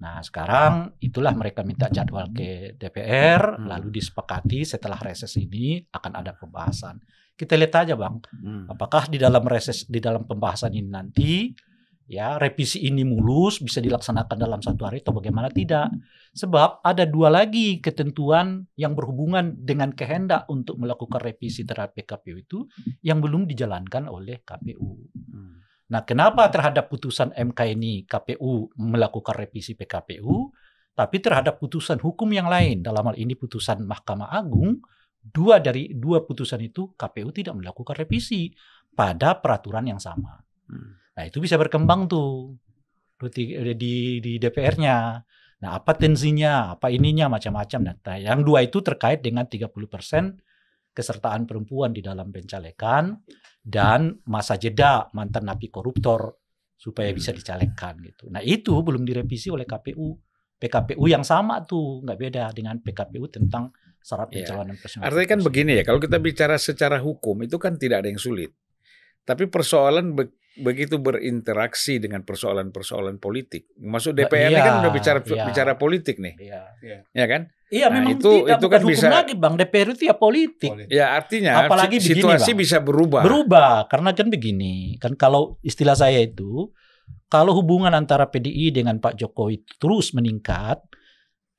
Nah, 0.00 0.20
sekarang 0.20 1.00
itulah 1.00 1.32
mereka 1.32 1.64
minta 1.64 1.88
jadwal 1.88 2.28
ke 2.30 2.76
DPR, 2.76 3.56
Hmm. 3.58 3.66
lalu 3.68 4.00
disepakati 4.00 4.62
setelah 4.62 5.00
reses 5.00 5.32
ini 5.40 5.80
akan 5.92 6.12
ada 6.20 6.36
pembahasan. 6.36 7.00
Kita 7.34 7.58
lihat 7.58 7.74
aja, 7.74 7.94
Bang, 7.98 8.22
Hmm. 8.30 8.70
apakah 8.70 9.10
di 9.10 9.18
dalam 9.18 9.42
reses 9.42 9.90
di 9.90 9.98
dalam 9.98 10.22
pembahasan 10.22 10.70
ini 10.70 10.86
nanti 10.86 11.32
ya 12.04 12.36
revisi 12.36 12.84
ini 12.84 13.00
mulus 13.00 13.64
bisa 13.64 13.80
dilaksanakan 13.80 14.36
dalam 14.38 14.60
satu 14.62 14.86
hari 14.86 15.02
atau 15.02 15.16
bagaimana? 15.18 15.50
Tidak. 15.50 15.88
Sebab 16.36 16.84
ada 16.86 17.04
dua 17.08 17.34
lagi 17.34 17.82
ketentuan 17.82 18.70
yang 18.78 18.94
berhubungan 18.94 19.56
dengan 19.58 19.90
kehendak 19.90 20.46
untuk 20.46 20.78
melakukan 20.78 21.18
revisi 21.18 21.66
terhadap 21.66 21.98
PKPU 21.98 22.36
itu 22.38 22.58
yang 23.02 23.18
belum 23.18 23.50
dijalankan 23.50 24.06
oleh 24.06 24.42
KPU. 24.46 24.94
Nah, 25.84 26.02
kenapa 26.02 26.48
terhadap 26.48 26.88
putusan 26.88 27.30
MK 27.36 27.60
ini 27.76 28.08
KPU 28.08 28.72
melakukan 28.78 29.36
revisi 29.36 29.76
PKPU, 29.76 30.50
tapi 30.96 31.20
terhadap 31.20 31.60
putusan 31.60 32.00
hukum 32.00 32.30
yang 32.32 32.48
lain? 32.48 32.80
Dalam 32.80 33.04
hal 33.10 33.16
ini 33.20 33.36
putusan 33.36 33.84
Mahkamah 33.84 34.32
Agung 34.32 34.80
dua 35.24 35.58
dari 35.58 35.96
dua 35.96 36.20
putusan 36.20 36.60
itu 36.60 36.92
KPU 36.92 37.32
tidak 37.32 37.56
melakukan 37.56 37.96
revisi 37.96 38.52
pada 38.92 39.40
peraturan 39.40 39.88
yang 39.88 39.98
sama. 39.98 40.36
Nah 41.14 41.22
itu 41.24 41.40
bisa 41.40 41.56
berkembang 41.56 42.06
tuh 42.10 42.54
di, 43.32 43.56
di, 43.74 44.20
di 44.20 44.32
DPR-nya. 44.36 45.18
Nah 45.64 45.70
apa 45.72 45.96
tensinya, 45.96 46.76
apa 46.76 46.92
ininya 46.92 47.32
macam-macam. 47.32 47.80
Nah 48.04 48.16
yang 48.20 48.44
dua 48.44 48.66
itu 48.66 48.84
terkait 48.84 49.24
dengan 49.24 49.48
30% 49.48 49.72
kesertaan 50.94 51.48
perempuan 51.48 51.90
di 51.90 52.04
dalam 52.04 52.30
pencalekan 52.30 53.18
dan 53.64 54.14
masa 54.30 54.54
jeda 54.54 55.10
mantan 55.16 55.48
napi 55.48 55.72
koruptor 55.72 56.38
supaya 56.76 57.10
bisa 57.10 57.32
dicalekkan 57.32 57.98
gitu. 58.04 58.28
Nah 58.30 58.44
itu 58.44 58.76
belum 58.84 59.02
direvisi 59.02 59.48
oleh 59.48 59.64
KPU. 59.64 60.14
PKPU 60.54 61.04
yang 61.10 61.26
sama 61.26 61.66
tuh 61.66 62.04
nggak 62.06 62.18
beda 62.18 62.44
dengan 62.54 62.78
PKPU 62.78 63.26
tentang 63.26 63.74
syarat 64.04 64.28
pencalonan 64.28 64.76
presiden. 64.76 65.00
Artinya 65.00 65.28
kan 65.32 65.40
begini 65.40 65.72
ya, 65.80 65.82
kalau 65.82 65.96
kita 65.96 66.20
bicara 66.20 66.60
secara 66.60 67.00
hukum 67.00 67.40
itu 67.40 67.56
kan 67.56 67.80
tidak 67.80 68.04
ada 68.04 68.12
yang 68.12 68.20
sulit. 68.20 68.52
Tapi 69.24 69.48
persoalan 69.48 70.12
be- 70.12 70.36
begitu 70.54 71.00
berinteraksi 71.00 71.96
dengan 71.96 72.20
persoalan-persoalan 72.22 73.16
politik. 73.16 73.72
Maksud 73.74 74.12
Ba- 74.12 74.28
DPR 74.28 74.52
ini 74.52 74.54
iya, 74.54 74.62
kan 74.62 74.74
udah 74.84 74.92
bicara 74.92 75.18
iya. 75.24 75.44
bicara 75.48 75.72
politik 75.74 76.20
nih, 76.20 76.36
Iya. 76.36 76.60
ya 77.10 77.26
kan? 77.26 77.48
Iya 77.72 77.88
Nah, 77.88 77.94
memang 77.96 78.12
itu- 78.14 78.44
tidak 78.44 78.54
itu 78.54 78.62
bukan 78.62 78.70
kan 78.70 78.80
hukum 78.84 78.92
bisa- 78.92 79.10
lagi 79.10 79.34
bang 79.34 79.54
DPR 79.56 79.88
itu 79.90 80.04
ya 80.04 80.14
politik. 80.14 80.70
Politik. 80.70 80.92
Ya 80.92 81.06
artinya 81.10 81.52
Apalagi 81.64 81.96
si- 81.98 82.12
begini, 82.12 82.20
situasi 82.20 82.50
Bang. 82.52 82.60
bisa 82.60 82.76
berubah. 82.78 83.22
Berubah 83.24 83.88
karena 83.88 84.10
kan 84.12 84.28
begini 84.28 84.74
kan 85.00 85.16
kalau 85.16 85.56
istilah 85.58 85.96
saya 85.96 86.20
itu 86.20 86.68
kalau 87.26 87.56
hubungan 87.56 87.90
antara 87.90 88.28
PDI 88.28 88.70
dengan 88.70 89.00
Pak 89.00 89.16
Jokowi 89.16 89.64
terus 89.74 90.12
meningkat 90.12 90.84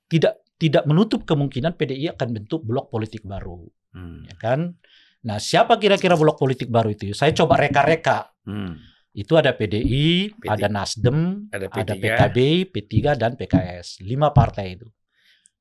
tidak 0.08 0.45
tidak 0.56 0.88
menutup 0.88 1.28
kemungkinan 1.28 1.76
PDI 1.76 2.16
akan 2.16 2.30
bentuk 2.32 2.64
blok 2.64 2.88
politik 2.88 3.24
baru 3.28 3.68
Hmm, 3.96 4.28
ya 4.28 4.36
kan. 4.36 4.76
Nah 5.24 5.40
siapa 5.40 5.80
kira-kira 5.80 6.20
blok 6.20 6.36
politik 6.36 6.68
baru 6.68 6.92
itu? 6.92 7.16
Saya 7.16 7.32
coba 7.32 7.56
reka-reka. 7.64 8.36
hmm. 8.44 8.76
Itu 9.16 9.40
ada 9.40 9.56
PDI, 9.56 10.36
P3. 10.36 10.52
ada 10.52 10.68
Nasdem, 10.68 11.48
Ada 11.48 11.72
ada 11.72 11.96
P3. 11.96 12.04
PKB, 12.04 12.38
P3 12.68 13.16
dan 13.16 13.40
PKS. 13.40 14.04
Lima 14.04 14.36
partai 14.36 14.76
itu. 14.76 14.92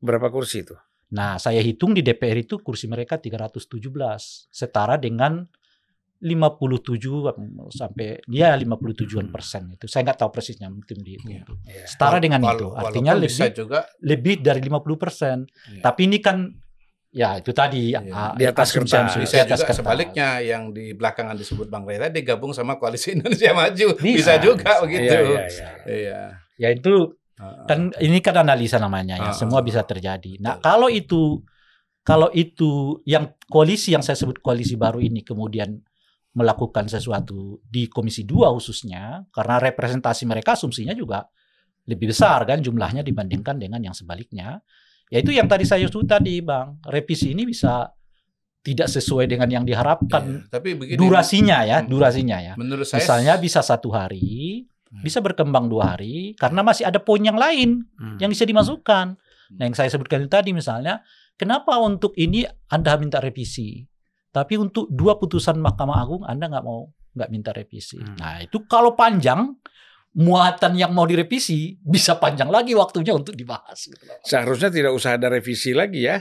Berapa 0.02 0.26
kursi 0.34 0.66
itu? 0.66 0.74
Nah, 1.14 1.38
saya 1.38 1.62
hitung 1.62 1.94
di 1.94 2.02
DPR 2.02 2.42
itu 2.42 2.58
kursi 2.58 2.90
mereka 2.90 3.22
317, 3.22 4.50
setara 4.50 4.98
dengan 4.98 5.46
57 6.24 7.04
sampai 7.70 8.16
ya 8.26 8.56
57-an 8.56 9.28
persen 9.28 9.68
itu. 9.70 9.84
Saya 9.84 10.08
nggak 10.08 10.18
tahu 10.18 10.30
persisnya 10.32 10.72
mungkin 10.72 11.04
di 11.04 11.20
Iya. 11.20 11.44
Ya. 11.68 11.84
Setara 11.84 12.16
dengan 12.16 12.40
Wal- 12.40 12.56
itu. 12.56 12.68
Artinya 12.72 13.12
bisa 13.14 13.44
lebih 13.44 13.54
juga 13.54 13.80
lebih 14.00 14.34
dari 14.40 14.60
50 14.60 14.96
persen. 14.96 15.36
Iya. 15.68 15.82
Tapi 15.84 16.00
ini 16.08 16.18
kan 16.18 16.48
ya 17.12 17.36
itu 17.36 17.52
tadi 17.52 17.92
Iya. 17.92 18.00
ah, 18.10 18.32
Di 18.32 18.42
atas 18.42 18.72
kertas. 18.72 19.14
bisa 19.14 19.36
di 19.36 19.40
atas 19.44 19.60
juga 19.60 19.68
kertas. 19.68 19.76
sebaliknya 19.78 20.28
yang 20.40 20.72
di 20.72 20.90
belakangan 20.92 21.36
disebut 21.36 21.68
Bang 21.68 21.84
Ray 21.84 22.00
tadi 22.00 22.24
gabung 22.24 22.50
sama 22.50 22.74
koalisi 22.74 23.12
Indonesia 23.16 23.52
Maju 23.52 23.86
Bisa, 24.00 24.00
bisa, 24.00 24.32
juga 24.40 24.64
bisa. 24.66 24.82
begitu. 24.82 25.04
Iya, 25.04 25.20
iya, 25.20 25.42
iya. 25.44 25.68
Iya. 25.84 26.20
Ya 26.56 26.68
itu 26.72 27.14
kan 27.66 27.90
ini 27.98 28.18
kan 28.18 28.40
analisa 28.40 28.78
namanya 28.78 29.18
ya, 29.18 29.30
semua 29.30 29.58
bisa 29.60 29.82
terjadi. 29.82 30.38
Nah, 30.38 30.56
kalau 30.58 30.86
itu 30.86 31.42
kalau 32.00 32.30
itu 32.30 33.00
yang 33.02 33.32
koalisi 33.48 33.90
yang 33.90 34.00
saya 34.00 34.14
sebut 34.14 34.38
koalisi 34.38 34.74
baru 34.74 35.00
ini 35.00 35.24
kemudian 35.24 35.82
melakukan 36.34 36.90
sesuatu 36.90 37.62
di 37.62 37.86
Komisi 37.86 38.26
2 38.26 38.50
khususnya 38.54 39.22
karena 39.30 39.62
representasi 39.62 40.26
mereka 40.26 40.58
asumsinya 40.58 40.90
juga 40.92 41.22
lebih 41.86 42.10
besar 42.10 42.42
kan 42.48 42.58
jumlahnya 42.58 43.04
dibandingkan 43.04 43.60
dengan 43.60 43.78
yang 43.80 43.94
sebaliknya. 43.94 44.58
Ya 45.12 45.20
itu 45.20 45.30
yang 45.30 45.46
tadi 45.46 45.68
saya 45.68 45.84
sebut 45.86 46.08
tadi, 46.08 46.40
Bang. 46.40 46.80
Revisi 46.88 47.36
ini 47.36 47.44
bisa 47.44 47.86
tidak 48.64 48.88
sesuai 48.88 49.28
dengan 49.28 49.44
yang 49.52 49.64
diharapkan 49.68 50.24
Iya, 50.24 50.48
Tapi 50.48 50.68
begini 50.72 50.96
durasinya 50.96 51.58
ya, 51.68 51.78
Hmm. 51.84 51.88
durasinya 51.92 52.38
ya. 52.40 52.52
menurut 52.56 52.88
saya 52.88 53.04
Misalnya 53.04 53.36
bisa 53.36 53.60
satu 53.60 53.92
hari, 53.92 54.64
Hmm. 54.88 55.04
bisa 55.04 55.20
berkembang 55.20 55.68
dua 55.68 55.92
hari, 55.94 56.32
karena 56.40 56.64
masih 56.64 56.88
ada 56.88 56.96
poin 56.96 57.20
yang 57.20 57.36
lain 57.36 57.84
Hmm. 58.00 58.16
yang 58.16 58.32
bisa 58.32 58.48
dimasukkan. 58.48 59.06
Nah, 59.60 59.64
yang 59.68 59.76
saya 59.76 59.92
sebutkan 59.92 60.24
tadi 60.26 60.56
misalnya, 60.56 61.04
kenapa 61.36 61.76
untuk 61.76 62.16
ini 62.16 62.48
Anda 62.72 62.96
minta 62.96 63.20
revisi, 63.20 63.84
tapi 64.34 64.58
untuk 64.58 64.90
dua 64.90 65.14
putusan 65.14 65.62
Mahkamah 65.62 66.02
Agung 66.02 66.22
Anda 66.26 66.50
nggak 66.50 66.64
mau 66.66 66.90
nggak 67.14 67.30
minta 67.30 67.54
revisi. 67.54 68.02
Hmm. 68.02 68.18
Nah, 68.18 68.42
itu 68.42 68.66
kalau 68.66 68.98
panjang 68.98 69.54
muatan 70.18 70.74
yang 70.74 70.90
mau 70.90 71.06
direvisi 71.06 71.78
bisa 71.78 72.18
panjang 72.18 72.50
lagi 72.50 72.74
waktunya 72.74 73.14
untuk 73.14 73.38
dibahas. 73.38 73.86
Gitu. 73.86 74.02
Seharusnya 74.26 74.74
tidak 74.74 74.92
usah 74.94 75.14
ada 75.14 75.30
revisi 75.30 75.70
lagi 75.70 76.10
ya. 76.10 76.18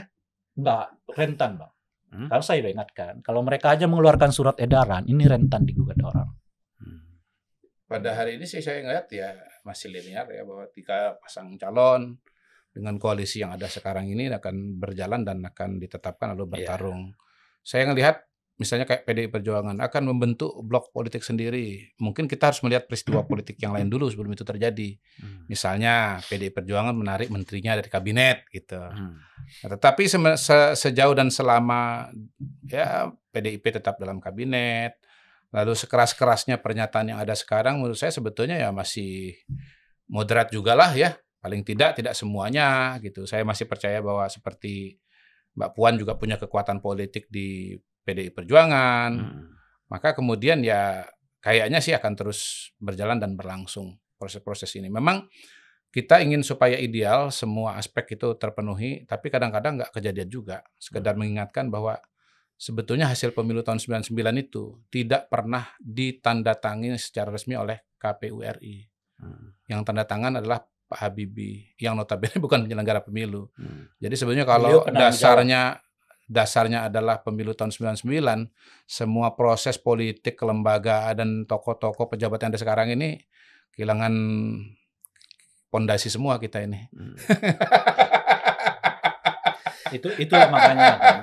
Nggak 0.54 1.10
rentan, 1.18 1.58
bang. 1.58 1.72
Hmm. 2.14 2.28
Kalau 2.30 2.42
saya 2.46 2.62
ingatkan, 2.62 3.18
kalau 3.26 3.42
mereka 3.42 3.74
aja 3.74 3.90
mengeluarkan 3.90 4.30
surat 4.30 4.54
edaran, 4.62 5.02
ini 5.10 5.26
rentan 5.26 5.66
digugat 5.66 5.98
orang. 5.98 6.30
pada 7.84 8.16
hari 8.16 8.40
ini 8.40 8.48
sih 8.48 8.64
saya 8.64 8.80
ngeliat 8.80 9.06
ya 9.12 9.28
masih 9.62 9.92
linear 9.92 10.26
ya 10.26 10.42
bahwa 10.42 10.66
tiga 10.72 11.14
pasang 11.20 11.54
calon 11.60 12.16
dengan 12.74 12.98
koalisi 12.98 13.44
yang 13.44 13.54
ada 13.54 13.70
sekarang 13.70 14.10
ini 14.10 14.32
akan 14.34 14.80
berjalan 14.82 15.22
dan 15.22 15.44
akan 15.44 15.78
ditetapkan 15.78 16.34
lalu 16.34 16.48
Iya. 16.48 16.52
bertarung. 16.74 17.14
Saya 17.64 17.88
ngelihat 17.88 18.20
misalnya 18.54 18.86
kayak 18.86 19.02
PDI 19.02 19.28
Perjuangan 19.34 19.82
akan 19.82 20.02
membentuk 20.14 20.54
blok 20.62 20.94
politik 20.94 21.26
sendiri. 21.26 21.90
Mungkin 21.98 22.30
kita 22.30 22.54
harus 22.54 22.62
melihat 22.62 22.86
peristiwa 22.86 23.24
politik 23.30 23.58
yang 23.58 23.74
lain 23.74 23.90
dulu 23.90 24.06
sebelum 24.06 24.30
itu 24.30 24.46
terjadi. 24.46 24.94
Hmm. 25.18 25.50
Misalnya 25.50 26.22
PDI 26.30 26.54
Perjuangan 26.54 26.94
menarik 26.94 27.34
menterinya 27.34 27.74
dari 27.74 27.90
kabinet 27.90 28.46
gitu. 28.54 28.78
Hmm. 28.78 29.18
Nah, 29.64 29.68
tetapi 29.74 30.06
seme- 30.06 30.38
se- 30.38 30.78
sejauh 30.78 31.14
dan 31.18 31.34
selama 31.34 32.12
ya 32.70 33.10
PDIP 33.34 33.74
tetap 33.74 33.98
dalam 33.98 34.22
kabinet, 34.22 34.94
lalu 35.50 35.74
sekeras-kerasnya 35.74 36.62
pernyataan 36.62 37.10
yang 37.10 37.18
ada 37.18 37.34
sekarang 37.34 37.82
menurut 37.82 37.98
saya 37.98 38.14
sebetulnya 38.14 38.54
ya 38.54 38.70
masih 38.70 39.34
moderat 40.06 40.54
juga 40.54 40.78
lah 40.78 40.94
ya. 40.94 41.18
Paling 41.42 41.60
tidak 41.66 41.98
tidak 41.98 42.14
semuanya 42.16 42.96
gitu. 43.02 43.26
Saya 43.28 43.44
masih 43.44 43.68
percaya 43.68 44.00
bahwa 44.00 44.24
seperti 44.30 45.02
Mbak 45.54 45.70
Puan 45.74 45.94
juga 45.94 46.18
punya 46.18 46.36
kekuatan 46.38 46.82
politik 46.82 47.30
di 47.30 47.78
PDI 48.04 48.30
Perjuangan. 48.34 49.10
Hmm. 49.14 49.54
Maka 49.88 50.12
kemudian 50.12 50.60
ya 50.66 51.06
kayaknya 51.38 51.78
sih 51.78 51.94
akan 51.94 52.12
terus 52.18 52.72
berjalan 52.82 53.22
dan 53.22 53.38
berlangsung 53.38 53.96
proses-proses 54.18 54.70
ini. 54.76 54.90
Memang 54.90 55.26
kita 55.94 56.18
ingin 56.18 56.42
supaya 56.42 56.74
ideal 56.74 57.30
semua 57.30 57.78
aspek 57.78 58.18
itu 58.18 58.34
terpenuhi, 58.34 59.06
tapi 59.06 59.30
kadang-kadang 59.30 59.78
nggak 59.78 59.92
kejadian 59.94 60.26
juga. 60.26 60.66
Sekedar 60.74 61.14
mengingatkan 61.14 61.70
bahwa 61.70 62.02
sebetulnya 62.58 63.06
hasil 63.06 63.30
pemilu 63.30 63.62
tahun 63.62 63.78
99 63.78 64.10
itu 64.42 64.82
tidak 64.90 65.30
pernah 65.30 65.70
ditandatangani 65.78 66.98
secara 66.98 67.30
resmi 67.30 67.54
oleh 67.54 67.78
KPU 67.94 68.42
RI. 68.42 68.90
Hmm. 69.22 69.54
Yang 69.70 69.80
tanda 69.86 70.02
tangan 70.02 70.42
adalah 70.42 70.66
Pak 70.84 71.00
Habibie, 71.00 71.72
yang 71.80 71.96
notabene 71.96 72.36
bukan 72.44 72.68
penyelenggara 72.68 73.00
pemilu. 73.00 73.48
Hmm. 73.56 73.88
Jadi 73.98 74.14
sebenarnya 74.14 74.46
kalau 74.46 74.84
dasarnya 74.88 75.80
dasarnya 76.24 76.88
adalah 76.88 77.20
pemilu 77.20 77.52
tahun 77.52 77.72
99, 77.72 78.00
semua 78.88 79.36
proses 79.36 79.76
politik, 79.76 80.40
kelembagaan 80.40 81.14
dan 81.16 81.30
tokoh-tokoh 81.44 82.16
pejabat 82.16 82.40
yang 82.40 82.50
ada 82.52 82.60
sekarang 82.60 82.96
ini 82.96 83.20
kehilangan 83.76 84.14
pondasi 85.68 86.08
semua 86.08 86.38
kita 86.38 86.62
ini. 86.62 86.86
Hmm. 86.94 87.16
Itu 89.96 90.10
itulah 90.18 90.50
makanya. 90.50 90.90
kan. 90.98 91.16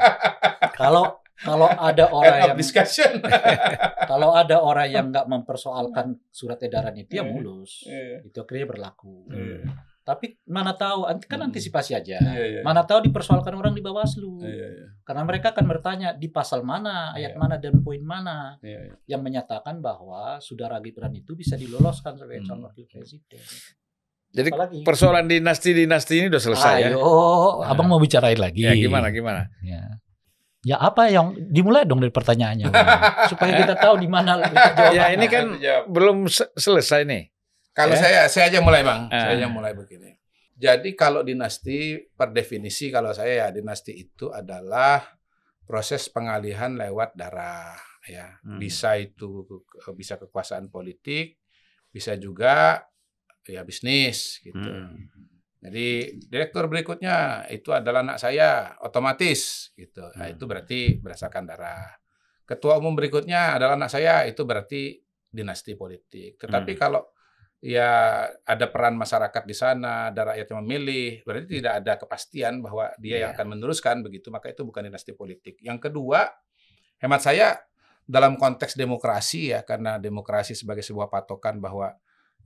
Kalau 0.75 1.20
kalau 1.41 1.67
ada 1.67 2.05
orang 2.07 2.37
yang 2.43 2.57
discussion. 2.57 3.21
kalau 4.11 4.31
ada 4.31 4.57
orang 4.57 4.87
yang 4.87 5.05
nggak 5.09 5.25
mempersoalkan 5.25 6.17
surat 6.29 6.61
edaran 6.61 6.93
itu 6.95 7.17
ya 7.17 7.23
Iya. 7.23 7.29
mulus. 7.29 7.85
Iya. 7.85 8.21
Itu 8.23 8.37
akhirnya 8.41 8.67
berlaku. 8.67 9.25
Iya. 9.29 9.65
Tapi 10.01 10.33
mana 10.49 10.73
tahu 10.73 11.05
kan 11.29 11.39
Hmm. 11.39 11.47
antisipasi 11.53 11.93
aja. 11.93 12.17
Iya, 12.17 12.45
iya. 12.49 12.61
Mana 12.65 12.81
tahu 12.81 13.05
dipersoalkan 13.05 13.53
orang 13.53 13.77
di 13.77 13.85
Bawaslu. 13.85 14.41
Iya, 14.41 14.67
iya, 14.73 14.87
Karena 15.05 15.21
mereka 15.21 15.53
akan 15.53 15.65
bertanya 15.69 16.09
di 16.17 16.25
pasal 16.25 16.65
mana, 16.65 17.13
ayat 17.13 17.37
Iya. 17.37 17.39
mana 17.39 17.55
dan 17.61 17.85
poin 17.85 18.01
mana 18.01 18.57
iya, 18.65 18.81
iya. 18.81 18.93
yang 19.07 19.21
menyatakan 19.21 19.77
bahwa 19.77 20.41
saudara 20.41 20.81
Gibran 20.81 21.13
itu 21.13 21.37
bisa 21.37 21.53
diloloskan 21.53 22.17
sebagai 22.17 22.41
Hmm. 22.41 22.47
calon 22.49 22.65
wakil 22.65 22.85
presiden. 22.89 23.41
Jadi 24.31 24.47
Apalagi? 24.47 24.79
persoalan 24.81 25.27
dinasti-dinasti 25.27 26.13
ini 26.17 26.27
udah 26.31 26.39
selesai 26.39 26.75
ya. 26.81 26.89
Ayo, 26.95 27.03
abang 27.61 27.85
mau 27.85 27.99
bicarain 27.99 28.39
lagi. 28.39 28.63
Ya 28.63 28.71
gimana 28.73 29.11
gimana? 29.11 29.51
Ya. 29.61 30.00
Ya 30.61 30.77
apa 30.77 31.09
yang 31.09 31.33
dimulai 31.49 31.83
dong 31.83 31.99
dari 31.99 32.13
pertanyaannya 32.13 32.69
Bang. 32.69 32.85
supaya 33.33 33.57
kita 33.57 33.73
tahu 33.75 33.97
di 33.97 34.05
mana 34.05 34.37
jawabannya. 34.37 34.93
Ya 34.93 35.05
ini 35.09 35.25
kan 35.25 35.57
belum 35.89 36.29
se- 36.29 36.53
selesai 36.53 37.01
nih. 37.03 37.33
Kalau 37.71 37.95
Ya. 37.95 38.01
saya 38.03 38.19
saya 38.27 38.45
aja 38.51 38.59
mulai 38.59 38.83
bang, 38.83 39.09
Ah. 39.09 39.25
saya 39.25 39.41
aja 39.41 39.47
mulai 39.47 39.73
begini. 39.73 40.13
Jadi 40.53 40.93
kalau 40.93 41.23
dinasti 41.23 41.97
per 42.13 42.29
definisi 42.29 42.93
kalau 42.93 43.09
saya 43.09 43.33
ya 43.33 43.47
dinasti 43.49 43.95
itu 43.95 44.29
adalah 44.29 45.01
proses 45.63 46.05
pengalihan 46.05 46.77
lewat 46.77 47.15
darah 47.15 47.73
ya. 48.05 48.37
Hmm. 48.43 48.59
Bisa 48.59 48.93
itu 48.95 49.47
bisa 49.91 50.19
kekuasaan 50.19 50.69
politik, 50.69 51.41
bisa 51.89 52.13
juga 52.15 52.85
ya 53.43 53.65
bisnis 53.65 54.37
gitu. 54.45 54.61
Hmm. 54.61 55.09
Jadi 55.61 56.17
direktur 56.25 56.65
berikutnya 56.65 57.45
itu 57.53 57.69
adalah 57.69 58.01
anak 58.01 58.17
saya 58.17 58.73
otomatis 58.81 59.69
gitu. 59.77 60.01
Nah, 60.17 60.25
Hmm. 60.25 60.33
itu 60.33 60.43
berarti 60.49 60.79
berdasarkan 60.97 61.45
darah. 61.45 61.85
Ketua 62.49 62.81
umum 62.81 62.97
berikutnya 62.97 63.61
adalah 63.61 63.77
anak 63.77 63.93
saya 63.93 64.25
itu 64.25 64.41
berarti 64.41 64.97
dinasti 65.29 65.77
politik. 65.77 66.41
Tetapi 66.41 66.71
Hmm. 66.73 66.81
kalau 66.81 67.01
ya 67.61 68.25
ada 68.41 68.65
peran 68.73 68.97
masyarakat 68.97 69.43
di 69.45 69.53
sana, 69.53 70.09
ada 70.09 70.33
rakyat 70.33 70.49
yang 70.49 70.65
memilih, 70.65 71.21
berarti 71.21 71.61
tidak 71.61 71.73
ada 71.77 71.93
kepastian 72.01 72.57
bahwa 72.65 72.89
dia 72.97 73.21
yang 73.21 73.31
Iya. 73.31 73.37
akan 73.37 73.47
meneruskan 73.53 74.01
begitu, 74.01 74.33
maka 74.33 74.49
itu 74.49 74.65
bukan 74.65 74.89
dinasti 74.89 75.13
politik. 75.13 75.61
Yang 75.61 75.87
kedua, 75.93 76.25
hemat 76.97 77.21
saya 77.21 77.61
dalam 78.01 78.33
konteks 78.33 78.73
demokrasi 78.73 79.53
ya, 79.53 79.61
karena 79.61 80.01
demokrasi 80.01 80.57
sebagai 80.57 80.81
sebuah 80.81 81.05
patokan 81.05 81.61
bahwa 81.61 81.93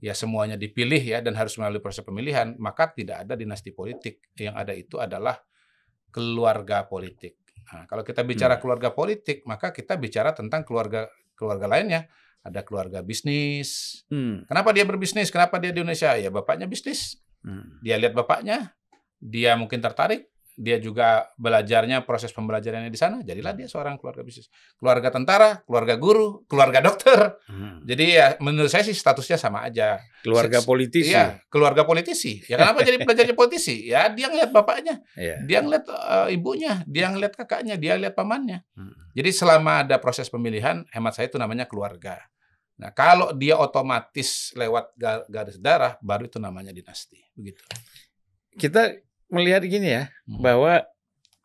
ya 0.00 0.12
semuanya 0.12 0.60
dipilih 0.60 1.00
ya 1.00 1.18
dan 1.24 1.34
harus 1.36 1.56
melalui 1.56 1.80
proses 1.80 2.04
pemilihan, 2.04 2.54
maka 2.60 2.92
tidak 2.92 3.24
ada 3.24 3.34
dinasti 3.34 3.72
politik. 3.72 4.20
Yang 4.36 4.54
ada 4.56 4.72
itu 4.76 4.96
adalah 5.00 5.36
keluarga 6.12 6.84
politik. 6.88 7.36
Nah, 7.72 7.84
kalau 7.90 8.06
kita 8.06 8.22
bicara 8.22 8.56
Hmm. 8.56 8.62
keluarga 8.62 8.88
politik, 8.94 9.42
maka 9.44 9.74
kita 9.74 9.98
bicara 9.98 10.30
tentang 10.32 10.62
keluarga 10.62 11.10
keluarga 11.34 11.66
lainnya. 11.68 12.08
Ada 12.46 12.62
keluarga 12.62 13.02
bisnis. 13.02 14.00
Hmm. 14.06 14.46
Kenapa 14.46 14.70
dia 14.70 14.86
berbisnis? 14.86 15.34
Kenapa 15.34 15.58
dia 15.58 15.74
di 15.74 15.82
Indonesia? 15.82 16.14
Ya 16.14 16.30
bapaknya 16.30 16.70
bisnis. 16.70 17.18
Hmm. 17.42 17.82
Dia 17.82 17.98
lihat 17.98 18.14
bapaknya, 18.14 18.70
dia 19.18 19.58
mungkin 19.58 19.82
tertarik, 19.82 20.30
dia 20.56 20.80
juga 20.80 21.28
belajarnya 21.36 22.08
proses 22.08 22.32
pembelajarannya 22.32 22.88
di 22.88 22.96
sana, 22.96 23.20
jadilah 23.20 23.52
dia 23.52 23.68
seorang 23.68 24.00
keluarga 24.00 24.24
bisnis. 24.24 24.48
Keluarga 24.80 25.12
tentara, 25.12 25.60
keluarga 25.62 26.00
guru, 26.00 26.48
keluarga 26.48 26.80
dokter. 26.80 27.36
Hmm. 27.44 27.84
Jadi 27.84 28.16
ya 28.16 28.40
menurut 28.40 28.72
saya 28.72 28.80
sih 28.80 28.96
statusnya 28.96 29.36
sama 29.36 29.68
aja. 29.68 30.00
Keluarga 30.24 30.64
politisi. 30.64 31.12
Iya, 31.12 31.44
keluarga 31.52 31.84
politisi. 31.84 32.40
Ya 32.48 32.56
kenapa 32.56 32.80
jadi 32.82 33.04
belajarnya 33.04 33.36
politisi? 33.44 33.84
Ya 33.84 34.08
dia 34.08 34.32
ngeliat 34.32 34.50
bapaknya, 34.50 35.04
Iya. 35.12 35.36
dia 35.44 35.58
ngeliat 35.60 35.84
eh, 35.86 36.34
ibunya, 36.34 36.80
dia 36.88 37.12
ngeliat 37.12 37.36
kakaknya, 37.36 37.76
dia 37.76 38.00
ngeliat 38.00 38.16
pamannya. 38.16 38.64
Hmm. 38.74 38.96
Jadi 39.12 39.30
selama 39.30 39.84
ada 39.84 40.00
proses 40.00 40.26
pemilihan, 40.26 40.88
hemat 40.88 41.12
saya 41.14 41.28
itu 41.28 41.36
namanya 41.36 41.68
keluarga. 41.68 42.16
Nah, 42.76 42.92
kalau 42.92 43.32
dia 43.32 43.56
otomatis 43.56 44.52
lewat 44.52 44.92
ga- 44.96 45.24
garis 45.28 45.56
darah, 45.56 45.96
baru 46.00 46.28
itu 46.28 46.36
namanya 46.36 46.72
dinasti. 46.72 47.16
Begitu. 47.32 47.60
Kita 48.56 48.88
melihat 49.28 49.62
gini 49.62 49.88
ya, 49.92 50.04
Hmm. 50.24 50.40
bahwa 50.40 50.82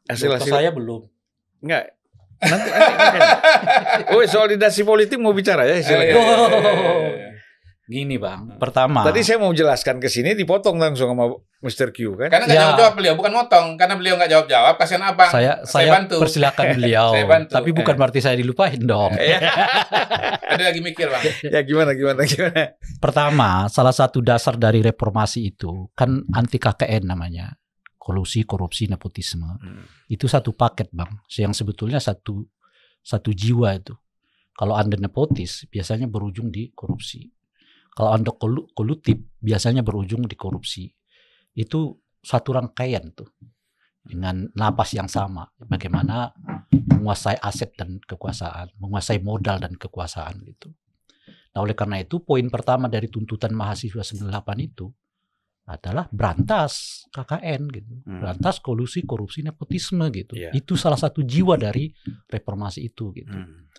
hasil 0.06 0.30
hasil 0.32 0.52
saya 0.52 0.70
belum. 0.70 1.06
enggak 1.60 1.94
nanti. 2.40 2.70
Oh, 4.12 4.24
soal 4.26 4.50
dinasti 4.50 4.82
politik 4.82 5.16
mau 5.16 5.32
bicara 5.32 5.62
ya 5.64 5.78
silakan. 5.78 6.16
Oh. 6.16 6.50
Gini 7.84 8.16
bang, 8.16 8.56
pertama. 8.56 9.04
Tadi 9.04 9.20
saya 9.20 9.36
mau 9.36 9.52
jelaskan 9.52 10.00
ke 10.00 10.08
sini 10.08 10.32
dipotong 10.32 10.80
langsung 10.80 11.12
sama 11.12 11.28
Mr. 11.60 11.92
Q 11.92 12.16
kan. 12.16 12.32
Karena 12.32 12.46
nggak 12.48 12.56
Ya. 12.56 12.64
jawab-jawab 12.64 12.94
beliau, 12.96 13.14
bukan 13.14 13.34
motong. 13.36 13.68
Karena 13.76 13.94
beliau 13.94 14.16
nggak 14.16 14.32
jawab-jawab, 14.32 14.74
kasihan 14.80 15.04
abang. 15.04 15.28
saya 15.28 15.60
Saya 15.62 15.68
saya, 15.68 15.90
bantu. 15.92 16.16
persilakan 16.24 16.66
beliau. 16.80 17.12
Saya 17.12 17.26
bantu. 17.28 17.52
Tapi 17.52 17.70
bukan 17.76 17.94
berarti 17.94 18.20
saya 18.24 18.40
dilupain 18.40 18.80
dong. 18.80 19.12
Ada 19.12 20.64
lagi 20.64 20.80
mikir, 20.80 21.04
bang. 21.06 21.24
ya 21.44 21.60
gimana 21.62 21.92
gimana 21.92 22.22
gimana. 22.24 22.64
Pertama, 22.98 23.50
salah 23.68 23.92
satu 23.92 24.24
dasar 24.24 24.56
dari 24.56 24.80
reformasi 24.80 25.52
itu 25.52 25.92
kan 25.92 26.24
anti 26.32 26.58
KKN 26.58 27.04
namanya. 27.06 27.60
Kolusi, 28.02 28.42
korupsi, 28.50 28.90
nepotisme. 28.90 29.46
Hmm. 29.62 29.86
Itu 30.10 30.26
satu 30.26 30.58
paket, 30.58 30.90
Bang. 30.90 31.22
Yang 31.30 31.62
sebetulnya 31.62 32.02
satu 32.02 32.42
satu 33.06 33.30
jiwa 33.30 33.78
itu. 33.78 33.94
Kalau 34.58 34.74
Anda 34.74 34.98
nepotis, 34.98 35.70
biasanya 35.70 36.10
berujung 36.10 36.50
di 36.50 36.74
korupsi. 36.74 37.30
Kalau 37.94 38.10
Anda 38.10 38.34
kolu- 38.34 38.74
kolutif, 38.74 39.22
biasanya 39.38 39.86
berujung 39.86 40.26
di 40.26 40.34
korupsi. 40.34 40.90
Itu 41.54 42.02
satu 42.26 42.58
rangkaian 42.58 43.14
tuh. 43.14 43.30
Dengan 44.02 44.50
napas 44.58 44.98
yang 44.98 45.06
sama. 45.06 45.46
Bagaimana 45.62 46.34
menguasai 46.74 47.38
aset 47.38 47.78
dan 47.78 48.02
kekuasaan. 48.02 48.82
Menguasai 48.82 49.22
modal 49.22 49.62
dan 49.62 49.78
kekuasaan 49.78 50.42
gitu. 50.42 50.74
Nah 51.54 51.60
oleh 51.62 51.78
karena 51.78 52.02
itu, 52.02 52.18
poin 52.18 52.50
pertama 52.50 52.90
dari 52.90 53.14
tuntutan 53.14 53.54
mahasiswa 53.54 54.02
98 54.02 54.58
itu 54.58 54.90
adalah 55.68 56.10
berantas 56.10 57.06
KKN 57.14 57.62
gitu. 57.70 57.92
Hmm. 58.04 58.20
Berantas 58.20 58.58
kolusi, 58.60 59.06
korupsi, 59.06 59.46
nepotisme 59.46 60.10
gitu. 60.10 60.34
Iya. 60.36 60.52
Itu 60.52 60.74
salah 60.76 60.98
satu 60.98 61.22
jiwa 61.22 61.56
dari 61.56 61.92
reformasi 62.28 62.82
itu 62.92 63.14
gitu. 63.14 63.32
Hmm. 63.32 63.70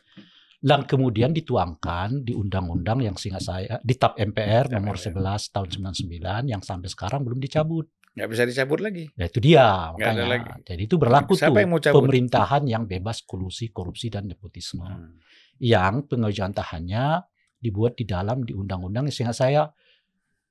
Dan 0.63 0.87
kemudian 0.87 1.35
dituangkan 1.35 2.23
di 2.23 2.39
undang-undang 2.39 3.03
yang 3.03 3.19
seingat 3.19 3.43
saya 3.43 3.83
di 3.83 3.99
TAP 3.99 4.15
MPR 4.31 4.71
nomor 4.71 4.95
MPR. 4.95 5.19
11 5.43 5.51
tahun 5.51 5.69
99 5.99 6.55
yang 6.55 6.63
sampai 6.63 6.87
sekarang 6.87 7.27
belum 7.27 7.43
dicabut. 7.43 7.91
Nggak 8.15 8.29
bisa 8.31 8.43
dicabut 8.47 8.79
lagi. 8.79 9.11
Ya 9.19 9.27
itu 9.27 9.41
dia 9.43 9.91
Nggak 9.99 10.13
makanya. 10.15 10.25
lagi. 10.31 10.51
Jadi 10.71 10.83
itu 10.87 10.97
berlaku 11.03 11.33
Siapa 11.35 11.51
tuh 11.51 11.59
yang 11.59 11.71
mau 11.75 11.83
cabut? 11.83 11.99
pemerintahan 12.07 12.63
yang 12.71 12.85
bebas 12.87 13.27
kolusi, 13.27 13.75
korupsi 13.75 14.07
dan 14.07 14.31
nepotisme. 14.31 14.87
Hmm. 14.87 15.19
Yang 15.59 16.07
pengejantahannya 16.15 17.27
dibuat 17.59 17.99
di 17.99 18.05
dalam 18.07 18.47
di 18.47 18.55
undang-undang 18.55 19.11
yang 19.11 19.15
seingat 19.15 19.35
saya 19.43 19.67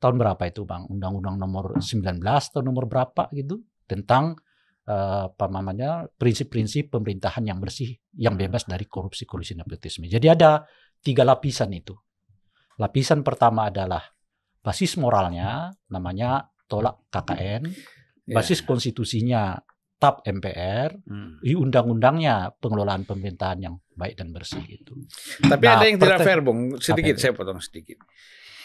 tahun 0.01 0.17
berapa 0.17 0.41
itu 0.49 0.65
Bang? 0.65 0.89
Undang-undang 0.89 1.37
nomor 1.37 1.77
19 1.77 2.17
atau 2.25 2.61
nomor 2.65 2.89
berapa 2.89 3.29
gitu 3.31 3.61
tentang 3.85 4.33
eh, 4.89 5.25
apa 5.29 5.45
namanya 5.45 6.09
prinsip-prinsip 6.17 6.89
pemerintahan 6.89 7.45
yang 7.45 7.61
bersih 7.61 7.93
yang 8.17 8.33
bebas 8.33 8.65
dari 8.65 8.89
korupsi 8.89 9.29
kolusi 9.29 9.53
nepotisme. 9.53 10.09
Jadi 10.09 10.25
ada 10.25 10.65
tiga 11.05 11.21
lapisan 11.21 11.69
itu. 11.69 11.93
Lapisan 12.81 13.21
pertama 13.21 13.69
adalah 13.69 14.01
basis 14.65 14.97
moralnya 14.97 15.69
namanya 15.93 16.49
tolak 16.65 16.97
KKN, 17.13 17.63
Ya. 18.21 18.37
basis 18.37 18.61
konstitusinya 18.61 19.57
TAP 19.97 20.25
MPR, 20.25 20.97
Hmm. 21.05 21.37
undang-undangnya 21.41 22.53
pengelolaan 22.57 23.05
pemerintahan 23.05 23.59
yang 23.61 23.75
baik 23.93 24.17
dan 24.17 24.33
bersih 24.33 24.61
itu. 24.65 24.93
Tapi 25.45 25.61
Nah, 25.61 25.77
ada 25.77 25.85
yang 25.85 25.97
tidak 26.01 26.25
fair, 26.25 26.39
Bung. 26.41 26.77
Sedikit 26.81 27.17
saya 27.21 27.33
potong 27.37 27.61
sedikit. 27.61 28.01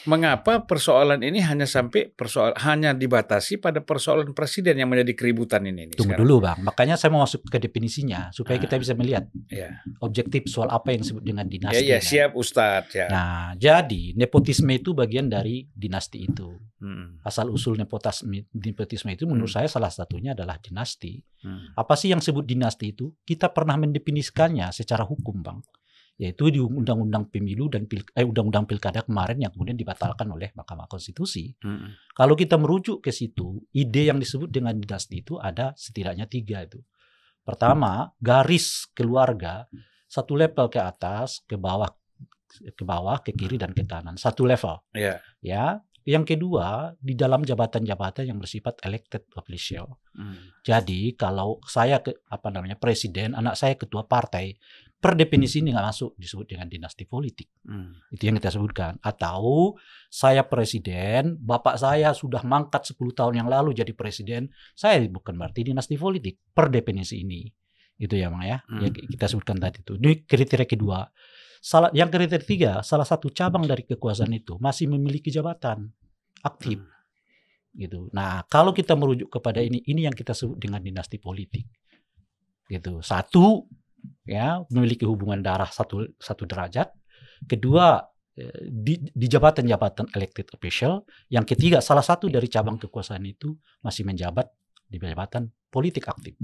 Mengapa 0.06 0.62
persoalan 0.62 1.18
ini 1.20 1.38
hanya 1.40 1.66
sampai 1.66 2.06
persoal 2.08 2.54
hanya 2.56 2.90
dibatasi 2.92 3.58
pada 3.58 3.78
persoalan 3.78 4.30
presiden 4.32 4.74
yang 4.74 4.86
menjadi 4.86 5.12
keributan 5.12 5.62
ini? 5.62 5.84
nih 5.84 5.94
Tunggu 5.94 6.14
sekarang? 6.14 6.22
dulu 6.22 6.36
bang, 6.40 6.58
makanya 6.62 6.94
saya 6.94 7.10
mau 7.10 7.20
masuk 7.20 7.42
ke 7.42 7.58
definisinya 7.58 8.30
supaya 8.30 8.54
Ah. 8.54 8.62
kita 8.62 8.78
bisa 8.78 8.94
melihat 8.94 9.26
Ya, 9.46 9.82
objektif 9.98 10.46
soal 10.46 10.68
apa 10.68 10.90
yang 10.90 11.02
disebut 11.02 11.22
dengan 11.22 11.44
ya, 11.44 11.50
dinasti. 11.50 11.84
ya 11.84 11.98
kan. 11.98 12.06
siap 12.06 12.30
Ustadz 12.32 12.94
ya. 12.94 13.06
Nah, 13.06 13.52
jadi 13.54 14.14
nepotisme 14.14 14.70
itu 14.72 14.90
bagian 14.92 15.26
dari 15.26 15.66
dinasti 15.68 16.22
itu. 16.24 16.54
Hmm. 16.76 17.18
Asal 17.20 17.48
usul 17.48 17.74
nepotisme, 17.74 18.46
nepotisme 18.52 19.10
itu 19.10 19.24
menurut 19.24 19.48
saya 19.48 19.66
salah 19.66 19.88
satunya 19.88 20.32
adalah 20.32 20.56
dinasti. 20.56 21.18
Hmm. 21.40 21.72
Apa 21.72 21.94
sih 21.94 22.08
yang 22.08 22.20
disebut 22.20 22.44
dinasti 22.44 22.92
itu? 22.92 23.10
Kita 23.20 23.48
pernah 23.48 23.74
mendefinisikannya 23.76 24.70
secara 24.70 25.02
hukum, 25.02 25.40
Bang. 25.40 25.60
Yaitu 26.16 26.48
di 26.48 26.56
Undang-Undang 26.56 27.28
Pemilu 27.28 27.68
dan 27.68 27.84
Pil, 27.84 28.00
eh, 28.16 28.24
Undang-Undang 28.24 28.64
Pilkada 28.64 29.04
kemarin 29.04 29.36
yang 29.36 29.52
kemudian 29.52 29.76
dibatalkan 29.76 30.24
oleh 30.32 30.48
Mahkamah 30.56 30.88
Konstitusi. 30.88 31.52
Hmm. 31.60 31.92
Kalau 32.16 32.32
kita 32.32 32.56
merujuk 32.56 33.04
ke 33.04 33.12
situ, 33.12 33.60
ide 33.76 34.08
yang 34.08 34.16
disebut 34.16 34.48
dengan 34.48 34.72
dinasti 34.80 35.20
itu 35.20 35.36
ada 35.36 35.76
setidaknya 35.76 36.24
tiga 36.24 36.64
itu. 36.64 36.80
Pertama, 37.44 38.10
garis 38.18 38.88
keluarga 38.96 39.68
satu 40.10 40.34
level 40.34 40.66
ke 40.72 40.80
atas, 40.80 41.44
ke 41.44 41.54
bawah, 41.54 41.92
ke 42.48 42.82
bawah, 42.82 43.20
ke 43.20 43.36
kiri 43.36 43.60
dan 43.60 43.76
ke 43.76 43.84
kanan, 43.84 44.16
satu 44.16 44.48
level. 44.48 44.82
Ya. 44.96 45.20
Ya. 45.44 45.84
Yang 46.06 46.38
kedua, 46.38 46.94
di 47.02 47.18
dalam 47.18 47.42
jabatan-jabatan 47.42 48.30
yang 48.30 48.38
bersifat 48.38 48.78
elected 48.86 49.26
official. 49.34 49.98
Hmm. 50.14 50.54
Jadi 50.62 51.18
kalau 51.18 51.58
saya 51.66 51.98
ke 51.98 52.14
apa 52.30 52.46
namanya 52.54 52.78
presiden, 52.78 53.34
anak 53.34 53.58
saya 53.58 53.74
ketua 53.74 54.06
partai, 54.06 54.54
per 55.06 55.14
definisi 55.14 55.62
ini 55.62 55.70
nggak 55.70 55.86
masuk 55.86 56.18
disebut 56.18 56.50
dengan 56.50 56.66
dinasti 56.66 57.06
politik. 57.06 57.46
Hmm. 57.62 57.94
Itu 58.10 58.26
yang 58.26 58.42
kita 58.42 58.50
sebutkan. 58.50 58.98
Atau 58.98 59.78
saya 60.10 60.42
presiden, 60.42 61.38
bapak 61.38 61.78
saya 61.78 62.10
sudah 62.10 62.42
mangkat 62.42 62.90
10 62.90 63.14
tahun 63.14 63.38
yang 63.38 63.46
lalu 63.46 63.70
jadi 63.70 63.94
presiden, 63.94 64.50
saya 64.74 64.98
bukan 65.06 65.38
berarti 65.38 65.70
dinasti 65.70 65.94
politik 65.94 66.42
per 66.50 66.74
definisi 66.74 67.22
ini. 67.22 67.46
Itu 67.94 68.18
ya 68.18 68.34
Bang 68.34 68.42
ya. 68.42 68.58
Hmm. 68.66 68.82
Yang 68.82 69.06
kita 69.14 69.30
sebutkan 69.30 69.62
tadi 69.62 69.78
itu. 69.86 69.94
Ini 69.94 70.26
kriteria 70.26 70.66
kedua. 70.66 71.06
Salah 71.62 71.94
yang 71.94 72.10
kriteria 72.10 72.42
ketiga, 72.42 72.72
salah 72.82 73.06
satu 73.06 73.30
cabang 73.30 73.62
dari 73.62 73.86
kekuasaan 73.86 74.34
itu 74.34 74.58
masih 74.58 74.90
memiliki 74.90 75.30
jabatan 75.30 75.86
aktif 76.42 76.82
gitu. 77.78 78.10
Nah, 78.10 78.42
kalau 78.50 78.74
kita 78.74 78.98
merujuk 78.98 79.30
kepada 79.30 79.62
ini, 79.62 79.86
ini 79.86 80.10
yang 80.10 80.16
kita 80.18 80.34
sebut 80.34 80.58
dengan 80.58 80.82
dinasti 80.82 81.22
politik. 81.22 81.68
Gitu. 82.66 82.98
Satu, 83.04 83.62
ya 84.26 84.60
memiliki 84.74 85.06
hubungan 85.06 85.40
darah 85.40 85.70
satu 85.70 86.04
satu 86.18 86.44
derajat. 86.44 86.90
Kedua, 87.46 88.02
eh, 88.34 88.66
di, 88.66 88.98
di 89.00 89.26
jabatan-jabatan 89.30 90.12
elected 90.12 90.50
official. 90.52 91.06
Yang 91.30 91.56
ketiga, 91.56 91.78
salah 91.78 92.02
satu 92.04 92.26
dari 92.26 92.50
cabang 92.50 92.76
kekuasaan 92.76 93.22
itu 93.24 93.54
masih 93.80 94.02
menjabat 94.02 94.50
di 94.86 94.98
jabatan 95.02 95.50
politik 95.70 96.08
aktif. 96.08 96.34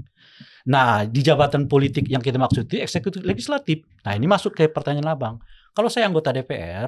Nah, 0.69 1.07
di 1.07 1.23
jabatan 1.23 1.65
politik 1.65 2.05
yang 2.05 2.21
kita 2.21 2.37
maksud 2.37 2.69
itu 2.69 2.83
eksekutif 2.83 3.23
legislatif. 3.23 3.81
Nah, 4.05 4.13
ini 4.13 4.29
masuk 4.29 4.53
ke 4.53 4.69
pertanyaan 4.69 5.15
abang. 5.15 5.35
Kalau 5.73 5.89
saya 5.89 6.05
anggota 6.05 6.29
DPR, 6.29 6.85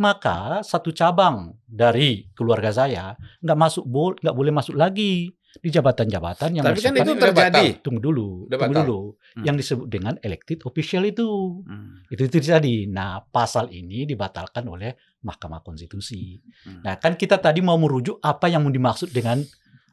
maka 0.00 0.64
satu 0.64 0.88
cabang 0.88 1.52
dari 1.68 2.32
keluarga 2.32 2.72
saya 2.72 3.12
nggak 3.44 3.58
masuk 3.60 3.84
nggak 4.24 4.32
boleh 4.32 4.52
masuk 4.56 4.72
lagi 4.72 5.35
di 5.60 5.70
jabatan-jabatan 5.72 6.50
yang 6.60 6.64
Tapi 6.64 6.80
kan 6.80 6.92
itu 6.96 7.12
terjadi. 7.16 7.66
Tunggu 7.80 8.00
dulu, 8.00 8.28
Udah 8.46 8.58
tunggu 8.58 8.74
batal. 8.74 8.86
dulu. 8.86 9.00
Hmm. 9.36 9.44
Yang 9.44 9.56
disebut 9.62 9.86
dengan 9.88 10.14
elected 10.20 10.58
official 10.64 11.02
itu. 11.04 11.28
Hmm. 11.64 12.02
Itu 12.08 12.28
itu 12.28 12.32
terjadi. 12.40 12.86
Nah, 12.88 13.24
pasal 13.24 13.72
ini 13.72 14.04
dibatalkan 14.04 14.64
oleh 14.68 14.94
Mahkamah 15.24 15.60
Konstitusi. 15.60 16.36
Hmm. 16.64 16.82
Nah, 16.84 16.96
kan 17.00 17.16
kita 17.16 17.40
tadi 17.40 17.60
mau 17.64 17.76
merujuk 17.76 18.20
apa 18.20 18.46
yang 18.46 18.66
dimaksud 18.68 19.10
dengan 19.10 19.40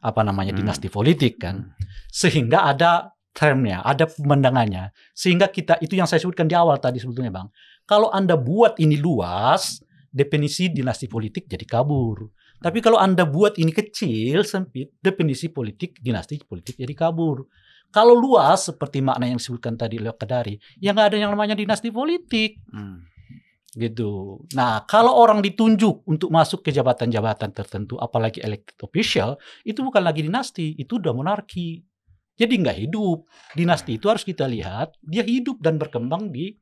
apa 0.04 0.20
namanya 0.20 0.52
Hmm. 0.52 0.60
dinasti 0.64 0.92
politik 0.92 1.40
kan. 1.40 1.72
Sehingga 2.12 2.68
ada 2.68 3.10
termnya, 3.34 3.82
ada 3.82 4.06
pemandangannya. 4.06 4.94
Sehingga 5.10 5.50
kita 5.50 5.80
itu 5.80 5.96
yang 5.96 6.06
saya 6.06 6.22
sebutkan 6.22 6.46
di 6.46 6.54
awal 6.54 6.78
tadi 6.78 7.02
sebetulnya, 7.02 7.32
Bang. 7.34 7.48
Kalau 7.84 8.08
Anda 8.12 8.38
buat 8.38 8.78
ini 8.78 8.96
luas, 8.96 9.82
definisi 10.08 10.70
dinasti 10.70 11.10
politik 11.10 11.50
jadi 11.50 11.66
kabur. 11.66 12.30
Tapi 12.64 12.80
kalau 12.80 12.96
Anda 12.96 13.28
buat 13.28 13.60
ini 13.60 13.68
kecil, 13.76 14.40
sempit, 14.48 14.96
definisi 15.04 15.52
politik 15.52 16.00
dinasti 16.00 16.40
politik 16.48 16.80
jadi 16.80 16.96
kabur. 16.96 17.44
Kalau 17.92 18.16
luas 18.16 18.72
seperti 18.72 19.04
makna 19.04 19.28
yang 19.28 19.36
disebutkan 19.36 19.76
tadi 19.76 20.00
oleh 20.00 20.16
Kedari, 20.16 20.56
ya 20.80 20.96
nggak 20.96 21.12
ada 21.12 21.16
yang 21.20 21.36
namanya 21.36 21.52
dinasti 21.52 21.92
politik 21.92 22.56
Hmm. 22.72 23.04
gitu. 23.76 24.40
Nah, 24.56 24.86
kalau 24.88 25.12
orang 25.12 25.44
ditunjuk 25.44 26.08
untuk 26.08 26.32
masuk 26.32 26.64
ke 26.64 26.72
jabatan-jabatan 26.72 27.52
tertentu, 27.52 28.00
apalagi 28.00 28.40
elected 28.40 28.80
official, 28.80 29.36
itu 29.66 29.84
bukan 29.84 30.00
lagi 30.00 30.24
dinasti, 30.24 30.72
itu 30.78 30.96
udah 30.96 31.12
monarki. 31.12 31.84
Jadi 32.34 32.54
nggak 32.64 32.78
hidup. 32.86 33.28
Dinasti 33.54 33.98
itu 34.00 34.06
harus 34.08 34.24
kita 34.26 34.48
lihat, 34.48 34.94
dia 35.04 35.22
hidup 35.22 35.60
dan 35.62 35.78
berkembang 35.78 36.32
di 36.32 36.54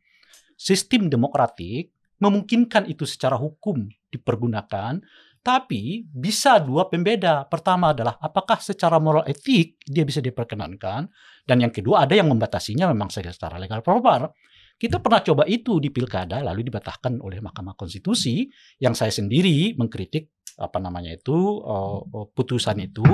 sistem 0.57 1.09
demokratik, 1.09 1.93
memungkinkan 2.21 2.89
itu 2.89 3.09
secara 3.09 3.37
hukum 3.41 3.89
dipergunakan, 4.13 5.01
tapi 5.43 6.07
bisa 6.07 6.63
dua 6.63 6.87
pembeda. 6.87 7.45
Pertama 7.51 7.91
adalah 7.91 8.17
apakah 8.23 8.63
secara 8.63 9.03
moral 9.03 9.27
etik 9.27 9.83
dia 9.83 10.07
bisa 10.07 10.23
diperkenankan, 10.23 11.11
dan 11.43 11.57
yang 11.59 11.75
kedua 11.75 12.07
ada 12.07 12.15
yang 12.15 12.31
membatasinya 12.31 12.87
memang 12.89 13.11
secara 13.11 13.59
legal 13.59 13.83
proper. 13.83 14.31
Kita 14.79 14.99
pernah 14.99 15.23
coba 15.23 15.43
itu 15.47 15.79
di 15.79 15.91
pilkada 15.95 16.43
lalu 16.43 16.67
dibatalkan 16.67 17.23
oleh 17.23 17.39
Mahkamah 17.39 17.79
Konstitusi 17.79 18.47
yang 18.83 18.99
saya 18.99 19.15
sendiri 19.15 19.79
mengkritik 19.79 20.43
apa 20.59 20.79
namanya 20.83 21.15
itu 21.15 21.35
uh, 21.63 22.03
uh, 22.03 22.27
putusan 22.35 22.83
itu 22.83 23.05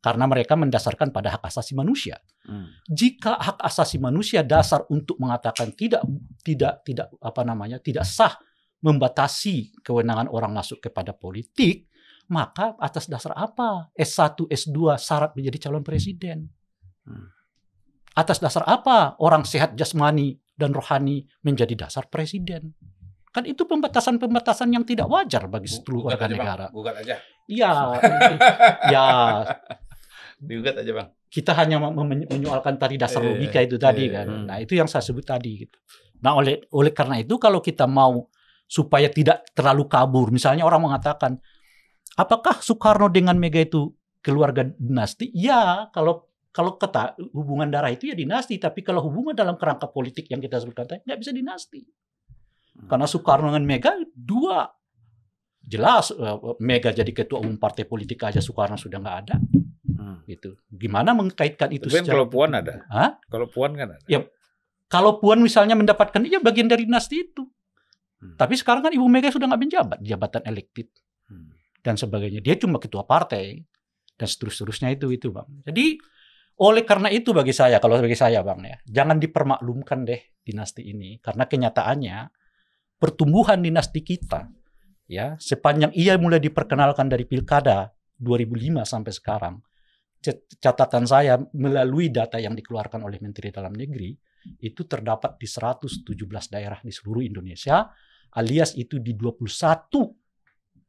karena 0.00 0.24
mereka 0.24 0.56
mendasarkan 0.56 1.12
pada 1.12 1.36
hak 1.36 1.44
asasi 1.44 1.76
manusia. 1.76 2.16
Hmm. 2.48 2.72
Jika 2.88 3.36
hak 3.36 3.60
asasi 3.60 4.00
manusia 4.00 4.40
dasar 4.40 4.88
untuk 4.88 5.20
mengatakan 5.20 5.76
tidak 5.76 6.00
tidak 6.40 6.80
tidak 6.88 7.12
apa 7.20 7.42
namanya 7.44 7.76
tidak 7.84 8.08
sah 8.08 8.32
membatasi 8.80 9.84
kewenangan 9.84 10.28
orang 10.28 10.52
masuk 10.52 10.80
kepada 10.80 11.12
politik, 11.12 11.88
maka 12.28 12.76
atas 12.80 13.06
dasar 13.06 13.36
apa 13.36 13.92
S1 13.92 14.48
S2 14.48 14.76
syarat 14.96 15.32
menjadi 15.36 15.68
calon 15.68 15.84
presiden? 15.84 16.48
Hmm. 17.04 17.28
Atas 18.12 18.42
dasar 18.42 18.66
apa 18.66 19.14
orang 19.22 19.46
sehat 19.46 19.76
jasmani 19.76 20.34
dan 20.52 20.74
rohani 20.74 21.24
menjadi 21.40 21.86
dasar 21.86 22.08
presiden? 22.10 22.74
Kan 23.30 23.46
itu 23.46 23.62
pembatasan-pembatasan 23.62 24.74
yang 24.74 24.82
tidak 24.82 25.06
wajar 25.06 25.46
bagi 25.46 25.70
seluruh 25.70 26.10
warga 26.10 26.26
Bang. 26.26 26.34
negara. 26.34 26.66
Gugat 26.74 26.98
aja. 26.98 27.14
Iya, 27.46 27.70
ya 28.94 29.06
Digugat 30.40 30.80
aja, 30.80 30.92
Bang. 30.96 31.08
kita 31.28 31.52
hanya 31.54 31.76
mem- 31.78 31.94
men- 32.00 32.26
menyoalkan 32.26 32.80
tadi 32.80 32.96
dasar 32.96 33.20
Iya, 33.22 33.28
logika 33.36 33.60
itu 33.60 33.76
tadi 33.76 34.08
iya. 34.08 34.24
kan. 34.24 34.48
Nah 34.48 34.56
itu 34.58 34.72
yang 34.74 34.88
saya 34.88 35.04
sebut 35.04 35.22
tadi. 35.22 35.62
Gitu. 35.62 35.76
Nah 36.24 36.32
oleh 36.34 36.64
oleh 36.72 36.90
karena 36.90 37.20
itu 37.20 37.36
kalau 37.36 37.60
kita 37.60 37.84
mau 37.84 38.26
supaya 38.70 39.10
tidak 39.10 39.42
terlalu 39.50 39.90
kabur, 39.90 40.30
misalnya 40.30 40.62
orang 40.62 40.86
mengatakan, 40.86 41.42
apakah 42.14 42.62
Soekarno 42.62 43.10
dengan 43.10 43.34
Mega 43.34 43.58
itu 43.58 43.90
keluarga 44.22 44.62
dinasti? 44.62 45.34
Ya 45.34 45.90
kalau 45.90 46.30
kalau 46.54 46.78
kata 46.78 47.18
hubungan 47.34 47.66
darah 47.66 47.90
itu 47.90 48.06
ya 48.10 48.14
dinasti, 48.14 48.62
tapi 48.62 48.86
kalau 48.86 49.02
hubungan 49.02 49.34
dalam 49.34 49.58
kerangka 49.58 49.90
politik 49.90 50.30
yang 50.30 50.38
kita 50.38 50.62
sebutkan 50.62 50.86
tadi 50.86 51.02
nggak 51.02 51.18
bisa 51.18 51.34
dinasti. 51.34 51.82
Karena 52.86 53.10
Soekarno 53.10 53.50
dengan 53.50 53.66
Mega 53.66 53.98
dua 54.14 54.70
jelas 55.60 56.14
eh, 56.14 56.38
Mega 56.62 56.94
jadi 56.94 57.10
ketua 57.10 57.42
umum 57.42 57.58
partai 57.58 57.84
politik 57.84 58.22
aja 58.22 58.38
Soekarno 58.38 58.78
sudah 58.78 59.02
nggak 59.02 59.18
ada 59.26 59.36
Hmm. 60.00 60.24
gitu. 60.24 60.56
Gimana 60.72 61.12
mengkaitkan 61.12 61.68
itu 61.76 61.84
Tapi 61.84 62.00
kan 62.00 62.04
secara 62.08 62.14
kalau 62.16 62.26
Puan 62.32 62.50
ada. 62.56 62.74
Hah? 62.88 63.20
Kalau 63.28 63.46
Puan 63.52 63.76
kan 63.76 64.00
ada. 64.00 64.06
Ya, 64.08 64.24
Kalau 64.88 65.20
Puan 65.20 65.44
misalnya 65.44 65.76
mendapatkan 65.76 66.24
iya 66.24 66.40
bagian 66.40 66.66
dari 66.72 66.88
dinasti 66.88 67.20
itu. 67.20 67.44
Hmm. 68.20 68.36
Tapi 68.36 68.54
sekarang 68.54 68.84
kan 68.84 68.92
Ibu 68.92 69.06
Mega 69.08 69.32
sudah 69.32 69.48
nggak 69.48 69.62
menjabat 69.64 69.98
jabatan 70.04 70.42
elected 70.44 70.88
Hmm. 71.30 71.54
dan 71.80 71.94
sebagainya. 71.96 72.42
Dia 72.42 72.58
cuma 72.58 72.76
ketua 72.82 73.06
partai 73.06 73.62
dan 74.18 74.28
seterus-terusnya 74.28 74.92
itu 74.92 75.08
itu 75.14 75.32
bang. 75.32 75.48
Jadi 75.64 75.96
oleh 76.60 76.84
karena 76.84 77.08
itu 77.08 77.32
bagi 77.32 77.56
saya 77.56 77.80
kalau 77.80 77.96
bagi 77.96 78.18
saya 78.18 78.44
bang 78.44 78.60
ya 78.60 78.76
jangan 78.84 79.16
dipermaklumkan 79.16 80.04
deh 80.04 80.20
dinasti 80.44 80.92
ini 80.92 81.16
karena 81.24 81.48
kenyataannya 81.48 82.18
pertumbuhan 83.00 83.64
dinasti 83.64 84.04
kita 84.04 84.44
ya 85.08 85.40
sepanjang 85.40 85.96
ia 85.96 86.20
mulai 86.20 86.36
diperkenalkan 86.36 87.08
dari 87.08 87.24
pilkada 87.24 87.88
2005 88.20 88.84
sampai 88.84 89.12
sekarang 89.16 89.54
catatan 90.60 91.08
saya 91.08 91.40
melalui 91.56 92.12
data 92.12 92.36
yang 92.36 92.52
dikeluarkan 92.52 93.08
oleh 93.08 93.16
Menteri 93.24 93.48
Dalam 93.48 93.72
Negeri 93.72 94.12
itu 94.60 94.84
terdapat 94.84 95.40
di 95.40 95.48
117 95.48 96.12
daerah 96.52 96.76
di 96.84 96.92
seluruh 96.92 97.24
Indonesia 97.24 97.88
alias 98.34 98.74
itu 98.74 98.98
di 98.98 99.14
21 99.14 99.46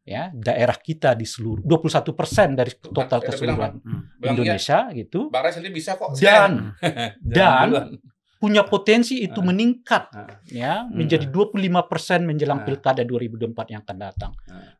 ya 0.01 0.33
daerah 0.33 0.77
kita 0.77 1.13
di 1.13 1.29
seluruh 1.29 1.61
21 1.61 2.17
persen 2.17 2.57
dari 2.57 2.73
total 2.73 3.21
bilang, 3.21 3.25
keseluruhan 3.25 3.71
Hmm. 3.85 4.01
Bang, 4.17 4.33
Indonesia 4.33 4.79
gitu 4.91 5.29
Bang 5.29 5.45
ini 5.45 5.69
bisa 5.69 5.93
kok. 5.95 6.17
dan 6.17 6.73
dan 7.21 7.97
punya 8.41 8.65
potensi 8.65 9.21
itu 9.21 9.37
Ah. 9.37 9.45
meningkat 9.45 10.03
Ah. 10.09 10.41
ya 10.49 10.89
menjadi 10.89 11.29
25 11.29 11.85
persen 11.85 12.25
menjelang 12.25 12.61
Ah. 12.61 12.65
pilkada 12.65 13.05
2024 13.05 13.69
yang 13.69 13.81
akan 13.85 13.97
datang 14.01 14.31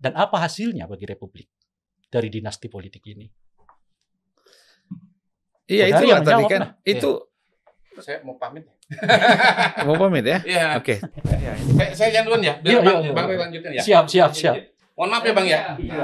dan 0.02 0.18
apa 0.18 0.42
hasilnya 0.42 0.90
bagi 0.90 1.06
Republik 1.06 1.46
dari 2.10 2.28
dinasti 2.28 2.66
politik 2.68 3.06
ini 3.08 3.30
Iya 5.72 5.88
itulah 5.88 6.20
yang 6.20 6.26
tadi 6.28 6.44
kan. 6.52 6.62
Itu 6.84 7.31
Saya 8.02 8.18
mau 8.26 8.36
pamit. 8.36 8.66
mau 9.88 9.96
pamit 9.96 10.26
ya? 10.26 10.40
Iya. 10.44 10.66
Oke. 10.82 10.98
Saya, 11.00 11.92
saya 11.96 12.10
jangan 12.12 12.26
duluan 12.28 12.42
ya. 12.44 12.54
Biar 12.60 12.72
Iya, 12.74 12.80
Bang, 12.82 12.98
iya, 12.98 13.06
iya. 13.06 13.14
Bang 13.16 13.26
Ray 13.30 13.38
lanjutin 13.38 13.72
ya. 13.72 13.82
siap 13.82 14.06
siap 14.10 14.32
siap 14.36 14.56
Mohon 14.98 15.10
maaf 15.14 15.24
ya 15.24 15.34
Bang 15.34 15.48
ya. 15.48 15.60
Iya. 15.78 16.02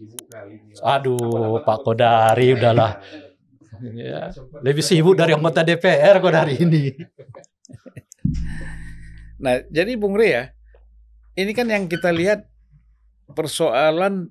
Ini. 0.00 0.72
aduh 0.80 1.60
Pak 1.60 1.84
Kodari 1.84 2.56
udahlah 2.56 3.04
ya. 3.84 4.32
lebih 4.64 4.80
sibuk 4.80 5.12
dari 5.12 5.36
anggota 5.36 5.60
DPR 5.60 6.16
kok 6.16 6.32
dari 6.32 6.56
ini 6.56 6.84
Nah, 9.40 9.64
jadi 9.72 9.96
Bung 9.96 10.12
Rey 10.20 10.36
ya, 10.36 10.52
ini 11.32 11.56
kan 11.56 11.64
yang 11.64 11.88
kita 11.88 12.12
lihat 12.12 12.44
persoalan 13.32 14.28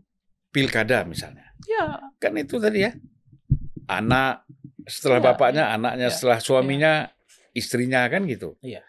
pilkada 0.54 1.02
misalnya. 1.02 1.50
ya 1.66 1.98
Kan 2.22 2.38
itu 2.38 2.62
tadi 2.62 2.86
ya. 2.86 2.94
Anak 3.90 4.46
setelah 4.86 5.20
Iya, 5.20 5.28
bapaknya, 5.34 5.64
anaknya 5.74 6.08
iya, 6.08 6.16
setelah 6.16 6.40
suaminya, 6.40 6.94
istrinya 7.52 8.06
kan 8.08 8.24
gitu. 8.30 8.56
Iya. 8.64 8.86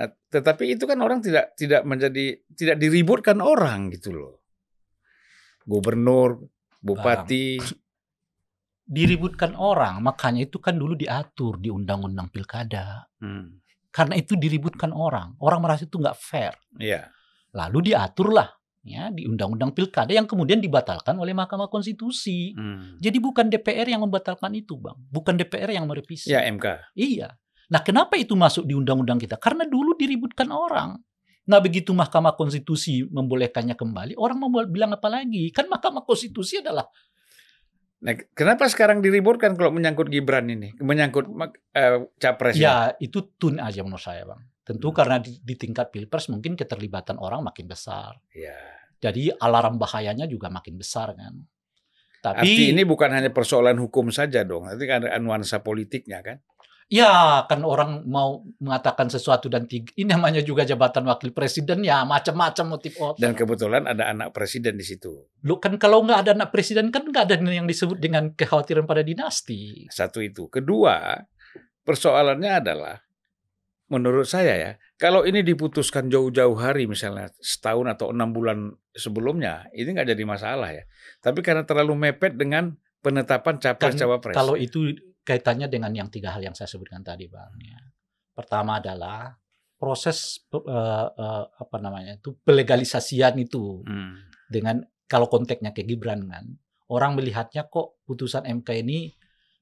Nah, 0.00 0.08
tetapi 0.32 0.78
itu 0.78 0.88
kan 0.88 0.96
orang 1.04 1.20
tidak 1.20 1.52
tidak 1.58 1.84
menjadi 1.84 2.40
tidak 2.56 2.76
diributkan 2.80 3.44
orang 3.44 3.92
gitu 3.92 4.16
loh. 4.16 4.34
Gubernur, 5.68 6.40
bupati, 6.80 7.60
diributkan 8.90 9.54
orang 9.54 10.02
makanya 10.02 10.50
itu 10.50 10.58
kan 10.58 10.74
dulu 10.74 10.98
diatur 10.98 11.62
di 11.62 11.70
undang-undang 11.70 12.26
pilkada 12.26 13.06
hmm, 13.22 13.62
karena 13.94 14.18
itu 14.18 14.34
diributkan 14.34 14.90
orang 14.90 15.38
orang 15.38 15.62
merasa 15.62 15.86
itu 15.86 15.94
nggak 15.94 16.18
fair 16.18 16.58
iya. 16.82 17.06
lalu 17.54 17.94
diaturlah 17.94 18.50
ya 18.80 19.12
di 19.12 19.24
undang-undang 19.24 19.70
pilkada 19.70 20.10
yang 20.10 20.24
kemudian 20.24 20.56
dibatalkan 20.56 21.12
oleh 21.14 21.30
Mahkamah 21.30 21.68
Konstitusi 21.68 22.52
Hmm. 22.52 22.96
jadi 22.96 23.16
bukan 23.16 23.46
DPR 23.46 23.84
yang 23.86 24.00
membatalkan 24.00 24.48
itu 24.52 24.74
bang 24.74 24.96
bukan 25.06 25.36
DPR 25.36 25.68
yang 25.70 25.84
merevisi 25.84 26.28
Ya 26.28 26.40
MK. 26.42 26.96
iya 26.96 27.36
nah 27.68 27.80
kenapa 27.80 28.16
itu 28.16 28.32
masuk 28.32 28.64
di 28.64 28.72
undang-undang 28.72 29.16
kita 29.16 29.36
karena 29.36 29.62
dulu 29.62 29.92
diributkan 29.94 30.48
orang 30.48 30.96
nah 31.44 31.58
begitu 31.58 31.92
Mahkamah 31.92 32.32
Konstitusi 32.32 33.04
membolehkannya 33.04 33.74
kembali 33.74 34.16
orang 34.16 34.36
mau 34.38 34.48
bilang 34.64 34.90
apa 34.90 35.08
lagi 35.08 35.50
kan 35.50 35.68
Mahkamah 35.68 36.02
Konstitusi 36.02 36.58
adalah 36.58 36.88
Nah, 38.00 38.16
kenapa 38.32 38.64
sekarang 38.64 39.04
diributkan 39.04 39.52
kalau 39.52 39.68
menyangkut 39.68 40.08
Gibran 40.08 40.48
ini, 40.48 40.72
menyangkut 40.80 41.28
mak- 41.28 41.60
eh, 41.76 42.00
capres? 42.16 42.56
Ya 42.56 42.96
itu 42.96 43.28
tun 43.36 43.60
aja 43.60 43.84
menurut 43.84 44.00
saya 44.00 44.24
bang. 44.24 44.40
Tentu 44.70 44.94
Hmm. 44.94 44.96
karena 45.02 45.16
di, 45.18 45.34
di 45.42 45.58
tingkat 45.58 45.90
pilpres 45.90 46.30
mungkin 46.30 46.54
keterlibatan 46.54 47.18
orang 47.18 47.42
makin 47.42 47.66
besar. 47.66 48.14
Ya. 48.30 48.54
Jadi 49.02 49.34
alarm 49.34 49.82
bahayanya 49.82 50.30
juga 50.30 50.46
makin 50.46 50.78
besar 50.78 51.18
kan. 51.18 51.42
Tapi 52.20 52.46
Arti 52.46 52.70
ini 52.70 52.84
bukan 52.86 53.10
hanya 53.10 53.32
persoalan 53.34 53.80
hukum 53.80 54.12
saja 54.14 54.44
dong. 54.46 54.68
Nanti 54.68 54.84
kan 54.86 55.02
ada 55.02 55.18
nuansa 55.18 55.58
politiknya 55.58 56.22
kan. 56.22 56.38
ya 56.90 57.46
kan 57.46 57.62
orang 57.62 58.02
mau 58.10 58.42
mengatakan 58.58 59.06
sesuatu 59.06 59.46
dan 59.46 59.70
tiga, 59.70 59.94
ini 59.94 60.10
namanya 60.10 60.42
juga 60.42 60.66
jabatan 60.66 61.06
wakil 61.06 61.30
presiden 61.30 61.86
ya 61.86 62.02
macam-macam 62.02 62.66
motif 62.66 62.98
otak. 62.98 63.22
Dan 63.22 63.38
kebetulan 63.38 63.86
ada 63.86 64.10
anak 64.10 64.34
presiden 64.34 64.74
di 64.74 64.82
situ. 64.82 65.22
Lu 65.46 65.62
kan 65.62 65.78
kalau 65.78 66.02
nggak 66.02 66.18
ada 66.26 66.30
anak 66.34 66.50
presiden 66.50 66.90
kan 66.90 67.06
nggak 67.06 67.30
ada 67.30 67.38
yang 67.46 67.70
disebut 67.70 67.94
dengan 67.94 68.34
kekhawatiran 68.34 68.90
pada 68.90 69.06
dinasti. 69.06 69.86
Satu 69.86 70.18
itu. 70.18 70.50
Kedua, 70.50 71.14
persoalannya 71.86 72.52
adalah 72.58 72.98
menurut 73.90 74.24
saya 74.24 74.54
ya, 74.54 74.70
kalau 74.96 75.26
ini 75.26 75.42
diputuskan 75.42 76.06
jauh-jauh 76.06 76.54
hari 76.56 76.86
misalnya 76.86 77.34
setahun 77.42 77.90
atau 77.98 78.14
enam 78.14 78.30
bulan 78.30 78.70
sebelumnya, 78.94 79.66
ini 79.74 79.90
nggak 79.90 80.14
jadi 80.14 80.24
masalah 80.24 80.70
ya. 80.70 80.86
Tapi 81.18 81.42
karena 81.42 81.66
terlalu 81.66 81.98
mepet 81.98 82.38
dengan 82.38 82.78
penetapan 83.02 83.58
capres 83.58 83.98
cawapres. 83.98 84.38
Kalau 84.38 84.54
itu 84.54 84.94
kaitannya 85.26 85.66
dengan 85.66 85.90
yang 85.90 86.08
tiga 86.08 86.30
hal 86.32 86.40
yang 86.40 86.54
saya 86.54 86.70
sebutkan 86.70 87.02
tadi, 87.02 87.26
bang. 87.26 87.50
Ya. 87.60 87.80
Pertama 88.32 88.78
adalah 88.78 89.34
proses 89.80 90.44
eh, 90.54 91.08
eh, 91.10 91.44
apa 91.48 91.76
namanya 91.80 92.20
itu 92.20 92.36
pelegalisasian 92.44 93.40
itu 93.40 93.80
Hmm. 93.88 94.20
dengan 94.52 94.84
kalau 95.08 95.26
konteksnya 95.26 95.72
ke 95.72 95.82
Gibran 95.88 96.28
kan 96.28 96.44
orang 96.92 97.16
melihatnya 97.16 97.64
kok 97.66 97.96
putusan 98.04 98.44
MK 98.44 98.68
ini 98.84 99.16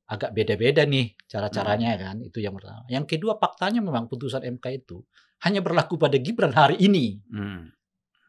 agak 0.08 0.32
beda-beda 0.32 0.88
nih 0.88 1.12
cara-caranya 1.28 1.94
Hmm. 1.94 2.00
kan? 2.00 2.16
Itu 2.24 2.38
yang 2.40 2.56
pertama. 2.56 2.82
Yang 2.88 3.04
kedua 3.16 3.36
faktanya 3.36 3.84
memang 3.84 4.08
putusan 4.08 4.40
MK 4.40 4.66
itu 4.84 5.04
hanya 5.44 5.60
berlaku 5.60 6.00
pada 6.00 6.16
Gibran 6.16 6.52
hari 6.52 6.80
ini. 6.80 7.20
Hmm. 7.30 7.70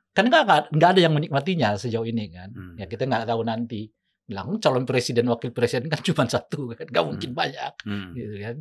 kan 0.10 0.26
nggak 0.28 0.74
nggak 0.76 0.90
ada 0.98 1.00
yang 1.00 1.16
menikmatinya 1.16 1.80
sejauh 1.80 2.04
ini 2.04 2.28
kan? 2.34 2.52
Hmm. 2.52 2.76
ya 2.76 2.86
kita 2.86 3.08
nggak 3.08 3.24
tahu 3.26 3.42
nanti. 3.48 3.88
Bilang 4.28 4.60
calon 4.62 4.84
presiden 4.86 5.26
wakil 5.26 5.50
presiden 5.56 5.88
kan 5.90 6.04
cuma 6.04 6.28
satu 6.36 6.76
kan? 6.76 6.86
Nggak 6.86 7.06
mungkin 7.08 7.32
banyak. 7.32 7.74
Hmm. 7.88 8.12
gitu 8.14 8.36
kan? 8.44 8.56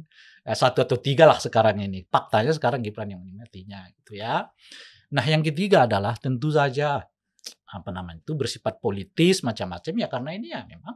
Eh, 0.46 0.54
satu 0.56 0.86
atau 0.86 0.96
tiga 1.02 1.26
lah 1.26 1.42
sekarang 1.42 1.82
ini. 1.82 2.06
Faktanya 2.06 2.54
sekarang 2.54 2.80
Gibran 2.80 3.10
yang 3.10 3.20
menikmatinya 3.20 3.90
gitu 3.98 4.16
ya. 4.16 4.46
Nah 5.10 5.24
yang 5.26 5.42
ketiga 5.42 5.90
adalah 5.90 6.14
tentu 6.14 6.52
saja 6.54 7.02
apa 7.68 7.90
namanya 7.92 8.22
itu 8.22 8.32
bersifat 8.38 8.78
politis 8.78 9.42
macam-macam. 9.42 9.92
Ya 9.98 10.06
karena 10.06 10.30
ini 10.32 10.46
ya 10.54 10.62
memang 10.64 10.94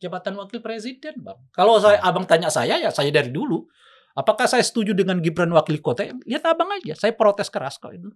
jabatan 0.00 0.34
wakil 0.40 0.64
presiden 0.64 1.20
bang. 1.20 1.38
Kalau 1.52 1.76
saya 1.78 2.00
abang 2.00 2.24
tanya 2.24 2.48
saya 2.48 2.80
ya 2.80 2.88
saya 2.90 3.12
dari 3.12 3.28
dulu. 3.30 3.68
Apakah 4.16 4.50
saya 4.50 4.64
setuju 4.66 4.90
dengan 4.90 5.22
Gibran 5.22 5.54
wakil 5.54 5.78
kota? 5.78 6.02
Lihat 6.02 6.42
abang 6.42 6.66
aja. 6.74 6.98
Saya 6.98 7.14
protes 7.14 7.46
keras 7.46 7.78
kok 7.78 7.94
itu. 7.94 8.10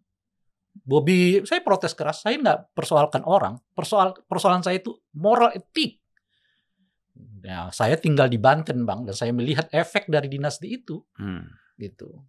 Bobby 0.82 1.44
saya 1.47 1.62
protes 1.62 1.94
keras. 1.94 2.27
Saya 2.27 2.35
nggak 2.40 2.74
persoalkan 2.74 3.23
orang. 3.23 3.62
Persoal 3.78 4.16
persoalan 4.27 4.66
saya 4.66 4.82
itu 4.82 4.90
moral 5.15 5.55
etik. 5.55 6.02
Ya, 7.44 7.69
saya 7.70 7.94
tinggal 8.01 8.27
di 8.27 8.40
Banten, 8.40 8.89
Bang, 8.89 9.05
dan 9.05 9.15
saya 9.15 9.31
melihat 9.31 9.69
efek 9.70 10.09
dari 10.09 10.27
dinasti 10.32 10.81
itu, 10.81 11.05
Hmm. 11.20 11.47
gitu. 11.77 12.24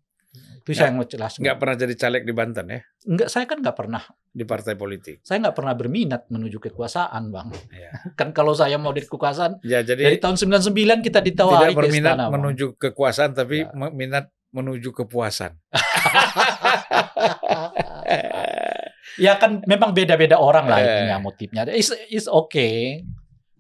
Itu 0.58 0.72
saya 0.72 0.90
yang 0.90 0.98
mau 0.98 1.04
jelas. 1.04 1.36
Nggak 1.36 1.56
pernah 1.56 1.76
jadi 1.76 1.94
caleg 1.96 2.22
di 2.22 2.32
Banten 2.32 2.66
ya, 2.68 2.80
Enggak, 3.06 3.28
saya 3.28 3.44
kan 3.46 3.58
nggak 3.60 3.76
pernah, 3.76 4.02
di 4.28 4.44
partai 4.44 4.74
politik. 4.74 5.22
saya 5.22 5.38
nggak 5.40 5.54
pernah 5.54 5.74
berminat 5.74 6.22
menuju 6.28 6.58
kekuasaan, 6.60 7.22
Bang. 7.30 7.48
Ya, 7.70 7.90
Kan 8.20 8.32
kalau 8.32 8.52
saya 8.52 8.76
mau 8.76 8.90
di 8.90 9.00
kekuasaan, 9.00 9.62
ya 9.62 9.82
dari 9.82 10.02
jadi 10.06 10.18
tahun 10.18 10.36
99 10.36 11.02
kita 11.02 11.20
ditawari 11.22 11.70
tidak 11.70 11.78
berminat 11.78 12.14
istana, 12.14 12.24
Bang. 12.26 12.32
menuju 12.36 12.66
kekuasaan, 12.76 13.32
tapi 13.32 13.56
Ya. 13.62 13.70
minat 13.92 14.26
menuju 14.52 14.90
kepuasan. 14.92 15.52
ya 19.18 19.36
kan 19.36 19.62
memang 19.66 19.92
beda-beda 19.92 20.36
orang 20.36 20.66
lah 20.66 20.78
Eh. 20.78 20.86
itunya 20.86 21.18
motifnya. 21.20 21.62
Is 21.70 21.90
is 22.10 22.26
okay. 22.26 23.02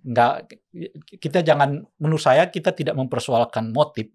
Enggak 0.02 0.50
kita 1.18 1.42
jangan 1.42 1.82
menurut 1.98 2.22
saya 2.22 2.48
kita 2.48 2.72
tidak 2.72 2.94
mempersoalkan 2.94 3.72
motif, 3.72 4.06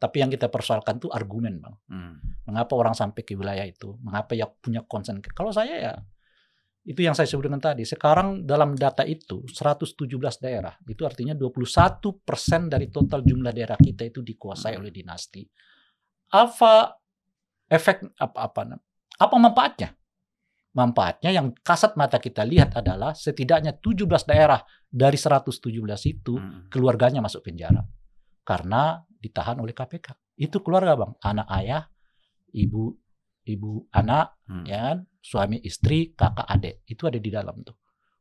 tapi 0.00 0.24
yang 0.24 0.32
kita 0.32 0.48
persoalkan 0.48 0.96
itu 0.96 1.12
argumen, 1.12 1.60
Bang. 1.60 1.76
Hmm. 1.92 2.16
Mengapa 2.48 2.72
orang 2.72 2.96
sampai 2.96 3.20
ke 3.20 3.36
wilayah 3.36 3.68
itu? 3.68 4.00
Mengapa 4.00 4.32
ya 4.32 4.48
punya 4.48 4.80
concern? 4.88 5.20
Kalau 5.20 5.52
saya 5.52 5.76
ya 5.76 5.92
itu 6.88 7.04
yang 7.04 7.12
saya 7.12 7.28
sebutkan 7.28 7.60
tadi. 7.60 7.84
Sekarang 7.84 8.48
dalam 8.48 8.72
data 8.72 9.04
itu 9.04 9.44
117 9.44 10.40
daerah. 10.40 10.72
Itu 10.88 11.04
artinya 11.04 11.36
21% 11.36 12.72
dari 12.72 12.88
total 12.88 13.20
jumlah 13.20 13.52
daerah 13.52 13.76
kita 13.76 14.08
itu 14.08 14.24
dikuasai 14.24 14.80
oleh 14.80 14.88
dinasti. 14.88 15.44
Apa 16.32 16.96
efek 17.68 18.16
apa 18.16 18.48
apa 18.48 18.60
apa 19.20 19.34
manfaatnya? 19.36 19.92
Manfaatnya 20.72 21.28
yang 21.28 21.52
kasat 21.60 22.00
mata 22.00 22.16
kita 22.16 22.40
lihat 22.48 22.72
adalah 22.72 23.12
setidaknya 23.12 23.76
17 23.76 24.24
daerah 24.24 24.64
dari 24.88 25.20
117 25.20 26.08
itu 26.08 26.40
Hmm. 26.40 26.72
keluarganya 26.72 27.20
masuk 27.20 27.44
penjara 27.44 27.84
karena 28.50 28.98
ditahan 29.06 29.62
oleh 29.62 29.70
KPK. 29.70 30.34
Itu 30.34 30.58
keluarga 30.66 30.98
bang, 30.98 31.14
anak 31.22 31.46
ayah, 31.54 31.82
ibu 32.50 32.90
ibu 33.46 33.86
anak, 33.94 34.42
Hmm. 34.50 34.66
ya 34.66 34.78
kan, 34.90 34.98
suami 35.22 35.62
istri, 35.62 36.10
kakak 36.18 36.50
adik 36.50 36.82
itu 36.90 37.06
ada 37.06 37.18
di 37.22 37.30
dalam 37.30 37.62
tuh 37.62 37.78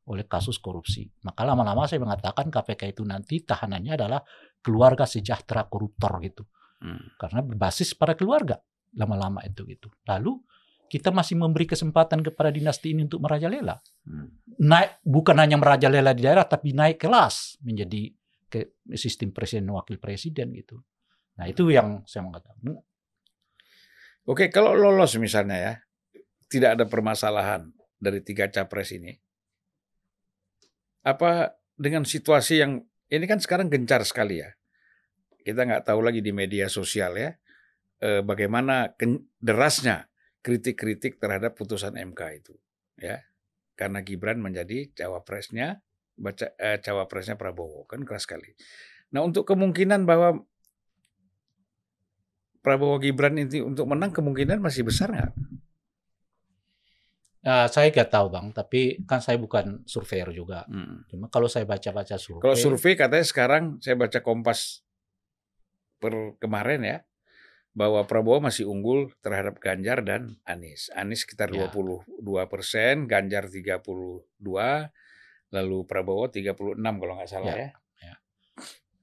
oleh 0.09 0.25
kasus 0.29 0.57
korupsi. 0.61 1.05
Maka 1.25 1.45
lama-lama 1.45 1.89
saya 1.89 2.01
mengatakan 2.01 2.49
KPK 2.49 2.93
itu 2.93 3.01
nanti 3.05 3.41
tahanannya 3.41 3.93
adalah 3.97 4.21
keluarga 4.61 5.09
sejahtera 5.09 5.65
koruptor 5.65 6.21
gitu, 6.21 6.45
Hmm. 6.81 7.17
karena 7.17 7.41
berbasis 7.41 7.97
pada 7.97 8.13
keluarga 8.13 8.61
lama-lama 8.93 9.41
itu 9.45 9.65
gitu. 9.65 9.89
Lalu 10.05 10.37
kita 10.89 11.13
masih 11.13 11.37
memberi 11.37 11.69
kesempatan 11.69 12.25
kepada 12.25 12.49
dinasti 12.49 12.97
ini 12.97 13.05
untuk 13.05 13.21
merajalela 13.21 13.77
Hmm. 14.05 14.33
naik 14.65 15.05
bukan 15.05 15.37
hanya 15.37 15.61
merajalela 15.61 16.17
di 16.17 16.25
daerah 16.25 16.49
tapi 16.49 16.73
naik 16.73 16.97
kelas 16.97 17.61
menjadi 17.61 18.09
ke 18.49 18.73
sistem 18.97 19.31
presiden 19.31 19.69
wakil 19.69 20.01
presiden 20.01 20.51
gitu. 20.57 20.81
Nah 21.39 21.47
itu 21.47 21.69
yang 21.71 22.03
saya 22.03 22.25
mau 22.25 22.33
katakan. 22.35 22.81
Oke, 24.27 24.51
kalau 24.51 24.75
lolos 24.75 25.15
misalnya 25.15 25.57
ya, 25.57 25.73
tidak 26.51 26.77
ada 26.77 26.85
permasalahan 26.89 27.71
dari 27.97 28.19
tiga 28.25 28.51
capres 28.51 28.91
ini. 28.91 29.15
Apa 31.05 31.55
dengan 31.79 32.03
situasi 32.03 32.59
yang 32.59 32.83
ini 33.09 33.25
kan 33.25 33.39
sekarang 33.39 33.71
gencar 33.71 34.03
sekali 34.03 34.43
ya. 34.43 34.51
Kita 35.39 35.65
nggak 35.65 35.87
tahu 35.87 36.03
lagi 36.03 36.19
di 36.19 36.35
media 36.35 36.67
sosial 36.67 37.15
ya, 37.15 37.31
eh, 38.03 38.21
bagaimana 38.21 38.93
derasnya 39.39 40.11
kritik-kritik 40.43 41.17
terhadap 41.17 41.55
putusan 41.55 41.95
MK 41.95 42.21
itu, 42.37 42.53
ya. 42.99 43.23
Karena 43.73 44.03
Gibran 44.03 44.43
menjadi 44.43 44.91
cawapresnya, 44.91 45.79
baca 46.19 46.51
eh, 46.59 46.77
cawapresnya 46.83 47.39
Prabowo 47.39 47.87
kan 47.87 48.03
keras 48.03 48.27
sekali. 48.27 48.51
Nah 49.15 49.23
untuk 49.23 49.47
kemungkinan 49.47 50.03
bahwa 50.03 50.43
Prabowo 52.59 52.99
Gibran 52.99 53.39
ini 53.39 53.63
untuk 53.63 53.87
menang 53.87 54.11
kemungkinan 54.11 54.59
masih 54.59 54.83
besar 54.83 55.15
nggak? 55.15 55.31
Nah, 57.39 57.71
saya 57.71 57.87
nggak 57.87 58.11
tahu 58.11 58.27
bang, 58.27 58.51
tapi 58.51 58.99
kan 59.07 59.23
saya 59.23 59.39
bukan 59.39 59.87
surveyor 59.87 60.35
juga. 60.35 60.67
Hmm. 60.67 61.07
Cuma 61.07 61.31
kalau 61.31 61.47
saya 61.47 61.63
baca-baca 61.63 62.19
survei, 62.19 62.43
Kalau 62.43 62.57
survei 62.59 62.99
katanya 62.99 63.23
sekarang 63.23 63.63
saya 63.79 63.95
baca 63.95 64.19
Kompas 64.19 64.83
per 66.03 66.35
kemarin 66.43 66.83
ya 66.83 66.97
bahwa 67.71 68.03
Prabowo 68.03 68.43
masih 68.43 68.67
unggul 68.67 69.15
terhadap 69.23 69.55
Ganjar 69.63 70.03
dan 70.03 70.35
Anies. 70.43 70.91
Anies 70.91 71.23
sekitar 71.23 71.47
Ya. 71.55 71.71
22 71.71 72.43
persen, 72.51 73.07
Ganjar 73.07 73.47
32, 73.47 73.87
lalu 75.49 75.85
Prabowo 75.85 76.29
36 76.29 76.77
kalau 76.77 77.13
nggak 77.17 77.29
salah 77.29 77.53
Ya. 77.57 77.69
ya. 78.01 78.15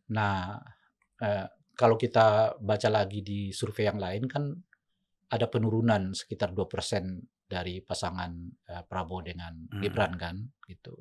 nah 0.09 0.63
eh, 1.19 1.47
kalau 1.75 1.97
kita 1.97 2.57
baca 2.57 2.89
lagi 2.89 3.21
di 3.21 3.51
survei 3.53 3.85
yang 3.85 3.99
lain 3.99 4.25
kan 4.31 4.49
ada 5.27 5.51
penurunan 5.51 6.15
sekitar 6.15 6.55
2% 6.55 6.65
dari 7.47 7.83
pasangan 7.83 8.31
eh, 8.71 8.83
Prabowo 8.87 9.23
dengan 9.23 9.55
Hmm. 9.71 9.83
Gibran 9.83 10.15
kan 10.15 10.37
gitu. 10.67 10.95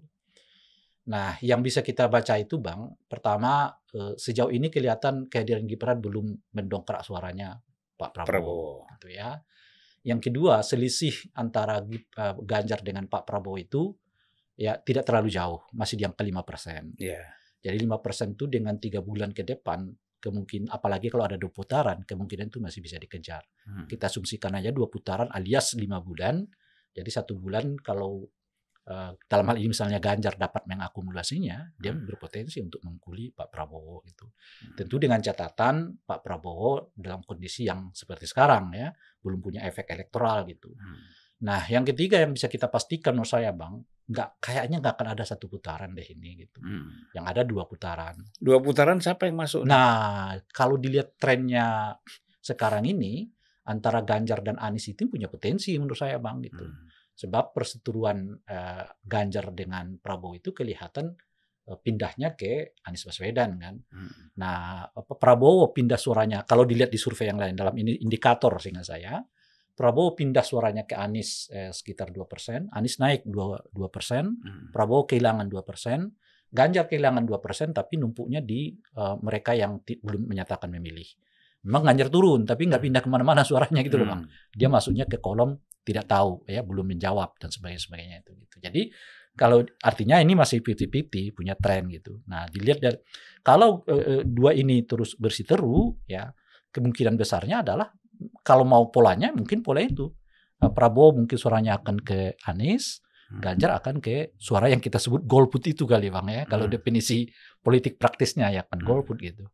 Nah, 1.06 1.38
yang 1.46 1.62
bisa 1.62 1.86
kita 1.86 2.10
baca 2.10 2.34
itu 2.34 2.58
Bang, 2.58 2.98
pertama 3.06 3.70
eh, 3.94 4.18
sejauh 4.18 4.50
ini 4.50 4.74
kelihatan 4.74 5.30
kehadiran 5.30 5.70
Gibran 5.70 6.02
belum 6.02 6.34
mendongkrak 6.52 7.06
suaranya 7.06 7.62
Pak 7.96 8.10
Prabowo, 8.12 8.26
Prabowo. 8.26 8.90
gitu 8.98 9.08
ya. 9.14 9.38
Yang 10.02 10.30
kedua, 10.30 10.66
selisih 10.66 11.14
antara 11.38 11.78
eh, 11.86 12.36
Ganjar 12.42 12.82
dengan 12.82 13.06
Pak 13.06 13.30
Prabowo 13.30 13.58
itu 13.62 13.94
ya 14.56 14.80
tidak 14.80 15.03
terlalu 15.07 15.30
jauh, 15.32 15.61
masih 15.76 15.99
di 15.99 16.03
angka 16.07 16.23
5%. 16.23 16.95
Ya. 16.99 17.22
Jadi 17.60 17.77
5% 17.84 18.36
itu 18.36 18.45
dengan 18.48 18.76
tiga 18.80 18.99
bulan 19.03 19.36
ke 19.36 19.44
depan 19.44 19.90
kemungkinan 20.26 20.73
apalagi 20.73 21.14
kalau 21.14 21.30
ada 21.30 21.38
dua 21.38 21.53
putaran 21.53 22.02
kemungkinan 22.02 22.49
itu 22.49 22.57
masih 22.57 22.82
bisa 22.82 22.98
dikejar. 22.98 23.45
Hmm. 23.69 23.86
Kita 23.86 24.10
asumsikan 24.10 24.57
aja 24.57 24.73
dua 24.73 24.90
putaran 24.90 25.30
alias 25.30 25.77
lima 25.77 26.02
bulan. 26.02 26.41
Jadi 26.95 27.10
satu 27.14 27.38
bulan 27.38 27.77
kalau 27.77 28.26
uh, 28.90 29.11
dalam 29.30 29.45
hal 29.52 29.57
ini 29.61 29.69
misalnya 29.69 30.02
Ganjar 30.02 30.34
dapat 30.40 30.65
mengakumulasinya, 30.65 31.76
dia 31.77 31.94
Hmm. 31.94 32.07
berpotensi 32.07 32.57
untuk 32.64 32.82
mengkuli 32.82 33.36
Pak 33.38 33.53
Prabowo 33.53 34.02
gitu. 34.07 34.26
Hmm. 34.26 34.73
Tentu 34.80 34.95
dengan 34.98 35.19
catatan 35.22 36.02
Pak 36.02 36.26
Prabowo 36.26 36.95
dalam 36.98 37.22
kondisi 37.22 37.68
yang 37.68 37.94
seperti 37.94 38.26
sekarang 38.26 38.73
ya, 38.73 38.90
belum 39.22 39.44
punya 39.44 39.61
efek 39.68 39.91
elektoral 39.94 40.48
gitu. 40.49 40.73
Hmm. 40.73 41.02
Nah, 41.44 41.68
yang 41.68 41.84
ketiga 41.84 42.24
yang 42.24 42.32
bisa 42.32 42.48
kita 42.48 42.72
pastikan 42.72 43.12
menurut 43.12 43.28
saya, 43.28 43.52
Bang, 43.52 43.84
nggak 44.06 44.40
kayaknya 44.40 44.80
nggak 44.80 44.95
akan 44.95 45.07
ada 45.18 45.24
satu 45.28 45.52
putaran 45.52 45.91
deh 45.91 46.06
ini 46.06 46.48
gitu. 46.48 46.64
Hmm. 46.64 47.12
Yang 47.12 47.26
ada 47.36 47.41
dua 47.44 47.64
putaran. 47.68 48.16
Dua 48.40 48.64
putaran 48.64 49.03
siapa 49.03 49.28
yang 49.28 49.36
masuk? 49.36 49.68
Nah, 49.68 50.38
kalau 50.56 50.80
dilihat 50.80 51.20
trennya 51.20 51.98
sekarang 52.40 52.88
ini 52.88 53.28
antara 53.68 54.06
Ganjar 54.06 54.45
dan 54.45 54.62
Anies 54.62 54.88
itu 54.94 55.10
punya 55.10 55.28
potensi 55.28 55.76
menurut 55.76 55.98
saya, 55.98 56.22
Bang 56.22 56.40
gitu. 56.40 56.64
Hmm. 56.64 56.88
Sebab 57.18 57.52
perseteruan 57.52 58.32
eh, 58.48 58.86
Ganjar 59.03 59.52
dengan 59.52 59.99
Prabowo 59.99 60.40
itu 60.40 60.56
kelihatan 60.56 61.12
eh, 61.68 61.78
pindahnya 61.82 62.38
ke 62.40 62.80
Anies 62.88 63.03
Baswedan 63.03 63.60
kan. 63.60 63.76
Hmm. 63.91 64.32
Nah, 64.40 64.88
Prabowo 64.95 65.74
pindah 65.76 65.99
suaranya 65.99 66.48
kalau 66.48 66.64
dilihat 66.64 66.94
di 66.94 66.99
survei 67.02 67.28
yang 67.28 67.41
lain 67.41 67.57
dalam 67.57 67.76
ini 67.76 67.99
indikator 67.99 68.56
sehingga 68.62 68.86
saya 68.88 69.20
Prabowo 69.76 70.15
pindah 70.15 70.41
suaranya 70.41 70.88
ke 70.88 70.95
Anies 70.95 71.52
eh, 71.52 71.69
sekitar 71.76 72.15
2%, 72.15 72.72
Anies 72.72 72.95
naik 72.95 73.27
2, 73.27 73.76
2%, 73.76 73.76
Hmm. 73.76 74.72
Prabowo 74.72 75.03
kehilangan 75.03 75.52
2%, 75.52 76.15
Ganjar 76.56 76.88
kehilangan 76.88 77.27
2%, 77.27 77.76
tapi 77.76 77.99
numpuknya 77.99 78.39
di 78.39 78.72
eh, 78.72 79.15
mereka 79.19 79.52
yang 79.52 79.84
belum 79.84 80.31
menyatakan 80.31 80.72
memilih. 80.72 81.06
Memang 81.68 81.91
Ganjar 81.91 82.07
turun, 82.07 82.47
tapi 82.47 82.72
nggak 82.72 82.80
pindah 82.88 83.02
ke 83.03 83.10
mana-mana 83.11 83.43
suaranya 83.43 83.84
gitu 83.84 83.99
loh 83.99 84.07
Bang. 84.07 84.23
Hmm. 84.23 84.31
Dia 84.56 84.72
masuknya 84.72 85.03
ke 85.03 85.19
kolom 85.19 85.60
tidak 85.85 86.07
tahu, 86.07 86.47
ya 86.47 86.64
belum 86.64 86.95
menjawab 86.95 87.35
dan 87.38 87.52
sebagainya 87.52 87.81
sebagainya 87.84 88.18
itu. 88.23 88.31
Gitu. 88.47 88.56
Jadi 88.64 88.81
kalau 89.35 89.68
artinya 89.84 90.23
ini 90.23 90.34
masih 90.34 90.64
50-50 90.64 91.35
punya 91.35 91.60
tren 91.60 91.91
gitu. 91.91 92.23
Nah 92.31 92.47
dilihat 92.47 92.80
dari 92.80 92.97
kalau 93.43 93.84
eh, 93.91 94.23
dua 94.23 94.56
ini 94.56 94.88
terus 94.88 95.19
bersiteru, 95.19 95.99
ya 96.07 96.31
kemungkinan 96.72 97.19
besarnya 97.19 97.60
adalah 97.61 97.91
kalau 98.46 98.64
mau 98.68 98.90
polanya 98.90 99.32
mungkin 99.34 99.62
pola 99.62 99.82
itu. 99.84 100.12
Eh, 100.62 100.72
Prabowo 100.72 101.20
mungkin 101.24 101.36
suaranya 101.36 101.80
akan 101.82 102.00
ke 102.02 102.40
Anies, 102.48 103.06
Hmm. 103.26 103.42
Ganjar 103.42 103.74
akan 103.82 104.06
ke 104.06 104.38
suara 104.38 104.70
yang 104.70 104.78
kita 104.78 105.02
sebut 105.02 105.26
golput 105.26 105.66
itu 105.66 105.90
kali 105.90 106.14
bang 106.14 106.28
ya. 106.30 106.44
Kalau 106.46 106.70
Hmm. 106.70 106.78
definisi 106.78 107.26
politik 107.58 107.98
praktisnya 107.98 108.54
ya 108.54 108.62
kan 108.70 108.78
Hmm. 108.78 108.86
golput 108.86 109.18
gitu. 109.18 109.50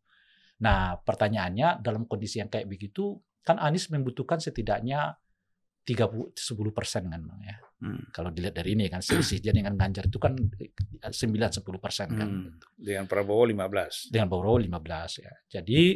Nah 0.59 0.99
pertanyaannya 0.99 1.79
dalam 1.79 2.03
kondisi 2.03 2.43
yang 2.43 2.51
kayak 2.51 2.67
begitu 2.67 3.15
kan 3.47 3.55
Anies 3.63 3.87
membutuhkan 3.87 4.43
setidaknya 4.43 5.15
30 5.87 6.35
10 6.35 6.75
persen 6.75 7.07
kan 7.07 7.23
bang 7.23 7.41
ya. 7.47 7.55
Hmm. 7.79 8.11
Kalau 8.11 8.29
dilihat 8.29 8.59
dari 8.59 8.75
ini 8.75 8.91
kan 8.91 8.99
selisih 8.99 9.39
dia 9.39 9.55
dengan 9.55 9.73
Ganjar 9.79 10.11
itu 10.11 10.19
kan 10.19 10.35
9 10.35 11.49
10 11.55 11.79
persen 11.79 12.11
kan. 12.11 12.27
Hmm. 12.27 12.59
Dengan 12.75 13.07
Prabowo 13.07 13.47
15. 13.47 14.11
Dengan 14.11 14.27
Prabowo 14.27 14.59
15 14.59 15.23
ya. 15.23 15.31
Jadi 15.47 15.95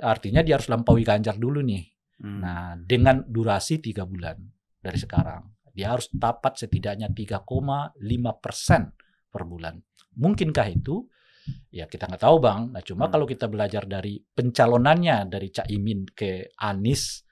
artinya 0.00 0.40
dia 0.40 0.56
harus 0.56 0.68
lampaui 0.70 1.02
Ganjar 1.02 1.36
dulu 1.36 1.60
nih. 1.60 1.84
Hmm. 2.22 2.40
Nah, 2.40 2.72
dengan 2.78 3.26
durasi 3.26 3.82
tiga 3.82 4.06
bulan 4.06 4.38
dari 4.78 4.96
sekarang, 4.96 5.42
dia 5.72 5.90
harus 5.90 6.06
dapat 6.12 6.56
setidaknya 6.56 7.10
3,5 7.10 7.98
persen 8.38 8.92
per 9.28 9.42
bulan. 9.42 9.80
Mungkinkah 10.16 10.68
itu? 10.68 11.02
Ya 11.74 11.90
kita 11.90 12.06
nggak 12.06 12.22
tahu 12.22 12.36
bang. 12.38 12.70
Nah 12.70 12.82
cuma 12.86 13.08
Hmm. 13.10 13.12
kalau 13.18 13.26
kita 13.26 13.50
belajar 13.50 13.82
dari 13.88 14.20
pencalonannya 14.22 15.26
dari 15.26 15.48
Caimin 15.50 16.06
ke 16.14 16.54
Anies, 16.54 17.26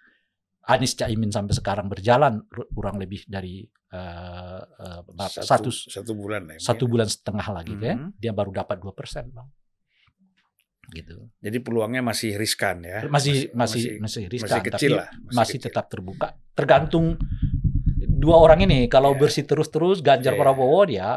Anies 0.67 0.99
Caimin 0.99 1.31
sampai 1.31 1.55
sekarang 1.55 1.87
berjalan 1.87 2.43
kurang 2.75 2.99
lebih 2.99 3.23
dari 3.31 3.63
eh, 3.91 4.63
eh, 4.63 5.01
berapa? 5.03 5.43
satu, 5.43 5.67
satu 5.71 6.15
bulan 6.15 6.47
ya. 6.55 6.63
satu 6.63 6.87
bulan 6.87 7.11
setengah 7.11 7.47
lagi 7.51 7.75
Mhm. 7.75 7.83
kan, 7.83 7.99
dia 8.15 8.31
baru 8.31 8.55
dapat 8.55 8.79
dua 8.79 8.95
persen 8.95 9.35
bang. 9.35 9.51
Gitu. 10.91 11.31
Jadi 11.39 11.59
peluangnya 11.63 12.03
masih 12.03 12.35
riskan 12.35 12.83
ya. 12.83 13.07
Masih 13.07 13.49
masih 13.55 14.03
masih 14.03 14.27
riskan, 14.27 14.59
masih 14.59 14.63
kecil 14.67 14.93
tapi 14.93 14.99
lah. 14.99 15.09
masih 15.31 15.57
kecil. 15.59 15.67
tetap 15.71 15.85
terbuka. 15.87 16.29
Tergantung 16.53 17.15
dua 17.97 18.37
orang 18.37 18.67
ini. 18.67 18.91
Kalau 18.91 19.15
Iya. 19.15 19.21
bersih 19.23 19.45
terus-terus 19.47 20.03
Ganjar 20.03 20.35
Iya, 20.35 20.37
iya. 20.37 20.43
Prabowo 20.43 20.81
dia 20.85 21.09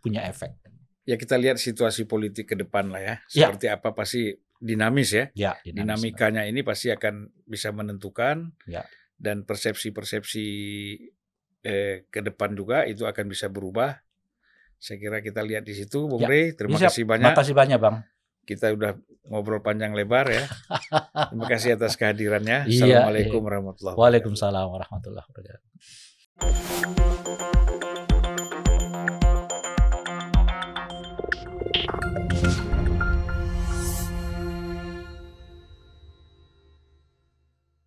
punya 0.00 0.22
efek. 0.24 0.54
Ya 1.02 1.16
kita 1.16 1.34
lihat 1.34 1.58
situasi 1.58 2.04
politik 2.04 2.48
ke 2.48 2.56
depan 2.56 2.88
lah 2.88 3.00
ya. 3.00 3.14
Ya. 3.32 3.48
Seperti 3.50 3.66
apa 3.66 3.90
pasti 3.90 4.32
dinamis 4.58 5.10
ya. 5.10 5.24
Ya, 5.34 5.52
dinamis. 5.60 5.74
Dinamikanya 6.06 6.42
ini 6.46 6.60
pasti 6.62 6.88
akan 6.88 7.26
bisa 7.42 7.72
menentukan. 7.72 8.54
Ya. 8.64 8.86
Dan 9.18 9.42
persepsi-persepsi 9.42 10.46
eh, 11.60 12.06
ke 12.06 12.20
depan 12.22 12.54
juga 12.54 12.86
itu 12.86 13.02
akan 13.02 13.26
bisa 13.26 13.50
berubah. 13.50 13.98
Saya 14.78 15.02
kira 15.02 15.18
kita 15.18 15.42
lihat 15.42 15.66
di 15.66 15.74
situ, 15.74 16.06
Bung 16.06 16.22
Ya. 16.22 16.30
Rey. 16.30 16.54
Terima 16.54 16.78
Siap. 16.78 16.86
kasih 16.94 17.02
banyak. 17.02 17.34
Makasih 17.34 17.54
banyak 17.56 17.78
bang. 17.82 17.96
Kita 18.48 18.72
udah 18.72 18.96
ngobrol 19.28 19.60
panjang 19.60 19.92
lebar 19.92 20.24
ya. 20.32 20.48
Terima 21.28 21.44
kasih 21.52 21.76
atas 21.76 22.00
kehadirannya. 22.00 22.64
Iya, 22.64 23.04
Assalamualaikum 23.04 23.44
warahmatullahi 23.44 23.92
wabarakatuh. 23.92 24.00
Waalaikumsalam 24.00 24.66
warahmatullahi 24.72 25.26
wabarakatuh. 25.28 25.68